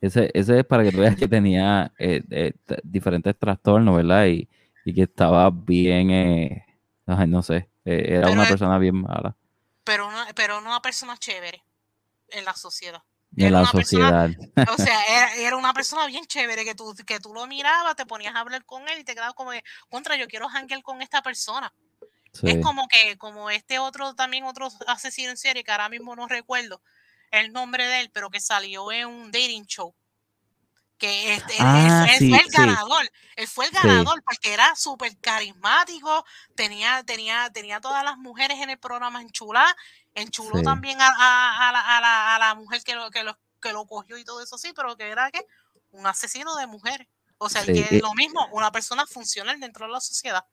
Ese, 0.00 0.30
ese 0.34 0.60
es 0.60 0.64
para 0.64 0.84
que 0.84 0.92
tú 0.92 0.98
veas 0.98 1.16
que 1.16 1.28
tenía 1.28 1.92
eh, 1.98 2.22
eh, 2.30 2.52
diferentes 2.82 3.38
trastornos, 3.38 3.96
¿verdad? 3.96 4.26
Y, 4.26 4.48
y, 4.84 4.94
que 4.94 5.02
estaba 5.02 5.50
bien, 5.50 6.10
eh, 6.10 6.66
no 7.06 7.42
sé, 7.42 7.68
era 7.84 8.30
una 8.30 8.46
persona 8.46 8.78
bien 8.78 9.00
mala. 9.00 9.36
Pero 9.84 10.08
una, 10.08 10.26
pero 10.34 10.58
una 10.58 10.80
persona 10.82 11.16
chévere 11.16 11.62
en 12.30 12.44
la 12.44 12.54
sociedad 12.54 13.02
en 13.36 13.52
la 13.52 13.66
sociedad. 13.66 14.30
o 14.72 14.76
sea, 14.76 15.00
era, 15.36 15.56
una 15.56 15.72
persona 15.72 16.06
bien 16.06 16.24
chévere 16.26 16.64
que 16.64 16.74
tú, 16.74 16.94
que 17.06 17.20
tú 17.20 17.34
lo 17.34 17.46
mirabas, 17.46 17.96
te 17.96 18.06
ponías 18.06 18.34
a 18.34 18.40
hablar 18.40 18.64
con 18.64 18.88
él 18.88 19.00
y 19.00 19.04
te 19.04 19.14
quedabas 19.14 19.34
como 19.34 19.52
de, 19.52 19.62
contra, 19.88 20.16
yo 20.16 20.26
quiero 20.28 20.48
hangar 20.48 20.82
con 20.82 21.02
esta 21.02 21.22
persona. 21.22 21.72
Es 22.42 22.62
como 22.62 22.86
que, 22.88 23.16
como 23.16 23.50
este 23.50 23.78
otro, 23.78 24.14
también 24.14 24.44
otro 24.44 24.68
asesino 24.86 25.30
en 25.30 25.36
serie, 25.36 25.64
que 25.64 25.72
ahora 25.72 25.88
mismo 25.88 26.14
no 26.14 26.28
recuerdo 26.28 26.82
el 27.30 27.52
nombre 27.52 27.86
de 27.86 28.00
él, 28.00 28.10
pero 28.12 28.30
que 28.30 28.40
salió 28.40 28.90
en 28.92 29.06
un 29.06 29.30
dating 29.30 29.66
show. 29.66 29.94
Que 30.98 31.34
este, 31.34 31.52
él, 31.52 31.60
ah, 31.60 32.06
fue 32.18 32.40
el 32.40 32.50
ganador, 32.50 33.08
él 33.36 33.46
fue 33.46 33.66
el 33.66 33.70
ganador 33.70 34.20
porque 34.24 34.52
era 34.52 34.74
súper 34.74 35.16
carismático, 35.18 36.24
tenía, 36.56 37.04
tenía, 37.04 37.48
tenía 37.50 37.80
todas 37.80 38.02
las 38.02 38.18
mujeres 38.18 38.58
en 38.60 38.70
el 38.70 38.78
programa 38.78 39.20
en 39.20 39.30
chula 39.30 39.76
Enchuló 40.18 40.62
también 40.62 40.98
a, 41.00 41.08
a, 41.68 41.72
la, 41.72 42.34
a, 42.34 42.38
la, 42.38 42.54
mujer 42.56 42.82
que 42.84 42.94
lo, 42.94 43.10
que, 43.10 43.22
lo, 43.22 43.38
que 43.60 43.72
lo 43.72 43.86
cogió 43.86 44.18
y 44.18 44.24
todo 44.24 44.42
eso, 44.42 44.58
sí, 44.58 44.72
pero 44.74 44.96
que 44.96 45.08
era 45.08 45.30
que 45.30 45.46
un 45.92 46.06
asesino 46.06 46.56
de 46.56 46.66
mujeres. 46.66 47.06
O 47.38 47.48
sea, 47.48 47.64
que 47.64 48.00
lo 48.02 48.12
mismo, 48.14 48.48
una 48.52 48.72
persona 48.72 49.06
funcional 49.06 49.60
dentro 49.60 49.86
de 49.86 49.92
la 49.92 50.00
sociedad. 50.00 50.44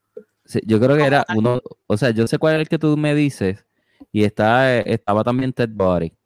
yo 0.64 0.78
creo 0.78 0.96
que 0.96 1.04
era 1.04 1.26
uno, 1.34 1.60
o 1.88 1.96
sea, 1.96 2.10
yo 2.10 2.28
sé 2.28 2.38
cuál 2.38 2.54
es 2.54 2.60
el 2.60 2.68
que 2.68 2.78
tú 2.78 2.96
me 2.96 3.12
dices, 3.12 3.64
y 4.12 4.22
está, 4.22 4.78
estaba 4.78 5.24
también 5.24 5.52
Ted 5.52 5.70
Body, 5.72 6.16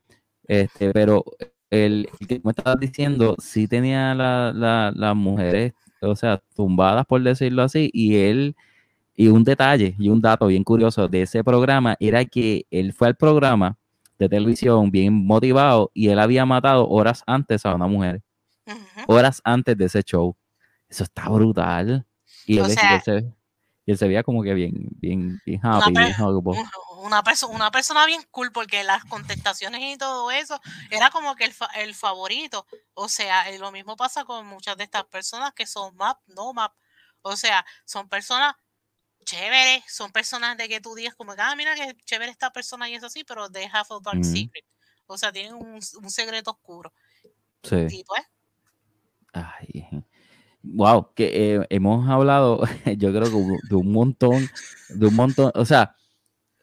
este, 0.50 0.90
pero 0.92 1.24
el, 1.70 2.08
que 2.26 2.40
me 2.42 2.50
estabas 2.50 2.80
diciendo 2.80 3.36
sí 3.38 3.68
tenía 3.68 4.16
las 4.16 4.52
la, 4.96 5.14
mujeres, 5.14 5.74
o 6.02 6.16
sea, 6.16 6.42
tumbadas 6.56 7.06
por 7.06 7.22
decirlo 7.22 7.62
así, 7.62 7.88
y 7.92 8.16
él 8.16 8.56
y 9.14 9.28
un 9.28 9.44
detalle 9.44 9.94
y 9.96 10.08
un 10.08 10.20
dato 10.20 10.48
bien 10.48 10.64
curioso 10.64 11.06
de 11.06 11.22
ese 11.22 11.44
programa 11.44 11.96
era 12.00 12.24
que 12.24 12.66
él 12.72 12.92
fue 12.92 13.06
al 13.06 13.14
programa 13.14 13.78
de 14.18 14.28
televisión 14.28 14.90
bien 14.90 15.14
motivado 15.14 15.92
y 15.94 16.08
él 16.08 16.18
había 16.18 16.44
matado 16.44 16.88
horas 16.88 17.22
antes 17.28 17.64
a 17.64 17.76
una 17.76 17.86
mujer. 17.86 18.20
Horas 19.06 19.40
antes 19.44 19.76
de 19.76 19.84
ese 19.84 20.02
show. 20.02 20.36
Eso 20.88 21.04
está 21.04 21.28
brutal. 21.28 22.04
Y, 22.44 22.58
él, 22.58 22.70
se, 23.96 24.08
veía 24.08 24.24
como 24.24 24.42
que 24.42 24.52
bien, 24.54 24.88
bien, 25.00 25.40
bien 25.46 25.60
happy. 25.62 25.94
Una, 27.00 27.22
una, 27.48 27.70
persona 27.70 28.06
bien 28.06 28.22
cool 28.30 28.52
porque 28.52 28.84
las 28.84 29.04
contestaciones 29.04 29.80
y 29.82 29.96
todo 29.96 30.30
eso 30.30 30.60
era 30.90 31.10
como 31.10 31.34
que 31.36 31.44
el, 31.44 31.54
el 31.76 31.94
favorito. 31.94 32.66
O 32.94 33.08
sea, 33.08 33.50
lo 33.58 33.72
mismo 33.72 33.96
pasa 33.96 34.24
con 34.24 34.46
muchas 34.46 34.76
de 34.76 34.84
estas 34.84 35.04
personas 35.04 35.52
que 35.54 35.66
son 35.66 35.96
map, 35.96 36.18
no 36.26 36.52
map. 36.52 36.72
O 37.22 37.36
sea, 37.36 37.64
son 37.84 38.08
personas 38.08 38.54
chévere, 39.24 39.82
son 39.86 40.10
personas 40.10 40.56
de 40.56 40.68
que 40.68 40.80
tú 40.80 40.94
digas 40.94 41.14
como, 41.14 41.34
ah, 41.36 41.54
mira 41.56 41.74
que 41.74 41.96
chévere 42.04 42.30
esta 42.30 42.52
persona 42.52 42.88
y 42.88 42.94
es 42.94 43.04
así, 43.04 43.24
pero 43.24 43.50
they 43.50 43.64
have 43.64 43.86
a 43.90 43.98
dark 44.02 44.24
secret. 44.24 44.64
O 45.06 45.18
sea, 45.18 45.32
tienen 45.32 45.54
un, 45.54 45.80
un 46.02 46.10
secreto 46.10 46.52
oscuro. 46.52 46.92
Sí. 47.62 48.04
pues. 48.06 48.22
Ay. 49.32 49.88
Wow, 50.62 51.12
que 51.14 51.54
eh, 51.54 51.66
hemos 51.70 52.08
hablado, 52.08 52.62
yo 52.98 53.12
creo 53.12 53.24
que 53.24 53.58
de 53.68 53.74
un 53.74 53.92
montón, 53.92 54.48
de 54.90 55.06
un 55.06 55.14
montón, 55.14 55.52
o 55.54 55.64
sea, 55.64 55.96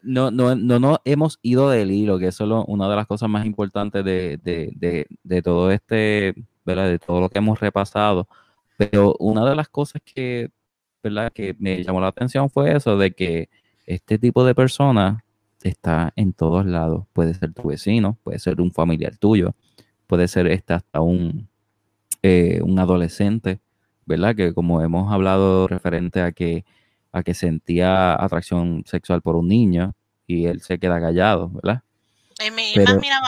no, 0.02 0.30
no, 0.30 0.54
no, 0.54 0.78
no 0.78 1.00
hemos 1.04 1.38
ido 1.42 1.70
del 1.70 1.90
hilo, 1.90 2.18
que 2.18 2.28
eso 2.28 2.44
es 2.44 2.64
una 2.68 2.88
de 2.88 2.96
las 2.96 3.06
cosas 3.06 3.28
más 3.28 3.46
importantes 3.46 4.04
de, 4.04 4.38
de, 4.42 4.72
de, 4.76 5.06
de 5.22 5.42
todo 5.42 5.70
este, 5.70 6.34
¿verdad? 6.64 6.88
De 6.88 6.98
todo 6.98 7.20
lo 7.20 7.28
que 7.28 7.38
hemos 7.38 7.60
repasado. 7.60 8.28
Pero 8.76 9.16
una 9.18 9.48
de 9.48 9.56
las 9.56 9.68
cosas 9.68 10.00
que 10.04 10.50
¿verdad? 11.02 11.32
Que 11.32 11.54
me 11.58 11.82
llamó 11.82 12.00
la 12.00 12.08
atención 12.08 12.50
fue 12.50 12.76
eso 12.76 12.96
de 12.98 13.12
que 13.12 13.48
este 13.86 14.18
tipo 14.18 14.44
de 14.44 14.54
persona 14.54 15.24
está 15.62 16.12
en 16.16 16.32
todos 16.32 16.66
lados. 16.66 17.06
Puede 17.12 17.34
ser 17.34 17.52
tu 17.52 17.68
vecino, 17.68 18.18
puede 18.22 18.38
ser 18.38 18.60
un 18.60 18.72
familiar 18.72 19.16
tuyo, 19.16 19.54
puede 20.06 20.28
ser 20.28 20.46
este 20.48 20.74
hasta 20.74 21.00
un, 21.00 21.48
eh, 22.22 22.60
un 22.62 22.78
adolescente, 22.78 23.60
¿verdad? 24.06 24.34
Que 24.36 24.54
como 24.54 24.82
hemos 24.82 25.12
hablado 25.12 25.68
referente 25.68 26.20
a 26.22 26.32
que, 26.32 26.64
a 27.18 27.22
que 27.22 27.34
sentía 27.34 28.14
atracción 28.14 28.84
sexual 28.86 29.22
por 29.22 29.36
un 29.36 29.48
niño 29.48 29.94
y 30.26 30.46
él 30.46 30.62
se 30.62 30.78
queda 30.78 31.00
callado, 31.00 31.48
¿verdad? 31.48 31.82
mira, 32.52 33.20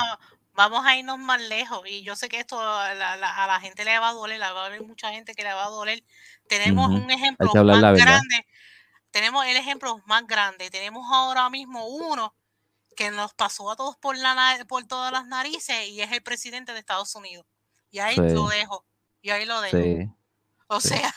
vamos 0.54 0.84
a 0.84 0.96
irnos 0.96 1.18
más 1.18 1.40
lejos 1.40 1.82
y 1.86 2.02
yo 2.02 2.14
sé 2.16 2.28
que 2.28 2.38
esto 2.38 2.60
a 2.60 2.94
la, 2.94 3.60
gente 3.60 3.84
le 3.84 3.98
va 3.98 4.10
a 4.10 4.12
doler, 4.12 4.40
va 4.40 4.48
a 4.48 4.66
haber 4.66 4.82
mucha 4.82 5.10
gente 5.10 5.34
que 5.34 5.42
le 5.42 5.52
va 5.52 5.66
a 5.66 5.70
doler. 5.70 6.04
Tenemos 6.48 6.90
un 6.90 7.10
ejemplo 7.10 7.52
más 7.54 7.98
grande, 7.98 8.46
tenemos 9.10 9.46
el 9.46 9.56
ejemplo 9.56 10.02
más 10.06 10.26
grande, 10.26 10.70
tenemos 10.70 11.06
ahora 11.10 11.48
mismo 11.50 11.86
uno 11.86 12.34
que 12.96 13.10
nos 13.10 13.32
pasó 13.34 13.70
a 13.70 13.76
todos 13.76 13.96
por, 13.96 14.18
la, 14.18 14.64
por 14.68 14.84
todas 14.84 15.12
las 15.12 15.26
narices 15.26 15.88
y 15.88 16.02
es 16.02 16.12
el 16.12 16.22
presidente 16.22 16.72
de 16.72 16.80
Estados 16.80 17.14
Unidos. 17.14 17.46
Y 17.90 17.98
ahí 18.00 18.16
lo 18.16 18.46
dejo, 18.48 18.84
y 19.22 19.30
ahí 19.30 19.46
lo 19.46 19.60
dejo. 19.60 20.14
O 20.72 20.80
sea, 20.80 21.12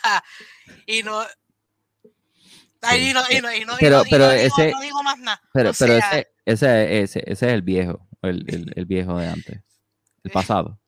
y 0.87 1.03
no... 1.03 1.21
Ahí 2.83 3.13
no, 3.13 3.21
y 3.29 3.41
no, 3.41 3.53
y 3.53 3.65
no, 3.65 3.75
pero, 3.79 4.03
pero 4.09 4.29
ese, 4.31 4.71
no 4.71 4.81
digo 4.81 5.01
más 5.03 5.17
nada. 5.19 5.41
Pero, 5.53 5.71
pero 5.77 5.97
ese, 5.97 6.33
ese, 6.45 7.01
ese, 7.01 7.23
ese 7.25 7.45
es 7.47 7.53
el 7.53 7.61
viejo 7.61 8.07
el, 8.29 8.71
el, 8.75 8.85
viejo 8.85 9.17
de 9.17 9.27
antes? 9.27 9.61
¿El 10.23 10.31
pasado? 10.31 10.79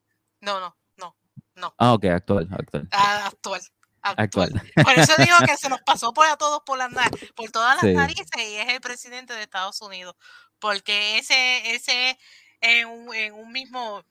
No, 0.41 0.59
no, 0.59 0.76
no, 0.97 1.15
no. 1.55 1.76
Ah, 1.77 1.93
ok, 1.93 2.05
actual, 2.05 2.47
actual. 2.51 2.88
Ah, 2.91 3.27
actual. 3.27 3.61
Actual. 4.01 4.51
Por 4.76 4.99
eso 4.99 5.13
digo 5.17 5.35
que 5.47 5.57
se 5.57 5.67
nos 5.67 5.81
pasó 5.81 6.13
por 6.13 6.27
a 6.27 6.38
todos 6.38 6.61
por, 6.63 6.77
las, 6.77 6.91
por 7.35 7.49
todas 7.49 7.81
las 7.81 7.93
narices 7.93 8.27
y 8.38 8.55
es 8.55 8.69
el 8.69 8.80
presidente 8.80 9.34
de 9.34 9.41
Estados 9.41 9.81
Unidos. 9.81 10.15
Porque 10.59 11.17
ese, 11.17 11.73
ese 11.73 12.17
en 12.61 12.88
un, 12.88 13.15
en 13.15 13.34
un 13.34 13.51
mismo, 13.51 14.03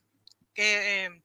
eh, 0.57 1.23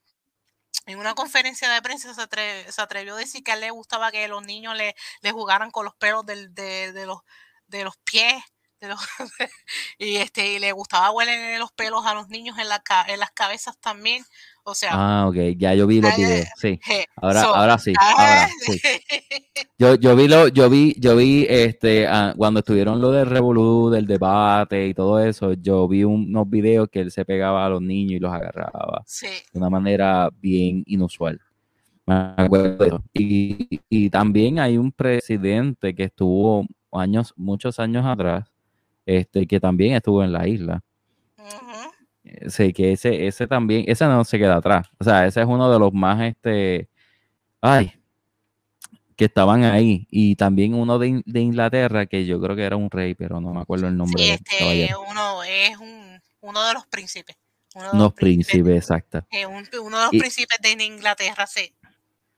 en 0.90 1.00
una 1.00 1.16
conferencia 1.16 1.70
de 1.72 1.82
prensa 1.82 2.14
se, 2.14 2.82
atrevió 2.82 3.16
a 3.16 3.18
decir 3.18 3.44
que 3.44 3.52
a 3.52 3.54
él 3.56 3.62
le 3.62 3.72
gustaba 3.72 4.12
que 4.12 4.28
los 4.28 4.44
niños 4.44 4.76
le, 4.76 4.96
jugaran 5.32 5.72
con 5.72 5.86
los 5.86 5.96
pelos 5.96 6.26
de, 6.26 7.06
los, 7.06 7.98
pies 8.04 8.44
y 9.98 10.18
este 10.18 10.60
le 10.60 10.72
gustaba 10.72 11.12
huelen 11.12 11.60
los 11.60 11.72
pelos 11.74 12.06
a 12.06 12.14
los 12.14 12.30
niños 12.30 12.58
en 12.58 12.70
las 12.70 13.32
cabezas 13.34 13.78
también. 13.80 14.26
O 14.64 14.76
sea, 14.76 14.90
ah, 14.94 15.28
ok, 15.28 15.36
ya 15.58 15.74
yo 15.74 15.88
vi 15.88 16.02
los 16.02 16.16
videos, 16.16 16.48
sí. 16.58 16.80
Ahora, 17.16 17.42
ahora 17.44 17.78
sí, 17.78 17.94
ahora 18.00 18.48
sí. 18.62 18.80
Yo, 19.78 19.96
yo 19.96 20.16
vi 20.16 20.28
lo, 20.28 20.48
yo 20.48 20.70
vi, 20.70 20.96
yo 21.00 21.16
vi 21.16 21.46
este 21.50 22.08
ah, 22.08 22.34
cuando 22.38 22.60
estuvieron 22.60 23.02
lo 23.02 23.12
del 23.12 23.26
revolú, 23.26 23.90
del 23.90 24.06
debate 24.06 24.88
y 24.88 24.94
todo 24.94 25.20
eso, 25.20 25.54
yo 25.54 25.88
vi 25.88 26.04
unos 26.04 26.50
videos 26.50 26.90
que 26.90 27.02
él 27.02 27.12
se 27.12 27.26
pegaba 27.26 27.66
a 27.66 27.70
los 27.70 27.82
niños 27.82 28.14
y 28.14 28.20
los 28.20 28.34
agarraba 28.34 29.04
de 29.22 29.60
una 29.60 29.70
manera 29.70 30.30
bien 30.40 30.84
inusual. 30.86 31.40
Y, 33.14 33.82
y 33.90 34.10
también 34.10 34.60
hay 34.60 34.78
un 34.78 34.92
presidente 34.92 35.94
que 35.94 36.06
estuvo 36.06 36.66
años, 36.92 37.34
muchos 37.36 37.80
años 37.80 38.06
atrás, 38.06 38.52
este, 39.06 39.46
que 39.48 39.60
también 39.60 39.94
estuvo 39.94 40.24
en 40.24 40.32
la 40.32 40.48
isla. 40.48 40.82
Sí, 42.48 42.74
que 42.74 42.92
ese, 42.94 43.28
ese 43.28 43.48
también, 43.48 43.86
ese 43.88 44.06
no 44.06 44.24
se 44.24 44.38
queda 44.38 44.58
atrás. 44.58 44.88
O 45.00 45.04
sea, 45.04 45.26
ese 45.26 45.42
es 45.42 45.48
uno 45.48 45.72
de 45.72 45.80
los 45.80 45.94
más, 45.94 46.22
este, 46.22 46.90
ay, 47.62 47.94
que 49.16 49.26
estaban 49.26 49.64
ahí. 49.64 50.08
Y 50.10 50.36
también 50.36 50.74
uno 50.74 51.00
de, 51.00 51.22
Inglaterra, 51.26 52.06
que 52.06 52.26
yo 52.26 52.40
creo 52.40 52.56
que 52.56 52.64
era 52.64 52.76
un 52.76 52.90
rey, 52.90 53.16
pero 53.16 53.42
no 53.42 53.54
me 53.54 53.62
acuerdo 53.62 53.88
el 53.88 53.98
nombre. 53.98 54.24
Sí, 54.24 54.30
este, 54.30 54.90
uno 55.10 55.44
es 55.44 55.78
un, 55.78 56.22
uno 56.42 56.68
de 56.68 56.74
los 56.74 56.86
príncipes. 56.88 57.36
Uno 57.76 57.92
de 57.92 57.98
los 57.98 58.14
príncipes, 58.14 58.76
exacto. 58.78 59.24
uno 59.82 59.98
de 59.98 60.04
los 60.04 60.10
príncipes 60.10 60.58
de 60.62 60.84
Inglaterra, 60.84 61.46
sí. 61.46 61.74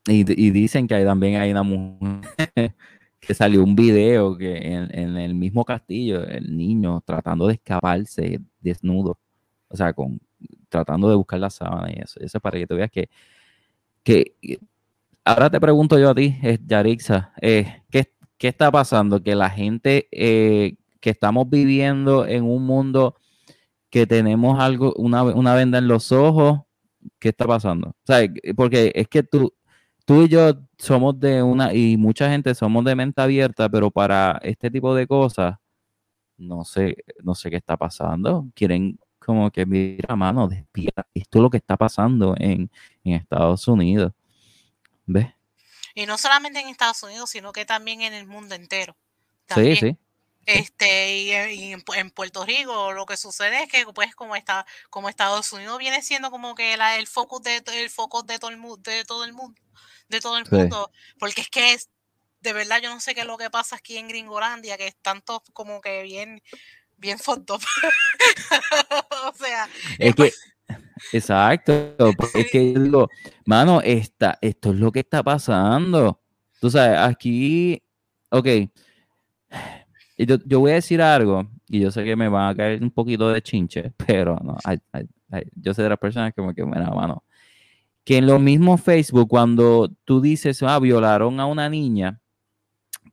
Y, 0.08 0.20
y, 0.20 0.50
dicen 0.50 0.88
que 0.88 0.96
hay, 0.96 1.06
también 1.06 1.40
hay 1.40 1.52
una 1.52 1.62
mujer 1.62 2.22
que 3.20 3.36
salió 3.36 3.64
un 3.64 3.76
video 3.76 4.36
que 4.36 4.58
en, 4.58 5.16
el 5.18 5.36
mismo 5.36 5.64
castillo, 5.64 6.24
el 6.24 6.58
niño 6.58 7.02
tratando 7.06 7.48
de 7.48 7.54
escaparse 7.54 8.40
desnudo, 8.60 9.20
o 9.72 9.78
sea, 9.78 9.94
con, 9.94 10.20
tratando 10.70 11.10
de 11.10 11.16
buscar 11.16 11.40
la 11.40 11.50
sábana 11.50 11.92
y 11.92 12.00
eso. 12.00 12.20
Eso 12.20 12.38
es 12.38 12.42
para 12.42 12.58
que 12.58 12.68
tú 12.68 12.76
veas 12.76 12.92
que, 12.92 13.10
que 14.04 14.36
ahora 15.24 15.50
te 15.50 15.60
pregunto 15.60 15.98
yo 15.98 16.10
a 16.10 16.16
ti, 16.16 16.38
Yarixa, 16.66 17.34
eh, 17.42 17.84
¿qué, 17.90 18.08
está 18.40 18.72
pasando? 18.72 19.22
Que 19.22 19.36
la 19.36 19.50
gente 19.50 20.08
eh, 20.12 20.76
que 21.00 21.12
estamos 21.12 21.50
viviendo 21.50 22.26
en 22.26 22.44
un 22.44 22.66
mundo 22.66 23.16
que 23.90 24.08
tenemos 24.08 24.60
algo, 24.60 24.94
una, 24.98 25.24
una 25.24 25.54
venda 25.56 25.78
en 25.78 25.88
los 25.88 26.12
ojos, 26.12 26.62
¿qué 27.20 27.30
está 27.30 27.46
pasando? 27.46 27.90
O 27.90 28.06
sea, 28.06 28.28
porque 28.56 28.92
es 28.96 29.08
que 29.08 29.24
tú, 29.24 29.54
tú 30.06 30.24
y 30.24 30.30
yo 30.30 30.54
somos 30.78 31.20
de 31.20 31.44
una, 31.44 31.74
y 31.74 31.98
mucha 31.98 32.30
gente 32.30 32.56
somos 32.56 32.86
de 32.86 32.96
mente 32.96 33.22
abierta, 33.22 33.70
pero 33.70 33.92
para 33.92 34.40
este 34.44 34.72
tipo 34.72 34.96
de 34.96 35.08
cosas, 35.08 35.56
no 36.38 36.64
sé, 36.66 36.98
no 37.24 37.36
sé 37.36 37.50
qué 37.52 37.58
está 37.58 37.78
pasando. 37.78 38.48
Quieren 38.56 39.00
como 39.26 39.52
que, 39.52 39.66
mira, 39.66 40.16
mano, 40.16 40.48
despierta. 40.48 41.08
Esto 41.14 41.40
es 41.40 41.42
lo 41.42 41.50
que 41.50 41.58
está 41.58 41.78
pasando 41.78 42.36
en, 42.38 42.72
en 43.04 43.14
Estados 43.14 43.68
Unidos. 43.68 44.14
¿Ves? 45.06 45.28
Y 45.94 46.06
no 46.06 46.18
solamente 46.18 46.60
en 46.60 46.70
Estados 46.70 47.04
Unidos, 47.04 47.30
sino 47.30 47.52
que 47.52 47.66
también 47.66 48.02
en 48.02 48.14
el 48.14 48.26
mundo 48.26 48.56
entero. 48.56 48.96
Sí, 49.54 49.76
sí. 49.76 49.98
Este, 50.46 51.18
y, 51.18 51.74
en, 51.74 52.12
Puerto 52.12 52.46
Rico 52.46 52.94
lo 52.94 53.06
que 53.06 53.16
sucede 53.16 53.64
es 53.64 53.70
que 53.70 53.86
pues 53.94 54.16
como 54.16 54.36
está, 54.36 54.66
como 54.90 55.08
Estados 55.08 55.54
Unidos 55.54 55.78
viene 55.78 56.02
siendo 56.02 56.32
como 56.32 56.56
que 56.56 56.78
la, 56.78 56.98
el 56.98 57.06
focus 57.06 57.44
de 57.44 57.62
el 57.74 57.90
foco 57.92 58.24
de 58.24 58.40
todo 58.40 58.50
el 58.50 58.58
mundo, 58.58 58.90
de 58.90 59.06
todo 59.06 59.24
el 59.24 59.34
mundo, 59.34 59.62
de 60.10 60.20
todo 60.20 60.38
el 60.38 60.46
mundo, 60.50 60.92
porque 61.20 61.42
es 61.42 61.50
que 61.50 61.74
es, 61.74 61.90
de 62.40 62.54
verdad 62.54 62.82
yo 62.82 62.90
no 62.90 63.00
sé 63.00 63.14
qué 63.14 63.22
es 63.22 63.28
lo 63.28 63.38
que 63.38 63.52
pasa 63.52 63.76
aquí 63.76 63.98
en 63.98 64.08
Gringolandia, 64.08 64.78
que 64.78 64.88
están 64.88 65.22
todos 65.22 65.44
como 65.54 65.80
que 65.80 66.02
bien, 66.02 66.42
bien 67.02 67.20
foto. 67.20 67.56
o 69.32 69.34
sea, 69.36 69.68
es 70.00 70.16
que 70.16 70.32
Exacto, 71.12 71.96
porque 72.18 72.42
es 72.42 72.52
que 72.52 72.60
digo, 72.60 73.10
mano, 73.46 73.82
esta, 73.82 74.38
esto 74.42 74.72
es 74.72 74.80
lo 74.80 74.92
que 74.92 75.00
está 75.00 75.24
pasando. 75.24 76.22
Tú 76.60 76.70
sabes, 76.70 77.00
aquí, 77.00 77.82
ok, 78.30 78.48
yo, 80.18 80.38
yo 80.46 80.60
voy 80.60 80.72
a 80.72 80.76
decir 80.76 81.02
algo, 81.02 81.50
y 81.68 81.80
yo 81.80 81.92
sé 81.92 82.04
que 82.04 82.16
me 82.16 82.28
va 82.28 82.50
a 82.50 82.56
caer 82.56 82.82
un 82.82 82.92
poquito 82.92 83.30
de 83.30 83.42
chinche, 83.42 83.92
pero 83.98 84.38
no, 84.44 84.58
yo 85.56 85.74
sé 85.74 85.82
de 85.82 85.90
las 85.90 85.98
personas 85.98 86.34
que 86.34 86.42
me 86.42 86.54
que, 86.54 86.64
bueno, 86.64 86.92
mano, 86.92 87.24
que 88.04 88.18
en 88.18 88.28
lo 88.28 88.40
mismo 88.40 88.78
Facebook, 88.78 89.28
cuando 89.28 89.92
tú 90.06 90.22
dices, 90.22 90.62
ah, 90.64 90.80
violaron 90.80 91.40
a 91.40 91.46
una 91.46 91.70
niña, 91.70 92.20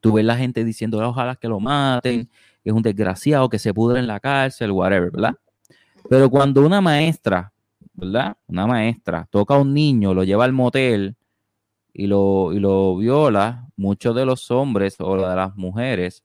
tú 0.01 0.13
ves 0.13 0.25
la 0.25 0.37
gente 0.37 0.63
diciendo, 0.63 0.99
ojalá 0.99 1.35
que 1.35 1.47
lo 1.47 1.59
maten, 1.59 2.29
es 2.63 2.73
un 2.73 2.81
desgraciado, 2.81 3.49
que 3.49 3.59
se 3.59 3.73
pudre 3.73 3.99
en 3.99 4.07
la 4.07 4.19
cárcel, 4.19 4.71
whatever, 4.71 5.11
¿verdad? 5.11 5.35
Pero 6.09 6.29
cuando 6.29 6.65
una 6.65 6.81
maestra 6.81 7.51
¿verdad? 7.99 8.37
Una 8.47 8.65
maestra 8.65 9.27
toca 9.29 9.55
a 9.55 9.59
un 9.59 9.73
niño, 9.73 10.13
lo 10.13 10.23
lleva 10.23 10.45
al 10.45 10.53
motel 10.53 11.15
y 11.93 12.07
lo, 12.07 12.53
y 12.53 12.59
lo 12.59 12.95
viola, 12.97 13.67
muchos 13.75 14.15
de 14.15 14.25
los 14.25 14.49
hombres 14.51 14.95
o 14.99 15.15
de 15.17 15.35
las 15.35 15.55
mujeres 15.55 16.23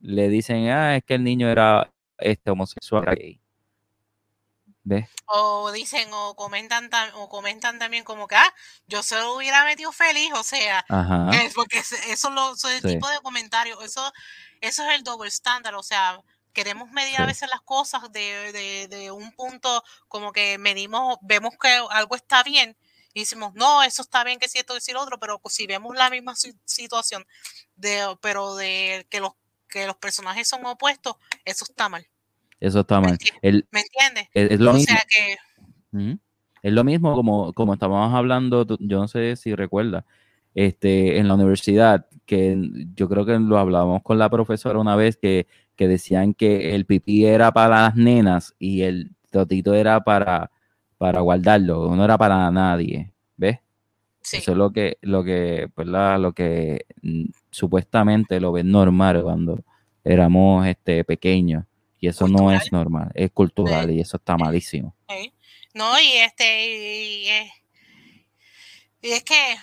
le 0.00 0.28
dicen, 0.28 0.68
ah, 0.68 0.96
es 0.96 1.04
que 1.04 1.14
el 1.14 1.24
niño 1.24 1.48
era 1.48 1.92
este 2.18 2.50
homosexual 2.50 3.04
gay. 3.16 3.40
O 5.26 5.72
dicen, 5.72 6.08
o 6.12 6.36
comentan, 6.36 6.90
o 7.14 7.28
comentan 7.28 7.78
también 7.78 8.04
como 8.04 8.28
que, 8.28 8.36
ah, 8.36 8.54
yo 8.86 9.02
se 9.02 9.16
lo 9.16 9.34
hubiera 9.34 9.64
metido 9.64 9.90
feliz, 9.92 10.32
o 10.34 10.44
sea, 10.44 10.84
porque 11.54 11.78
eso, 11.78 12.30
lo, 12.30 12.52
es 12.52 12.64
el 12.64 12.82
tipo 12.82 13.08
de 13.08 13.18
comentario, 13.20 13.80
eso, 13.82 14.12
eso 14.60 14.88
es 14.88 14.94
el 14.94 15.02
doble 15.02 15.28
estándar, 15.28 15.74
o 15.74 15.82
sea, 15.82 16.20
queremos 16.52 16.90
medir 16.90 17.20
a 17.20 17.26
veces 17.26 17.50
las 17.50 17.60
cosas 17.62 18.10
de, 18.12 19.10
un 19.12 19.32
punto 19.32 19.82
como 20.08 20.32
que 20.32 20.56
medimos, 20.58 21.18
vemos 21.20 21.54
que 21.60 21.68
algo 21.90 22.14
está 22.16 22.42
bien 22.42 22.76
y 23.12 23.20
decimos, 23.20 23.54
no, 23.54 23.82
eso 23.82 24.02
está 24.02 24.24
bien 24.24 24.38
que 24.38 24.48
si 24.48 24.58
esto, 24.58 24.76
lo 24.92 25.02
otro, 25.02 25.18
pero 25.18 25.40
si 25.48 25.66
vemos 25.66 25.96
la 25.96 26.10
misma 26.10 26.34
situación, 26.64 27.26
de, 27.74 28.16
pero 28.20 28.54
de 28.56 29.06
que 29.10 29.20
los, 29.20 29.32
que 29.68 29.86
los 29.86 29.96
personajes 29.96 30.46
son 30.46 30.64
opuestos, 30.66 31.16
eso 31.44 31.64
está 31.64 31.88
mal. 31.88 32.06
Eso 32.60 32.80
está 32.80 33.00
mal. 33.00 33.18
¿Me 33.42 33.48
entiendes? 33.50 34.28
Es, 34.32 34.60
lo 34.60 34.72
mismo. 34.72 34.96
Es 36.62 36.72
lo 36.72 36.84
mismo 36.84 37.14
como, 37.14 37.52
como 37.52 37.74
estábamos 37.74 38.14
hablando, 38.14 38.66
yo 38.80 38.98
no 38.98 39.08
sé 39.08 39.36
si 39.36 39.54
recuerda, 39.54 40.04
este, 40.54 41.18
en 41.18 41.28
la 41.28 41.34
universidad, 41.34 42.06
que 42.24 42.56
yo 42.94 43.08
creo 43.08 43.26
que 43.26 43.38
lo 43.38 43.58
hablábamos 43.58 44.02
con 44.02 44.18
la 44.18 44.30
profesora 44.30 44.78
una 44.78 44.96
vez, 44.96 45.16
que 45.16 45.46
que 45.76 45.86
decían 45.86 46.34
que 46.34 46.74
el 46.74 46.86
pipí 46.86 47.26
era 47.26 47.52
para 47.52 47.82
las 47.82 47.96
nenas 47.96 48.54
y 48.58 48.82
el 48.82 49.12
totito 49.30 49.74
era 49.74 50.02
para, 50.02 50.50
para 50.98 51.20
guardarlo, 51.20 51.94
no 51.94 52.04
era 52.04 52.18
para 52.18 52.50
nadie, 52.50 53.12
¿ves? 53.36 53.58
Eso 54.32 54.52
es 54.52 54.58
lo 54.58 54.72
que, 54.72 54.98
lo 55.02 55.22
que, 55.22 55.70
Lo 55.76 56.32
que 56.32 56.86
mm, 57.02 57.26
supuestamente 57.50 58.40
lo 58.40 58.50
ven 58.50 58.72
normal 58.72 59.22
cuando 59.22 59.60
éramos 60.02 60.66
este, 60.66 61.04
pequeños. 61.04 61.64
Y 62.06 62.08
eso 62.08 62.28
no 62.28 62.52
es 62.52 62.70
normal, 62.70 63.10
es 63.14 63.32
cultural 63.32 63.90
y 63.90 64.00
eso 64.00 64.16
está 64.16 64.36
malísimo. 64.36 64.94
No, 65.74 65.98
y 66.00 66.12
este, 66.12 67.24
y 69.02 69.10
es 69.10 69.24
que 69.24 69.56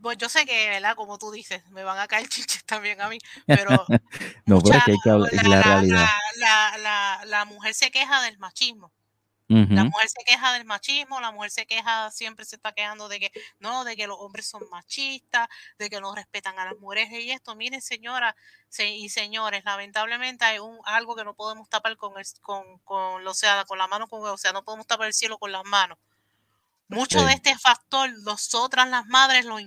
pues 0.00 0.18
yo 0.18 0.28
sé 0.28 0.46
que, 0.46 0.68
¿verdad? 0.68 0.94
Como 0.94 1.18
tú 1.18 1.30
dices, 1.30 1.62
me 1.70 1.84
van 1.84 1.98
a 1.98 2.06
caer 2.06 2.28
chiches 2.28 2.64
también 2.64 3.00
a 3.00 3.08
mí, 3.08 3.18
pero 3.46 3.70
no, 4.46 4.56
mucha, 4.56 4.80
que 4.84 4.92
hay 4.92 4.98
que 5.02 5.10
hablar, 5.10 5.32
la, 5.32 5.42
la, 5.48 5.62
realidad. 5.62 6.06
La, 6.36 7.20
la, 7.26 7.44
mujer 7.44 7.74
se 7.74 7.90
queja 7.90 8.22
del 8.22 8.38
machismo. 8.38 8.92
La 9.48 9.84
mujer 9.84 10.08
se 10.10 10.22
queja 10.26 10.52
del 10.52 10.66
machismo, 10.66 11.20
la 11.20 11.30
mujer 11.32 11.50
se 11.50 11.66
queja, 11.66 12.10
siempre 12.10 12.44
se 12.44 12.56
está 12.56 12.72
quejando 12.72 13.08
de 13.08 13.18
que 13.18 13.32
no, 13.60 13.84
de 13.84 13.96
que 13.96 14.06
los 14.06 14.18
hombres 14.20 14.46
son 14.46 14.68
machistas, 14.70 15.48
de 15.78 15.88
que 15.88 16.00
no 16.00 16.14
respetan 16.14 16.58
a 16.58 16.66
las 16.66 16.76
mujeres 16.78 17.10
y 17.12 17.30
esto. 17.30 17.56
Miren, 17.56 17.80
señora 17.80 18.36
y 18.78 19.08
señores, 19.08 19.64
lamentablemente 19.64 20.44
hay 20.44 20.58
un 20.58 20.78
algo 20.84 21.16
que 21.16 21.24
no 21.24 21.34
podemos 21.34 21.68
tapar 21.70 21.96
con, 21.96 22.18
el, 22.18 22.26
con, 22.42 22.78
con, 22.80 23.26
o 23.26 23.34
sea, 23.34 23.64
con 23.64 23.78
la 23.78 23.86
mano, 23.86 24.06
con, 24.06 24.22
o 24.22 24.36
sea, 24.36 24.52
no 24.52 24.62
podemos 24.64 24.86
tapar 24.86 25.06
el 25.06 25.14
cielo 25.14 25.38
con 25.38 25.50
las 25.50 25.64
manos. 25.64 25.98
Mucho 26.88 27.22
de 27.24 27.32
este 27.34 27.56
factor, 27.58 28.10
nosotras 28.22 28.88
las 28.88 29.06
madres 29.06 29.44
lo, 29.44 29.58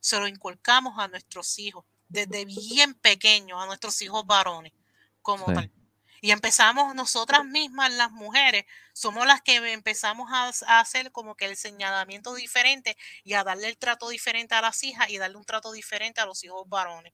se 0.00 0.18
lo 0.20 0.28
inculcamos 0.28 0.98
a 0.98 1.08
nuestros 1.08 1.58
hijos, 1.58 1.84
desde 2.08 2.44
bien 2.44 2.94
pequeños, 2.94 3.60
a 3.62 3.66
nuestros 3.66 4.00
hijos 4.02 4.24
varones, 4.26 4.72
como 5.22 5.52
tal. 5.52 5.70
Y 6.24 6.30
empezamos 6.30 6.94
nosotras 6.94 7.44
mismas, 7.44 7.92
las 7.92 8.10
mujeres, 8.10 8.64
somos 8.94 9.26
las 9.26 9.42
que 9.42 9.56
empezamos 9.74 10.30
a, 10.32 10.52
a, 10.66 10.80
hacer 10.80 11.12
como 11.12 11.34
que 11.34 11.44
el 11.44 11.54
señalamiento 11.54 12.34
diferente 12.34 12.96
y 13.24 13.34
a 13.34 13.44
darle 13.44 13.68
el 13.68 13.76
trato 13.76 14.08
diferente 14.08 14.54
a 14.54 14.62
las 14.62 14.82
hijas 14.84 15.10
y 15.10 15.18
darle 15.18 15.36
un 15.36 15.44
trato 15.44 15.70
diferente 15.70 16.22
a 16.22 16.24
los 16.24 16.42
hijos 16.42 16.66
varones. 16.66 17.12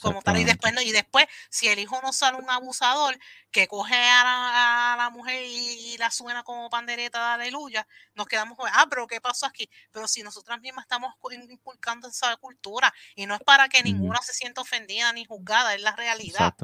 Como 0.00 0.22
tal 0.22 0.38
y 0.38 0.44
después 0.44 0.72
y 0.82 0.92
después 0.92 1.26
si 1.50 1.68
el 1.68 1.78
hijo 1.78 2.00
no 2.00 2.14
sale 2.14 2.38
un 2.38 2.48
abusador 2.48 3.18
que 3.50 3.68
coge 3.68 3.96
a 3.96 4.94
la, 4.96 5.10
mujer 5.10 5.44
y, 5.44 5.98
la 5.98 6.10
suena 6.10 6.42
como 6.42 6.70
pandereta 6.70 7.36
de 7.36 7.44
aleluya 7.44 7.86
nos 8.14 8.26
quedamos 8.26 8.56
ah 8.72 8.86
pero 8.88 9.06
qué 9.06 9.20
pasó 9.20 9.44
aquí 9.44 9.68
pero 9.90 10.08
si 10.08 10.22
nosotras 10.22 10.58
mismas 10.62 10.86
estamos 10.86 11.12
inculcando 11.50 12.08
esa 12.08 12.34
cultura 12.38 12.94
y 13.14 13.26
no 13.26 13.34
es 13.34 13.42
para 13.42 13.68
que 13.68 13.82
ninguna 13.82 14.22
se 14.22 14.32
sienta 14.32 14.62
ofendida 14.62 15.12
ni 15.12 15.26
juzgada 15.26 15.74
es 15.74 15.82
la 15.82 15.94
realidad. 15.94 16.54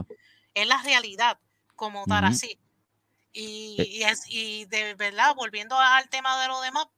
Es 0.54 0.66
la 0.66 0.82
realidad 0.82 1.38
como 1.78 2.04
tal 2.04 2.24
así 2.24 2.58
y, 3.32 3.76
eh 3.78 3.86
y, 3.88 4.02
es, 4.02 4.24
y 4.26 4.66
de 4.66 4.94
verdad 4.94 5.34
volviendo 5.34 5.78
al 5.78 6.10
tema 6.10 6.38
de 6.42 6.48
lo 6.48 6.60
demás 6.60 6.88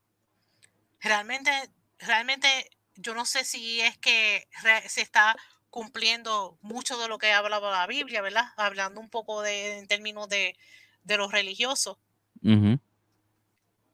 realmente 0.98 1.51
realmente 1.98 2.48
yo 2.97 3.15
no 3.15 3.24
sé 3.24 3.44
si 3.44 3.81
es 3.81 3.97
que 3.98 4.48
se 4.89 5.01
está 5.01 5.36
cumpliendo 5.70 6.59
mucho 6.61 6.98
de 6.98 7.09
lo 7.09 7.19
que 7.19 7.32
hablaba 7.32 7.70
la 7.70 7.86
Biblia, 7.86 8.20
¿verdad? 8.20 8.52
Hablando 8.57 9.01
un 9.01 9.09
poco 9.09 9.40
de, 9.43 9.78
en 9.78 9.86
términos 9.86 10.28
de, 10.28 10.57
de 11.05 11.16
lo 11.16 11.28
religioso. 11.28 11.98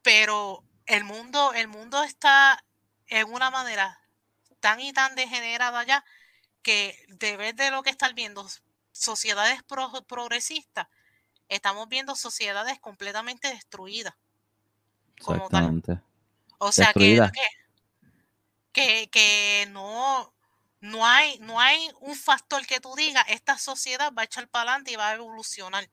Pero 0.02 0.64
el 0.86 1.04
mundo, 1.04 1.52
el 1.52 1.68
mundo 1.68 2.02
está 2.02 2.64
en 3.08 3.32
una 3.32 3.50
manera 3.50 4.00
tan 4.60 4.80
y 4.80 4.92
tan 4.92 5.14
degenerada 5.14 5.84
ya 5.84 6.04
que 6.62 6.96
de 7.08 7.36
vez 7.36 7.54
de 7.56 7.70
lo 7.70 7.82
que 7.82 7.90
están 7.90 8.14
viendo 8.14 8.46
sociedades 8.96 9.62
progresistas, 10.06 10.88
estamos 11.48 11.88
viendo 11.88 12.14
sociedades 12.14 12.78
completamente 12.80 13.48
destruidas. 13.48 14.14
Como 15.22 15.48
tal. 15.48 15.82
O 16.58 16.72
sea 16.72 16.92
que, 16.92 17.20
que, 18.72 19.08
que 19.10 19.68
no, 19.70 20.32
no 20.80 21.06
hay, 21.06 21.38
no 21.40 21.60
hay 21.60 21.90
un 22.00 22.14
factor 22.14 22.66
que 22.66 22.80
tú 22.80 22.94
digas, 22.96 23.24
esta 23.28 23.58
sociedad 23.58 24.12
va 24.16 24.22
a 24.22 24.24
echar 24.24 24.48
para 24.48 24.70
adelante 24.70 24.92
y 24.92 24.96
va 24.96 25.10
a 25.10 25.14
evolucionar. 25.14 25.88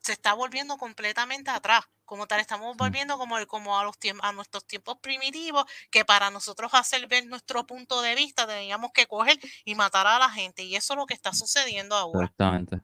Se 0.00 0.12
está 0.12 0.34
volviendo 0.34 0.76
completamente 0.76 1.50
atrás. 1.50 1.84
Como 2.04 2.26
tal, 2.26 2.40
estamos 2.40 2.74
mm. 2.74 2.78
volviendo 2.78 3.18
como, 3.18 3.46
como 3.46 3.78
a, 3.78 3.84
los 3.84 3.94
a 4.22 4.32
nuestros 4.32 4.66
tiempos 4.66 4.98
primitivos, 5.00 5.64
que 5.90 6.04
para 6.04 6.30
nosotros 6.30 6.72
hacer 6.74 7.06
ver 7.06 7.26
nuestro 7.26 7.66
punto 7.66 8.02
de 8.02 8.14
vista 8.14 8.46
teníamos 8.46 8.90
que 8.92 9.06
coger 9.06 9.38
y 9.64 9.74
matar 9.74 10.06
a 10.06 10.18
la 10.18 10.30
gente. 10.30 10.62
Y 10.62 10.74
eso 10.76 10.94
es 10.94 10.98
lo 10.98 11.06
que 11.06 11.14
está 11.14 11.32
sucediendo 11.32 11.94
ahora. 11.94 12.24
Exactamente. 12.24 12.80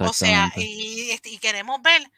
O 0.00 0.12
sea, 0.12 0.50
y, 0.56 1.10
este, 1.10 1.28
y 1.28 1.38
queremos 1.38 1.82
ver 1.82 2.10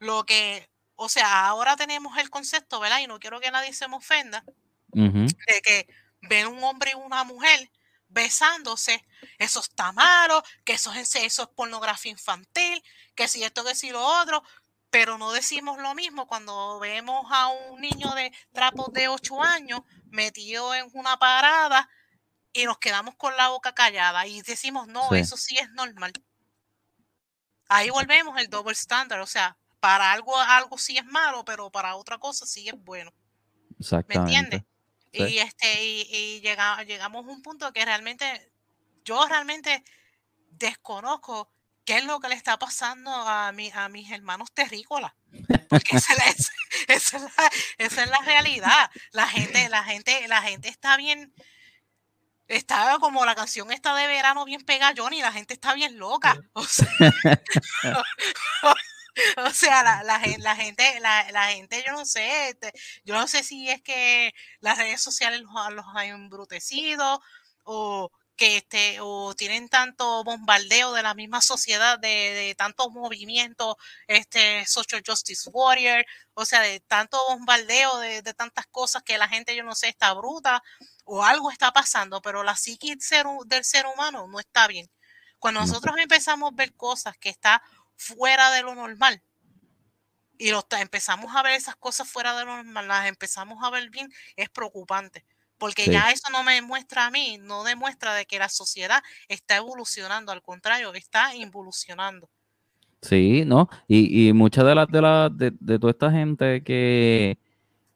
lo 0.00 0.24
que, 0.24 0.68
o 0.96 1.08
sea, 1.08 1.46
ahora 1.46 1.76
tenemos 1.76 2.18
el 2.18 2.30
concepto, 2.30 2.80
¿verdad? 2.80 2.98
Y 3.00 3.06
no 3.06 3.20
quiero 3.20 3.40
que 3.40 3.50
nadie 3.50 3.72
se 3.72 3.86
me 3.86 3.96
ofenda, 3.96 4.44
de 4.92 5.62
que 5.62 5.86
ver 6.22 6.48
un 6.48 6.62
hombre 6.64 6.92
y 6.92 6.94
una 6.94 7.22
mujer 7.22 7.70
besándose, 8.16 9.06
eso 9.36 9.60
está 9.60 9.92
malo, 9.92 10.42
que 10.64 10.72
eso 10.72 10.90
es, 10.94 11.14
eso 11.16 11.42
es 11.42 11.48
pornografía 11.50 12.10
infantil, 12.10 12.82
que 13.14 13.28
si 13.28 13.44
esto, 13.44 13.62
que 13.62 13.74
si 13.74 13.90
lo 13.90 14.02
otro, 14.02 14.42
pero 14.88 15.18
no 15.18 15.32
decimos 15.32 15.76
lo 15.78 15.94
mismo 15.94 16.26
cuando 16.26 16.78
vemos 16.78 17.26
a 17.30 17.48
un 17.48 17.78
niño 17.78 18.14
de 18.14 18.32
trapos 18.52 18.90
de 18.94 19.08
8 19.08 19.42
años 19.42 19.80
metido 20.06 20.74
en 20.74 20.88
una 20.94 21.18
parada 21.18 21.90
y 22.54 22.64
nos 22.64 22.78
quedamos 22.78 23.16
con 23.16 23.36
la 23.36 23.48
boca 23.48 23.74
callada 23.74 24.26
y 24.26 24.40
decimos, 24.40 24.88
no, 24.88 25.12
eso 25.12 25.36
sí 25.36 25.58
es 25.58 25.68
normal. 25.72 26.14
Ahí 27.68 27.90
volvemos 27.90 28.40
el 28.40 28.48
double 28.48 28.72
standard, 28.72 29.20
o 29.20 29.26
sea, 29.26 29.58
para 29.78 30.10
algo, 30.10 30.34
algo 30.38 30.78
sí 30.78 30.96
es 30.96 31.04
malo, 31.04 31.44
pero 31.44 31.70
para 31.70 31.96
otra 31.96 32.16
cosa 32.16 32.46
sí 32.46 32.66
es 32.66 32.74
bueno. 32.78 33.12
Exactamente. 33.78 34.18
¿Me 34.18 34.38
entiendes? 34.38 34.75
Y, 35.16 35.38
este, 35.38 35.84
y, 35.84 36.40
llegamos 36.40 37.26
a 37.26 37.30
un 37.30 37.42
punto 37.42 37.72
que 37.72 37.84
realmente, 37.84 38.50
yo 39.04 39.26
realmente 39.26 39.82
desconozco 40.50 41.50
qué 41.84 41.98
es 41.98 42.04
lo 42.04 42.20
que 42.20 42.28
le 42.28 42.34
está 42.34 42.58
pasando 42.58 43.10
a, 43.10 43.52
mi, 43.52 43.70
a 43.72 43.88
mis 43.88 44.10
hermanos 44.10 44.52
terrícolas. 44.52 45.12
Porque 45.68 45.96
esa, 45.96 46.14
es, 46.14 46.50
esa, 46.88 47.16
es 47.78 48.10
la, 48.10 48.18
realidad. 48.24 48.90
La 49.12 49.26
gente, 49.28 49.68
la 49.68 49.84
gente, 49.84 50.26
la 50.28 50.42
gente 50.42 50.68
está 50.68 50.96
bien, 50.96 51.32
está 52.48 52.98
como 53.00 53.24
la 53.24 53.34
canción 53.34 53.70
está 53.72 53.94
de 53.94 54.06
verano 54.06 54.44
bien 54.44 54.64
pega 54.64 54.92
Johnny, 54.96 55.20
la 55.20 55.32
gente 55.32 55.54
está 55.54 55.74
bien 55.74 55.98
loca. 55.98 56.36
O 56.52 56.64
sea, 56.64 56.88
o 59.38 59.50
sea 59.50 59.82
la, 59.82 60.02
la, 60.02 60.20
la, 60.38 60.56
gente, 60.56 61.00
la, 61.00 61.30
la, 61.32 61.48
gente, 61.48 61.82
yo 61.86 61.92
no 61.92 62.04
sé, 62.04 62.50
este, 62.50 62.72
yo 63.04 63.14
no 63.14 63.26
sé 63.26 63.42
si 63.42 63.68
es 63.70 63.82
que 63.82 64.32
las 64.60 64.78
redes 64.78 65.00
sociales 65.00 65.40
los, 65.40 65.72
los 65.72 65.86
han 65.94 66.06
embrutecido 66.06 67.20
o 67.64 68.10
que 68.36 68.58
este, 68.58 68.98
o 69.00 69.34
tienen 69.34 69.68
tanto 69.68 70.22
bombardeo 70.24 70.92
de 70.92 71.02
la 71.02 71.14
misma 71.14 71.40
sociedad, 71.40 71.98
de, 71.98 72.08
de 72.08 72.54
tantos 72.54 72.90
movimientos, 72.92 73.76
este, 74.06 74.66
Social 74.66 75.02
Justice 75.06 75.48
Warrior, 75.50 76.04
o 76.34 76.44
sea, 76.44 76.60
de 76.60 76.80
tanto 76.80 77.18
bombardeo 77.28 77.98
de, 77.98 78.22
de, 78.22 78.34
tantas 78.34 78.66
cosas 78.66 79.02
que 79.02 79.18
la 79.18 79.28
gente, 79.28 79.56
yo 79.56 79.64
no 79.64 79.74
sé, 79.74 79.88
está 79.88 80.12
bruta, 80.12 80.62
o 81.04 81.24
algo 81.24 81.50
está 81.50 81.72
pasando, 81.72 82.20
pero 82.20 82.42
la 82.42 82.56
psique 82.56 82.94
del 83.46 83.64
ser 83.64 83.86
humano 83.86 84.26
no 84.28 84.38
está 84.38 84.66
bien. 84.66 84.90
Cuando 85.38 85.60
nosotros 85.60 85.96
empezamos 85.98 86.52
a 86.52 86.56
ver 86.56 86.74
cosas 86.74 87.16
que 87.18 87.28
está 87.28 87.62
fuera 87.96 88.50
de 88.52 88.62
lo 88.62 88.74
normal, 88.74 89.22
y 90.38 90.50
lo, 90.50 90.66
empezamos 90.78 91.34
a 91.34 91.42
ver 91.42 91.52
esas 91.52 91.76
cosas 91.76 92.08
fuera 92.08 92.38
de 92.38 92.44
lo 92.44 92.56
normal, 92.56 92.88
las 92.88 93.06
empezamos 93.06 93.62
a 93.62 93.70
ver 93.70 93.90
bien, 93.90 94.12
es 94.36 94.48
preocupante 94.50 95.24
porque 95.58 95.86
ya 95.86 96.10
eso 96.10 96.30
no 96.30 96.42
me 96.42 96.54
demuestra 96.54 97.06
a 97.06 97.10
mí, 97.10 97.38
no 97.40 97.64
demuestra 97.64 98.14
de 98.14 98.26
que 98.26 98.38
la 98.38 98.48
sociedad 98.48 99.02
está 99.28 99.56
evolucionando, 99.56 100.32
al 100.32 100.42
contrario, 100.42 100.92
está 100.94 101.34
involucionando. 101.34 102.28
Sí, 103.02 103.44
¿no? 103.46 103.68
Y, 103.86 104.28
y 104.28 104.32
muchas 104.32 104.64
de 104.64 104.74
las 104.74 104.88
de, 104.88 105.00
la, 105.00 105.30
de, 105.30 105.78
toda 105.78 105.90
esta 105.90 106.10
gente 106.10 106.62
que, 106.62 107.38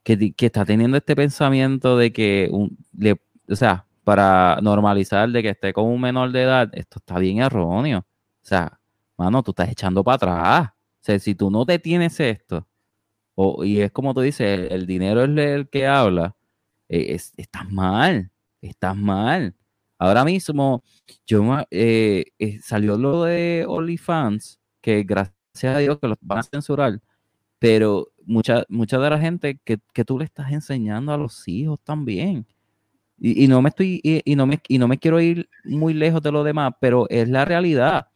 que, 0.04 0.34
está 0.38 0.64
teniendo 0.64 0.96
este 0.96 1.16
pensamiento 1.16 1.96
de 1.96 2.12
que, 2.12 2.48
un, 2.50 2.76
le, 2.96 3.20
o 3.48 3.56
sea, 3.56 3.86
para 4.04 4.58
normalizar 4.62 5.28
de 5.30 5.42
que 5.42 5.50
esté 5.50 5.72
con 5.72 5.86
un 5.86 6.00
menor 6.00 6.32
de 6.32 6.42
edad, 6.42 6.70
esto 6.72 6.98
está 6.98 7.18
bien 7.18 7.40
erróneo. 7.42 8.00
O 8.00 8.46
sea, 8.46 8.79
mano, 9.20 9.42
tú 9.42 9.50
estás 9.52 9.68
echando 9.70 10.02
para 10.02 10.14
atrás. 10.16 10.68
O 10.70 11.04
sea, 11.04 11.18
si 11.18 11.34
tú 11.34 11.50
no 11.50 11.66
te 11.66 11.78
tienes 11.78 12.18
esto, 12.20 12.66
o, 13.34 13.64
y 13.64 13.80
es 13.80 13.92
como 13.92 14.14
tú 14.14 14.22
dices, 14.22 14.70
el 14.70 14.86
dinero 14.86 15.24
es 15.24 15.30
el 15.38 15.68
que 15.68 15.86
habla, 15.86 16.36
eh, 16.88 17.18
estás 17.36 17.70
mal, 17.70 18.30
estás 18.62 18.96
mal. 18.96 19.54
Ahora 19.98 20.24
mismo, 20.24 20.82
yo 21.26 21.42
eh, 21.70 22.24
eh, 22.38 22.58
salió 22.62 22.96
lo 22.96 23.24
de 23.24 23.66
OnlyFans, 23.68 24.58
que 24.80 25.02
gracias 25.04 25.76
a 25.76 25.78
Dios 25.78 25.98
que 26.00 26.08
los 26.08 26.18
van 26.22 26.38
a 26.38 26.42
censurar, 26.42 27.00
pero 27.58 28.08
mucha, 28.24 28.64
mucha 28.70 28.98
de 28.98 29.10
la 29.10 29.18
gente 29.18 29.60
que, 29.64 29.78
tú 30.04 30.18
le 30.18 30.24
estás 30.24 30.50
enseñando 30.52 31.12
a 31.12 31.18
los 31.18 31.46
hijos 31.48 31.78
también. 31.84 32.46
Y, 33.18 33.48
no 33.48 33.60
me 33.60 33.68
estoy, 33.68 34.00
y, 34.02 34.34
no 34.34 34.46
me, 34.46 34.60
y 34.66 34.78
no 34.78 34.88
me 34.88 34.98
quiero 34.98 35.20
ir 35.20 35.50
muy 35.64 35.92
lejos 35.92 36.22
de 36.22 36.32
lo 36.32 36.42
demás, 36.42 36.72
pero 36.80 37.06
es 37.10 37.28
la 37.28 37.44
realidad. 37.44 38.10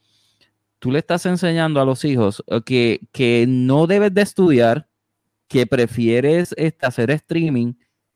Tú 0.85 0.93
le 0.93 0.99
estás 0.99 1.25
enseñando 1.25 1.81
a 1.81 1.87
los 1.87 2.05
hijos 2.05 2.45
que, 2.67 3.09
que 3.11 3.47
no 3.49 3.87
debes 3.87 4.13
de 4.13 4.21
estudiar, 4.21 4.87
que 5.49 5.67
prefieres 5.67 6.55
hacer 6.83 7.11
streaming, 7.11 7.73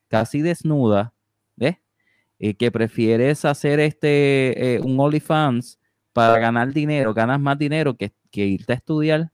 casi 0.09 0.43
desnuda, 0.43 1.15
¿ves? 1.57 1.79
Y 2.39 2.53
que 2.53 2.71
prefieres 2.71 3.47
hacer 3.47 3.81
este 3.81 4.75
eh, 4.75 4.81
un 4.81 5.01
OnlyFans 5.01 5.79
para 6.13 6.39
ganar 6.39 6.75
dinero, 6.75 7.15
ganas 7.15 7.41
más 7.41 7.59
dinero 7.59 7.97
que, 7.97 8.13
que, 8.31 8.45
irte 8.45 8.75
a 8.75 8.77
estudiar, 8.77 9.33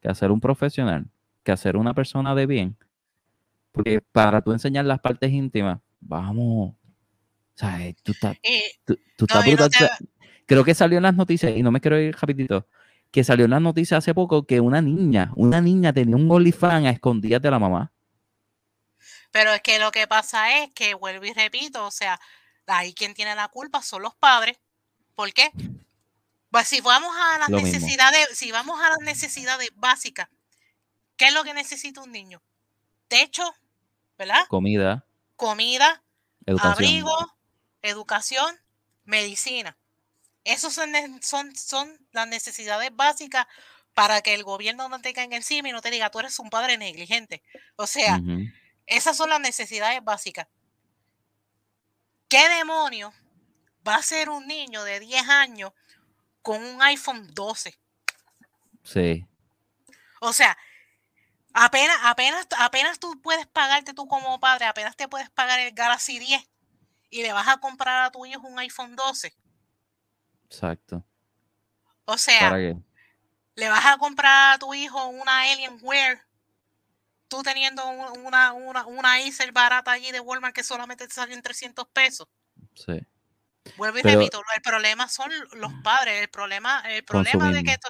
que 0.00 0.08
hacer 0.08 0.30
un 0.30 0.40
profesional, 0.40 1.10
que 1.42 1.50
hacer 1.50 1.76
una 1.76 1.94
persona 1.94 2.32
de 2.32 2.46
bien. 2.46 2.76
Porque 3.72 4.00
para 4.12 4.40
tú 4.40 4.52
enseñar 4.52 4.84
las 4.84 5.00
partes 5.00 5.32
íntimas, 5.32 5.80
vamos, 5.98 6.74
o 6.74 6.76
sea, 7.56 7.84
eh, 7.84 7.96
tú 8.04 8.12
estás, 8.12 8.36
tú, 8.84 8.96
estás 9.18 9.44
brutal. 9.44 9.90
Creo 10.46 10.64
que 10.64 10.74
salió 10.74 10.98
en 10.98 11.04
las 11.04 11.14
noticias, 11.14 11.52
y 11.56 11.62
no 11.62 11.70
me 11.70 11.80
quiero 11.80 11.98
ir 11.98 12.16
rapidito, 12.16 12.66
que 13.10 13.24
salió 13.24 13.44
en 13.44 13.50
las 13.52 13.62
noticias 13.62 13.98
hace 13.98 14.14
poco 14.14 14.46
que 14.46 14.60
una 14.60 14.80
niña, 14.80 15.32
una 15.36 15.60
niña 15.60 15.92
tenía 15.92 16.16
un 16.16 16.30
OnlyFans 16.30 16.86
a 16.86 16.90
escondidas 16.90 17.42
de 17.42 17.50
la 17.50 17.58
mamá. 17.58 17.92
Pero 19.30 19.52
es 19.52 19.62
que 19.62 19.78
lo 19.78 19.90
que 19.92 20.06
pasa 20.06 20.62
es 20.62 20.70
que, 20.72 20.94
vuelvo 20.94 21.24
y 21.24 21.32
repito, 21.32 21.86
o 21.86 21.90
sea, 21.90 22.20
ahí 22.66 22.92
quien 22.94 23.14
tiene 23.14 23.34
la 23.34 23.48
culpa 23.48 23.82
son 23.82 24.02
los 24.02 24.14
padres. 24.14 24.58
¿Por 25.14 25.32
qué? 25.32 25.50
Pues 26.50 26.68
si 26.68 26.80
vamos 26.80 27.14
a 27.18 27.38
las 27.38 27.48
necesidades, 27.48 28.28
si 28.34 28.52
vamos 28.52 28.80
a 28.80 28.90
las 28.90 28.98
necesidades 29.00 29.70
básicas, 29.74 30.28
¿qué 31.16 31.26
es 31.26 31.34
lo 31.34 31.44
que 31.44 31.54
necesita 31.54 32.02
un 32.02 32.12
niño? 32.12 32.42
Techo, 33.08 33.54
¿verdad? 34.18 34.46
Comida. 34.48 35.06
Comida, 35.36 36.02
abrigo, 36.60 37.34
educación, 37.80 38.54
medicina. 39.04 39.76
Esas 40.44 40.72
son, 40.72 40.92
son, 41.22 41.54
son 41.56 42.06
las 42.12 42.26
necesidades 42.28 42.90
básicas 42.94 43.46
para 43.94 44.22
que 44.22 44.34
el 44.34 44.42
gobierno 44.44 44.88
no 44.88 45.00
te 45.00 45.12
caiga 45.12 45.36
encima 45.36 45.68
y 45.68 45.72
no 45.72 45.82
te 45.82 45.90
diga, 45.90 46.10
tú 46.10 46.18
eres 46.18 46.38
un 46.38 46.50
padre 46.50 46.78
negligente. 46.78 47.42
O 47.76 47.86
sea, 47.86 48.20
esas 48.86 49.16
son 49.16 49.30
las 49.30 49.40
necesidades 49.40 50.02
básicas. 50.02 50.48
¿Qué 52.28 52.48
demonio 52.48 53.12
va 53.86 53.96
a 53.96 54.02
ser 54.02 54.30
un 54.30 54.46
niño 54.46 54.82
de 54.84 55.00
10 55.00 55.28
años 55.28 55.72
con 56.40 56.62
un 56.64 56.82
iPhone 56.82 57.28
12? 57.34 57.78
Sí. 58.82 59.26
O 60.20 60.32
sea, 60.32 60.56
apenas, 61.52 61.96
apenas, 62.02 62.46
apenas 62.58 62.98
tú 62.98 63.20
puedes 63.20 63.46
pagarte 63.46 63.92
tú 63.92 64.08
como 64.08 64.40
padre, 64.40 64.64
apenas 64.64 64.96
te 64.96 65.08
puedes 65.08 65.28
pagar 65.30 65.60
el 65.60 65.72
Galaxy 65.72 66.18
10 66.18 66.48
y 67.10 67.22
le 67.22 67.32
vas 67.32 67.48
a 67.48 67.58
comprar 67.58 68.04
a 68.04 68.10
tu 68.10 68.24
hijo 68.24 68.46
un 68.46 68.58
iPhone 68.58 68.96
12. 68.96 69.36
Exacto. 70.52 71.02
O 72.04 72.18
sea, 72.18 72.54
le 72.54 73.68
vas 73.68 73.86
a 73.86 73.96
comprar 73.96 74.54
a 74.54 74.58
tu 74.58 74.74
hijo 74.74 75.06
una 75.08 75.42
Alienware 75.42 76.20
tú 77.28 77.42
teniendo 77.42 77.88
una, 77.88 78.52
una, 78.52 78.86
una 78.86 79.14
Acer 79.14 79.52
barata 79.52 79.92
allí 79.92 80.12
de 80.12 80.20
Walmart 80.20 80.54
que 80.54 80.62
solamente 80.62 81.08
te 81.08 81.14
salió 81.14 81.34
en 81.34 81.40
300 81.40 81.86
pesos. 81.88 82.28
Sí. 82.74 83.00
Vuelvo 83.78 83.98
y 83.98 84.02
repito, 84.02 84.42
el 84.54 84.60
problema 84.60 85.08
son 85.08 85.30
los 85.54 85.72
padres, 85.82 86.20
el 86.20 86.28
problema, 86.28 86.82
el 86.90 87.02
problema 87.04 87.50
de 87.50 87.62
que 87.62 87.72
esto... 87.72 87.88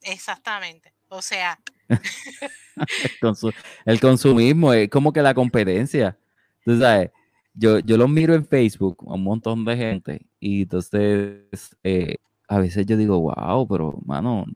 Exactamente. 0.00 0.92
O 1.08 1.22
sea. 1.22 1.60
el, 3.84 4.00
consumismo 4.00 4.72
es 4.72 4.88
como 4.88 5.12
que 5.12 5.22
la 5.22 5.34
competencia. 5.34 6.18
Tú 6.64 6.80
sabes, 6.80 7.12
yo, 7.54 7.78
yo 7.80 7.96
lo 7.96 8.08
miro 8.08 8.34
en 8.34 8.46
Facebook, 8.46 8.98
un 9.00 9.22
montón 9.22 9.64
de 9.64 9.76
gente, 9.76 10.26
y 10.40 10.62
entonces 10.62 11.76
eh, 11.82 12.16
a 12.48 12.58
veces 12.58 12.86
yo 12.86 12.96
digo, 12.96 13.20
wow, 13.20 13.66
pero 13.68 13.98
mano, 14.04 14.46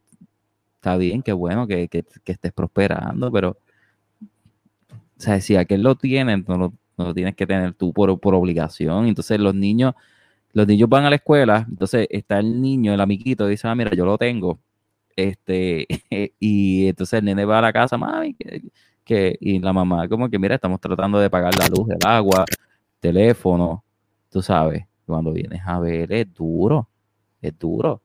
está 0.77 0.97
bien, 0.97 1.23
qué 1.23 1.33
bueno 1.33 1.67
que, 1.67 1.89
estés 1.91 2.53
prosperando, 2.53 3.31
pero 3.33 3.59
o 5.19 5.21
sea, 5.21 5.41
si 5.41 5.57
aquel 5.57 5.83
lo 5.83 5.97
tiene, 5.97 6.37
no 6.39 6.73
lo, 6.97 7.15
tienes 7.15 7.35
que 7.35 7.47
tener 7.47 7.75
tú 7.75 7.93
por, 7.93 8.11
obligación. 8.35 9.07
Entonces 9.07 9.41
los 9.41 9.55
niños, 9.55 9.95
los 10.53 10.67
niños 10.67 10.89
van 10.89 11.05
a 11.05 11.11
la 11.11 11.17
escuela, 11.17 11.67
entonces 11.69 12.07
está 12.11 12.39
el 12.39 12.61
niño, 12.61 12.93
el 12.95 13.01
amiguito, 13.01 13.47
dice, 13.47 13.69
ah, 13.69 13.75
mira, 13.75 13.93
yo 13.95 14.05
lo 14.07 14.19
tengo. 14.19 14.61
Este, 15.17 15.87
y 16.41 16.89
entonces 16.89 17.19
el 17.21 17.25
nene 17.27 17.45
va 17.45 17.59
a 17.59 17.63
la 17.63 17.73
casa, 17.73 17.97
mami, 17.99 18.37
que, 19.05 19.37
y 19.41 19.59
la 19.61 19.73
mamá 19.73 20.09
como 20.09 20.29
que, 20.31 20.39
mira, 20.39 20.57
estamos 20.57 20.81
tratando 20.81 21.19
de 21.19 21.31
pagar 21.31 21.57
la 21.59 21.69
luz, 21.69 21.89
el 21.91 21.99
agua, 22.07 22.45
teléfono, 23.01 23.85
tú 24.31 24.43
sabes, 24.43 24.87
cuando 25.05 25.33
vienes 25.33 25.63
a 25.65 25.79
ver 25.79 26.13
es 26.13 26.33
duro, 26.33 26.89
es 27.41 27.59
duro. 27.59 28.03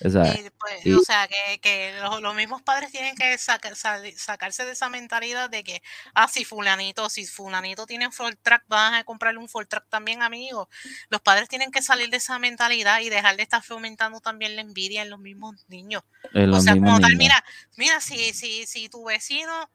Pues, 0.00 0.14
o 0.14 1.02
sea, 1.04 1.28
que, 1.28 1.94
los, 2.20 2.34
mismos 2.34 2.60
padres 2.62 2.90
tienen 2.90 3.14
que 3.14 3.38
sacarse 3.38 4.64
de 4.64 4.72
esa 4.72 4.88
mentalidad 4.88 5.48
de 5.48 5.64
que, 5.64 5.80
ah, 6.12 6.28
si 6.28 6.44
fulanito, 6.44 7.08
si 7.08 7.24
fulanito 7.24 7.86
tiene 7.86 8.06
un 8.06 8.12
full 8.12 8.32
track, 8.42 8.64
van 8.68 8.94
a 8.94 9.04
comprarle 9.04 9.38
un 9.38 9.48
full 9.48 9.64
track 9.64 9.88
también, 9.88 10.22
amigo. 10.22 10.68
Los 11.08 11.20
padres 11.20 11.48
tienen 11.48 11.70
que 11.70 11.82
salir 11.82 12.10
de 12.10 12.18
esa 12.18 12.38
mentalidad 12.38 13.00
y 13.00 13.08
dejar 13.08 13.36
de 13.36 13.44
estar 13.44 13.62
fomentando 13.62 14.20
también 14.20 14.56
la 14.56 14.62
envidia 14.62 15.02
en 15.02 15.10
los 15.10 15.20
mismos 15.20 15.54
niños. 15.68 16.02
o 16.34 16.60
sea, 16.60 16.74
como 16.74 17.00
tal, 17.00 17.16
mira, 17.16 17.42
mira, 17.76 18.00
si, 18.00 18.34
si, 18.34 18.66
si 18.66 18.88
tu 18.88 19.04
vecino, 19.04 19.70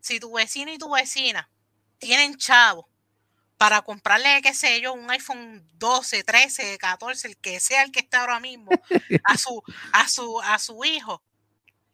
si 0.00 0.20
tu 0.20 0.32
vecino 0.32 0.72
y 0.72 0.78
tu 0.78 0.90
vecina 0.90 1.50
tienen 1.98 2.36
chavo 2.36 2.88
para 3.58 3.82
comprarle, 3.82 4.40
qué 4.40 4.54
sé 4.54 4.80
yo, 4.80 4.94
un 4.94 5.10
iPhone 5.10 5.68
12, 5.74 6.22
13, 6.22 6.78
14, 6.78 7.28
el 7.28 7.36
que 7.36 7.58
sea 7.58 7.82
el 7.82 7.90
que 7.90 7.98
está 7.98 8.20
ahora 8.20 8.38
mismo, 8.38 8.70
a 9.24 9.36
su, 9.36 9.62
a 9.92 10.08
su, 10.08 10.40
a 10.40 10.58
su 10.60 10.84
hijo. 10.84 11.22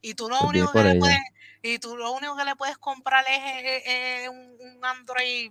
Y 0.03 0.13
tú 0.13 0.29
lo 0.29 0.41
único 0.43 0.71
que 0.71 0.85
le 0.85 0.95
puedes, 0.97 1.19
y 1.63 1.79
tú 1.79 1.97
lo 1.97 2.13
único 2.13 2.37
que 2.37 2.45
le 2.45 2.55
puedes 2.55 2.77
comprar 2.77 3.25
es, 3.27 4.29
un, 4.29 4.85
Android 4.85 5.51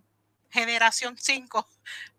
generación 0.51 1.17
5 1.17 1.67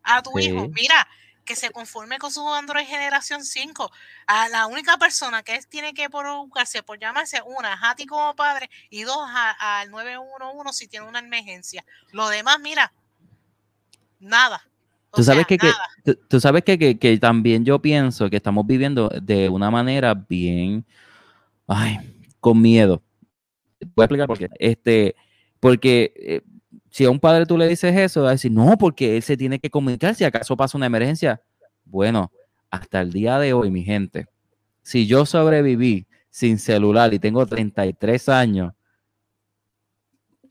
a 0.03 0.21
tu 0.21 0.37
hijo. 0.41 0.69
Mira, 0.71 1.07
que 1.45 1.55
se 1.55 1.71
conforme 1.71 2.19
con 2.19 2.33
su 2.33 2.47
Android 2.53 2.87
generación 2.87 3.45
5. 3.45 3.93
A 4.27 4.49
la 4.49 4.67
única 4.67 4.99
persona 4.99 5.45
que 5.45 5.61
tiene 5.69 5.95
que 5.95 6.09
buscarse 6.09 6.83
por 6.83 6.99
llamarse, 6.99 7.41
una, 7.43 7.79
a 7.81 7.95
ti 7.95 8.07
como 8.07 8.35
padre, 8.35 8.69
y 8.91 9.05
dos, 9.05 9.25
al 9.61 9.93
911 9.93 10.73
si 10.77 10.89
tiene 10.89 11.07
una 11.07 11.21
emergencia. 11.21 11.85
Lo 12.11 12.29
demás, 12.29 12.59
mira, 12.59 12.93
nada. 14.25 14.61
tú 15.13 15.23
sabes, 15.23 15.47
que, 15.47 15.59
tú, 16.29 16.41
sabes 16.41 16.65
que, 16.65 17.19
también 17.21 17.65
yo 17.65 17.81
pienso 17.81 18.29
que 18.29 18.37
estamos 18.37 18.67
viviendo 18.67 19.09
de 19.23 19.49
una 19.49 19.71
manera 19.71 20.15
bien, 20.15 20.85
ay, 21.67 21.99
con 22.41 22.61
miedo. 22.61 23.03
Voy 23.95 24.03
a 24.03 24.05
explicar 24.05 24.27
por 24.27 24.39
qué. 24.39 24.49
Este, 24.59 25.15
porque 25.61 26.13
eh, 26.17 26.41
si 26.91 27.05
a 27.05 27.11
un 27.11 27.21
padre 27.21 27.47
tú 27.47 27.59
le 27.59 27.69
dices 27.69 27.97
eso, 27.97 28.23
va 28.23 28.31
a 28.31 28.33
decir, 28.33 28.53
no, 28.53 28.77
porque 28.79 29.17
él 29.17 29.23
se 29.23 29.37
tiene 29.37 29.59
que 29.59 29.71
comunicar 29.71 30.15
si 30.15 30.25
acaso 30.25 30.57
pasa 30.57 30.77
una 30.77 30.87
emergencia. 30.87 31.43
Bueno, 31.85 32.31
hasta 32.71 33.01
el 33.01 33.13
día 33.13 33.39
de 33.39 33.53
hoy, 33.53 33.71
mi 33.71 33.83
gente, 33.83 34.27
si 34.83 35.07
yo 35.07 35.27
sobreviví 35.27 36.07
sin 36.31 36.59
celular 36.59 37.15
y 37.15 37.19
tengo 37.19 37.47
33 37.47 38.29
años, 38.29 38.73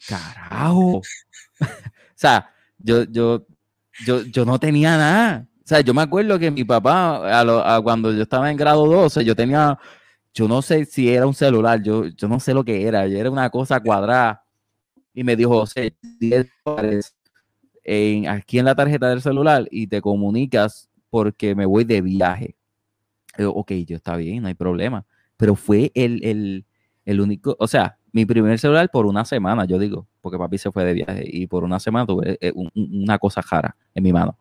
carajo. 0.07 0.97
o 1.61 1.71
sea, 2.15 2.53
yo, 2.77 3.03
yo, 3.03 3.45
yo, 4.05 4.21
yo 4.23 4.45
no 4.45 4.59
tenía 4.59 4.97
nada. 4.97 5.47
O 5.63 5.67
sea, 5.67 5.81
yo 5.81 5.93
me 5.93 6.01
acuerdo 6.01 6.37
que 6.39 6.51
mi 6.51 6.63
papá, 6.63 7.39
a 7.75 7.81
cuando 7.81 8.11
yo 8.11 8.23
estaba 8.23 8.51
en 8.51 8.57
grado 8.57 8.85
12, 8.85 9.23
yo 9.23 9.35
tenía, 9.35 9.79
yo 10.33 10.47
no 10.47 10.61
sé 10.61 10.85
si 10.85 11.09
era 11.09 11.25
un 11.25 11.33
celular, 11.33 11.81
yo, 11.81 12.07
yo 12.07 12.27
no 12.27 12.39
sé 12.39 12.53
lo 12.53 12.65
que 12.65 12.85
era, 12.85 13.05
era 13.05 13.31
una 13.31 13.49
cosa 13.49 13.79
cuadrada. 13.79 14.43
Y 15.13 15.23
me 15.23 15.35
dijo, 15.35 15.51
José, 15.51 15.95
10 16.19 16.47
dólares 16.65 17.15
en, 17.83 18.27
aquí 18.27 18.59
en 18.59 18.65
la 18.65 18.75
tarjeta 18.75 19.09
del 19.09 19.21
celular 19.21 19.67
y 19.71 19.87
te 19.87 20.01
comunicas 20.01 20.89
porque 21.09 21.55
me 21.55 21.65
voy 21.65 21.83
de 21.83 22.01
viaje. 22.01 22.55
ok, 23.37 23.71
yo 23.85 23.95
está 23.95 24.15
bien, 24.17 24.41
no 24.41 24.47
hay 24.47 24.55
problema. 24.55 25.05
Pero 25.37 25.55
fue 25.55 25.91
el, 25.95 26.23
el, 26.25 26.65
el 27.05 27.21
único, 27.21 27.55
o 27.59 27.67
sea, 27.67 27.97
mi 28.13 28.25
primer 28.25 28.57
celular 28.59 28.89
por 28.91 29.07
una 29.07 29.25
semana, 29.25 29.65
yo 29.65 29.79
digo, 29.79 30.07
porque 30.21 30.37
papi 30.37 30.59
se 30.59 30.71
fue 30.71 30.85
de 30.85 30.93
viaje 30.93 31.23
y 31.25 31.47
por 31.47 31.63
una 31.63 31.79
semana 31.79 32.05
tuve 32.05 32.37
eh, 32.39 32.53
una 32.75 33.17
cosa 33.17 33.41
jara 33.41 33.75
en 33.95 34.03
mi 34.03 34.13
mano. 34.13 34.37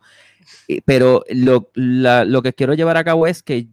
Pero 0.85 1.25
lo, 1.31 1.71
lo, 1.75 2.43
que 2.43 2.53
quiero 2.53 2.75
llevar 2.75 2.99
a 2.99 3.05
cabo 3.05 3.27
es 3.27 3.43
que, 3.43 3.69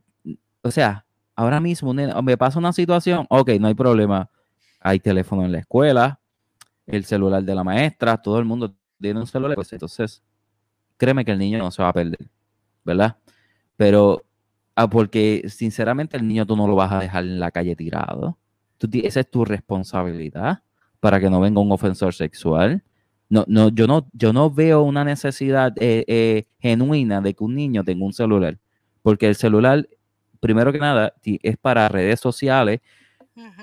o 0.62 0.72
sea, 0.72 1.06
ahora 1.36 1.60
mismo 1.60 1.94
me 1.94 2.38
pasa 2.38 2.60
una 2.60 2.72
situación, 2.72 3.26
ok, 3.30 3.50
no 3.60 3.68
hay 3.68 3.74
problema. 3.74 4.30
Hay 4.80 5.02
teléfono 5.02 5.44
en 5.44 5.52
la 5.52 5.60
escuela, 5.60 6.22
el 6.88 7.04
celular 7.04 7.44
de 7.44 7.54
la 7.54 7.66
maestra, 7.66 8.18
todo 8.18 8.40
el 8.40 8.46
mundo 8.46 8.74
tiene 9.02 9.20
un 9.20 9.28
celular, 9.28 9.56
pues 9.56 9.74
entonces 9.74 10.24
créeme 10.96 11.26
que 11.26 11.32
el 11.32 11.40
niño 11.40 11.58
no 11.58 11.72
se 11.72 11.84
va 11.84 11.90
a 11.90 11.94
perder, 11.94 12.30
¿verdad? 12.86 13.18
Pero, 13.76 14.24
ah, 14.76 14.90
porque 14.90 15.44
sinceramente 15.50 16.16
el 16.16 16.26
niño 16.26 16.46
tú 16.46 16.56
no 16.56 16.68
lo 16.68 16.76
vas 16.76 16.94
a 16.94 17.00
dejar 17.00 17.26
en 17.26 17.40
la 17.42 17.52
calle 17.52 17.76
tirado 17.76 18.38
esa 19.04 19.20
es 19.20 19.30
tu 19.30 19.46
responsabilidad 19.46 20.62
para 21.00 21.20
que 21.20 21.30
no 21.30 21.40
venga 21.40 21.62
un 21.62 21.72
ofensor 21.72 22.14
sexual. 22.14 22.84
No, 23.30 23.46
no, 23.48 23.70
yo, 23.70 23.86
no, 23.88 24.08
yo 24.14 24.34
no 24.34 24.50
veo 24.50 24.82
una 24.82 25.04
necesidad 25.04 25.74
eh, 25.78 26.04
eh, 26.08 26.48
genuina 26.60 27.22
de 27.22 27.34
que 27.34 27.44
un 27.44 27.56
niño 27.56 27.84
tenga 27.84 28.06
un 28.06 28.14
celular, 28.14 28.58
porque 29.04 29.28
el 29.28 29.36
celular, 29.36 29.88
primero 30.40 30.72
que 30.72 30.80
nada, 30.80 31.14
es 31.24 31.58
para 31.58 31.88
redes 31.90 32.20
sociales 32.20 32.80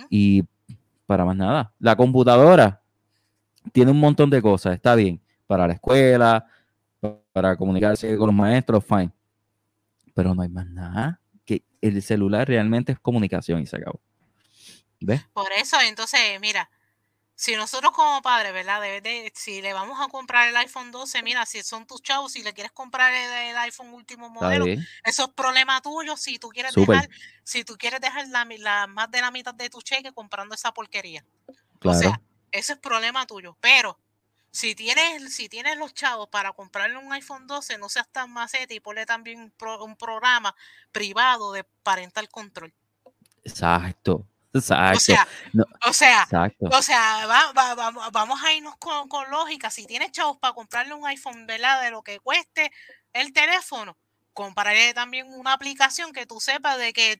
y 0.08 0.44
para 1.06 1.24
más 1.24 1.36
nada. 1.36 1.72
La 1.78 1.96
computadora 1.96 2.80
tiene 3.72 3.90
un 3.90 4.00
montón 4.00 4.30
de 4.30 4.40
cosas, 4.40 4.74
está 4.74 4.94
bien, 4.94 5.20
para 5.46 5.66
la 5.66 5.74
escuela, 5.74 6.46
para 7.32 7.56
comunicarse 7.56 8.16
con 8.16 8.28
los 8.28 8.34
maestros, 8.36 8.84
fine. 8.84 9.10
Pero 10.14 10.34
no 10.34 10.42
hay 10.42 10.48
más 10.48 10.66
nada. 10.68 11.20
Que 11.44 11.62
el 11.80 12.00
celular 12.02 12.48
realmente 12.48 12.92
es 12.92 12.98
comunicación 12.98 13.60
y 13.60 13.66
se 13.66 13.76
acabó. 13.76 14.00
Por 15.32 15.52
eso, 15.52 15.80
entonces, 15.80 16.40
mira, 16.40 16.68
si 17.36 17.54
nosotros 17.54 17.92
como 17.92 18.22
padres, 18.22 18.54
¿verdad? 18.54 18.80
de, 18.80 19.30
si 19.34 19.60
le 19.60 19.74
vamos 19.74 20.00
a 20.00 20.08
comprar 20.08 20.48
el 20.48 20.56
iPhone 20.56 20.90
12, 20.90 21.22
mira, 21.22 21.44
si 21.44 21.62
son 21.62 21.86
tus 21.86 22.02
chavos, 22.02 22.32
si 22.32 22.42
le 22.42 22.54
quieres 22.54 22.72
comprar 22.72 23.12
el, 23.12 23.56
iPhone 23.58 23.92
último 23.92 24.30
modelo, 24.30 24.64
eso 25.04 25.24
es 25.24 25.28
problema 25.34 25.82
tuyo. 25.82 26.16
Si 26.16 26.38
tú 26.38 26.48
quieres 26.48 26.74
dejar, 26.74 27.10
si 27.44 27.62
tú 27.62 27.76
quieres 27.76 28.00
dejar 28.00 28.26
la, 28.28 28.86
más 28.86 29.10
de 29.10 29.20
la 29.20 29.30
mitad 29.30 29.54
de 29.54 29.68
tu 29.68 29.82
cheque 29.82 30.12
comprando 30.12 30.54
esa 30.54 30.72
porquería. 30.72 31.24
O 31.84 31.92
sea, 31.92 32.20
ese 32.50 32.72
es 32.72 32.78
problema 32.78 33.26
tuyo. 33.26 33.54
Pero 33.60 33.98
si 34.50 34.74
tienes, 34.74 35.34
si 35.34 35.50
tienes 35.50 35.76
los 35.76 35.92
chavos 35.92 36.28
para 36.30 36.52
comprarle 36.52 36.96
un 36.96 37.12
iPhone 37.12 37.46
12, 37.46 37.76
no 37.76 37.90
seas 37.90 38.08
tan 38.10 38.32
macete 38.32 38.74
y 38.74 38.80
ponle 38.80 39.04
también 39.04 39.52
un 39.60 39.96
programa 39.96 40.56
privado 40.90 41.52
de 41.52 41.64
parental 41.82 42.30
control. 42.30 42.72
Exacto. 43.44 44.26
O 44.56 44.60
sea, 44.60 44.92
o 45.86 45.92
sea, 45.92 46.28
o 46.60 46.82
sea 46.82 47.26
vamos 48.12 48.42
a 48.42 48.52
irnos 48.52 48.74
con, 48.76 49.30
lógica. 49.30 49.70
Si 49.70 49.86
tienes 49.86 50.12
chavos 50.12 50.38
para 50.38 50.54
comprarle 50.54 50.94
un 50.94 51.06
iPhone, 51.06 51.46
¿verdad? 51.46 51.82
De 51.82 51.90
lo 51.90 52.02
que 52.02 52.20
cueste 52.20 52.70
el 53.12 53.32
teléfono, 53.32 53.96
compraré 54.32 54.92
también 54.94 55.26
una 55.28 55.52
aplicación 55.52 56.12
que 56.12 56.26
tú 56.26 56.40
sepas 56.40 56.78
de 56.78 56.92
que 56.92 57.18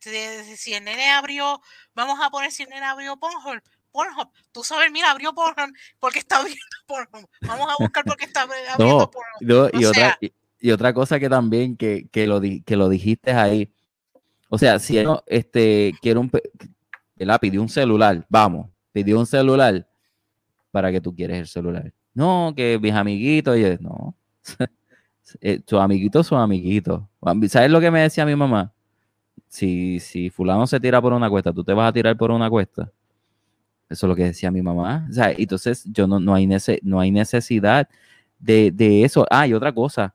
si 0.56 0.74
el 0.74 0.84
nene 0.84 1.10
abrió, 1.10 1.60
vamos 1.94 2.18
a 2.22 2.30
poner 2.30 2.52
si 2.52 2.64
el 2.64 2.68
nene 2.68 2.84
abrió 2.84 3.16
Pornhub, 3.16 3.62
Pornhub, 3.90 4.28
tú 4.52 4.62
sabes, 4.62 4.92
mira, 4.92 5.10
abrió 5.10 5.34
Pornhub 5.34 5.72
porque 5.98 6.18
está 6.18 6.36
abriendo 6.40 6.60
Pornhub. 6.86 7.28
Vamos 7.40 7.68
a 7.72 7.82
buscar 7.82 8.04
porque 8.04 8.26
está 8.26 8.42
abriendo 8.76 9.10
Pornhub. 9.10 9.70
y, 9.80 9.84
otra, 9.86 10.18
y, 10.60 10.70
otra 10.70 10.92
cosa 10.92 11.18
que 11.18 11.30
también 11.30 11.76
que, 11.76 12.06
que, 12.12 12.26
lo, 12.26 12.40
que 12.40 12.76
lo 12.76 12.88
dijiste 12.88 13.32
ahí, 13.32 13.72
o 14.48 14.58
sea, 14.58 14.78
si 14.78 15.02
no, 15.02 15.22
este, 15.26 15.94
quiero 16.00 16.20
un, 16.20 16.30
¿verdad? 17.16 17.40
Pidió 17.40 17.62
un 17.62 17.68
celular, 17.68 18.24
vamos, 18.28 18.68
pidió 18.92 19.18
un 19.18 19.26
celular, 19.26 19.86
¿para 20.70 20.92
que 20.92 21.00
tú 21.00 21.14
quieres 21.14 21.38
el 21.38 21.46
celular? 21.46 21.92
No, 22.14 22.52
que 22.56 22.78
mis 22.80 22.92
amiguitos, 22.92 23.58
y 23.58 23.62
no, 23.80 24.14
eh, 25.40 25.60
sus 25.66 25.80
amiguitos 25.80 26.26
son 26.26 26.40
amiguitos. 26.40 27.02
¿Sabes 27.48 27.70
lo 27.70 27.80
que 27.80 27.90
me 27.90 28.00
decía 28.00 28.24
mi 28.24 28.36
mamá? 28.36 28.72
Si, 29.48 30.00
si 30.00 30.30
fulano 30.30 30.66
se 30.66 30.80
tira 30.80 31.00
por 31.00 31.12
una 31.12 31.28
cuesta, 31.28 31.52
tú 31.52 31.64
te 31.64 31.72
vas 31.72 31.88
a 31.88 31.92
tirar 31.92 32.16
por 32.16 32.30
una 32.30 32.48
cuesta. 32.48 32.90
Eso 33.88 34.06
es 34.06 34.08
lo 34.08 34.16
que 34.16 34.24
decía 34.24 34.50
mi 34.50 34.62
mamá. 34.62 35.06
O 35.08 35.12
sea, 35.12 35.32
entonces 35.32 35.84
yo 35.92 36.06
no, 36.06 36.18
no, 36.18 36.34
hay, 36.34 36.48
no 36.82 37.00
hay 37.00 37.10
necesidad 37.10 37.88
de, 38.38 38.70
de, 38.72 39.04
eso. 39.04 39.26
Ah, 39.30 39.46
y 39.46 39.54
otra 39.54 39.72
cosa. 39.72 40.14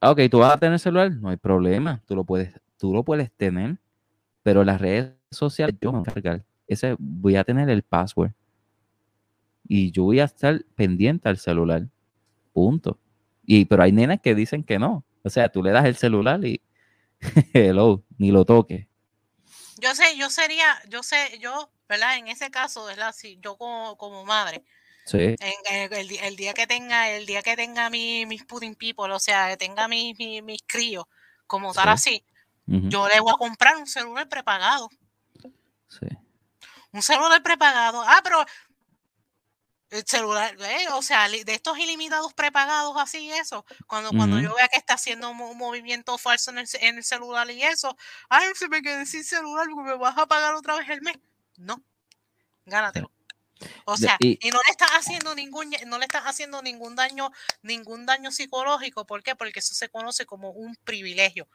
Ah, 0.00 0.10
ok, 0.12 0.20
tú 0.30 0.38
vas 0.38 0.54
a 0.54 0.58
tener 0.58 0.78
celular, 0.78 1.12
no 1.12 1.28
hay 1.28 1.36
problema. 1.36 2.02
Tú 2.06 2.16
lo 2.16 2.24
puedes, 2.24 2.60
tú 2.78 2.92
lo 2.92 3.04
puedes 3.04 3.30
tener, 3.32 3.78
pero 4.42 4.64
las 4.64 4.80
redes 4.80 5.17
social, 5.30 5.76
yo 5.80 5.92
me 5.92 5.98
voy 5.98 6.06
a 6.06 6.10
encargar. 6.10 6.44
Ese, 6.66 6.96
voy 6.98 7.36
a 7.36 7.44
tener 7.44 7.70
el 7.70 7.82
password. 7.82 8.32
Y 9.66 9.90
yo 9.90 10.04
voy 10.04 10.20
a 10.20 10.24
estar 10.24 10.64
pendiente 10.74 11.28
al 11.28 11.38
celular. 11.38 11.86
Punto. 12.52 12.98
Y, 13.44 13.64
pero 13.64 13.82
hay 13.82 13.92
nenas 13.92 14.20
que 14.20 14.34
dicen 14.34 14.62
que 14.62 14.78
no. 14.78 15.04
O 15.22 15.30
sea, 15.30 15.48
tú 15.48 15.62
le 15.62 15.70
das 15.70 15.84
el 15.84 15.96
celular 15.96 16.44
y 16.44 16.60
hello, 17.52 18.04
ni 18.18 18.30
lo 18.30 18.44
toques. 18.44 18.86
Yo 19.80 19.94
sé, 19.94 20.16
yo 20.16 20.30
sería, 20.30 20.76
yo 20.88 21.02
sé, 21.02 21.38
yo, 21.40 21.70
¿verdad? 21.88 22.18
En 22.18 22.28
ese 22.28 22.50
caso, 22.50 22.84
¿verdad? 22.84 23.14
Si 23.16 23.38
yo 23.40 23.56
como, 23.56 23.96
como 23.96 24.24
madre, 24.24 24.64
sí. 25.06 25.36
el, 25.38 26.36
día 26.36 26.52
que 26.52 26.66
tenga, 26.66 27.10
el 27.10 27.26
día 27.26 27.42
que 27.42 27.56
tenga 27.56 27.88
mi, 27.88 28.26
mis 28.26 28.44
pudding 28.44 28.74
people, 28.74 29.12
o 29.12 29.18
sea, 29.20 29.50
que 29.50 29.56
tenga 29.56 29.86
mis, 29.86 30.18
mis, 30.18 30.62
críos, 30.66 31.04
como 31.46 31.72
tal 31.72 31.90
así, 31.90 32.24
yo 32.66 33.08
le 33.08 33.20
voy 33.20 33.32
a 33.32 33.38
comprar 33.38 33.76
un 33.76 33.86
celular 33.86 34.28
prepagado. 34.28 34.90
Sí. 35.88 36.06
Un 36.92 37.02
celular 37.02 37.42
prepagado. 37.42 38.02
Ah, 38.06 38.20
pero 38.22 38.44
El 39.90 40.04
celular, 40.06 40.54
¿eh? 40.60 40.86
o 40.92 41.00
sea, 41.00 41.28
de 41.28 41.54
estos 41.54 41.78
ilimitados 41.78 42.34
prepagados 42.34 42.94
así, 42.98 43.30
eso. 43.32 43.64
Cuando, 43.86 44.10
cuando 44.10 44.38
yo 44.38 44.54
vea 44.54 44.68
que 44.68 44.78
está 44.78 44.94
haciendo 44.94 45.30
un, 45.30 45.56
movimiento 45.56 46.18
falso 46.18 46.50
en 46.50 46.58
el, 46.58 46.68
en 46.80 46.98
el, 46.98 47.04
celular 47.04 47.50
y 47.50 47.62
eso, 47.62 47.96
ay, 48.28 48.48
se 48.54 48.68
me 48.68 48.82
quedé 48.82 49.06
sin 49.06 49.24
celular 49.24 49.66
porque 49.72 49.90
me 49.90 49.96
vas 49.96 50.18
a 50.18 50.26
pagar 50.26 50.54
otra 50.54 50.76
vez 50.76 50.88
el 50.90 51.00
mes. 51.00 51.16
No, 51.56 51.82
gánatelo. 52.66 53.10
O 53.84 53.96
sea, 53.96 54.16
y, 54.20 54.38
no 54.50 54.58
le 54.66 54.70
estás 54.70 54.90
haciendo 54.90 55.34
ningún, 55.34 55.74
no 55.86 55.98
le 55.98 56.04
estás 56.04 56.24
haciendo 56.24 56.62
ningún 56.62 56.94
daño, 56.94 57.32
ningún 57.62 58.06
daño 58.06 58.30
psicológico. 58.30 59.06
¿Por 59.06 59.22
qué? 59.22 59.34
Porque 59.34 59.60
eso 59.60 59.74
se 59.74 59.88
conoce 59.88 60.26
como 60.26 60.50
un 60.50 60.76
privilegio. 60.84 61.48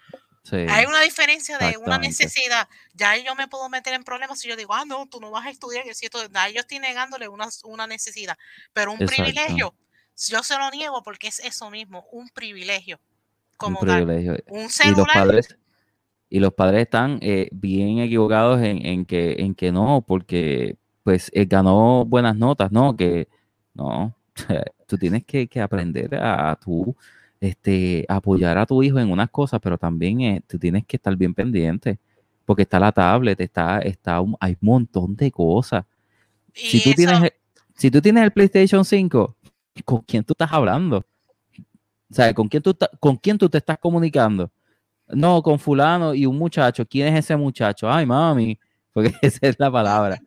Hay 0.52 0.86
una 0.86 1.02
diferencia 1.02 1.57
de 1.57 1.78
una 1.78 1.98
necesidad. 1.98 2.68
Ya 2.94 3.15
yo 3.18 3.34
me 3.36 3.48
puedo 3.48 3.70
meter 3.70 3.94
en 3.94 4.03
problemas 4.03 4.40
si 4.40 4.49
yo 4.49 4.56
digo, 4.56 4.74
ah, 4.74 4.84
no, 4.86 5.07
tú 5.07 5.22
no 5.22 5.32
vas 5.32 5.45
a 5.45 5.49
estudiar. 5.49 5.88
Y 5.88 5.94
cierto, 5.94 6.20
yo 6.22 6.60
estoy 6.60 6.80
negándole 6.80 7.28
una, 7.28 7.48
una 7.64 7.88
necesidad. 7.88 8.38
Pero 8.74 8.91
un 8.91 8.99
privilegio, 8.99 9.74
yo 10.28 10.44
se 10.44 10.57
lo 10.57 10.70
niego 10.72 11.02
porque 11.02 11.28
es 11.28 11.40
eso 11.40 11.70
mismo, 11.70 12.06
un 12.11 12.30
privilegio. 12.30 12.99
Como 13.56 13.80
un 13.80 13.88
privilegio. 13.88 14.38
un 14.48 14.70
celular. 14.70 14.94
Y 14.94 14.98
los 14.98 15.07
padres, 15.14 15.57
y 16.30 16.40
los 16.40 16.53
padres 16.53 16.82
están 16.82 17.20
eh, 17.22 17.48
bien 17.52 17.99
equivocados 17.99 18.61
en, 18.61 18.86
en, 18.86 19.06
que, 19.06 19.36
en 19.40 19.56
que 19.56 19.72
no, 19.72 20.03
porque 20.06 20.78
pues 21.03 21.32
eh, 21.34 21.45
ganó 21.45 22.06
buenas 22.06 22.36
notas, 22.36 22.72
¿no? 22.72 22.98
Que 22.98 23.30
no, 23.74 24.14
tú 24.88 24.98
tienes 24.98 25.24
que, 25.24 25.48
que 25.48 25.61
aprender 25.61 26.15
a, 26.15 26.52
a 26.52 26.56
tú 26.57 26.95
este, 27.44 28.06
apoyar 28.07 28.57
a 28.57 28.65
tu 28.65 28.82
hijo 28.84 28.99
en 28.99 29.11
unas 29.11 29.30
cosas, 29.30 29.60
pero 29.61 29.78
también 29.78 30.22
eh, 30.22 30.41
tú 30.48 30.57
tienes 30.57 30.86
que 30.86 30.95
estar 30.95 31.14
bien 31.18 31.34
pendiente, 31.34 31.99
porque 32.45 32.61
está 32.61 32.80
la 32.80 32.94
tablet, 32.94 33.38
está, 33.41 33.80
está 33.80 34.22
hay 34.40 34.53
un 34.53 34.57
montón 34.61 35.14
de 35.18 35.30
cosas. 35.30 35.84
Si 36.53 36.82
tú, 36.82 36.94
tienes, 36.94 37.34
si 37.76 37.91
tú 37.91 38.02
tienes 38.02 38.24
el 38.24 38.32
PlayStation 38.32 38.86
5, 38.86 39.36
¿con 39.84 39.99
quién 40.03 40.24
tú 40.24 40.32
estás 40.32 40.53
hablando? 40.53 41.06
O 42.10 42.15
sea, 42.15 42.34
¿con 42.34 42.48
quién 42.48 42.64
tú, 42.64 42.78
¿con 43.02 43.18
quién 43.18 43.38
tú 43.38 43.49
te 43.49 43.57
estás 43.57 43.78
comunicando? 43.78 44.49
No, 45.07 45.44
con 45.44 45.60
fulano 45.60 46.14
y 46.14 46.26
un 46.26 46.38
muchacho. 46.38 46.86
¿Quién 46.86 47.14
es 47.14 47.26
ese 47.26 47.36
muchacho? 47.36 47.91
Ay, 47.91 48.06
mami, 48.06 48.57
porque 48.94 49.14
esa 49.22 49.40
es 49.41 49.60
la 49.60 49.70
palabra. 49.70 50.18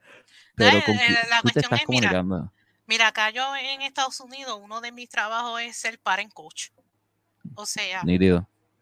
Pero 0.55 0.85
¿con 0.85 0.95
quién 0.95 1.17
tú 1.43 1.49
te 1.49 1.61
estás 1.61 1.83
comunicando? 1.83 2.53
Mira, 2.87 3.09
acá 3.09 3.31
yo 3.31 3.57
en 3.57 3.81
Estados 3.81 4.21
Unidos, 4.21 4.61
uno 4.63 4.83
de 4.83 4.93
mis 4.93 5.09
trabajos 5.09 5.63
es 5.63 5.77
ser 5.77 5.99
parent 5.99 6.31
coach. 6.35 6.69
O 7.55 7.67
sea. 7.67 8.03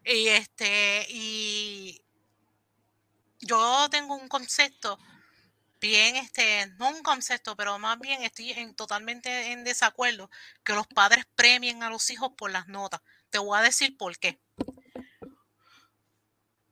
Y 0.03 0.27
este, 0.27 1.05
y 1.09 2.01
yo 3.39 3.87
tengo 3.89 4.15
un 4.15 4.27
concepto 4.27 4.99
bien, 5.79 6.15
este, 6.15 6.67
no 6.77 6.89
un 6.89 7.03
concepto, 7.03 7.55
pero 7.55 7.77
más 7.79 7.99
bien 7.99 8.23
estoy 8.23 8.51
en, 8.51 8.75
totalmente 8.75 9.51
en 9.51 9.63
desacuerdo 9.63 10.29
que 10.63 10.73
los 10.73 10.87
padres 10.87 11.25
premien 11.35 11.83
a 11.83 11.89
los 11.89 12.09
hijos 12.09 12.31
por 12.37 12.51
las 12.51 12.67
notas. 12.67 13.01
Te 13.29 13.37
voy 13.37 13.57
a 13.57 13.61
decir 13.61 13.97
por 13.97 14.17
qué. 14.17 14.39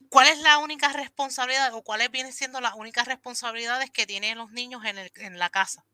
¿Cuál 0.10 0.28
es 0.28 0.40
la 0.40 0.60
única 0.60 0.94
responsabilidad 0.94 1.74
o 1.74 1.84
cuáles 1.84 2.12
vienen 2.12 2.34
siendo 2.34 2.62
las 2.62 2.76
únicas 2.76 3.08
responsabilidades 3.08 3.90
que 3.90 4.06
tienen 4.06 4.38
los 4.38 4.52
niños 4.52 4.86
en, 4.86 4.98
el, 4.98 5.12
en 5.16 5.40
la 5.40 5.50
casa? 5.50 5.86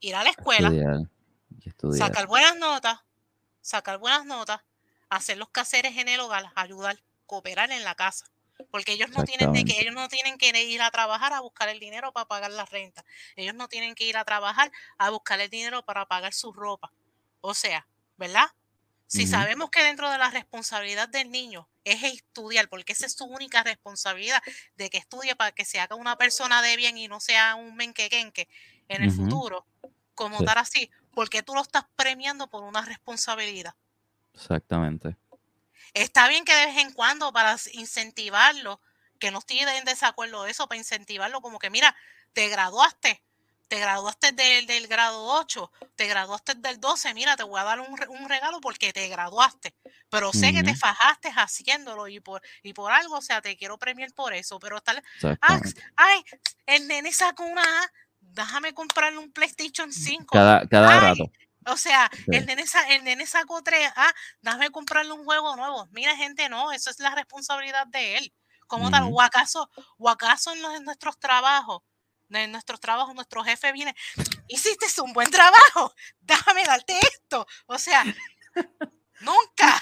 Ir 0.00 0.14
a 0.14 0.24
la 0.24 0.30
escuela, 0.30 0.70
sacar 1.96 2.26
buenas 2.26 2.56
notas, 2.56 3.00
sacar 3.60 3.98
buenas 3.98 4.24
notas, 4.24 4.60
hacer 5.10 5.36
los 5.36 5.50
caseres 5.50 5.96
en 5.96 6.08
el 6.08 6.20
hogar, 6.20 6.52
ayudar, 6.54 7.02
cooperar 7.26 7.70
en 7.72 7.84
la 7.84 7.94
casa. 7.94 8.26
Porque 8.70 8.92
ellos 8.92 9.10
no 9.10 9.24
tienen 9.24 9.52
de 9.52 9.64
que 9.64 9.80
ellos 9.80 9.94
no 9.94 10.08
tienen 10.08 10.36
que 10.36 10.48
ir 10.64 10.82
a 10.82 10.90
trabajar 10.90 11.32
a 11.32 11.40
buscar 11.40 11.68
el 11.68 11.80
dinero 11.80 12.12
para 12.12 12.26
pagar 12.26 12.50
la 12.50 12.66
renta. 12.66 13.04
Ellos 13.36 13.54
no 13.54 13.68
tienen 13.68 13.94
que 13.94 14.04
ir 14.04 14.16
a 14.16 14.24
trabajar 14.24 14.70
a 14.98 15.10
buscar 15.10 15.40
el 15.40 15.48
dinero 15.48 15.84
para 15.84 16.06
pagar 16.06 16.34
su 16.34 16.52
ropa. 16.52 16.92
O 17.40 17.54
sea, 17.54 17.86
¿verdad? 18.16 18.46
Si 19.06 19.26
sabemos 19.26 19.70
que 19.70 19.82
dentro 19.82 20.08
de 20.08 20.18
la 20.18 20.30
responsabilidad 20.30 21.08
del 21.08 21.32
niño 21.32 21.68
es 21.82 22.04
estudiar, 22.04 22.68
porque 22.68 22.92
esa 22.92 23.06
es 23.06 23.14
su 23.14 23.24
única 23.24 23.64
responsabilidad, 23.64 24.40
de 24.76 24.88
que 24.88 24.98
estudie 24.98 25.34
para 25.34 25.50
que 25.50 25.64
se 25.64 25.80
haga 25.80 25.96
una 25.96 26.16
persona 26.16 26.62
de 26.62 26.76
bien 26.76 26.96
y 26.96 27.08
no 27.08 27.18
sea 27.18 27.56
un 27.56 27.74
menquequenque 27.74 28.48
en 28.86 29.02
el 29.02 29.10
futuro, 29.10 29.66
como 30.14 30.44
tal 30.44 30.58
así, 30.58 30.92
porque 31.12 31.42
tú 31.42 31.54
lo 31.54 31.62
estás 31.62 31.86
premiando 31.96 32.48
por 32.48 32.62
una 32.62 32.82
responsabilidad. 32.82 33.74
Exactamente. 34.34 35.16
Está 35.94 36.28
bien 36.28 36.44
que 36.44 36.54
de 36.54 36.66
vez 36.66 36.78
en 36.78 36.92
cuando 36.92 37.32
para 37.32 37.56
incentivarlo, 37.72 38.80
que 39.18 39.30
no 39.30 39.38
estoy 39.38 39.58
en 39.58 39.84
desacuerdo 39.84 40.44
de 40.44 40.52
eso, 40.52 40.68
para 40.68 40.78
incentivarlo 40.78 41.40
como 41.40 41.58
que, 41.58 41.70
mira, 41.70 41.94
te 42.32 42.48
graduaste, 42.48 43.22
te 43.68 43.78
graduaste 43.78 44.32
del, 44.32 44.88
grado 44.88 45.24
8, 45.24 45.70
te 45.94 46.06
graduaste 46.06 46.54
del 46.56 46.80
12, 46.80 47.14
mira, 47.14 47.36
te 47.36 47.44
voy 47.44 47.60
a 47.60 47.64
dar 47.64 47.80
un, 47.80 48.28
regalo 48.28 48.60
porque 48.60 48.92
te 48.92 49.08
graduaste, 49.08 49.74
pero 50.08 50.32
sé 50.32 50.52
que 50.52 50.62
te 50.62 50.74
fajaste 50.74 51.28
haciéndolo 51.28 52.08
y 52.08 52.18
por, 52.20 52.42
y 52.62 52.72
por 52.72 52.90
algo, 52.90 53.18
o 53.18 53.22
sea, 53.22 53.40
te 53.40 53.56
quiero 53.56 53.78
premiar 53.78 54.12
por 54.12 54.34
eso, 54.34 54.58
pero 54.58 54.82
ah, 55.40 55.60
ay, 55.96 56.24
el 56.66 56.88
nene 56.88 57.12
sacó 57.12 57.44
una, 57.44 57.64
déjame 58.20 58.74
comprarle 58.74 59.18
un 59.18 59.32
PlayStation 59.32 59.92
5. 59.92 60.26
Cada, 60.32 60.66
cada 60.66 61.00
rato. 61.00 61.30
O 61.66 61.76
sea, 61.76 62.10
el, 62.28 62.46
nene, 62.46 62.64
el 62.88 63.04
nene 63.04 63.26
sacó 63.26 63.62
tres, 63.62 63.90
ah, 63.96 64.12
dame 64.40 64.70
comprarle 64.70 65.12
un 65.12 65.24
juego 65.24 65.56
nuevo. 65.56 65.88
Mira, 65.92 66.16
gente, 66.16 66.48
no, 66.48 66.72
eso 66.72 66.90
es 66.90 66.98
la 67.00 67.14
responsabilidad 67.14 67.86
de 67.88 68.16
él. 68.16 68.32
¿Cómo 68.66 68.90
tal? 68.90 69.08
O 69.10 69.20
acaso, 69.20 69.68
o 69.98 70.08
acaso 70.08 70.52
en, 70.52 70.64
en 70.76 70.84
nuestros 70.84 71.18
trabajos, 71.18 71.82
en 72.30 72.52
nuestros 72.52 72.80
trabajos, 72.80 73.14
nuestro 73.14 73.42
jefe 73.42 73.72
viene, 73.72 73.94
hiciste 74.48 74.86
un 75.02 75.12
buen 75.12 75.30
trabajo, 75.30 75.94
déjame 76.20 76.64
darte 76.64 76.94
esto. 77.00 77.46
O 77.66 77.78
sea, 77.78 78.04
nunca. 79.20 79.80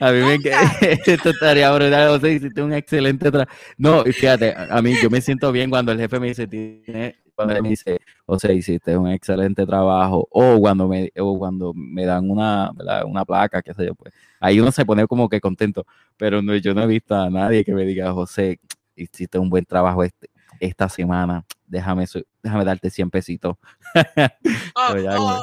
A 0.00 0.10
mí 0.12 0.20
me 0.20 0.34
esto 1.06 1.30
estaría 1.30 1.70
brutal, 1.72 2.08
o 2.08 2.20
sea, 2.20 2.30
hiciste 2.30 2.62
un 2.62 2.72
excelente 2.72 3.30
trabajo. 3.30 3.52
No, 3.76 4.04
fíjate, 4.04 4.54
a 4.56 4.80
mí 4.82 4.94
yo 5.00 5.10
me 5.10 5.20
siento 5.20 5.52
bien 5.52 5.70
cuando 5.70 5.92
el 5.92 5.98
jefe 5.98 6.18
me 6.18 6.28
dice, 6.28 6.46
tiene 6.46 7.21
cuando 7.44 7.62
me 7.62 7.68
dice, 7.68 8.00
o 8.26 8.38
sea, 8.38 8.52
hiciste 8.52 8.96
un 8.96 9.08
excelente 9.08 9.66
trabajo, 9.66 10.28
o 10.30 10.58
cuando 10.60 10.88
me, 10.88 11.10
o 11.18 11.38
cuando 11.38 11.72
me 11.74 12.04
dan 12.04 12.30
una, 12.30 12.70
una 13.04 13.24
placa, 13.24 13.62
qué 13.62 13.74
sé 13.74 13.86
yo, 13.86 13.94
pues 13.94 14.12
ahí 14.40 14.60
uno 14.60 14.72
se 14.72 14.84
pone 14.84 15.06
como 15.06 15.28
que 15.28 15.40
contento, 15.40 15.86
pero 16.16 16.42
no, 16.42 16.54
yo 16.56 16.74
no 16.74 16.82
he 16.82 16.86
visto 16.86 17.14
a 17.14 17.30
nadie 17.30 17.64
que 17.64 17.72
me 17.72 17.84
diga, 17.84 18.12
José, 18.12 18.60
hiciste 18.96 19.38
un 19.38 19.50
buen 19.50 19.64
trabajo 19.64 20.04
este, 20.04 20.30
esta 20.60 20.88
semana, 20.88 21.44
déjame, 21.66 22.06
déjame 22.42 22.64
darte 22.64 22.90
100 22.90 23.10
pesitos. 23.10 23.56
Oh, 24.74 24.94
oh, 24.96 25.40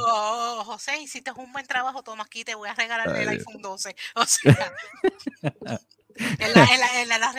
oh, 0.59 0.63
José, 0.65 1.01
hiciste 1.01 1.31
un 1.31 1.51
buen 1.51 1.65
trabajo, 1.65 2.01
toma 2.03 2.23
aquí, 2.23 2.43
te 2.43 2.55
voy 2.55 2.67
a 2.67 2.73
regalar 2.73 3.15
el 3.15 3.29
iPhone 3.29 3.61
12. 3.61 3.95
O 4.15 4.25
sea, 4.25 4.73
en, 5.43 6.53
la, 6.53 6.65
en, 6.65 6.79
la, 6.79 7.01
en, 7.01 7.09
la, 7.09 7.33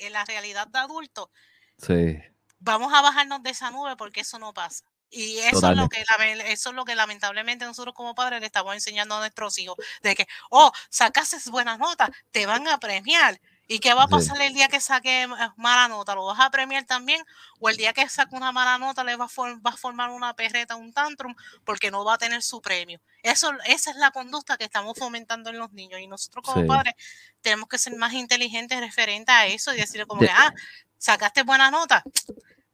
en 0.00 0.12
la 0.12 0.24
realidad 0.24 0.68
de 0.68 0.78
adulto. 0.78 1.30
Sí 1.78 2.18
vamos 2.58 2.92
a 2.92 3.02
bajarnos 3.02 3.42
de 3.42 3.50
esa 3.50 3.70
nube 3.70 3.96
porque 3.96 4.20
eso 4.20 4.38
no 4.38 4.52
pasa. 4.52 4.84
Y 5.10 5.38
eso 5.38 5.70
es, 5.70 5.76
lo 5.76 5.88
que, 5.88 6.04
eso 6.46 6.68
es 6.68 6.74
lo 6.74 6.84
que 6.84 6.94
lamentablemente 6.94 7.64
nosotros 7.64 7.94
como 7.94 8.14
padres 8.14 8.40
le 8.40 8.46
estamos 8.46 8.74
enseñando 8.74 9.14
a 9.14 9.20
nuestros 9.20 9.58
hijos, 9.58 9.76
de 10.02 10.14
que, 10.14 10.28
oh, 10.50 10.70
sacaste 10.90 11.38
buenas 11.50 11.78
notas, 11.78 12.10
te 12.30 12.44
van 12.44 12.68
a 12.68 12.78
premiar. 12.78 13.40
¿Y 13.70 13.80
qué 13.80 13.92
va 13.92 14.04
a 14.04 14.08
pasar 14.08 14.40
el 14.40 14.54
día 14.54 14.68
que 14.68 14.80
saque 14.80 15.28
mala 15.56 15.88
nota? 15.88 16.14
¿Lo 16.14 16.24
vas 16.24 16.40
a 16.40 16.50
premiar 16.50 16.84
también? 16.84 17.22
¿O 17.60 17.68
el 17.68 17.76
día 17.76 17.92
que 17.92 18.08
saque 18.08 18.34
una 18.34 18.50
mala 18.50 18.78
nota 18.78 19.04
le 19.04 19.14
va 19.14 19.26
a, 19.26 19.76
formar 19.76 20.08
una 20.08 20.34
perreta, 20.34 20.74
un 20.74 20.94
tantrum, 20.94 21.34
porque 21.64 21.90
no 21.90 22.02
va 22.02 22.14
a 22.14 22.18
tener 22.18 22.42
su 22.42 22.62
premio? 22.62 22.98
Eso, 23.22 23.52
esa 23.66 23.90
es 23.90 23.96
la 23.96 24.10
conducta 24.10 24.56
que 24.56 24.64
estamos 24.64 24.98
fomentando 24.98 25.50
en 25.50 25.58
los 25.58 25.70
niños. 25.72 26.00
Y 26.00 26.06
nosotros 26.06 26.42
como 26.46 26.66
padres 26.66 26.94
tenemos 27.42 27.68
que 27.68 27.76
ser 27.76 27.94
más 27.96 28.14
inteligentes 28.14 28.80
referente 28.80 29.32
a 29.32 29.46
eso 29.46 29.74
y 29.74 29.76
decirle 29.76 30.06
como 30.06 30.22
que, 30.22 30.30
ah, 30.30 30.52
sacaste 30.96 31.42
buena 31.42 31.70
nota. 31.70 32.02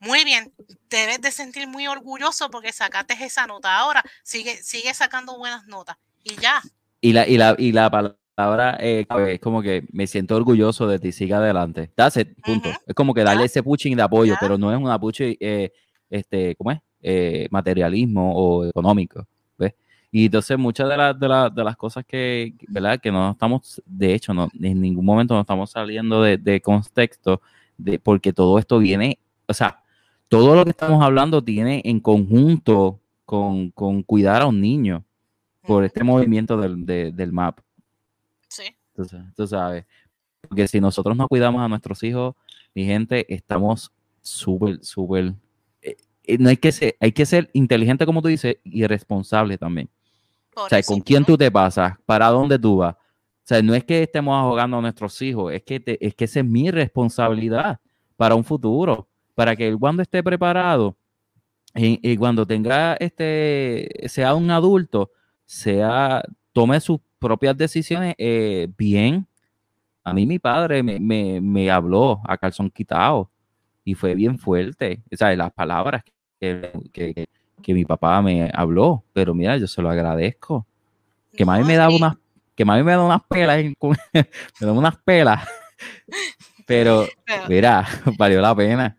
Muy 0.05 0.23
bien, 0.25 0.53
debes 0.91 1.21
de 1.23 1.31
sentir 1.31 1.67
muy 1.67 1.87
orgulloso 1.87 2.51
porque 2.51 2.73
sacaste 2.73 3.15
esa 3.25 3.47
nota. 3.47 3.79
Ahora 3.79 4.03
sigue, 4.23 4.57
sigue 4.57 4.93
sacando 4.93 5.39
buenas 5.39 5.67
notas 5.67 5.97
y 6.23 6.35
ya. 6.37 6.61
Y 7.01 7.13
la, 7.13 7.27
y 7.27 7.39
la, 7.39 7.55
y 7.59 7.73
la 7.73 7.91
palabra 7.91 8.77
eh, 8.81 9.07
es 9.29 9.41
como 9.41 9.63
que 9.63 9.85
me 9.93 10.07
siento 10.07 10.37
orgulloso 10.37 10.87
de 10.87 10.99
ti, 10.99 11.11
sigue 11.11 11.33
adelante. 11.33 11.91
That's 11.95 12.19
punto. 12.45 12.69
Es 12.87 12.95
como 12.95 13.15
que 13.15 13.23
darle 13.23 13.45
ese 13.45 13.63
pushing 13.63 13.97
de 13.97 14.03
apoyo, 14.03 14.35
pero 14.39 14.59
no 14.59 14.71
es 14.71 14.79
una 14.79 14.99
pushing, 14.99 15.37
eh, 15.41 15.73
este, 16.11 16.55
¿cómo 16.57 16.73
es? 16.73 16.81
Eh, 17.01 17.49
materialismo 17.51 18.35
o 18.35 18.67
económico. 18.67 19.27
¿ves? 19.57 19.75
Y 20.11 20.27
entonces 20.27 20.59
muchas 20.59 20.89
de, 20.89 20.97
las 20.99 21.19
de, 21.19 21.51
de, 21.55 21.65
las 21.65 21.77
cosas 21.77 22.05
que, 22.05 22.55
¿verdad? 22.69 23.01
Que 23.01 23.11
no 23.11 23.31
estamos, 23.31 23.83
de 23.87 24.13
hecho, 24.13 24.35
no, 24.35 24.51
en 24.61 24.81
ningún 24.83 25.05
momento 25.05 25.33
no 25.33 25.41
estamos 25.41 25.71
saliendo 25.71 26.23
de, 26.23 26.37
de 26.37 26.61
contexto 26.61 27.41
de, 27.79 27.99
porque 27.99 28.35
todo 28.35 28.59
esto 28.59 28.79
viene, 28.79 29.19
o 29.47 29.55
sea, 29.55 29.84
todo 30.35 30.56
lo 30.56 30.65
que 30.65 30.70
estamos 30.70 31.01
hablando 31.01 31.44
tiene 31.44 31.81
en 31.85 32.01
conjunto 32.01 32.98
con, 33.24 33.70
cuidar 34.02 34.43
a 34.43 34.47
un 34.47 34.61
niño 34.61 35.05
por 35.65 35.85
este 35.85 36.02
movimiento 36.02 36.56
del, 36.56 36.85
del 36.85 37.32
MAP. 37.32 37.61
Sí. 38.48 38.65
Entonces, 38.89 39.20
tú 39.36 39.47
sabes, 39.47 39.85
porque 40.48 40.66
si 40.66 40.81
nosotros 40.81 41.16
no 41.16 41.28
cuidamos 41.28 41.62
a 41.62 41.69
nuestros 41.69 42.02
hijos, 42.02 42.35
mi 42.74 42.85
gente, 42.85 43.32
estamos 43.32 43.93
súper, 44.23 44.85
súper, 44.85 45.35
eh, 45.81 45.97
eh, 46.24 46.39
no 46.39 46.48
hay 46.48 46.56
que 46.56 46.73
ser, 46.73 46.97
hay 46.98 47.12
que 47.12 47.27
ser 47.27 47.48
inteligente, 47.52 48.05
como 48.05 48.20
tú 48.20 48.27
dices, 48.27 48.56
y 48.65 48.85
responsable 48.89 49.56
también. 49.56 49.89
o 50.56 50.69
sea, 50.69 50.82
con 50.82 51.01
quién 51.01 51.24
tú 51.24 51.39
te 51.39 51.48
pasas, 51.48 51.94
para 52.06 52.28
dónde 52.28 52.59
tú 52.59 52.78
vas. 52.78 52.97
O 52.97 53.47
sea, 53.47 53.62
no 53.62 53.73
es 53.73 53.85
que 53.85 54.02
estemos 54.02 54.35
ahogando 54.35 54.78
a 54.78 54.81
nuestros 54.81 55.23
hijos, 55.23 55.52
es 55.52 55.62
que, 55.62 55.81
es 56.01 56.15
que 56.16 56.24
esa 56.24 56.40
es 56.40 56.47
mi 56.47 56.73
responsabilidad 56.73 57.78
para 58.16 58.35
un 58.35 58.43
futuro, 58.43 59.09
para 59.35 59.56
que 59.56 59.69
él 59.69 59.78
cuando 59.78 60.02
esté 60.02 60.23
preparado 60.23 60.97
y, 61.77 62.16
cuando 62.16 62.47
tenga 62.47 62.94
este, 62.94 63.90
sea 64.06 64.35
un 64.35 64.48
adulto, 64.51 65.11
sea, 65.44 66.23
tome 66.52 66.78
sus 66.78 67.01
propias 67.19 67.56
decisiones 67.56 68.15
eh, 68.16 68.69
bien. 68.78 69.27
A 70.05 70.12
mí 70.12 70.24
mi 70.24 70.39
padre 70.39 70.85
me, 70.85 71.01
me, 71.40 71.70
habló 71.70 72.20
a 72.24 72.39
calzón 72.39 72.70
quitado 72.70 73.28
y 73.85 73.94
fue 73.94 74.15
bien 74.15 74.39
fuerte. 74.39 75.02
O 75.12 75.16
sea, 75.16 75.35
las 75.35 75.52
palabras 75.52 76.05
que, 76.39 76.70
que, 76.93 77.27
que, 77.61 77.74
mi 77.74 77.85
papá 77.85 78.23
me 78.23 78.51
habló, 78.55 79.02
pero 79.12 79.35
mira, 79.35 79.56
yo 79.56 79.66
se 79.66 79.82
lo 79.82 79.90
agradezco. 79.90 80.66
Que 81.36 81.44
mami 81.44 81.65
me 81.65 81.74
da 81.74 81.89
unas, 81.89 82.16
que 82.55 82.65
mami 82.65 82.85
me 82.85 82.93
da 82.93 83.02
unas 83.02 83.23
pelas, 83.28 83.65
me 84.12 84.27
da 84.61 84.73
unas 84.73 84.97
pelas 84.98 85.48
pero, 86.66 87.07
mira, 87.49 87.86
valió 88.19 88.41
la 88.41 88.55
pena. 88.55 88.99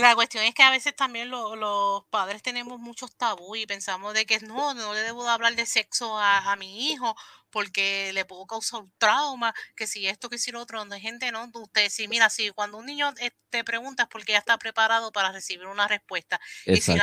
La, 0.00 0.14
cuestión 0.14 0.44
es 0.44 0.54
que 0.54 0.62
a 0.62 0.70
veces 0.70 0.94
también 0.96 1.30
los 1.30 2.04
padres 2.10 2.42
tenemos 2.42 2.80
muchos 2.80 3.14
tabú 3.16 3.54
y 3.56 3.66
pensamos 3.66 4.14
de 4.14 4.26
que 4.26 4.40
no, 4.40 4.74
no 4.74 4.94
le 4.94 5.02
debo 5.02 5.28
hablar 5.28 5.54
de 5.54 5.66
sexo 5.66 6.18
a, 6.18 6.54
mi 6.56 6.90
hijo 6.90 7.16
porque 7.50 8.12
le 8.14 8.24
puedo 8.24 8.46
causar 8.46 8.80
un 8.80 8.92
trauma, 8.96 9.54
que 9.76 9.86
si 9.86 10.08
esto, 10.08 10.30
que 10.30 10.38
si 10.38 10.50
lo 10.50 10.60
otro, 10.60 10.78
donde 10.78 11.00
gente 11.00 11.30
no, 11.32 11.50
usted 11.52 11.90
sí, 11.90 12.08
mira, 12.08 12.30
si 12.30 12.50
cuando 12.50 12.78
un 12.78 12.86
niño 12.86 13.12
eh, 13.20 13.30
te 13.50 13.62
pregunta 13.62 14.04
es 14.04 14.08
porque 14.08 14.32
ya 14.32 14.38
está 14.38 14.56
preparado 14.56 15.12
para 15.12 15.32
recibir 15.32 15.66
una 15.66 15.86
respuesta. 15.86 16.40
Y 16.64 16.80
si, 16.80 16.94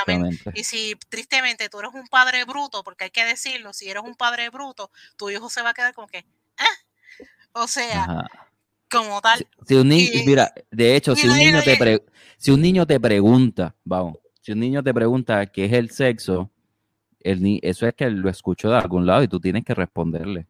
y 0.56 0.64
si 0.64 0.96
tristemente 1.10 1.70
tú 1.70 1.80
eres 1.80 1.94
un 1.94 2.08
padre 2.08 2.46
bruto, 2.46 2.84
porque 2.84 3.06
hay 3.06 3.12
que 3.12 3.26
decirlo, 3.26 3.74
si 3.74 3.90
eres 3.90 4.04
un 4.04 4.16
padre 4.16 4.50
bruto, 4.50 4.92
tu 5.18 5.30
hijo 5.30 5.50
se 5.50 5.62
va 5.62 5.70
a 5.70 5.74
quedar 5.74 5.94
como 5.94 6.08
que, 6.08 6.26
ah", 6.58 6.66
o 7.54 7.68
sea, 7.68 8.26
como 8.90 9.22
tal. 9.22 9.46
Si, 9.66 9.76
un 9.76 9.88
niño, 9.88 10.10
mira, 10.26 10.54
de 10.72 10.96
hecho, 10.96 11.16
si 11.16 11.28
un 11.28 11.38
niño, 11.38 11.62
te 11.64 12.02
si 12.38 12.52
un 12.52 12.62
niño 12.62 12.86
te 12.86 13.00
pregunta, 13.00 13.76
vamos, 13.84 14.18
si 14.42 14.54
un 14.54 14.60
niño 14.60 14.84
te 14.84 14.94
pregunta 14.94 15.46
qué 15.48 15.66
es 15.66 15.74
el 15.74 15.90
sexo, 15.90 16.50
el 17.20 17.60
eso 17.62 17.88
es 17.88 17.94
que 17.94 18.10
lo 18.10 18.30
escucho 18.30 18.70
de 18.70 18.78
algún 18.78 19.06
lado 19.06 19.24
y 19.24 19.28
tú 19.28 19.40
tienes 19.40 19.64
que 19.64 19.74
responderle. 19.74 20.48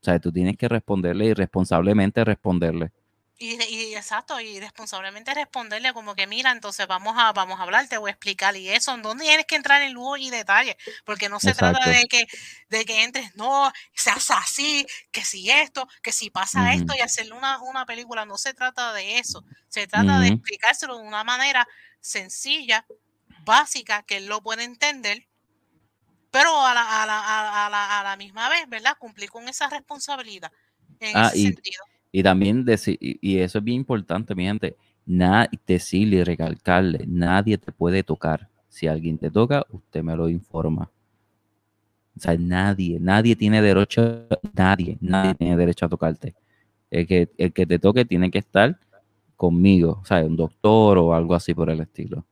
O 0.00 0.04
sea, 0.04 0.18
tú 0.18 0.30
tienes 0.30 0.56
que 0.56 0.68
responderle 0.68 1.26
y 1.26 1.32
responsablemente 1.32 2.24
responderle. 2.24 2.92
Y, 3.36 3.94
exacto, 3.94 4.38
y 4.38 4.60
responsablemente 4.60 5.34
responderle 5.34 5.92
como 5.92 6.14
que 6.14 6.28
mira, 6.28 6.52
entonces 6.52 6.86
vamos 6.86 7.14
a, 7.18 7.32
vamos 7.32 7.58
a 7.58 7.64
hablar, 7.64 7.88
te 7.88 7.98
voy 7.98 8.10
a 8.10 8.12
explicar 8.12 8.56
y 8.56 8.68
eso, 8.68 8.96
¿dónde 8.98 9.24
tienes 9.24 9.46
que 9.46 9.56
entrar 9.56 9.82
en 9.82 9.92
lujo 9.92 10.16
y 10.16 10.30
detalle? 10.30 10.76
Porque 11.04 11.28
no 11.28 11.40
se 11.40 11.52
trata 11.52 11.90
de 11.90 12.04
que, 12.04 12.26
de 12.68 12.84
que 12.84 13.02
entres, 13.02 13.34
no, 13.34 13.72
seas 13.92 14.30
así, 14.30 14.86
que 15.10 15.24
si 15.24 15.50
esto, 15.50 15.88
que 16.00 16.12
si 16.12 16.30
pasa 16.30 16.74
esto 16.74 16.94
y 16.96 17.00
hacerle 17.00 17.32
una, 17.32 17.60
una, 17.60 17.84
película, 17.86 18.24
no 18.24 18.38
se 18.38 18.54
trata 18.54 18.92
de 18.92 19.18
eso, 19.18 19.44
se 19.68 19.88
trata 19.88 20.20
de 20.20 20.28
explicárselo 20.28 20.98
de 20.98 21.02
una 21.02 21.24
manera 21.24 21.66
sencilla, 22.00 22.86
básica, 23.44 24.04
que 24.04 24.18
él 24.18 24.26
lo 24.26 24.42
puede 24.42 24.62
entender, 24.62 25.26
pero 26.30 26.64
a 26.64 26.72
la, 26.72 27.02
a 27.02 27.06
la, 27.06 27.66
a 27.66 27.68
la, 27.68 28.00
a 28.00 28.04
la 28.04 28.16
misma 28.16 28.48
vez, 28.48 28.68
¿verdad? 28.68 28.96
Cumplir 28.96 29.28
con 29.28 29.48
esa 29.48 29.68
responsabilidad 29.68 30.52
en 31.00 31.16
ah, 31.16 31.30
ese 31.34 31.42
sentido. 31.42 31.84
Y 32.16 32.22
también 32.22 32.64
decir, 32.64 32.96
y 33.00 33.38
eso 33.38 33.58
es 33.58 33.64
bien 33.64 33.78
importante, 33.78 34.36
mi 34.36 34.44
gente, 34.44 34.76
decirle 35.66 36.18
y 36.18 36.22
recalcarle, 36.22 37.06
nadie 37.08 37.58
te 37.58 37.72
puede 37.72 38.04
tocar. 38.04 38.48
Si 38.68 38.86
alguien 38.86 39.18
te 39.18 39.32
toca, 39.32 39.66
usted 39.72 40.04
me 40.04 40.14
lo 40.14 40.28
informa. 40.28 40.92
O 42.16 42.20
sea, 42.20 42.36
nadie, 42.38 43.00
nadie 43.00 43.34
tiene 43.34 43.60
derecho, 43.60 44.28
nadie, 44.52 44.96
nadie 45.00 45.34
tiene 45.34 45.56
derecho 45.56 45.86
a 45.86 45.88
tocarte. 45.88 46.36
El 46.88 47.04
que, 47.08 47.32
el 47.36 47.52
que 47.52 47.66
te 47.66 47.80
toque 47.80 48.04
tiene 48.04 48.30
que 48.30 48.38
estar 48.38 48.78
conmigo, 49.34 49.98
o 50.00 50.04
sea, 50.04 50.24
un 50.24 50.36
doctor 50.36 50.98
o 50.98 51.14
algo 51.14 51.34
así 51.34 51.52
por 51.52 51.68
el 51.68 51.80
estilo. 51.80 52.24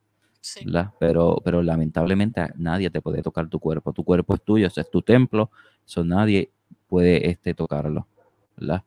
Pero, 1.01 1.43
pero 1.45 1.61
lamentablemente 1.61 2.41
nadie 2.55 2.89
te 2.89 3.01
puede 3.01 3.21
tocar 3.21 3.49
tu 3.49 3.59
cuerpo. 3.59 3.93
Tu 3.93 4.05
cuerpo 4.05 4.37
es 4.37 4.43
tuyo, 4.43 4.69
ese 4.69 4.83
es 4.83 4.91
tu 4.93 5.03
templo, 5.03 5.51
eso 5.85 6.05
nadie 6.05 6.53
puede 6.87 7.29
este, 7.29 7.53
tocarlo. 7.53 8.07
¿verdad? 8.57 8.85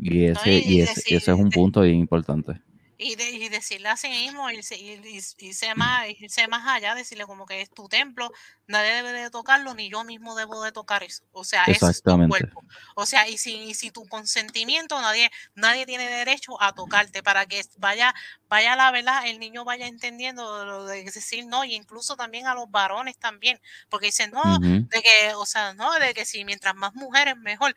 Y 0.00 0.26
ese, 0.26 0.52
y, 0.52 0.80
ese, 0.80 1.16
es 1.16 1.28
un 1.28 1.50
punto 1.50 1.80
bien 1.80 1.96
importante. 1.96 2.60
Y, 3.00 3.20
y 3.20 3.48
decirle 3.48 3.88
a 3.88 3.96
sí 3.96 4.08
mismo, 4.08 4.50
y 4.50 4.56
irse, 4.56 5.74
más, 5.76 6.08
más 6.48 6.66
allá, 6.66 6.96
decirle 6.96 7.26
como 7.26 7.46
que 7.46 7.60
es 7.60 7.70
tu 7.70 7.88
templo, 7.88 8.32
nadie 8.66 8.92
debe 8.92 9.12
de 9.12 9.30
tocarlo, 9.30 9.72
ni 9.74 9.88
yo 9.88 10.02
mismo 10.02 10.34
debo 10.34 10.64
de 10.64 10.72
tocar 10.72 11.04
eso. 11.04 11.22
O 11.30 11.44
sea, 11.44 11.64
es 11.66 11.78
tu 11.78 12.28
cuerpo. 12.28 12.64
O 12.96 13.06
sea, 13.06 13.28
y 13.28 13.38
si, 13.38 13.72
si 13.74 13.92
tu 13.92 14.04
consentimiento, 14.06 15.00
nadie, 15.00 15.30
nadie 15.54 15.86
tiene 15.86 16.08
derecho 16.08 16.60
a 16.60 16.72
tocarte 16.72 17.22
para 17.22 17.46
que 17.46 17.62
vaya, 17.78 18.12
vaya 18.48 18.74
la 18.74 18.90
verdad, 18.90 19.28
el 19.28 19.38
niño 19.38 19.64
vaya 19.64 19.86
entendiendo 19.86 20.64
lo 20.64 20.84
de 20.86 21.04
decir 21.04 21.46
no, 21.46 21.64
y 21.64 21.76
incluso 21.76 22.16
también 22.16 22.48
a 22.48 22.54
los 22.54 22.68
varones 22.68 23.16
también, 23.16 23.60
porque 23.88 24.06
dicen 24.06 24.32
no, 24.32 24.58
de 24.58 25.02
que, 25.02 25.34
o 25.36 25.46
sea, 25.46 25.72
no, 25.74 25.92
de 26.00 26.14
que 26.14 26.24
si 26.24 26.44
mientras 26.44 26.74
más 26.74 26.94
mujeres 26.94 27.36
mejor. 27.36 27.76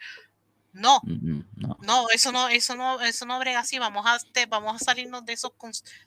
No, 0.73 1.02
no, 1.80 2.10
eso 2.14 2.31
no, 2.31 2.48
eso 2.48 2.76
no, 2.76 3.02
eso 3.02 3.26
no 3.26 3.39
brega 3.39 3.60
así. 3.60 3.77
Vamos 3.77 4.06
a, 4.06 4.18
vamos 4.48 4.81
a 4.81 4.85
salirnos 4.85 5.26
de 5.26 5.34
esos, 5.34 5.52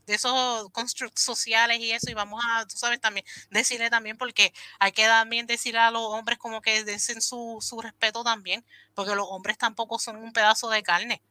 de 0.07 0.15
esos 0.15 0.71
constructos 0.71 1.23
sociales 1.23 1.79
y 1.81 1.93
eso, 1.93 2.11
y 2.11 2.15
vamos 2.15 2.43
a, 2.51 2.65
tú 2.67 2.77
sabes, 2.77 3.01
también 3.01 3.27
decirle 3.51 3.91
también, 3.91 4.17
porque 4.17 4.55
hay 4.79 4.93
que 4.93 5.05
también 5.05 5.47
decirle 5.47 5.81
a 5.81 5.91
los 5.91 6.03
hombres 6.03 6.39
como 6.39 6.63
que 6.63 6.83
den 6.85 6.99
su, 6.99 7.59
su 7.61 7.81
respeto 7.81 8.25
también, 8.25 8.65
porque 8.95 9.15
los 9.15 9.27
hombres 9.29 9.59
tampoco 9.59 9.99
son 9.99 10.17
un 10.17 10.33
pedazo 10.33 10.71
de 10.71 10.83
carne, 10.83 11.23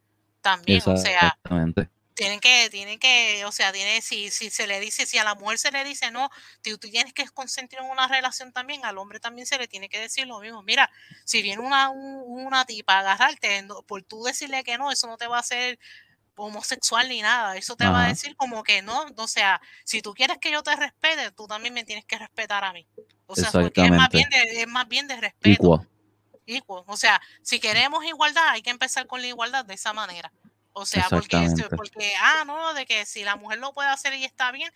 también, 0.41 0.81
o 0.85 0.97
sea, 0.97 1.37
tienen 2.15 2.39
que, 2.39 2.69
tienen 2.69 2.99
que, 2.99 3.43
o 3.45 3.51
sea, 3.51 3.71
tiene, 3.71 4.01
si, 4.01 4.29
si 4.29 4.49
se 4.49 4.67
le 4.67 4.79
dice, 4.79 5.05
si 5.05 5.17
a 5.17 5.23
la 5.23 5.35
mujer 5.35 5.57
se 5.57 5.71
le 5.71 5.83
dice 5.83 6.11
no, 6.11 6.29
tú, 6.61 6.77
tú, 6.77 6.89
tienes 6.89 7.13
que 7.13 7.27
consentir 7.29 7.79
en 7.79 7.85
una 7.85 8.07
relación 8.07 8.51
también, 8.51 8.85
al 8.85 8.97
hombre 8.97 9.19
también 9.19 9.47
se 9.47 9.57
le 9.57 9.67
tiene 9.67 9.89
que 9.89 9.99
decir 9.99 10.27
lo 10.27 10.39
mismo. 10.39 10.63
Mira, 10.63 10.89
si 11.25 11.41
viene 11.41 11.61
una, 11.61 11.89
una 11.89 12.65
tipa 12.65 12.95
a 12.95 12.99
agarrarte, 12.99 13.65
por 13.87 14.03
tú 14.03 14.23
decirle 14.23 14.63
que 14.63 14.77
no, 14.77 14.91
eso 14.91 15.07
no 15.07 15.17
te 15.17 15.27
va 15.27 15.37
a 15.37 15.41
hacer 15.41 15.79
homosexual 16.35 17.07
ni 17.09 17.21
nada, 17.21 17.55
eso 17.57 17.75
te 17.75 17.85
va 17.85 18.05
a 18.05 18.07
decir 18.07 18.35
como 18.35 18.63
que 18.63 18.81
no, 18.81 19.05
o 19.15 19.27
sea, 19.27 19.61
si 19.83 20.01
tú 20.01 20.13
quieres 20.13 20.39
que 20.39 20.51
yo 20.51 20.63
te 20.63 20.75
respete, 20.75 21.31
tú 21.31 21.47
también 21.47 21.73
me 21.73 21.83
tienes 21.83 22.05
que 22.05 22.17
respetar 22.17 22.63
a 22.63 22.73
mí. 22.73 22.87
O 23.27 23.35
sea, 23.35 23.51
porque 23.51 23.85
es 23.85 23.91
más 23.91 24.09
bien 24.09 24.29
de, 24.29 24.61
es 24.61 24.67
más 24.67 24.87
bien 24.87 25.07
de 25.07 25.15
respeto. 25.17 25.85
O 26.65 26.97
sea, 26.97 27.21
si 27.41 27.59
queremos 27.59 28.03
igualdad, 28.05 28.49
hay 28.49 28.61
que 28.61 28.69
empezar 28.69 29.07
con 29.07 29.21
la 29.21 29.27
igualdad 29.27 29.65
de 29.65 29.75
esa 29.75 29.93
manera. 29.93 30.31
O 30.73 30.85
sea, 30.85 31.07
porque, 31.09 31.47
porque, 31.75 32.11
ah, 32.19 32.43
no, 32.45 32.73
de 32.73 32.85
que 32.85 33.05
si 33.05 33.23
la 33.23 33.35
mujer 33.35 33.59
lo 33.59 33.73
puede 33.73 33.89
hacer 33.89 34.13
y 34.15 34.25
está 34.25 34.51
bien, 34.51 34.71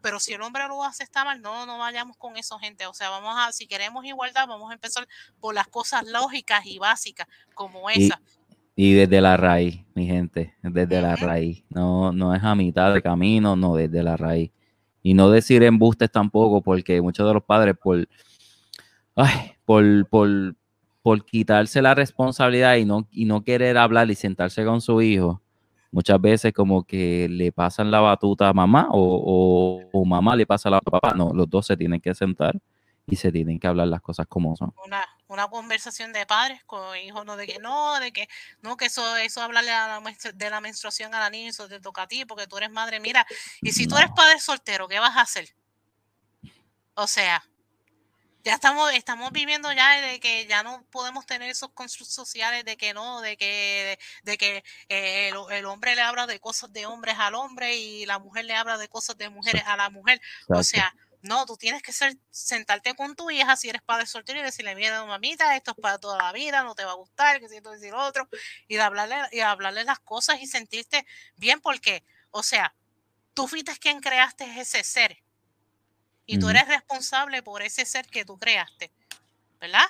pero 0.00 0.20
si 0.20 0.32
el 0.32 0.42
hombre 0.42 0.66
lo 0.68 0.82
hace 0.84 1.02
está 1.02 1.24
mal, 1.24 1.40
no, 1.40 1.64
no 1.66 1.78
vayamos 1.78 2.16
con 2.16 2.36
eso, 2.36 2.58
gente. 2.58 2.86
O 2.86 2.94
sea, 2.94 3.10
vamos 3.10 3.34
a, 3.38 3.52
si 3.52 3.66
queremos 3.66 4.04
igualdad, 4.04 4.46
vamos 4.46 4.70
a 4.70 4.74
empezar 4.74 5.06
por 5.40 5.54
las 5.54 5.66
cosas 5.68 6.06
lógicas 6.06 6.64
y 6.66 6.78
básicas 6.78 7.26
como 7.54 7.88
esa. 7.88 8.20
Y 8.76 8.92
desde 8.92 9.20
la 9.20 9.36
raíz, 9.36 9.80
mi 9.94 10.06
gente, 10.06 10.54
desde 10.62 11.00
la 11.00 11.16
raíz. 11.16 11.64
No, 11.68 12.12
no 12.12 12.34
es 12.34 12.42
a 12.42 12.54
mitad 12.54 12.92
de 12.92 13.02
camino, 13.02 13.54
no, 13.54 13.76
desde 13.76 14.02
la 14.02 14.16
raíz. 14.16 14.50
Y 15.02 15.14
no 15.14 15.30
decir 15.30 15.62
embustes 15.62 16.10
tampoco, 16.10 16.60
porque 16.60 17.00
muchos 17.00 17.26
de 17.26 17.34
los 17.34 17.44
padres, 17.44 17.76
por, 17.80 18.08
ay, 19.14 19.52
por, 19.64 20.06
por, 20.08 20.56
por 21.04 21.22
quitarse 21.26 21.82
la 21.82 21.94
responsabilidad 21.94 22.76
y 22.76 22.86
no, 22.86 23.06
y 23.10 23.26
no 23.26 23.44
querer 23.44 23.76
hablar 23.76 24.10
y 24.10 24.14
sentarse 24.14 24.64
con 24.64 24.80
su 24.80 25.02
hijo, 25.02 25.42
muchas 25.90 26.18
veces 26.18 26.54
como 26.54 26.84
que 26.84 27.28
le 27.28 27.52
pasan 27.52 27.90
la 27.90 28.00
batuta 28.00 28.48
a 28.48 28.54
mamá 28.54 28.88
o, 28.90 29.82
mamá 30.06 30.34
le 30.34 30.46
pasa 30.46 30.70
la 30.70 30.76
batuta 30.76 30.96
a 30.96 31.00
papá. 31.00 31.14
No, 31.14 31.34
los 31.34 31.50
dos 31.50 31.66
se 31.66 31.76
tienen 31.76 32.00
que 32.00 32.14
sentar 32.14 32.58
y 33.06 33.16
se 33.16 33.30
tienen 33.30 33.60
que 33.60 33.66
hablar 33.66 33.88
las 33.88 34.00
cosas 34.00 34.26
como 34.26 34.56
son. 34.56 34.72
Una, 34.82 35.04
una 35.28 35.46
conversación 35.48 36.10
de 36.14 36.24
padres 36.24 36.64
con 36.64 36.96
hijos, 36.96 37.26
no 37.26 37.36
de 37.36 37.48
que 37.48 37.58
no, 37.58 38.00
de 38.00 38.10
que 38.10 38.26
no, 38.62 38.78
que 38.78 38.86
eso, 38.86 39.18
eso 39.18 39.42
hablarle 39.42 39.72
de 40.32 40.48
la 40.48 40.62
menstruación 40.62 41.14
a 41.14 41.20
la 41.20 41.28
niña, 41.28 41.50
eso 41.50 41.68
te 41.68 41.80
toca 41.80 42.04
a 42.04 42.08
ti 42.08 42.24
porque 42.24 42.46
tú 42.46 42.56
eres 42.56 42.70
madre. 42.70 42.98
Mira, 42.98 43.26
y 43.60 43.72
si 43.72 43.86
tú 43.86 43.98
eres 43.98 44.10
padre 44.16 44.40
soltero, 44.40 44.88
¿qué 44.88 45.00
vas 45.00 45.18
a 45.18 45.20
hacer? 45.20 45.50
O 46.94 47.06
sea, 47.06 47.44
ya 48.44 48.54
estamos, 48.54 48.92
estamos 48.92 49.32
viviendo 49.32 49.72
ya 49.72 50.00
de 50.02 50.20
que 50.20 50.46
ya 50.46 50.62
no 50.62 50.84
podemos 50.90 51.24
tener 51.24 51.48
esos 51.50 51.70
constructos 51.70 52.14
sociales 52.14 52.64
de 52.64 52.76
que 52.76 52.92
no, 52.92 53.22
de 53.22 53.38
que, 53.38 53.98
de, 54.22 54.36
que 54.36 54.62
eh, 54.90 55.32
el, 55.50 55.64
hombre 55.64 55.94
le 55.94 56.02
habla 56.02 56.26
de 56.26 56.38
cosas 56.38 56.70
de 56.70 56.84
hombres 56.84 57.16
al 57.18 57.34
hombre 57.34 57.76
y 57.76 58.04
la 58.04 58.18
mujer 58.18 58.44
le 58.44 58.54
habla 58.54 58.76
de 58.76 58.88
cosas 58.88 59.16
de 59.16 59.30
mujeres 59.30 59.62
a 59.66 59.78
la 59.78 59.88
mujer. 59.88 60.20
O 60.48 60.62
sea, 60.62 60.94
no, 61.22 61.46
tú 61.46 61.56
tienes 61.56 61.82
que 61.82 61.94
ser, 61.94 62.18
sentarte 62.30 62.94
con 62.94 63.16
tu 63.16 63.30
hija 63.30 63.56
si 63.56 63.70
eres 63.70 63.80
padre 63.80 64.04
soltero 64.04 64.38
y 64.38 64.42
decirle, 64.42 64.74
mira, 64.74 65.02
mamita, 65.06 65.56
esto 65.56 65.70
es 65.70 65.78
para 65.78 65.98
toda 65.98 66.18
la 66.18 66.32
vida, 66.32 66.62
no 66.64 66.74
te 66.74 66.84
va 66.84 66.92
a 66.92 66.96
gustar, 66.96 67.40
que 67.40 67.48
siento 67.48 67.70
decir 67.70 67.94
otro, 67.94 68.28
y 68.68 68.76
de 68.76 68.82
hablarle, 68.82 69.16
y 69.32 69.40
hablarle 69.40 69.84
las 69.84 70.00
cosas 70.00 70.42
y 70.42 70.46
sentirte 70.46 71.06
bien 71.36 71.62
porque, 71.62 72.04
o 72.30 72.42
sea, 72.42 72.74
tú 73.32 73.48
fuiste 73.48 73.74
quien 73.78 74.00
creaste 74.00 74.44
ese 74.60 74.84
ser 74.84 75.23
Y 76.26 76.38
tú 76.38 76.48
eres 76.48 76.66
responsable 76.68 77.42
por 77.42 77.62
ese 77.62 77.84
ser 77.84 78.06
que 78.06 78.24
tú 78.24 78.38
creaste, 78.38 78.90
¿verdad? 79.60 79.86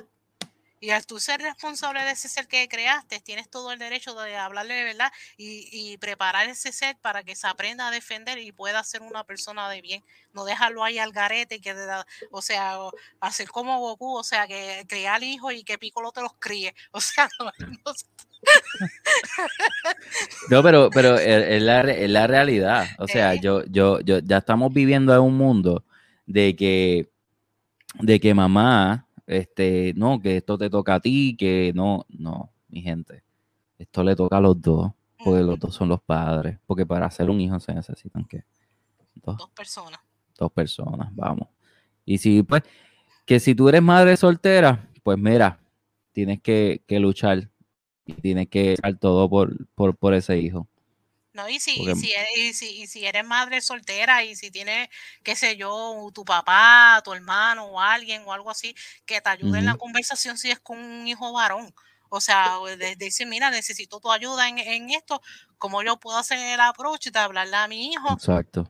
Y 0.85 0.91
al 0.91 1.07
tú 1.07 1.19
ser 1.19 1.41
responsable 1.41 2.03
de 2.03 2.11
ese 2.11 2.29
ser 2.29 2.47
que 2.47 2.69
creaste, 2.69 3.19
tienes 3.21 3.49
todo 3.49 3.73
el 3.73 3.79
derecho 3.79 4.15
de 4.15 4.37
hablarle 4.37 4.75
de 4.75 4.85
verdad 4.85 5.11
y, 5.39 5.97
preparar 5.97 6.47
ese 6.47 6.73
ser 6.73 6.99
para 7.01 7.23
que 7.23 7.35
se 7.35 7.47
aprenda 7.47 7.89
a 7.89 7.91
defender 7.91 8.37
y 8.37 8.53
pueda 8.53 8.85
ser 8.85 9.01
una 9.01 9.25
persona 9.25 9.71
de 9.71 9.81
bien. 9.81 10.05
No 10.35 10.45
dejarlo 10.45 10.85
ahí 10.85 10.99
al 10.99 11.13
garete, 11.13 11.59
que 11.63 11.75
o 12.31 12.43
sea, 12.43 12.77
hacer 13.21 13.49
como 13.49 13.79
Goku, 13.81 14.15
o 14.15 14.25
sea, 14.25 14.47
que 14.47 14.85
criar 14.87 15.23
hijos 15.23 15.55
y 15.55 15.65
que 15.65 15.79
Piccolo 15.79 16.13
te 16.13 16.21
los 16.21 16.35
críe. 16.39 16.75
O 16.91 17.01
sea, 17.01 17.31
no, 17.39 17.51
no, 20.51 20.63
pero, 20.63 20.91
pero 20.91 21.17
es 21.19 21.63
la, 21.63 21.83
la 21.83 22.27
realidad. 22.27 22.87
O 22.99 23.09
sea, 23.09 23.35
yo, 23.37 23.65
yo, 23.65 24.01
yo, 24.01 24.19
ya 24.19 24.37
estamos 24.37 24.71
viviendo 24.71 25.15
en 25.15 25.21
un 25.21 25.35
mundo 25.39 25.83
de 26.27 26.57
que, 26.57 27.11
de 28.01 28.21
que 28.21 28.35
mamá 28.35 29.07
este, 29.27 29.95
no, 29.97 30.21
que 30.21 30.37
esto 30.37 30.59
te 30.59 30.71
toca 30.71 30.97
a 30.97 31.01
ti, 31.01 31.37
que 31.37 31.73
no, 31.75 32.07
no, 32.09 32.53
mi 32.69 32.83
gente, 32.83 33.25
esto 33.79 34.03
le 34.03 34.17
toca 34.17 34.39
a 34.39 34.41
los 34.41 34.61
dos, 34.61 34.93
porque 35.23 35.43
los 35.43 35.59
dos 35.59 35.75
son 35.75 35.89
los 35.89 36.03
padres, 36.03 36.59
porque 36.67 36.85
para 36.85 37.11
ser 37.11 37.31
un 37.31 37.41
hijo 37.41 37.59
se 37.61 37.75
necesitan 37.75 38.25
que 38.25 38.45
dos, 39.15 39.51
personas. 39.55 40.01
Dos 40.39 40.53
personas, 40.53 41.15
vamos. 41.15 41.49
Y 42.05 42.19
si, 42.19 42.43
pues, 42.43 42.63
que 43.25 43.41
si 43.41 43.55
tú 43.55 43.69
eres 43.69 43.83
madre 43.83 44.17
soltera, 44.17 44.89
pues 45.03 45.19
mira, 45.19 45.59
tienes 46.13 46.41
que, 46.43 46.83
luchar 46.89 47.51
y 48.05 48.13
tienes 48.15 48.49
que 48.49 48.77
dar 48.83 48.97
todo 48.99 49.29
por, 49.31 49.67
por, 49.75 49.97
por 49.97 50.13
ese 50.15 50.39
hijo. 50.39 50.69
No, 51.35 51.49
y 51.49 51.59
si, 51.59 51.83
y 51.83 51.97
si, 51.97 52.13
eres, 52.13 52.63
y, 52.63 52.87
si, 52.87 53.05
eres 53.05 53.25
madre 53.25 53.61
soltera 53.61 54.23
y 54.23 54.37
si 54.37 54.53
tienes, 54.53 54.89
qué 55.25 55.35
sé 55.35 55.57
yo, 55.57 56.09
tu 56.15 56.25
papá, 56.25 57.03
tu 57.05 57.13
hermano 57.13 57.65
o 57.65 57.81
alguien 57.81 58.23
o 58.25 58.33
algo 58.33 58.51
así 58.51 58.73
que 59.05 59.21
te 59.21 59.31
ayude 59.31 59.59
en 59.59 59.67
la 59.67 59.75
conversación 59.75 60.39
si 60.39 60.53
es 60.53 60.61
con 60.61 60.79
un 60.79 61.09
hijo 61.09 61.33
varón. 61.33 61.75
O 62.09 62.21
sea, 62.21 62.59
de, 62.79 62.95
decir, 62.95 63.27
mira, 63.27 63.51
necesito 63.51 63.99
tu 63.99 64.13
ayuda 64.13 64.49
en, 64.49 64.59
en, 64.59 64.91
esto, 64.91 65.21
¿cómo 65.59 65.83
yo 65.83 65.99
puedo 65.99 66.17
hacer 66.17 66.39
el 66.39 66.61
approach 66.61 67.09
de 67.09 67.19
hablarle 67.19 67.57
a 67.57 67.67
mi 67.67 67.93
hijo 67.93 68.17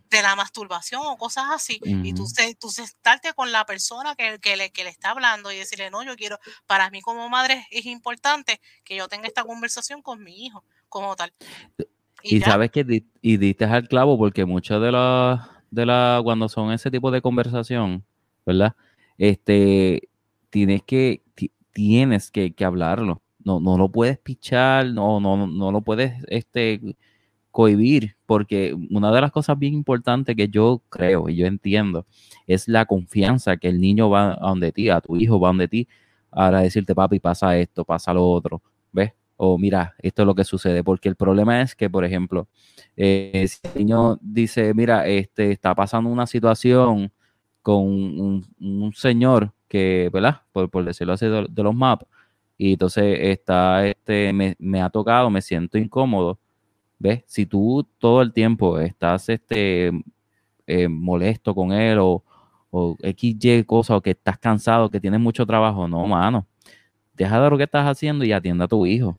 de 0.09 0.23
la 0.23 0.35
masturbación 0.35 1.03
o 1.05 1.19
cosas 1.19 1.45
así? 1.51 1.78
Y 1.85 2.15
tú, 2.15 2.27
tú 2.59 2.70
sentarte 2.70 3.35
con 3.35 3.53
la 3.53 3.66
persona 3.66 4.15
que, 4.16 4.39
que, 4.39 4.57
le, 4.57 4.73
que 4.73 4.85
le 4.85 4.89
está 4.89 5.11
hablando 5.11 5.53
y 5.53 5.59
decirle, 5.59 5.91
no, 5.91 6.03
yo 6.03 6.16
quiero, 6.16 6.39
para 6.66 6.89
mí 6.89 7.03
como 7.03 7.28
madre 7.28 7.66
es 7.70 7.85
importante 7.85 8.62
que 8.82 8.97
yo 8.97 9.09
tenga 9.09 9.28
esta 9.28 9.45
conversación 9.45 10.01
con 10.01 10.24
mi 10.24 10.47
hijo 10.47 10.65
como 10.89 11.15
tal. 11.15 11.35
Y, 12.24 12.40
sabes 12.40 12.70
que 12.70 13.05
y 13.20 13.36
diste 13.36 13.66
al 13.66 13.86
clavo 13.86 14.16
porque 14.16 14.46
muchas 14.46 14.80
de 14.80 14.90
las, 14.90 15.46
de 15.70 15.84
la, 15.84 16.20
cuando 16.24 16.48
son 16.48 16.72
ese 16.72 16.90
tipo 16.90 17.10
de 17.10 17.20
conversación, 17.20 18.02
¿verdad? 18.46 18.74
Este, 19.18 20.09
tienes 20.48 20.82
que, 20.82 21.22
tienes 21.72 22.30
que, 22.30 22.55
hablarlo. 22.64 23.20
No, 23.44 23.60
no 23.60 23.76
lo 23.76 23.90
puedes 23.90 24.18
pichar, 24.18 24.86
no, 24.86 25.20
no, 25.20 25.46
no 25.46 25.70
lo 25.70 25.82
puedes 25.82 26.14
este, 26.28 26.80
cohibir, 27.51 28.16
porque 28.24 28.74
una 28.90 29.12
de 29.12 29.20
las 29.20 29.30
cosas 29.30 29.59
bien 29.59 29.74
importantes 29.74 30.34
que 30.34 30.48
yo 30.48 30.82
creo 30.88 31.28
y 31.28 31.36
yo 31.36 31.46
entiendo 31.46 32.06
es 32.46 32.68
la 32.68 32.86
confianza 32.86 33.59
que 33.59 33.68
el 33.68 33.80
niño 33.80 34.10
va 34.10 34.32
a 34.32 34.48
donde 34.48 34.72
ti, 34.72 34.88
a 34.88 35.01
tu 35.01 35.16
hijo 35.16 35.38
va 35.38 35.48
a 35.48 35.51
donde 35.51 35.68
ti, 35.68 35.88
ahora 36.30 36.62
decirte, 36.62 36.94
papi, 36.94 37.20
pasa 37.20 37.56
esto, 37.59 37.84
pasa 37.84 38.14
lo 38.14 38.26
otro, 38.28 38.62
¿ves? 38.92 39.12
O 39.45 39.59
mira, 39.59 39.95
esto 39.99 40.23
es 40.23 40.27
lo 40.27 40.35
que 40.35 40.45
sucede, 40.45 40.83
porque 40.85 41.09
el 41.09 41.16
problema 41.16 41.61
es 41.62 41.75
que, 41.77 41.91
por 41.91 42.05
ejemplo, 42.05 42.49
eh, 42.97 43.47
si 43.49 43.61
el 43.75 43.87
niño 43.87 44.19
dice, 44.23 44.73
mira, 44.75 45.07
este 45.07 45.53
está 45.53 45.75
pasando 45.75 46.11
una 46.11 46.27
situación 46.27 47.12
con 47.62 47.83
un, 47.85 48.93
señor 48.95 49.53
que, 49.69 50.11
¿verdad? 50.12 50.43
Por, 50.53 50.85
decirlo 50.85 51.15
así, 51.15 51.27
de, 51.27 51.62
los 51.62 51.75
maps, 51.75 52.07
y 52.59 52.73
entonces 52.73 53.19
está, 53.21 53.87
este, 53.87 54.33
me, 54.33 54.83
ha 54.83 54.91
tocado, 54.91 55.31
me 55.31 55.43
siento 55.43 55.79
incómodo, 55.79 56.39
¿ves? 56.99 57.23
Si 57.27 57.47
tú 57.47 57.87
todo 57.99 58.23
el 58.23 58.33
tiempo 58.33 58.79
estás, 58.79 59.29
este, 59.29 59.91
eh, 60.66 60.89
molesto 60.89 61.55
con 61.55 61.73
él 61.73 61.99
o, 62.01 62.25
o 62.71 62.97
XY 63.03 63.65
cosa, 63.65 63.97
o 63.97 64.01
que 64.03 64.11
estás 64.11 64.39
cansado, 64.39 64.91
que 64.91 65.01
tienes 65.01 65.21
mucho 65.21 65.47
trabajo, 65.47 65.89
no, 65.89 66.07
mano, 66.07 66.47
deja 67.15 67.41
de 67.43 67.51
lo 67.51 67.59
que 67.59 67.65
estás 67.65 67.87
haciendo 67.87 68.25
y 68.25 68.33
atienda 68.33 68.66
a 68.66 68.69
tu 68.69 68.87
hijo 68.87 69.19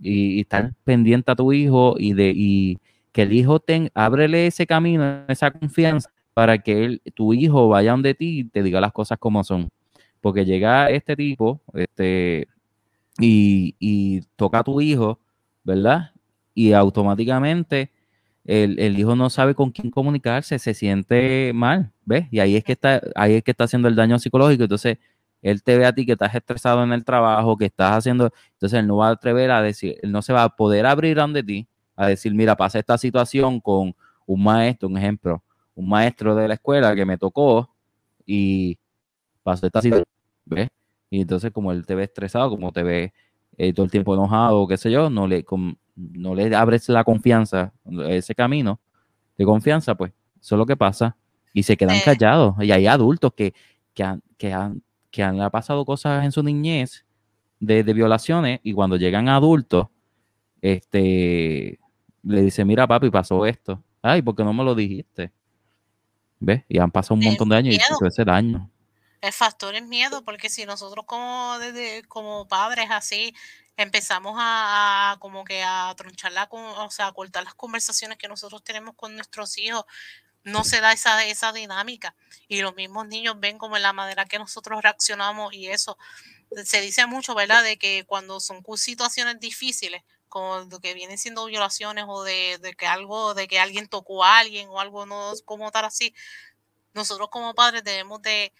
y, 0.00 0.40
estar 0.40 0.72
pendiente 0.84 1.30
a 1.32 1.36
tu 1.36 1.52
hijo 1.52 1.96
y 1.98 2.12
de 2.12 2.32
y 2.34 2.78
que 3.12 3.22
el 3.22 3.32
hijo 3.32 3.60
ten, 3.60 3.90
ábrele 3.94 4.46
ese 4.46 4.66
camino, 4.66 5.24
esa 5.28 5.50
confianza 5.50 6.10
para 6.34 6.58
que 6.58 6.84
él, 6.84 7.02
tu 7.14 7.32
hijo 7.32 7.68
vaya 7.68 7.92
donde 7.92 8.12
ti 8.12 8.40
y 8.40 8.44
te 8.44 8.62
diga 8.62 8.78
las 8.78 8.92
cosas 8.92 9.18
como 9.18 9.42
son. 9.42 9.70
Porque 10.20 10.44
llega 10.44 10.90
este 10.90 11.16
tipo, 11.16 11.62
este, 11.72 12.46
y, 13.18 14.20
toca 14.36 14.58
a 14.58 14.64
tu 14.64 14.80
hijo, 14.82 15.18
¿verdad? 15.64 16.12
Y 16.54 16.72
automáticamente 16.72 17.90
el, 18.44 18.78
el, 18.78 18.98
hijo 18.98 19.16
no 19.16 19.30
sabe 19.30 19.54
con 19.54 19.70
quién 19.70 19.90
comunicarse, 19.90 20.58
se 20.58 20.74
siente 20.74 21.52
mal, 21.54 21.92
¿ves? 22.04 22.26
Y 22.30 22.40
ahí 22.40 22.56
es 22.56 22.64
que 22.64 22.72
está, 22.72 23.00
ahí 23.14 23.34
es 23.36 23.42
que 23.42 23.52
está 23.52 23.64
haciendo 23.64 23.88
el 23.88 23.96
daño 23.96 24.18
psicológico. 24.18 24.64
Entonces, 24.64 24.98
él 25.42 25.62
te 25.62 25.78
ve 25.78 25.86
a 25.86 25.92
ti 25.92 26.06
que 26.06 26.12
estás 26.12 26.34
estresado 26.34 26.82
en 26.82 26.92
el 26.92 27.04
trabajo, 27.04 27.56
que 27.56 27.66
estás 27.66 27.92
haciendo, 27.92 28.30
entonces 28.52 28.80
él 28.80 28.86
no 28.86 28.96
va 28.96 29.08
a 29.08 29.12
atrever 29.12 29.50
a 29.50 29.62
decir, 29.62 29.96
él 30.02 30.12
no 30.12 30.22
se 30.22 30.32
va 30.32 30.44
a 30.44 30.48
poder 30.50 30.86
abrir 30.86 31.20
ante 31.20 31.42
ti, 31.42 31.68
a 31.94 32.08
decir, 32.08 32.34
mira, 32.34 32.56
pasa 32.56 32.78
esta 32.78 32.98
situación 32.98 33.60
con 33.60 33.94
un 34.26 34.42
maestro, 34.42 34.88
un 34.88 34.98
ejemplo, 34.98 35.42
un 35.74 35.88
maestro 35.88 36.34
de 36.34 36.48
la 36.48 36.54
escuela 36.54 36.94
que 36.94 37.04
me 37.04 37.18
tocó 37.18 37.70
y 38.24 38.78
pasó 39.42 39.66
esta 39.66 39.80
situación, 39.80 40.06
¿ves? 40.44 40.68
Y 41.10 41.20
entonces 41.20 41.52
como 41.52 41.72
él 41.72 41.86
te 41.86 41.94
ve 41.94 42.04
estresado, 42.04 42.50
como 42.50 42.72
te 42.72 42.82
ve 42.82 43.12
eh, 43.56 43.72
todo 43.72 43.84
el 43.84 43.90
tiempo 43.90 44.14
enojado, 44.14 44.66
qué 44.66 44.76
sé 44.76 44.90
yo, 44.90 45.08
no 45.08 45.26
le, 45.26 45.44
no 45.94 46.34
le 46.34 46.54
abres 46.54 46.88
la 46.88 47.04
confianza, 47.04 47.72
ese 48.08 48.34
camino 48.34 48.80
de 49.38 49.44
confianza, 49.44 49.94
pues 49.94 50.12
eso 50.40 50.54
es 50.56 50.58
lo 50.58 50.66
que 50.66 50.76
pasa. 50.76 51.16
Y 51.52 51.62
se 51.62 51.76
quedan 51.76 51.98
callados. 52.04 52.54
Y 52.60 52.70
hay 52.70 52.86
adultos 52.86 53.32
que, 53.34 53.54
que, 53.94 54.18
que 54.36 54.52
han 54.52 54.82
que 55.10 55.22
han 55.22 55.50
pasado 55.50 55.84
cosas 55.84 56.24
en 56.24 56.32
su 56.32 56.42
niñez 56.42 57.04
de, 57.60 57.82
violaciones 57.82 58.60
y 58.62 58.72
cuando 58.72 58.96
llegan 58.96 59.28
adultos, 59.28 59.88
este, 60.60 61.78
le 62.22 62.42
dice, 62.42 62.64
mira 62.64 62.86
papi, 62.86 63.10
pasó 63.10 63.46
esto. 63.46 63.82
Ay, 64.02 64.22
¿por 64.22 64.36
qué 64.36 64.44
no 64.44 64.52
me 64.52 64.64
lo 64.64 64.74
dijiste? 64.74 65.32
¿Ves? 66.38 66.64
Y 66.68 66.78
han 66.78 66.90
pasado 66.90 67.14
un 67.14 67.24
montón 67.24 67.48
de 67.48 67.56
años 67.56 67.74
y 67.74 67.78
y 67.78 68.06
ese 68.06 68.24
daño. 68.24 68.70
El 69.20 69.32
factor 69.32 69.74
es 69.74 69.86
miedo, 69.86 70.22
porque 70.22 70.48
si 70.48 70.66
nosotros 70.66 71.04
como, 71.06 71.58
desde, 71.58 72.02
como 72.04 72.46
padres 72.46 72.86
así 72.90 73.34
empezamos 73.76 74.34
a, 74.38 75.16
como 75.20 75.44
que 75.44 75.62
a 75.62 75.92
tronchar 75.96 76.32
la, 76.32 76.48
o 76.50 76.90
sea, 76.90 77.08
a 77.08 77.12
cortar 77.12 77.44
las 77.44 77.54
conversaciones 77.54 78.18
que 78.18 78.28
nosotros 78.28 78.62
tenemos 78.62 78.94
con 78.94 79.14
nuestros 79.14 79.58
hijos, 79.58 79.84
no 80.46 80.62
se 80.62 80.80
da 80.80 80.92
esa, 80.92 81.24
esa 81.26 81.52
dinámica. 81.52 82.14
Y 82.46 82.62
los 82.62 82.74
mismos 82.76 83.08
niños 83.08 83.34
ven 83.40 83.58
como 83.58 83.76
la 83.78 83.92
manera 83.92 84.26
que 84.26 84.38
nosotros 84.38 84.80
reaccionamos 84.80 85.52
y 85.52 85.66
eso. 85.66 85.98
Se 86.64 86.80
dice 86.80 87.04
mucho, 87.06 87.34
¿verdad? 87.34 87.64
De 87.64 87.78
que 87.78 88.04
cuando 88.06 88.38
son 88.38 88.62
situaciones 88.76 89.40
difíciles, 89.40 90.04
como 90.28 90.64
de 90.64 90.78
que 90.78 90.94
vienen 90.94 91.18
siendo 91.18 91.46
violaciones 91.46 92.04
o 92.06 92.22
de, 92.22 92.60
que 92.78 92.86
algo, 92.86 93.34
de 93.34 93.48
que 93.48 93.58
alguien 93.58 93.88
tocó 93.88 94.22
a 94.24 94.38
alguien 94.38 94.68
o 94.68 94.78
algo 94.80 95.04
no 95.04 95.32
como 95.44 95.72
tal 95.72 95.86
así, 95.86 96.14
nosotros 96.94 97.28
como 97.28 97.54
padres 97.56 97.82
debemos 97.82 98.22
de, 98.22 98.52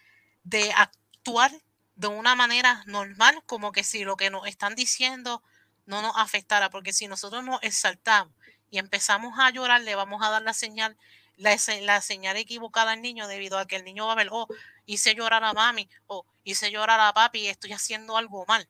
de 0.42 0.72
actuar 0.72 1.52
de 1.94 2.08
una 2.08 2.34
manera 2.34 2.82
normal, 2.86 3.40
como 3.46 3.70
que 3.70 3.84
si 3.84 4.02
lo 4.02 4.16
que 4.16 4.30
nos 4.30 4.48
están 4.48 4.74
diciendo 4.74 5.40
no 5.86 6.02
nos 6.02 6.16
afectara, 6.16 6.68
porque 6.68 6.92
si 6.92 7.06
nosotros 7.06 7.44
nos 7.44 7.62
exaltamos 7.62 8.34
y 8.70 8.78
empezamos 8.78 9.38
a 9.38 9.50
llorar, 9.50 9.82
le 9.82 9.94
vamos 9.94 10.20
a 10.24 10.30
dar 10.30 10.42
la 10.42 10.52
señal 10.52 10.96
la, 11.36 11.56
la, 11.82 12.00
señal 12.00 12.36
equivocada 12.36 12.92
al 12.92 13.02
niño 13.02 13.28
debido 13.28 13.58
a 13.58 13.66
que 13.66 13.76
el 13.76 13.84
niño 13.84 14.06
va 14.06 14.12
a 14.12 14.16
ver, 14.16 14.28
oh, 14.30 14.46
hice 14.86 15.14
llorar 15.14 15.44
a 15.44 15.52
mami, 15.52 15.88
o 16.06 16.18
oh, 16.18 16.26
hice 16.44 16.70
llorar 16.70 17.00
a 17.00 17.12
papi 17.12 17.48
estoy 17.48 17.72
haciendo 17.72 18.16
algo 18.16 18.44
mal. 18.46 18.68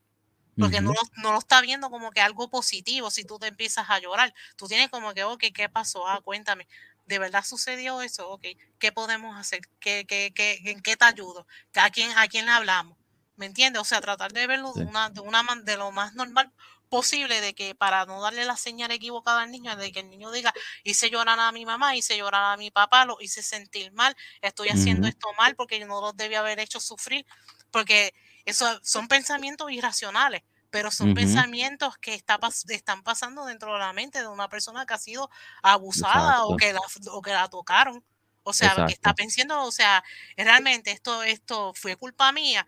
Porque 0.58 0.80
no, 0.80 0.92
lo, 0.94 1.00
no, 1.18 1.32
lo, 1.32 1.38
está 1.38 1.60
viendo 1.60 1.90
como 1.90 2.10
que 2.10 2.22
algo 2.22 2.48
positivo 2.48 3.10
si 3.10 3.24
tú 3.24 3.38
te 3.38 3.46
empiezas 3.46 3.90
a 3.90 3.98
llorar. 3.98 4.32
Tú 4.56 4.66
tienes 4.66 4.88
como 4.88 5.12
que, 5.12 5.22
ok, 5.22 5.44
¿qué 5.54 5.68
pasó? 5.68 6.08
Ah, 6.08 6.22
cuéntame. 6.24 6.66
¿De 7.04 7.18
verdad 7.18 7.44
sucedió 7.44 8.00
eso? 8.00 8.30
Ok, 8.30 8.46
¿qué 8.78 8.90
podemos 8.90 9.38
hacer? 9.38 9.60
¿Qué, 9.80 10.06
qué, 10.08 10.32
qué, 10.34 10.58
¿En 10.64 10.80
qué 10.80 10.96
te 10.96 11.04
ayudo? 11.04 11.46
¿A 11.74 11.90
quién, 11.90 12.10
¿A 12.16 12.26
quién 12.26 12.46
le 12.46 12.52
hablamos? 12.52 12.96
¿Me 13.36 13.44
entiendes? 13.44 13.82
O 13.82 13.84
sea, 13.84 14.00
tratar 14.00 14.32
de 14.32 14.46
verlo 14.46 14.72
de, 14.72 14.84
una, 14.84 15.10
de, 15.10 15.20
una, 15.20 15.44
de 15.62 15.76
lo 15.76 15.92
más 15.92 16.14
normal 16.14 16.50
posible 16.88 17.40
de 17.40 17.54
que 17.54 17.74
para 17.74 18.06
no 18.06 18.20
darle 18.20 18.44
la 18.44 18.56
señal 18.56 18.90
equivocada 18.90 19.42
al 19.42 19.50
niño, 19.50 19.76
de 19.76 19.92
que 19.92 20.00
el 20.00 20.10
niño 20.10 20.30
diga, 20.30 20.52
hice 20.84 21.10
llorar 21.10 21.38
a 21.38 21.52
mi 21.52 21.66
mamá, 21.66 21.96
hice 21.96 22.16
llorar 22.16 22.52
a 22.52 22.56
mi 22.56 22.70
papá, 22.70 23.04
lo 23.04 23.18
hice 23.20 23.42
sentir 23.42 23.92
mal, 23.92 24.16
estoy 24.40 24.68
haciendo 24.68 25.06
esto 25.08 25.28
mal 25.38 25.54
porque 25.56 25.84
no 25.84 26.00
los 26.00 26.16
debía 26.16 26.40
haber 26.40 26.60
hecho 26.60 26.80
sufrir, 26.80 27.26
porque 27.70 28.14
eso 28.44 28.80
son 28.82 29.08
pensamientos 29.08 29.70
irracionales, 29.70 30.42
pero 30.70 30.90
son 30.90 31.14
pensamientos 31.14 31.96
que 31.98 32.14
está, 32.14 32.38
están 32.68 33.02
pasando 33.02 33.44
dentro 33.46 33.72
de 33.72 33.78
la 33.78 33.92
mente 33.92 34.20
de 34.20 34.28
una 34.28 34.48
persona 34.48 34.86
que 34.86 34.94
ha 34.94 34.98
sido 34.98 35.30
abusada 35.62 36.44
o 36.44 36.56
que, 36.56 36.72
la, 36.72 36.80
o 37.12 37.22
que 37.22 37.32
la 37.32 37.48
tocaron. 37.48 38.04
O 38.48 38.52
sea, 38.52 38.76
que 38.86 38.92
está 38.92 39.12
pensando, 39.12 39.64
o 39.64 39.72
sea, 39.72 40.04
realmente 40.36 40.92
esto, 40.92 41.24
esto 41.24 41.72
fue 41.74 41.96
culpa 41.96 42.30
mía. 42.30 42.64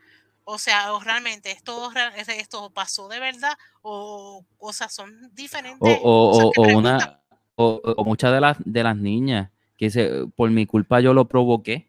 O 0.50 0.56
sea, 0.56 0.94
o 0.94 1.00
realmente 1.00 1.50
esto, 1.50 1.92
esto 2.26 2.70
pasó 2.70 3.06
de 3.06 3.20
verdad, 3.20 3.52
o 3.82 4.46
cosas 4.56 4.94
son 4.94 5.30
diferentes. 5.34 5.98
O, 6.02 6.50
o, 6.56 6.62
una, 6.74 7.20
o, 7.54 8.02
muchas 8.02 8.32
de 8.32 8.40
las, 8.40 8.56
de 8.64 8.82
las 8.82 8.96
niñas 8.96 9.50
que 9.76 9.84
dice, 9.84 10.10
por 10.34 10.48
mi 10.48 10.64
culpa 10.64 11.00
yo 11.00 11.12
lo 11.12 11.26
provoqué, 11.26 11.86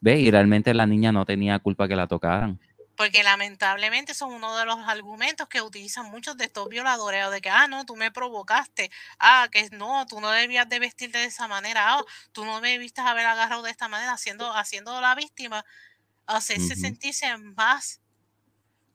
¿ves? 0.00 0.18
Y 0.18 0.32
realmente 0.32 0.74
la 0.74 0.86
niña 0.86 1.12
no 1.12 1.24
tenía 1.24 1.60
culpa 1.60 1.86
que 1.86 1.94
la 1.94 2.08
tocaran. 2.08 2.58
Porque 2.96 3.22
lamentablemente 3.22 4.12
son 4.12 4.32
uno 4.32 4.56
de 4.56 4.64
los 4.64 4.78
argumentos 4.88 5.46
que 5.48 5.62
utilizan 5.62 6.10
muchos 6.10 6.36
de 6.36 6.46
estos 6.46 6.68
violadores, 6.68 7.26
o 7.26 7.30
de 7.30 7.40
que, 7.40 7.50
ah, 7.50 7.68
no, 7.68 7.86
tú 7.86 7.94
me 7.94 8.10
provocaste, 8.10 8.90
ah, 9.20 9.46
que 9.52 9.68
no, 9.70 10.04
tú 10.06 10.20
no 10.20 10.32
debías 10.32 10.68
de 10.68 10.80
vestirte 10.80 11.18
de 11.18 11.26
esa 11.26 11.46
manera, 11.46 11.94
ah, 11.94 12.04
tú 12.32 12.44
no 12.44 12.60
me 12.60 12.70
debiste 12.70 13.02
haber 13.02 13.26
agarrado 13.26 13.62
de 13.62 13.70
esta 13.70 13.86
manera, 13.86 14.12
haciendo, 14.12 14.52
haciendo 14.52 15.00
la 15.00 15.14
víctima, 15.14 15.64
hacerse 16.26 16.76
sentirse 16.76 17.36
más 17.38 18.00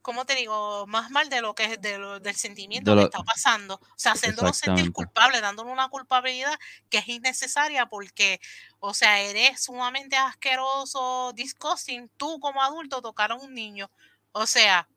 ¿cómo 0.01 0.25
te 0.25 0.33
digo? 0.33 0.87
Más 0.87 1.11
mal 1.11 1.29
de 1.29 1.41
lo 1.41 1.53
que 1.53 1.65
es 1.65 1.81
del 1.81 2.35
sentimiento 2.35 2.95
que 2.95 3.03
está 3.03 3.21
pasando. 3.23 3.75
O 3.75 3.93
sea, 3.95 4.13
haciéndolo 4.13 4.53
sentir 4.53 4.91
culpable, 4.91 5.39
dándole 5.39 5.71
una 5.71 5.89
culpabilidad 5.89 6.57
que 6.89 6.99
es 6.99 7.07
innecesaria 7.07 7.85
porque, 7.85 8.39
o 8.79 8.93
sea, 8.93 9.21
eres 9.21 9.63
sumamente 9.63 10.15
asqueroso, 10.15 11.31
disgusting, 11.35 12.09
tú 12.17 12.39
como 12.39 12.61
adulto 12.61 13.03
tocar 13.03 13.31
a 13.31 13.35
un 13.35 13.53
niño. 13.53 13.91
O 14.31 14.47
sea, 14.47 14.87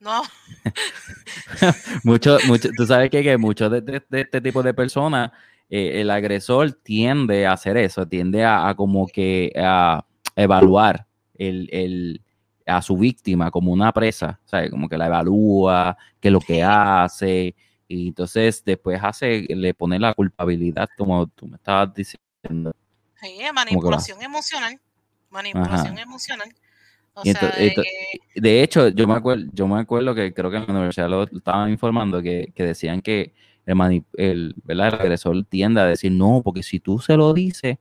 no. 0.00 0.22
mucho, 2.04 2.38
mucho, 2.46 2.68
tú 2.76 2.86
sabes 2.86 3.10
que, 3.10 3.22
que 3.22 3.38
muchos 3.38 3.70
de, 3.70 4.02
este 4.10 4.40
tipo 4.40 4.62
de 4.62 4.74
personas, 4.74 5.30
eh, 5.70 6.00
el 6.00 6.10
agresor 6.10 6.72
tiende 6.72 7.46
a 7.46 7.52
hacer 7.52 7.76
eso, 7.76 8.06
tiende 8.06 8.44
a, 8.44 8.74
como 8.76 9.06
que 9.06 9.52
a 9.56 10.04
evaluar 10.36 11.06
el, 11.34 12.22
a 12.66 12.82
su 12.82 12.96
víctima 12.96 13.50
como 13.50 13.72
una 13.72 13.92
presa, 13.92 14.40
¿sabes? 14.44 14.70
Como 14.70 14.88
que 14.88 14.98
la 14.98 15.06
evalúa, 15.06 15.96
que 16.20 16.30
lo 16.30 16.40
que 16.40 16.62
hace, 16.62 17.54
y 17.88 18.08
entonces 18.08 18.62
después 18.64 19.00
hace, 19.02 19.46
le 19.48 19.72
pone 19.72 19.98
la 19.98 20.12
culpabilidad, 20.12 20.88
como 20.96 21.26
tú 21.26 21.46
me 21.46 21.56
estabas 21.56 21.92
diciendo. 21.94 22.72
Sí, 23.20 23.38
manipulación 23.52 24.22
emocional, 24.22 24.78
manipulación 25.30 25.98
emocional. 25.98 26.54
de 28.34 28.62
hecho, 28.62 28.88
yo 28.88 29.06
me 29.08 29.14
acuerdo, 29.14 29.46
yo 29.52 29.66
me 29.66 29.80
acuerdo 29.80 30.14
que 30.14 30.34
creo 30.34 30.50
que 30.50 30.58
en 30.58 30.66
la 30.66 30.72
universidad 30.72 31.08
lo, 31.08 31.22
estaban 31.24 31.70
informando 31.70 32.22
que, 32.22 32.52
decían 32.54 33.00
que 33.00 33.32
el, 33.68 34.04
el, 34.14 34.54
el 34.66 34.80
agresor 34.80 35.44
tiende 35.44 35.80
a 35.80 35.86
decir 35.86 36.12
no, 36.12 36.42
porque 36.42 36.62
si 36.62 36.80
tú 36.80 36.98
se 36.98 37.16
lo 37.16 37.32
dices, 37.32 37.78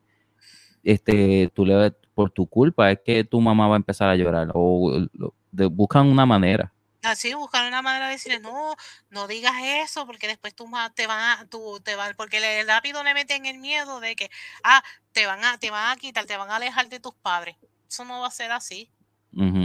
este, 0.83 1.51
tú 1.53 1.65
le 1.65 1.91
por 2.13 2.31
tu 2.31 2.47
culpa 2.47 2.91
es 2.91 2.99
que 3.05 3.23
tu 3.23 3.39
mamá 3.39 3.67
va 3.67 3.75
a 3.75 3.77
empezar 3.77 4.09
a 4.09 4.15
llorar 4.15 4.49
o 4.53 5.07
buscan 5.51 6.07
una 6.07 6.25
manera. 6.25 6.73
Así, 7.03 7.33
buscan 7.35 7.67
una 7.67 7.81
manera 7.81 8.07
de 8.07 8.13
decirle, 8.13 8.39
no, 8.39 8.75
no 9.11 9.27
digas 9.27 9.53
eso, 9.61 10.07
porque 10.07 10.27
después 10.27 10.55
tú 10.55 10.65
te 10.95 11.05
van 11.05 11.19
a, 11.19 11.45
tú, 11.47 11.79
te 11.83 11.95
van, 11.95 12.15
porque 12.17 12.39
le, 12.39 12.63
rápido 12.63 13.03
le 13.03 13.13
meten 13.13 13.45
el 13.45 13.59
miedo 13.59 13.99
de 13.99 14.15
que, 14.15 14.31
ah, 14.63 14.83
te 15.11 15.25
van 15.27 15.43
a, 15.45 15.57
te 15.59 15.69
van 15.69 15.91
a 15.91 15.95
quitar, 15.95 16.25
te 16.25 16.35
van 16.37 16.49
a 16.49 16.55
alejar 16.55 16.89
de 16.89 16.99
tus 16.99 17.13
padres. 17.13 17.55
Eso 17.87 18.03
no 18.03 18.21
va 18.21 18.27
a 18.27 18.31
ser 18.31 18.51
así. 18.51 18.89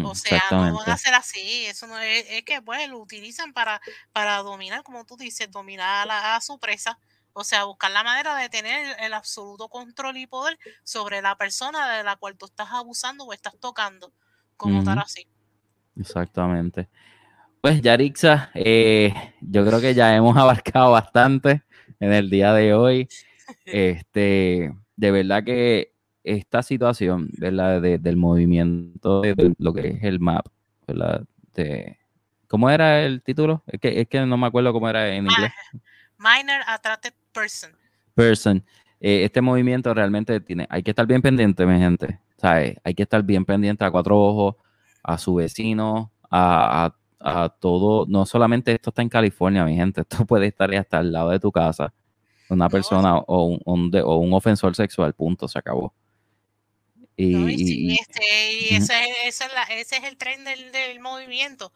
O 0.04 0.14
sea, 0.14 0.42
no 0.50 0.74
van 0.74 0.90
a 0.90 0.98
ser 0.98 1.14
así. 1.14 1.66
Eso 1.66 1.86
no 1.86 1.98
es, 1.98 2.26
es 2.28 2.44
que, 2.44 2.60
pues, 2.62 2.88
lo 2.88 2.98
utilizan 2.98 3.52
para, 3.52 3.80
para 4.12 4.38
dominar, 4.38 4.82
como 4.82 5.04
tú 5.04 5.16
dices, 5.16 5.50
dominar 5.50 6.08
a 6.10 6.40
su 6.40 6.58
presa 6.58 6.98
o 7.34 7.44
sea, 7.44 7.64
buscar 7.64 7.90
la 7.90 8.04
manera 8.04 8.36
de 8.36 8.48
tener 8.48 8.96
el 9.00 9.14
absoluto 9.14 9.68
control 9.68 10.16
y 10.16 10.26
poder 10.26 10.58
sobre 10.84 11.22
la 11.22 11.36
persona 11.36 11.96
de 11.96 12.04
la 12.04 12.16
cual 12.16 12.36
tú 12.36 12.46
estás 12.46 12.68
abusando 12.72 13.24
o 13.24 13.32
estás 13.32 13.56
tocando, 13.58 14.12
como 14.56 14.84
tal 14.84 14.98
así. 14.98 15.26
Exactamente. 15.96 16.88
Pues 17.60 17.80
Yarixa, 17.80 18.50
eh, 18.54 19.14
yo 19.40 19.64
creo 19.64 19.80
que 19.80 19.94
ya 19.94 20.14
hemos 20.14 20.36
abarcado 20.36 20.90
bastante 20.90 21.62
en 22.00 22.12
el 22.12 22.30
día 22.30 22.52
de 22.52 22.74
hoy. 22.74 23.08
Este, 23.66 24.72
de 24.96 25.10
verdad 25.10 25.44
que 25.44 25.91
esta 26.24 26.62
situación 26.62 27.30
¿verdad? 27.38 27.80
del 27.80 28.16
movimiento 28.16 29.22
de, 29.22 29.54
lo 29.58 29.72
que 29.72 29.88
es 29.88 30.04
el 30.04 30.20
MAP, 30.20 30.46
¿verdad? 30.86 31.24
De, 31.54 31.98
¿Cómo 32.48 32.70
era 32.70 33.02
el 33.02 33.22
título? 33.22 33.62
Es 33.66 33.80
que, 33.80 34.00
es 34.00 34.08
que 34.08 34.24
no 34.24 34.36
me 34.36 34.46
acuerdo 34.46 34.72
cómo 34.72 34.88
era 34.88 35.08
en 35.08 35.24
inglés. 35.24 35.52
Minor 36.18 36.62
Attracted 36.66 37.14
Person. 37.32 37.70
Person. 38.14 38.64
Eh, 39.00 39.24
este 39.24 39.40
movimiento 39.40 39.92
realmente 39.92 40.38
tiene, 40.40 40.66
hay 40.70 40.82
que 40.82 40.90
estar 40.90 41.06
bien 41.06 41.22
pendiente, 41.22 41.66
mi 41.66 41.78
gente. 41.78 42.20
¿sabes? 42.42 42.76
Hay 42.82 42.94
que 42.94 43.04
estar 43.04 43.22
bien 43.22 43.44
pendiente 43.44 43.84
a 43.84 43.90
cuatro 43.90 44.20
ojos, 44.20 44.56
a 45.02 45.16
su 45.16 45.36
vecino, 45.36 46.10
a, 46.30 46.92
todo. 47.60 48.04
No 48.08 48.26
solamente 48.26 48.72
esto 48.72 48.90
está 48.90 49.00
en 49.00 49.08
California, 49.08 49.64
mi 49.64 49.76
gente. 49.76 50.00
Esto 50.10 50.26
puede 50.26 50.48
estar 50.48 50.74
hasta 50.74 50.98
al 50.98 51.12
lado 51.12 51.30
de 51.30 51.38
tu 51.38 51.52
casa. 51.52 51.92
Una 52.48 52.68
persona 52.68 53.16
o 53.16 53.58
un, 53.64 53.92
o 54.04 54.16
un 54.16 54.32
ofensor 54.32 54.74
sexual, 54.74 55.14
punto, 55.14 55.46
se 55.46 55.58
acabó. 55.58 55.94
Y, 57.16 57.98
este, 58.00 58.76
ese, 58.76 59.96
es 59.96 60.04
el 60.04 60.16
tren 60.16 60.44
del 60.44 61.00
movimiento 61.00 61.72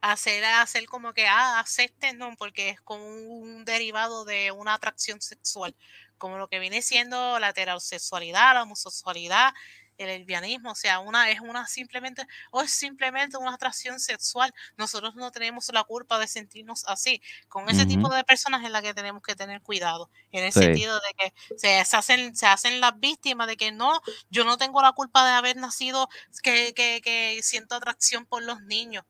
hacer, 0.00 0.44
hacer 0.44 0.86
como 0.86 1.12
que, 1.12 1.26
ah, 1.26 1.60
acepten, 1.60 2.18
no, 2.18 2.34
porque 2.36 2.70
es 2.70 2.80
como 2.80 3.04
un, 3.06 3.64
derivado 3.64 4.24
de 4.24 4.52
una 4.52 4.74
atracción 4.74 5.20
sexual, 5.20 5.74
como 6.18 6.38
lo 6.38 6.48
que 6.48 6.58
viene 6.58 6.82
siendo 6.82 7.38
la 7.38 7.50
heterosexualidad, 7.50 8.54
la 8.54 8.62
homosexualidad, 8.62 9.52
el 10.00 10.18
lesbianismo, 10.18 10.72
o 10.72 10.74
sea, 10.74 11.00
una 11.00 11.30
es 11.30 11.40
una 11.40 11.66
simplemente, 11.66 12.26
o 12.50 12.62
es 12.62 12.70
simplemente 12.70 13.36
una 13.36 13.54
atracción 13.54 14.00
sexual. 14.00 14.52
Nosotros 14.76 15.14
no 15.14 15.30
tenemos 15.30 15.70
la 15.72 15.84
culpa 15.84 16.18
de 16.18 16.26
sentirnos 16.26 16.84
así. 16.86 17.22
Con 17.48 17.68
ese 17.68 17.86
tipo 17.86 18.08
de 18.08 18.24
personas 18.24 18.64
es 18.64 18.70
la 18.70 18.82
que 18.82 18.94
tenemos 18.94 19.22
que 19.22 19.34
tener 19.34 19.60
cuidado, 19.62 20.10
en 20.32 20.44
el 20.44 20.52
sentido 20.52 21.00
de 21.00 21.14
que 21.16 21.56
se, 21.56 21.80
hacen, 21.80 22.34
se 22.34 22.46
hacen 22.46 22.80
las 22.80 22.98
víctimas 22.98 23.46
de 23.46 23.56
que 23.56 23.72
no, 23.72 24.00
yo 24.30 24.44
no 24.44 24.56
tengo 24.56 24.82
la 24.82 24.92
culpa 24.92 25.24
de 25.26 25.32
haber 25.32 25.56
nacido, 25.56 26.08
que, 26.42 26.72
que, 26.74 27.00
que 27.02 27.40
siento 27.42 27.74
atracción 27.74 28.26
por 28.26 28.42
los 28.42 28.62
niños 28.62 29.04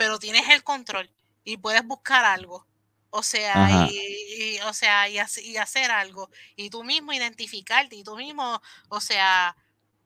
pero 0.00 0.18
tienes 0.18 0.48
el 0.48 0.64
control 0.64 1.10
y 1.44 1.58
puedes 1.58 1.84
buscar 1.84 2.24
algo. 2.24 2.66
O 3.10 3.22
sea, 3.22 3.86
y, 3.90 4.58
o 4.60 4.72
sea, 4.72 5.10
y, 5.10 5.18
hacer 5.18 5.90
algo. 5.90 6.30
Y 6.56 6.70
tú 6.70 6.84
mismo 6.84 7.12
identificarte 7.12 7.96
y 7.96 8.02
tú 8.02 8.16
mismo, 8.16 8.62
o 8.88 9.00
sea, 9.02 9.54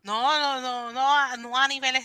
no, 0.04 0.38
no, 0.38 0.60
no, 0.60 0.92
no, 0.92 1.36
no 1.36 1.56
a 1.58 1.66
niveles 1.66 2.04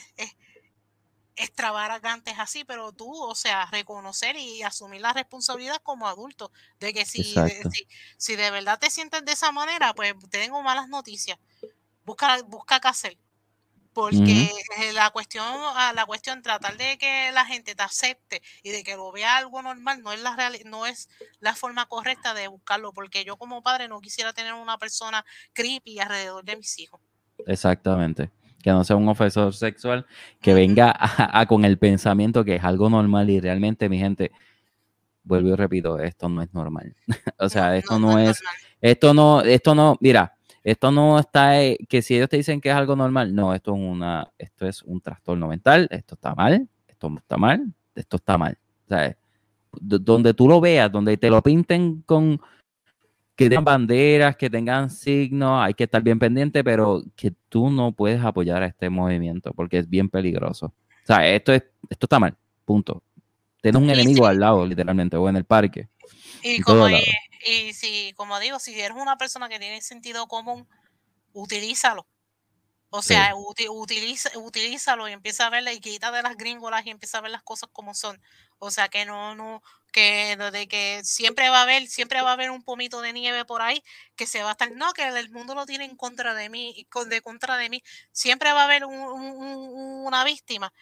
extravagantes 1.36 2.36
así, 2.38 2.66
pero 2.66 2.92
tú, 2.92 3.14
o 3.14 3.36
sea, 3.36 3.66
reconocer 3.68 4.36
y 4.36 4.62
asumir 4.64 5.02
la 5.02 5.14
responsabilidad 5.14 5.82
como 5.84 6.08
adulto 6.08 6.52
de 6.80 6.94
que 6.94 7.06
si, 7.06 7.24
si, 7.24 7.88
si, 8.18 8.36
de 8.36 8.52
verdad 8.52 8.80
te 8.80 8.90
sientes 8.90 9.24
de 9.24 9.32
esa 9.32 9.52
manera, 9.52 9.94
pues 9.94 10.14
te 10.30 10.40
tengo 10.40 10.62
malas 10.62 10.90
noticias. 10.90 11.40
Busca, 12.04 12.42
busca 12.44 12.80
qué 12.80 12.88
hacer 12.88 13.18
porque 13.94 14.50
la 14.94 15.10
cuestión 15.10 15.46
ah, 15.46 15.92
la 15.94 16.06
cuestión 16.06 16.42
tratar 16.42 16.78
de 16.78 16.98
que 16.98 17.32
la 17.34 17.46
gente 17.46 17.76
te 17.76 17.84
acepte 17.84 18.42
y 18.64 18.70
de 18.70 18.84
que 18.84 18.96
lo 18.96 19.12
vea 19.12 19.38
algo 19.38 19.62
normal 19.62 20.02
no 20.02 20.14
es 20.14 20.22
la 20.22 20.52
no 20.66 20.86
es 20.86 21.10
la 21.40 21.56
forma 21.56 21.86
correcta 21.88 22.34
de 22.34 22.48
buscarlo 22.48 22.94
porque 22.94 23.26
yo 23.26 23.38
como 23.38 23.64
padre 23.64 23.88
no 23.88 24.00
quisiera 24.00 24.32
tener 24.32 24.54
una 24.54 24.78
persona 24.78 25.26
creepy 25.54 26.00
alrededor 26.00 26.46
de 26.46 26.56
mis 26.58 26.78
hijos 26.80 27.02
exactamente 27.48 28.32
que 28.62 28.72
no 28.72 28.84
sea 28.84 28.96
un 28.98 29.08
ofensor 29.08 29.54
sexual 29.54 30.06
que 30.42 30.54
venga 30.54 30.94
a, 30.98 31.46
con 31.46 31.64
el 31.64 31.78
pensamiento 31.78 32.44
que 32.44 32.56
es 32.56 32.64
algo 32.64 32.90
normal 32.90 33.30
y 33.30 33.40
realmente 33.40 33.88
mi 33.88 33.98
gente 33.98 34.32
vuelvo 35.24 35.50
y 35.50 35.56
repito 35.56 36.00
esto 36.00 36.28
no 36.28 36.42
es 36.42 36.54
normal 36.54 36.96
o 37.40 37.50
sea 37.50 37.76
esto 37.78 38.00
no, 38.00 38.20
es 38.20 38.42
esto 38.82 39.14
no 39.14 39.42
esto 39.42 39.76
no 39.76 39.98
mira 40.02 40.34
esto 40.64 40.92
no 40.92 41.18
está, 41.20 41.64
eh, 41.64 41.78
que 41.88 42.02
si 42.02 42.16
ellos 42.16 42.30
te 42.30 42.38
dicen 42.38 42.60
que 42.60 42.70
es 42.70 42.76
algo 42.76 42.96
normal, 42.96 43.34
no, 43.34 43.54
esto 43.54 43.74
es, 43.74 43.82
una, 43.82 44.30
esto 44.38 44.68
es 44.68 44.84
un 44.84 45.02
trastorno 45.02 45.48
mental, 45.48 45.88
esto 45.90 46.16
está 46.16 46.36
mal, 46.36 46.68
esto 46.88 47.16
está 47.18 47.38
mal, 47.38 47.74
esto 47.96 48.18
está 48.18 48.38
mal. 48.38 48.58
¿sabes? 48.88 49.16
Donde 49.72 50.34
tú 50.34 50.48
lo 50.48 50.60
veas, 50.60 50.92
donde 50.92 51.16
te 51.18 51.30
lo 51.30 51.42
pinten 51.42 52.02
con 52.02 52.42
que 53.40 53.50
tengan 53.50 53.64
banderas, 53.64 54.36
que 54.36 54.50
tengan 54.50 54.90
signos, 54.90 55.64
hay 55.64 55.74
que 55.74 55.86
estar 55.86 56.02
bien 56.02 56.20
pendiente, 56.20 56.62
pero 56.62 57.02
que 57.16 57.32
tú 57.48 57.70
no 57.70 57.94
puedes 57.94 58.22
apoyar 58.22 58.64
a 58.64 58.66
este 58.66 58.90
movimiento 58.90 59.54
porque 59.54 59.78
es 59.78 59.90
bien 59.90 60.10
peligroso. 60.10 60.66
O 60.66 61.06
sea, 61.06 61.26
esto, 61.26 61.54
es, 61.54 61.64
esto 61.90 62.06
está 62.06 62.20
mal, 62.20 62.36
punto. 62.66 63.02
Tienes 63.62 63.82
un 63.82 63.90
enemigo 63.90 64.26
al 64.26 64.42
lado, 64.42 64.66
literalmente, 64.66 65.16
o 65.16 65.30
en 65.30 65.38
el 65.38 65.46
parque. 65.46 65.88
Y 66.44 66.60
como, 66.60 66.90
y 66.90 67.74
si, 67.74 68.12
como 68.18 68.38
digo, 68.42 68.60
si 68.60 68.78
eres 68.78 68.98
una 68.98 69.18
persona 69.18 69.48
que 69.48 69.58
tiene 69.58 69.82
sentido 69.82 70.28
común, 70.28 70.68
utilízalo. 71.32 72.06
O 72.90 73.02
sea, 73.02 73.36
utiliza, 73.36 74.38
utilízalo 74.38 75.08
y 75.08 75.14
empieza 75.14 75.48
a 75.48 75.50
verla 75.50 75.72
y 75.72 75.80
quita 75.80 76.12
de 76.12 76.24
las 76.24 76.36
gringolas 76.36 76.86
y 76.86 76.90
empieza 76.90 77.20
a 77.20 77.22
ver 77.22 77.32
las 77.32 77.44
cosas 77.44 77.70
como 77.72 77.94
son. 77.94 78.20
O 78.60 78.72
sea 78.72 78.90
que 78.90 79.06
no, 79.06 79.36
no, 79.36 79.62
que 79.92 80.38
de 80.52 80.68
que 80.68 81.02
siempre 81.04 81.50
va 81.50 81.60
a 81.60 81.64
haber, 81.64 81.88
siempre 81.88 82.22
va 82.22 82.32
a 82.32 82.34
haber 82.34 82.52
un 82.52 82.64
pomito 82.64 83.02
de 83.02 83.14
nieve 83.14 83.46
por 83.46 83.62
ahí 83.62 83.84
que 84.16 84.28
se 84.28 84.44
va 84.44 84.50
a 84.50 84.52
estar, 84.54 84.72
no, 84.72 84.94
que 84.94 85.08
el 85.08 85.30
mundo 85.32 85.56
lo 85.56 85.66
tiene 85.66 85.86
en 85.86 85.96
contra 85.96 86.34
de 86.34 86.50
mí, 86.50 86.88
de 87.08 87.22
contra 87.22 87.58
de 87.58 87.70
mí, 87.70 87.84
siempre 88.12 88.54
va 88.54 88.62
a 88.62 88.66
haber 88.66 88.86
una 88.86 90.24
víctima 90.24 90.74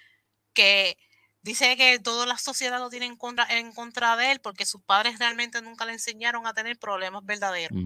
que 0.54 0.98
dice 1.41 1.78
que 1.78 1.99
toda 1.99 2.26
la 2.26 2.38
sociedad 2.38 2.80
lo 2.80 2.90
tiene 2.90 3.06
en 3.06 3.16
contra, 3.16 3.45
en 3.58 3.72
contra 3.72 4.18
de 4.18 4.32
él 4.32 4.40
porque 4.41 4.66
sus 4.66 4.82
padres 4.82 5.20
realmente 5.20 5.62
nunca 5.62 5.86
le 5.86 5.94
enseñaron 5.94 6.45
a 6.45 6.54
tener 6.54 6.78
problemas 6.78 7.24
verdaderos. 7.24 7.78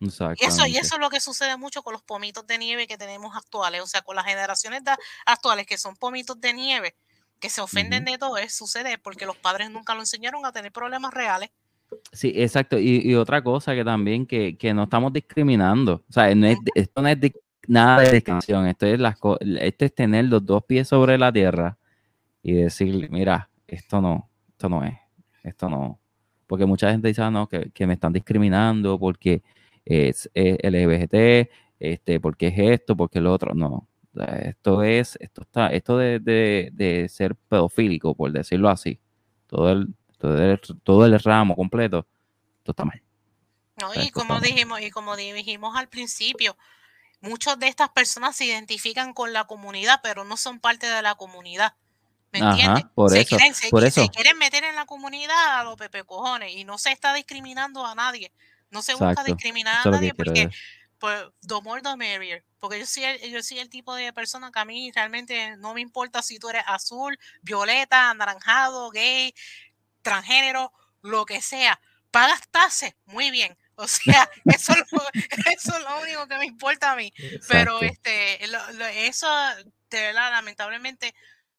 y, 0.00 0.44
eso, 0.44 0.66
y 0.66 0.76
eso 0.76 0.94
es 0.94 1.00
lo 1.00 1.10
que 1.10 1.20
sucede 1.20 1.56
mucho 1.56 1.82
con 1.82 1.92
los 1.92 2.02
pomitos 2.02 2.46
de 2.46 2.58
nieve 2.58 2.86
que 2.86 2.98
tenemos 2.98 3.36
actuales, 3.36 3.82
o 3.82 3.86
sea, 3.86 4.02
con 4.02 4.16
las 4.16 4.24
generaciones 4.24 4.82
actuales 5.26 5.66
que 5.66 5.78
son 5.78 5.96
pomitos 5.96 6.40
de 6.40 6.54
nieve 6.54 6.96
que 7.44 7.50
se 7.50 7.60
ofenden 7.60 8.06
de 8.06 8.16
todo, 8.16 8.38
es, 8.38 8.56
sucede 8.56 8.96
porque 8.96 9.26
los 9.26 9.36
padres 9.36 9.70
nunca 9.70 9.94
lo 9.94 10.00
enseñaron 10.00 10.46
a 10.46 10.52
tener 10.52 10.72
problemas 10.72 11.12
reales. 11.12 11.50
Sí, 12.10 12.32
exacto. 12.34 12.78
Y, 12.78 13.14
otra 13.16 13.44
cosa 13.44 13.74
que 13.74 13.84
también 13.84 14.24
que, 14.24 14.72
no 14.74 14.84
estamos 14.84 15.12
discriminando. 15.12 16.02
O 16.08 16.12
sea, 16.12 16.30
esto 16.30 17.02
no 17.02 17.08
es 17.08 17.18
nada 17.68 18.00
de 18.00 18.12
discriminación. 18.12 18.66
Esto 18.66 18.86
es, 18.86 18.98
las, 18.98 19.16
esto 19.60 19.84
es 19.84 19.94
tener 19.94 20.24
los 20.24 20.46
dos 20.46 20.64
pies 20.64 20.88
sobre 20.88 21.18
la 21.18 21.30
tierra 21.30 21.76
y 22.42 22.54
decir, 22.54 23.10
mira, 23.10 23.50
esto 23.68 24.00
no, 24.00 24.30
esto 24.48 24.70
no 24.70 24.82
es, 24.82 24.94
esto 25.42 25.68
no. 25.68 26.00
Porque 26.46 26.64
mucha 26.64 26.90
gente 26.90 27.08
dice, 27.08 27.20
ah, 27.20 27.30
no, 27.30 27.46
que, 27.46 27.86
me 27.86 27.92
están 27.92 28.14
discriminando 28.14 28.98
porque 28.98 29.42
es, 29.84 30.30
es 30.32 30.56
LGBT, 30.62 31.50
este, 31.78 32.20
porque 32.20 32.46
es 32.46 32.54
esto, 32.80 32.96
porque 32.96 33.18
es 33.18 33.22
lo 33.22 33.34
otro. 33.34 33.52
No, 33.52 33.86
esto 34.22 34.82
es, 34.82 35.16
esto 35.20 35.42
está, 35.42 35.68
esto 35.68 35.98
de, 35.98 37.06
ser 37.10 37.34
pedofílico, 37.36 38.14
por 38.14 38.32
decirlo 38.32 38.68
así, 38.68 38.98
todo 39.46 39.70
el, 39.70 39.94
todo 40.82 41.04
el, 41.06 41.20
ramo 41.20 41.56
completo, 41.56 42.06
esto 42.58 42.72
está 42.72 42.84
mal. 42.84 43.02
No, 43.80 43.92
y 43.94 44.10
como 44.10 44.40
dijimos, 44.40 44.80
y 44.80 44.90
como 44.90 45.16
dijimos 45.16 45.76
al 45.76 45.88
principio, 45.88 46.56
muchas 47.20 47.58
de 47.58 47.68
estas 47.68 47.90
personas 47.90 48.36
se 48.36 48.44
identifican 48.44 49.12
con 49.12 49.32
la 49.32 49.44
comunidad, 49.44 50.00
pero 50.02 50.24
no 50.24 50.36
son 50.36 50.60
parte 50.60 50.86
de 50.86 51.02
la 51.02 51.14
comunidad. 51.16 51.74
¿Me 52.32 52.40
entiendes? 52.40 52.84
Por 52.94 53.10
se, 53.10 53.20
eso, 53.20 53.36
quieren, 53.36 53.54
por 53.70 53.84
eso. 53.84 54.02
se 54.02 54.08
quieren 54.08 54.36
meter 54.38 54.64
en 54.64 54.74
la 54.74 54.86
comunidad 54.86 55.60
a 55.60 55.64
los 55.64 55.76
pepe 55.76 56.02
cojones 56.02 56.52
y 56.52 56.64
no 56.64 56.78
se 56.78 56.90
está 56.90 57.14
discriminando 57.14 57.86
a 57.86 57.94
nadie. 57.94 58.32
No 58.70 58.82
se 58.82 58.94
busca 58.94 59.22
discriminar 59.22 59.86
a 59.86 59.90
nadie 59.90 60.14
porque 60.14 60.50
pues 61.04 61.22
the 61.46 61.60
more 61.62 61.82
the 61.82 61.94
merrier, 61.98 62.42
porque 62.58 62.78
yo 62.78 62.86
soy, 62.86 63.04
el, 63.04 63.30
yo 63.30 63.42
soy 63.42 63.58
el 63.58 63.68
tipo 63.68 63.94
de 63.94 64.10
persona 64.14 64.50
que 64.50 64.58
a 64.58 64.64
mí 64.64 64.90
realmente 64.90 65.54
no 65.58 65.74
me 65.74 65.82
importa 65.82 66.22
si 66.22 66.38
tú 66.38 66.48
eres 66.48 66.64
azul, 66.66 67.18
violeta, 67.42 68.08
anaranjado, 68.08 68.88
gay, 68.88 69.34
transgénero, 70.00 70.72
lo 71.02 71.26
que 71.26 71.42
sea. 71.42 71.78
Pagas 72.10 72.48
tases, 72.50 72.94
muy 73.04 73.30
bien. 73.30 73.54
O 73.76 73.88
sea, 73.88 74.30
eso 74.44 74.72
es, 74.72 74.92
lo, 74.92 75.02
eso 75.50 75.76
es 75.76 75.82
lo 75.82 76.00
único 76.00 76.28
que 76.28 76.38
me 76.38 76.46
importa 76.46 76.92
a 76.92 76.96
mí. 76.96 77.12
Pero 77.48 77.82
este, 77.82 78.38
eso, 79.08 79.26
de 79.90 80.00
verdad, 80.00 80.30
lamentablemente, 80.30 81.12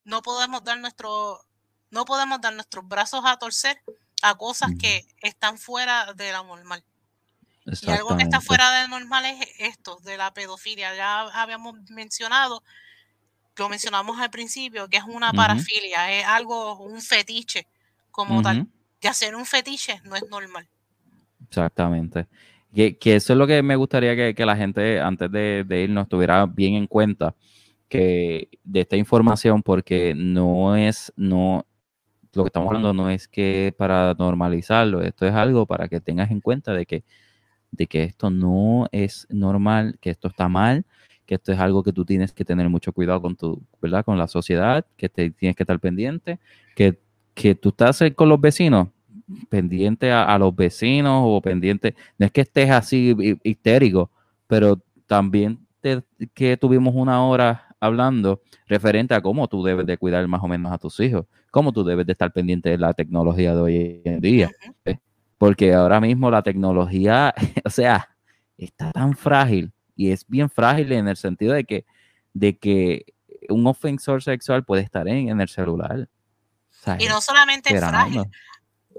no 0.06 0.22
podemos 0.22 0.64
dar 0.64 0.80
nuestro, 0.80 1.46
no 1.92 2.06
podemos 2.06 2.40
dar 2.40 2.54
nuestros 2.54 2.88
brazos 2.88 3.22
a 3.26 3.38
torcer 3.38 3.80
a 4.22 4.34
cosas 4.36 4.72
que 4.80 5.06
están 5.22 5.58
fuera 5.58 6.14
de 6.14 6.32
la 6.32 6.42
normal. 6.42 6.86
Y 7.66 7.90
algo 7.90 8.16
que 8.16 8.24
está 8.24 8.42
fuera 8.42 8.82
de 8.82 8.88
normal 8.88 9.26
es 9.26 9.48
esto, 9.60 9.98
de 10.04 10.18
la 10.18 10.34
pedofilia. 10.34 10.96
Ya 10.96 11.22
habíamos 11.42 11.76
mencionado, 11.90 12.62
lo 13.58 13.70
mencionamos 13.70 14.20
al 14.20 14.30
principio, 14.30 14.88
que 14.88 14.98
es 14.98 15.04
una 15.04 15.34
parafilia, 15.34 16.12
es 16.12 16.26
algo, 16.26 16.80
un 16.80 17.02
fetiche 17.02 17.68
como 18.12 18.42
tal. 18.42 18.68
Y 19.02 19.08
hacer 19.08 19.36
un 19.36 19.46
fetiche 19.46 20.02
no 20.04 20.16
es 20.16 20.24
normal. 20.30 20.68
Exactamente. 21.48 22.28
Que, 22.74 22.98
que, 22.98 23.16
eso 23.16 23.34
es 23.34 23.40
lo 23.40 23.48
que 23.48 23.62
me 23.64 23.76
gustaría 23.76 24.16
que, 24.16 24.36
que 24.36 24.46
la 24.46 24.56
gente, 24.56 25.00
antes 25.00 25.32
de, 25.32 25.64
de, 25.66 25.84
irnos, 25.84 26.10
tuviera 26.10 26.46
bien 26.46 26.76
en 26.76 26.88
cuenta 26.88 27.36
que 27.88 28.50
de 28.64 28.82
esta 28.82 28.98
información, 28.98 29.64
porque 29.64 30.14
no 30.16 30.76
es, 30.76 31.14
no, 31.16 31.66
lo 32.34 32.44
que 32.44 32.48
estamos 32.48 32.68
hablando 32.68 32.94
no 32.94 33.10
es 33.10 33.28
que 33.28 33.74
para 33.78 34.14
normalizarlo, 34.16 35.02
esto 35.02 35.26
es 35.26 35.34
algo 35.34 35.66
para 35.66 35.88
que 35.88 36.02
tengas 36.02 36.32
en 36.32 36.42
cuenta 36.42 36.74
de 36.74 36.86
que 36.86 37.04
de 37.76 37.88
que 37.88 38.04
esto 38.04 38.30
no 38.30 38.88
es 38.92 39.28
normal, 39.30 39.98
que 40.00 40.10
esto 40.10 40.28
está 40.28 40.48
mal, 40.48 40.86
que 41.26 41.36
esto 41.36 41.52
es 41.52 41.60
algo 41.60 41.84
que 41.84 41.94
tú 41.94 42.06
tienes 42.06 42.32
que 42.34 42.46
tener 42.46 42.70
mucho 42.70 42.94
cuidado 42.94 43.22
con 43.22 43.36
tu, 43.36 43.62
¿verdad? 43.82 44.06
Con 44.06 44.18
la 44.18 44.28
sociedad, 44.28 44.86
que 44.98 45.10
te 45.10 45.32
tienes 45.32 45.56
que 45.56 45.64
estar 45.64 45.80
pendiente, 45.80 46.40
que, 46.76 47.00
que 47.34 47.56
tú 47.56 47.70
estás 47.70 48.04
con 48.16 48.30
los 48.30 48.40
vecinos, 48.40 48.90
pendiente 49.50 50.12
a, 50.12 50.38
los 50.38 50.56
vecinos 50.56 51.24
o 51.26 51.42
pendiente, 51.42 51.96
no 52.18 52.26
es 52.28 52.32
que 52.32 52.42
estés 52.42 52.70
así 52.70 53.16
histérico, 53.44 54.12
pero 54.48 54.80
también 55.08 55.60
que 56.34 56.58
tuvimos 56.58 56.94
una 56.96 57.24
hora 57.26 57.76
hablando 57.80 58.42
referente 58.68 59.14
a 59.14 59.22
cómo 59.22 59.48
tú 59.48 59.64
debes 59.64 59.86
de 59.86 59.98
cuidar 59.98 60.28
más 60.28 60.44
o 60.44 60.48
menos 60.48 60.72
a 60.72 60.78
tus 60.78 61.00
hijos, 61.00 61.26
cómo 61.52 61.72
tú 61.72 61.84
debes 61.84 62.06
de 62.06 62.14
estar 62.14 62.32
pendiente 62.32 62.70
de 62.70 62.78
la 62.78 62.94
tecnología 62.94 63.54
de 63.54 63.62
hoy 63.62 64.02
en 64.04 64.20
día 64.20 64.52
porque 65.46 65.76
ahora 65.76 66.02
mismo 66.02 66.32
la 66.32 66.42
tecnología, 66.42 67.32
o 67.66 67.70
sea, 67.70 68.10
está 68.58 68.92
tan 68.92 69.16
frágil 69.16 69.72
y 69.96 70.12
es 70.12 70.26
bien 70.28 70.50
frágil 70.50 70.92
en 70.92 71.08
el 71.08 71.18
sentido 71.18 71.54
de 71.54 71.66
que, 71.66 71.86
de 72.34 72.58
que 72.58 73.14
un 73.50 73.68
ofensor 73.68 74.24
sexual 74.24 74.66
puede 74.66 74.82
estar 74.82 75.08
en, 75.08 75.40
el 75.40 75.48
celular. 75.48 76.10
y 76.98 77.06
no 77.06 77.22
solamente 77.22 77.78
frágil, 77.78 78.24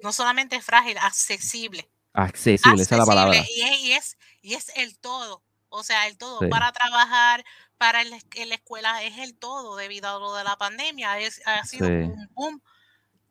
no 0.04 0.12
solamente 0.12 0.60
frágil, 0.60 0.96
accesible. 0.98 1.90
Accesible, 2.12 2.80
esa 2.80 2.94
es 2.94 2.98
la 3.00 3.06
palabra. 3.06 3.44
Y 3.48 3.90
es, 3.92 4.16
y 4.40 4.54
es, 4.54 4.70
el 4.76 4.96
todo, 5.00 5.42
o 5.68 5.82
sea, 5.82 6.06
el 6.06 6.16
todo 6.16 6.48
para 6.48 6.70
trabajar, 6.70 7.44
para 7.76 8.02
en 8.02 8.48
la 8.48 8.54
escuela, 8.54 9.02
es 9.02 9.18
el 9.18 9.36
todo 9.36 9.74
debido 9.74 10.08
a 10.08 10.20
lo 10.20 10.32
de 10.36 10.44
la 10.44 10.56
pandemia. 10.56 11.18
Es, 11.18 11.42
ha 11.44 11.64
sido 11.64 11.88
un 11.88 12.28
boom 12.34 12.62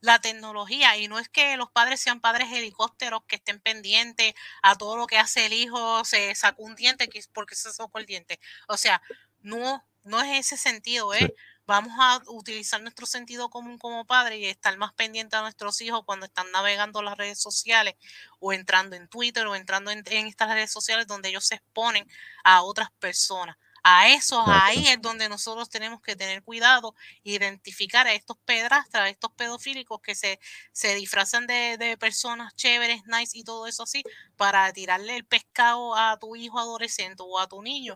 la 0.06 0.20
tecnología 0.20 0.98
y 0.98 1.08
no 1.08 1.20
es 1.20 1.30
que 1.30 1.58
los 1.58 1.72
padres 1.72 2.00
sean 2.00 2.22
padres 2.22 2.52
helicópteros 2.52 3.24
que 3.28 3.38
estén 3.38 3.60
pendientes 3.60 4.34
a 4.62 4.76
todo 4.76 4.98
lo 4.98 5.08
que 5.08 5.18
hace 5.18 5.48
el 5.48 5.54
hijo, 5.54 6.06
se 6.06 6.34
sacó 6.36 6.64
un 6.64 6.76
diente 6.76 7.10
porque 7.34 7.56
se 7.56 7.74
sacó 7.74 7.98
el 8.00 8.06
diente. 8.06 8.40
O 8.68 8.78
sea, 8.78 9.02
no, 9.42 9.84
no 10.04 10.22
es 10.22 10.46
ese 10.46 10.58
sentido, 10.58 11.14
¿eh? 11.14 11.34
Vamos 11.68 11.94
a 12.00 12.22
utilizar 12.28 12.80
nuestro 12.82 13.08
sentido 13.08 13.50
común 13.50 13.80
como 13.80 14.06
padre 14.06 14.38
y 14.38 14.46
estar 14.46 14.78
más 14.78 14.94
pendiente 14.94 15.36
a 15.36 15.42
nuestros 15.42 15.82
hijos 15.82 16.04
cuando 16.06 16.28
están 16.28 16.52
navegando 16.52 17.02
las 17.02 17.18
redes 17.18 17.40
sociales 17.42 17.96
o 18.40 18.54
entrando 18.54 18.96
en 18.96 19.08
Twitter 19.08 19.48
o 19.48 19.56
entrando 19.56 19.90
en 19.90 20.04
estas 20.28 20.50
redes 20.54 20.72
sociales 20.72 21.08
donde 21.08 21.30
ellos 21.30 21.48
se 21.48 21.56
exponen 21.56 22.08
a 22.44 22.62
otras 22.62 22.92
personas. 23.00 23.58
A 23.88 24.10
eso, 24.10 24.44
ahí 24.48 24.88
es 24.88 25.00
donde 25.00 25.30
nosotros 25.30 25.70
tenemos 25.70 26.02
que 26.02 26.16
tener 26.16 26.42
cuidado, 26.42 26.96
identificar 27.24 28.08
a 28.08 28.16
estos 28.16 28.36
pedrastras, 28.44 29.04
a 29.04 29.10
estos 29.10 29.32
pedofílicos 29.34 30.02
que 30.02 30.16
se, 30.16 30.40
se 30.72 30.96
disfrazan 30.96 31.46
de, 31.46 31.96
personas 32.00 32.56
chéveres, 32.56 33.04
nice 33.06 33.38
y 33.38 33.44
todo 33.44 33.68
eso 33.68 33.84
así, 33.84 34.02
para 34.38 34.74
tirarle 34.74 35.16
el 35.16 35.24
pescado 35.24 35.96
a 35.96 36.18
tu 36.18 36.36
hijo 36.36 36.58
adolescente 36.58 37.22
o 37.24 37.38
a 37.38 37.48
tu 37.48 37.62
niño, 37.62 37.96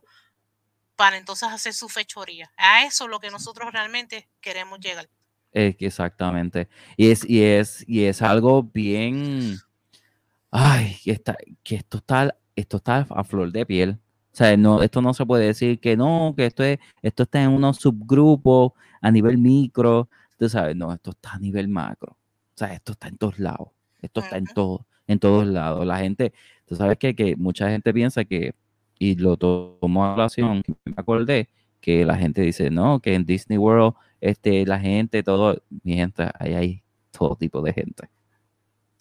para 0.95 1.18
entonces 1.18 1.49
hacer 1.49 1.74
su 1.74 1.90
fechoría. 1.90 2.52
A 2.56 2.86
eso 2.86 3.06
es 3.06 3.10
lo 3.10 3.20
que 3.20 3.32
nosotros 3.32 3.74
realmente 3.74 4.30
queremos 4.41 4.80
llegar. 4.80 5.10
Exactamente. 5.53 6.70
Y 6.98 7.10
es, 7.10 7.28
y 7.28 7.41
es, 7.41 7.84
y 7.88 8.03
es 8.03 8.22
algo 8.22 8.61
bien. 8.61 9.57
Ay, 10.52 10.99
que, 11.03 11.14
está, 11.14 11.36
que 11.64 11.78
esto 11.78 11.98
está, 11.98 12.38
esto 12.56 12.78
está 12.78 13.07
a 13.10 13.24
flor 13.24 13.52
de 13.52 13.66
piel 13.66 13.99
sea, 14.40 14.56
no, 14.57 14.82
esto 14.82 15.02
no 15.02 15.14
se 15.14 15.26
puede 15.26 15.48
decir 15.48 15.80
que 15.80 15.98
no, 15.98 16.34
que 16.36 16.45
esto, 16.45 16.64
es, 16.64 16.80
esto 17.02 17.24
está 17.24 17.44
en 17.44 17.49
unos 17.49 17.78
subgrupos 17.78 18.72
a 19.02 19.11
nivel 19.11 19.38
micro. 19.38 20.10
Tú 20.38 20.48
sabes, 20.48 20.76
no, 20.76 20.94
esto 20.94 21.11
está 21.11 21.34
a 21.34 21.40
nivel 21.40 21.68
macro. 21.68 22.14
O 22.14 22.57
sea, 22.57 22.74
esto 22.74 22.94
está 22.94 23.10
en 23.10 23.18
todos 23.18 23.38
lados. 23.40 23.70
Esto 24.02 24.22
está 24.22 24.38
en 24.38 24.45
todo, 24.45 24.86
en 25.07 25.20
todos 25.20 25.45
lados. 25.45 25.86
La 25.86 25.98
gente, 25.99 26.32
tú 26.66 26.76
sabes 26.76 26.98
que, 26.98 27.16
que 27.16 27.36
mucha 27.36 27.70
gente 27.70 27.94
piensa 27.94 28.24
que, 28.24 28.56
y 28.98 29.16
lo 29.16 29.36
tomó 29.36 30.06
a 30.06 30.16
relación, 30.16 30.64
me 30.86 30.94
acordé, 30.95 31.49
que 31.82 32.06
la 32.06 32.16
gente 32.16 32.41
dice, 32.41 32.70
no, 32.70 33.02
que 33.02 33.16
en 33.16 33.26
Disney 33.26 33.57
World, 33.57 33.94
este, 34.22 34.66
la 34.66 34.80
gente, 34.80 35.22
todo, 35.22 35.61
mi 35.84 35.95
gente, 35.95 36.30
ahí 36.40 36.53
hay 36.53 36.84
todo 37.11 37.36
tipo 37.36 37.61
de 37.61 37.74
gente. 37.74 38.06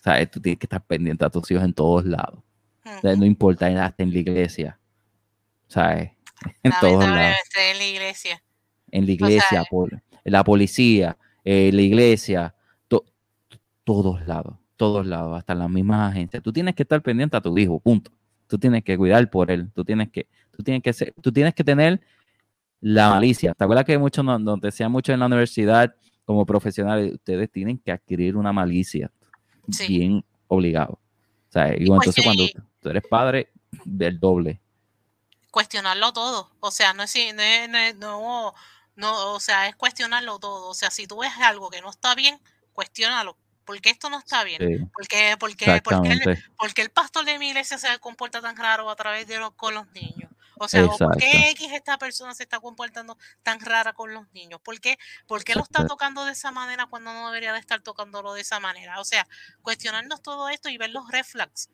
O 0.00 0.02
sea, 0.02 0.24
tú 0.26 0.40
tienes 0.40 0.58
que 0.58 0.66
estar 0.66 0.84
pendiente 0.84 1.24
a 1.24 1.30
tus 1.30 1.48
hijos 1.50 1.64
en 1.64 1.74
todos 1.74 2.04
lados. 2.04 2.40
O 2.84 3.00
sea, 3.02 3.14
no 3.14 3.24
importa, 3.24 3.66
hasta 3.84 4.02
en 4.02 4.12
la 4.12 4.18
iglesia. 4.18 4.78
¿Sabes? 5.68 6.12
En 6.62 6.72
todos 6.80 7.04
lados. 7.04 7.36
En 7.56 7.78
la 7.78 7.84
iglesia. 7.84 8.42
En 8.90 9.06
la 9.06 9.12
iglesia, 9.12 9.64
la 10.24 10.44
policía, 10.44 11.18
eh, 11.44 11.70
la 11.72 11.82
iglesia, 11.82 12.54
todos 13.88 14.26
lados, 14.26 14.54
todos 14.76 15.06
lados, 15.06 15.38
hasta 15.38 15.54
las 15.54 15.70
mismas 15.70 16.12
agencias. 16.12 16.42
Tú 16.42 16.52
tienes 16.52 16.74
que 16.74 16.82
estar 16.82 17.00
pendiente 17.00 17.38
a 17.38 17.40
tu 17.40 17.56
hijo, 17.56 17.80
punto. 17.80 18.10
Tú 18.46 18.58
tienes 18.58 18.84
que 18.84 18.98
cuidar 18.98 19.30
por 19.30 19.50
él, 19.50 19.70
tú 19.74 19.82
tienes 19.82 20.10
que, 20.10 20.28
tú 20.54 20.62
tienes 20.62 20.82
que 20.82 20.92
ser, 20.92 21.14
tú 21.22 21.32
tienes 21.32 21.54
que 21.54 21.64
tener 21.64 22.02
la 22.82 23.08
malicia. 23.08 23.54
¿Te 23.54 23.64
acuerdas 23.64 23.86
que 23.86 23.96
muchos 23.96 24.22
nos, 24.22 24.60
decían 24.60 24.92
mucho 24.92 25.14
en 25.14 25.20
la 25.20 25.26
universidad 25.26 25.94
como 26.26 26.44
profesionales, 26.44 27.14
ustedes 27.14 27.50
tienen 27.50 27.78
que 27.78 27.90
adquirir 27.90 28.36
una 28.36 28.52
malicia 28.52 29.10
bien 29.88 30.22
obligado. 30.48 30.92
O 30.92 31.50
sea, 31.52 31.72
y 31.72 31.86
pues 31.86 32.00
entonces 32.00 32.22
cuando 32.22 32.44
tú 32.80 32.90
eres 32.90 33.04
padre, 33.08 33.48
del 33.86 34.20
doble. 34.20 34.60
Cuestionarlo 35.50 36.12
todo. 36.12 36.50
O 36.60 36.70
sea, 36.70 36.92
no 36.92 37.02
es, 37.04 37.14
no, 37.96 38.54
no, 38.96 39.32
o 39.32 39.40
sea, 39.40 39.68
es 39.68 39.76
cuestionarlo 39.76 40.38
todo. 40.38 40.68
O 40.68 40.74
sea, 40.74 40.90
si 40.90 41.06
tú 41.06 41.18
ves 41.18 41.32
algo 41.40 41.70
que 41.70 41.80
no 41.80 41.90
está 41.90 42.14
bien, 42.14 42.40
cuestiónalo. 42.72 43.36
¿Por 43.64 43.80
qué 43.80 43.90
esto 43.90 44.08
no 44.08 44.18
está 44.18 44.44
bien? 44.44 44.90
¿Por, 44.90 45.06
qué, 45.06 45.36
por, 45.38 45.54
qué, 45.54 45.82
por, 45.82 46.02
qué 46.72 46.82
el, 46.82 46.90
pastor 46.90 47.26
de 47.26 47.38
mi 47.38 47.48
iglesia 47.48 47.76
se 47.76 47.98
comporta 47.98 48.40
tan 48.40 48.56
raro 48.56 48.88
a 48.88 48.96
través 48.96 49.26
de 49.26 49.38
los, 49.38 49.52
con 49.54 49.74
los 49.74 49.86
niños? 49.92 50.30
O 50.58 50.68
sea, 50.68 50.86
¿por 50.86 51.16
qué 51.16 51.50
X 51.50 51.72
esta 51.72 51.98
persona 51.98 52.34
se 52.34 52.42
está 52.42 52.60
comportando 52.60 53.16
tan 53.42 53.60
rara 53.60 53.92
con 53.92 54.12
los 54.12 54.30
niños? 54.32 54.60
¿Por 54.60 54.80
qué, 54.80 54.98
¿Por 55.26 55.44
qué 55.44 55.54
lo 55.54 55.62
está 55.62 55.86
tocando 55.86 56.24
de 56.24 56.32
esa 56.32 56.50
manera 56.50 56.86
cuando 56.86 57.12
no 57.12 57.26
debería 57.28 57.52
de 57.52 57.60
estar 57.60 57.80
tocándolo 57.80 58.32
de 58.34 58.40
esa 58.40 58.58
manera? 58.58 59.00
O 59.00 59.04
sea, 59.04 59.28
cuestionarnos 59.62 60.22
todo 60.22 60.48
esto 60.48 60.68
y 60.68 60.78
ver 60.78 60.90
los 60.90 61.08
reflex. 61.10 61.68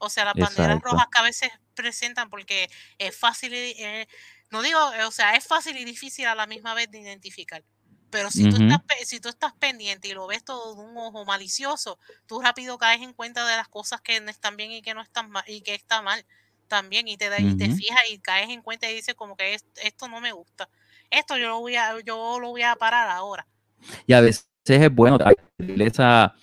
O 0.00 0.08
sea, 0.08 0.24
las 0.24 0.34
banderas 0.34 0.80
rojas 0.80 1.06
que 1.12 1.20
a 1.20 1.22
veces 1.22 1.50
presentan 1.74 2.30
porque 2.30 2.68
es 2.98 3.16
fácil, 3.16 3.52
eh, 3.54 4.06
no 4.50 4.62
digo, 4.62 4.78
o 5.06 5.10
sea, 5.10 5.36
es 5.36 5.46
fácil 5.46 5.76
y 5.76 5.84
difícil 5.84 6.26
a 6.26 6.34
la 6.34 6.46
misma 6.46 6.74
vez 6.74 6.90
de 6.90 6.98
identificar. 6.98 7.62
Pero 8.10 8.30
si, 8.30 8.50
tú 8.50 8.56
estás, 8.56 8.80
si 9.04 9.20
tú 9.20 9.28
estás 9.28 9.52
pendiente 9.52 10.08
y 10.08 10.14
lo 10.14 10.26
ves 10.26 10.44
todo 10.44 10.74
de 10.74 10.82
un 10.82 10.96
ojo 10.96 11.24
malicioso, 11.24 11.98
tú 12.26 12.40
rápido 12.40 12.76
caes 12.76 13.02
en 13.02 13.12
cuenta 13.12 13.46
de 13.46 13.56
las 13.56 13.68
cosas 13.68 14.00
que 14.00 14.16
están 14.16 14.56
bien 14.56 14.72
y 14.72 14.82
que 14.82 14.94
no 14.94 15.00
están 15.00 15.30
mal 15.30 15.44
y 15.46 15.60
que 15.60 15.74
está 15.74 16.02
mal 16.02 16.26
también 16.66 17.06
y 17.06 17.16
te, 17.16 17.28
da, 17.28 17.38
y 17.38 17.56
te 17.56 17.68
fijas 17.68 18.00
y 18.10 18.18
caes 18.18 18.48
en 18.48 18.62
cuenta 18.62 18.90
y 18.90 18.94
dices 18.94 19.14
como 19.14 19.36
que 19.36 19.56
esto 19.82 20.08
no 20.08 20.20
me 20.20 20.32
gusta. 20.32 20.68
Esto 21.10 21.36
yo 21.36 21.48
lo 21.48 21.60
voy 21.60 21.76
a, 21.76 22.00
yo 22.00 22.38
lo 22.40 22.48
voy 22.48 22.62
a 22.62 22.74
parar 22.74 23.08
ahora. 23.10 23.46
Y 24.06 24.12
a 24.12 24.20
veces 24.20 24.48
es 24.64 24.94
bueno 24.94 25.18
esa, 25.58 26.34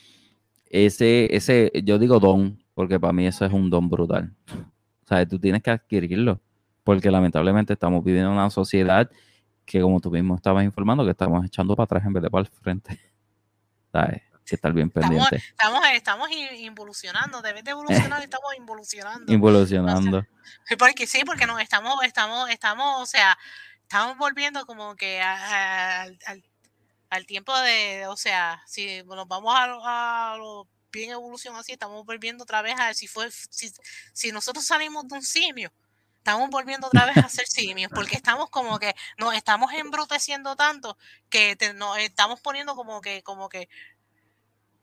ese, 0.66 1.36
ese, 1.36 1.72
yo 1.84 1.98
digo 1.98 2.20
don, 2.20 2.64
porque 2.78 3.00
para 3.00 3.12
mí 3.12 3.26
eso 3.26 3.44
es 3.44 3.52
un 3.52 3.72
don 3.72 3.90
brutal. 3.90 4.32
O 5.04 5.08
sea, 5.08 5.28
tú 5.28 5.40
tienes 5.40 5.64
que 5.64 5.72
adquirirlo, 5.72 6.40
porque 6.84 7.10
lamentablemente 7.10 7.74
estamos 7.74 8.04
viviendo 8.04 8.30
en 8.30 8.38
una 8.38 8.52
sociedad 8.52 9.10
que 9.66 9.82
como 9.82 10.00
tú 10.00 10.12
mismo 10.12 10.36
estabas 10.36 10.64
informando, 10.64 11.04
que 11.04 11.10
estamos 11.10 11.44
echando 11.44 11.76
para 11.76 11.86
atrás 11.86 12.06
en 12.06 12.14
vez 12.14 12.22
de 12.22 12.30
para 12.30 12.44
el 12.44 12.48
frente. 12.48 13.02
¿Sabes? 13.92 14.22
que 14.46 14.54
estar 14.54 14.72
bien 14.74 14.92
pendiente. 14.92 15.38
Estamos, 15.38 15.82
estamos, 15.92 16.30
involucionando, 16.30 17.42
debes 17.42 17.64
de 17.64 17.72
evolucionar, 17.72 18.22
estamos 18.22 18.56
involucionando. 18.56 19.34
Involucionando. 19.34 20.28
porque 20.78 21.08
sí, 21.08 21.24
porque 21.26 21.48
nos 21.48 21.60
estamos, 21.60 21.96
estamos, 22.04 22.48
estamos, 22.52 23.02
o 23.02 23.06
sea, 23.08 23.40
estamos 23.82 24.20
volviendo 24.20 24.68
como 24.68 24.96
que 24.96 25.20
al, 25.20 26.16
tiempo 27.26 27.58
de, 27.58 28.06
o 28.06 28.16
sea, 28.16 28.62
si 28.68 29.02
nos 29.02 29.28
vamos 29.28 29.56
a, 29.56 30.34
a 30.34 30.38
lo 30.38 30.68
bien 30.92 31.12
evolución 31.12 31.56
así, 31.56 31.74
estamos 31.74 32.06
volviendo 32.06 32.44
otra 32.44 32.62
vez 32.62 32.76
a 32.80 32.94
si 32.94 33.08
fue, 33.08 33.30
si, 33.32 33.72
si 34.14 34.32
nosotros 34.32 34.66
salimos 34.66 35.08
de 35.08 35.16
un 35.16 35.24
simio, 35.24 35.72
estamos 36.28 36.50
volviendo 36.50 36.88
otra 36.88 37.06
vez 37.06 37.18
a 37.18 37.30
ser 37.30 37.48
simios, 37.48 37.90
porque 37.94 38.16
estamos 38.16 38.50
como 38.50 38.80
que 38.80 38.94
nos 39.18 39.34
estamos 39.34 39.72
embruteciendo 39.74 40.56
tanto 40.58 40.98
que 41.30 41.58
nos 41.76 41.98
estamos 42.00 42.42
poniendo 42.42 42.76
como 42.76 43.00
que, 43.00 43.24
como 43.24 43.48
que 43.48 43.70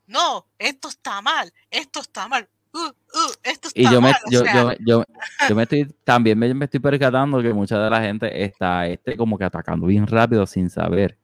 no, 0.06 0.46
esto 0.58 0.88
está 0.88 1.20
mal, 1.20 1.52
esto 1.70 2.00
está 2.00 2.28
mal. 2.28 2.48
Uh, 2.72 2.88
uh, 2.88 3.32
esto 3.44 3.68
está 3.68 3.80
y 3.80 3.84
yo 3.84 4.00
me, 4.00 4.12
yo, 4.30 4.42
yo, 4.44 4.72
yo, 4.80 5.04
yo, 5.48 5.54
me 5.54 5.62
estoy, 5.62 5.86
también 6.02 6.36
me, 6.38 6.64
estoy 6.64 6.80
percatando 6.80 7.40
que 7.40 7.52
mucha 7.52 7.78
de 7.78 7.88
la 7.88 8.00
gente 8.00 8.44
está 8.44 8.88
este 8.88 9.16
como 9.16 9.38
que 9.38 9.44
atacando 9.44 9.86
bien 9.86 10.06
rápido 10.08 10.44
sin 10.44 10.70
saber 10.70 11.18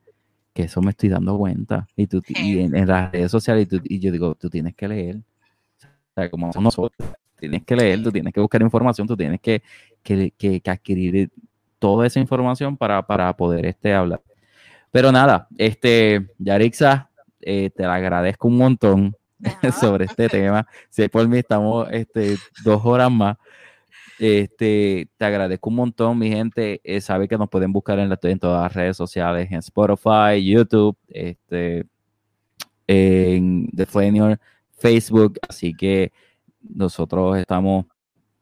que 0.53 0.65
eso 0.65 0.81
me 0.83 0.91
estoy 0.91 1.09
dando 1.09 1.37
cuenta. 1.39 1.87
Y, 1.97 2.07
tú, 2.07 2.23
y 2.29 2.61
en, 2.61 2.87
las 2.87 3.13
redes 3.13 3.31
sociales, 3.31 3.69
y, 3.85 3.99
yo 3.99 4.13
digo, 4.13 4.35
tú 4.35 4.49
tienes 4.51 4.75
que 4.75 4.89
leer. 4.89 5.17
O 5.17 6.15
sea, 6.15 6.31
como 6.31 6.51
nosotros, 6.59 7.11
tienes 7.39 7.65
que 7.65 7.77
leer, 7.77 8.03
tú 8.03 8.13
tienes 8.13 8.33
que 8.33 8.41
buscar 8.41 8.61
información, 8.63 9.07
tú 9.07 9.17
tienes 9.17 9.41
que, 9.41 9.63
que, 10.03 10.33
que, 10.37 10.61
adquirir 10.67 11.31
toda 11.79 12.07
esa 12.07 12.21
información 12.21 12.77
para, 12.77 13.07
para 13.07 13.33
poder 13.37 13.67
este, 13.67 13.95
hablar. 13.95 14.21
Pero 14.91 15.13
nada, 15.13 15.49
este, 15.57 16.29
Yarixa, 16.39 17.11
eh, 17.41 17.71
te 17.71 17.85
agradezco 17.85 18.49
un 18.49 18.57
montón 18.57 19.17
sobre 19.81 20.05
este 20.05 20.29
tema. 20.29 20.67
Si 20.89 21.09
por 21.09 21.27
mí 21.29 21.39
estamos 21.39 21.89
este, 21.91 22.37
dos 22.65 22.85
horas 22.85 23.11
más. 23.11 23.37
Este, 24.21 25.09
te 25.17 25.25
agradezco 25.25 25.71
un 25.71 25.77
montón, 25.77 26.19
mi 26.19 26.29
gente. 26.29 26.83
Eh, 26.85 27.01
sabe 27.01 27.27
que 27.27 27.39
nos 27.39 27.49
pueden 27.49 27.73
buscar 27.73 27.99
en, 27.99 28.13
en, 28.23 28.39
todas 28.39 28.63
las 28.65 28.75
redes 28.75 28.95
sociales, 28.95 29.51
en 29.51 29.61
Spotify, 29.61 30.45
YouTube, 30.45 30.95
este, 31.09 31.87
en 32.87 33.71
The 33.75 33.87
Flanior, 33.87 34.39
Facebook. 34.77 35.39
Así 35.49 35.73
que 35.73 36.13
nosotros 36.61 37.39
estamos, 37.39 37.87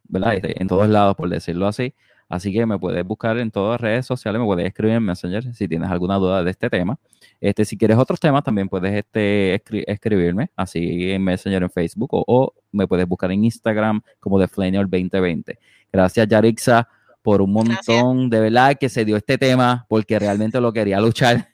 ¿verdad? 0.08 0.34
Este, 0.34 0.60
en 0.60 0.66
todos 0.66 0.88
lados, 0.88 1.14
por 1.14 1.28
decirlo 1.28 1.68
así. 1.68 1.94
Así 2.28 2.52
que 2.52 2.66
me 2.66 2.76
puedes 2.76 3.04
buscar 3.04 3.38
en 3.38 3.52
todas 3.52 3.80
las 3.80 3.80
redes 3.80 4.06
sociales, 4.06 4.40
me 4.40 4.46
puedes 4.46 4.66
escribir 4.66 4.96
en 4.96 5.04
Messenger 5.04 5.54
si 5.54 5.68
tienes 5.68 5.90
alguna 5.90 6.16
duda 6.16 6.42
de 6.42 6.50
este 6.50 6.68
tema. 6.68 6.98
Este, 7.40 7.64
si 7.64 7.76
quieres 7.76 7.96
otros 7.96 8.18
temas, 8.18 8.42
también 8.42 8.68
puedes 8.68 8.92
este, 8.94 9.54
escribirme 9.90 10.50
así 10.56 11.10
en 11.12 11.22
Messenger 11.22 11.62
en 11.62 11.70
Facebook 11.70 12.10
o, 12.12 12.52
me 12.72 12.86
puedes 12.86 13.06
buscar 13.06 13.30
en 13.30 13.44
Instagram 13.44 14.02
como 14.20 14.38
The 14.38 14.46
2020. 14.46 15.58
Gracias, 15.92 16.28
Yarixa, 16.28 16.88
por 17.22 17.40
un 17.40 17.52
montón. 17.52 18.28
De 18.28 18.40
verdad 18.40 18.76
que 18.78 18.88
se 18.88 19.04
dio 19.04 19.16
este 19.16 19.38
tema 19.38 19.86
porque 19.88 20.18
realmente 20.18 20.60
lo 20.60 20.72
quería 20.72 21.00
luchar. 21.00 21.48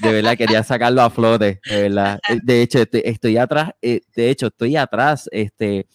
De 0.00 0.12
verdad, 0.12 0.36
quería 0.36 0.62
sacarlo 0.64 1.02
a 1.02 1.10
flote. 1.10 1.60
De 1.68 1.82
verdad. 1.82 2.18
De 2.42 2.62
hecho, 2.62 2.80
estoy, 2.80 3.02
estoy 3.04 3.36
atrás. 3.36 3.70
Eh, 3.80 4.00
de 4.16 4.30
hecho, 4.30 4.48
estoy 4.48 4.76
atrás. 4.76 5.28
Este 5.30 5.86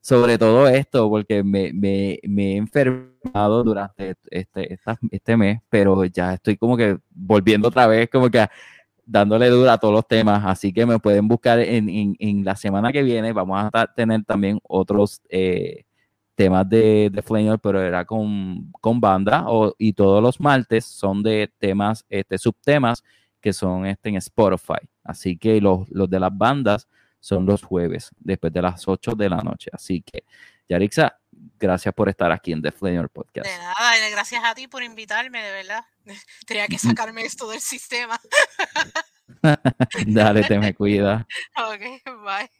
sobre 0.00 0.38
todo 0.38 0.66
esto, 0.68 1.10
porque 1.10 1.42
me, 1.42 1.70
me, 1.74 2.18
me 2.22 2.52
he 2.52 2.56
enfermado 2.56 3.62
durante 3.62 4.14
este, 4.30 4.78
este 5.10 5.36
mes, 5.36 5.60
pero 5.68 6.02
ya 6.06 6.34
estoy 6.34 6.56
como 6.56 6.78
que 6.78 6.96
volviendo 7.10 7.68
otra 7.68 7.86
vez, 7.86 8.08
como 8.08 8.30
que 8.30 8.46
dándole 9.08 9.48
dura 9.48 9.72
a 9.72 9.78
todos 9.78 9.94
los 9.94 10.06
temas, 10.06 10.44
así 10.44 10.72
que 10.72 10.84
me 10.84 10.98
pueden 10.98 11.28
buscar 11.28 11.58
en, 11.60 12.14
en, 12.18 12.44
la 12.44 12.54
semana 12.56 12.92
que 12.92 13.02
viene, 13.02 13.32
vamos 13.32 13.70
a 13.72 13.86
tener 13.86 14.22
también 14.24 14.60
otros 14.62 15.22
eh, 15.30 15.84
temas 16.34 16.68
de, 16.68 17.10
de 17.10 17.58
pero 17.62 17.80
era 17.80 18.04
con, 18.04 18.70
con 18.80 19.00
banda, 19.00 19.44
o, 19.48 19.74
y 19.78 19.94
todos 19.94 20.22
los 20.22 20.38
martes 20.40 20.84
son 20.84 21.22
de 21.22 21.50
temas, 21.58 22.04
este, 22.10 22.36
subtemas 22.36 23.02
que 23.40 23.54
son 23.54 23.86
este, 23.86 24.10
en 24.10 24.16
Spotify, 24.16 24.86
así 25.02 25.38
que 25.38 25.58
los, 25.58 25.88
los 25.90 26.10
de 26.10 26.20
las 26.20 26.36
bandas 26.36 26.86
son 27.18 27.46
los 27.46 27.62
jueves, 27.62 28.10
después 28.18 28.52
de 28.52 28.62
las 28.62 28.86
8 28.86 29.14
de 29.16 29.28
la 29.28 29.38
noche. 29.38 29.70
Así 29.72 30.02
que, 30.02 30.22
Yarixa, 30.68 31.18
gracias 31.58 31.94
por 31.94 32.08
estar 32.08 32.30
aquí 32.32 32.52
en 32.52 32.62
The 32.62 32.72
Flamer 32.72 33.08
Podcast. 33.08 33.48
De 33.48 33.56
nada, 33.56 34.08
gracias 34.10 34.42
a 34.44 34.54
ti 34.54 34.68
por 34.68 34.82
invitarme, 34.82 35.42
de 35.42 35.52
verdad. 35.52 35.84
Tenía 36.46 36.66
que 36.66 36.78
sacarme 36.78 37.22
esto 37.22 37.48
del 37.48 37.60
sistema. 37.60 38.18
Dale, 40.06 40.44
te 40.44 40.58
me 40.58 40.74
cuida. 40.74 41.26
Ok, 41.56 41.80
bye. 42.24 42.50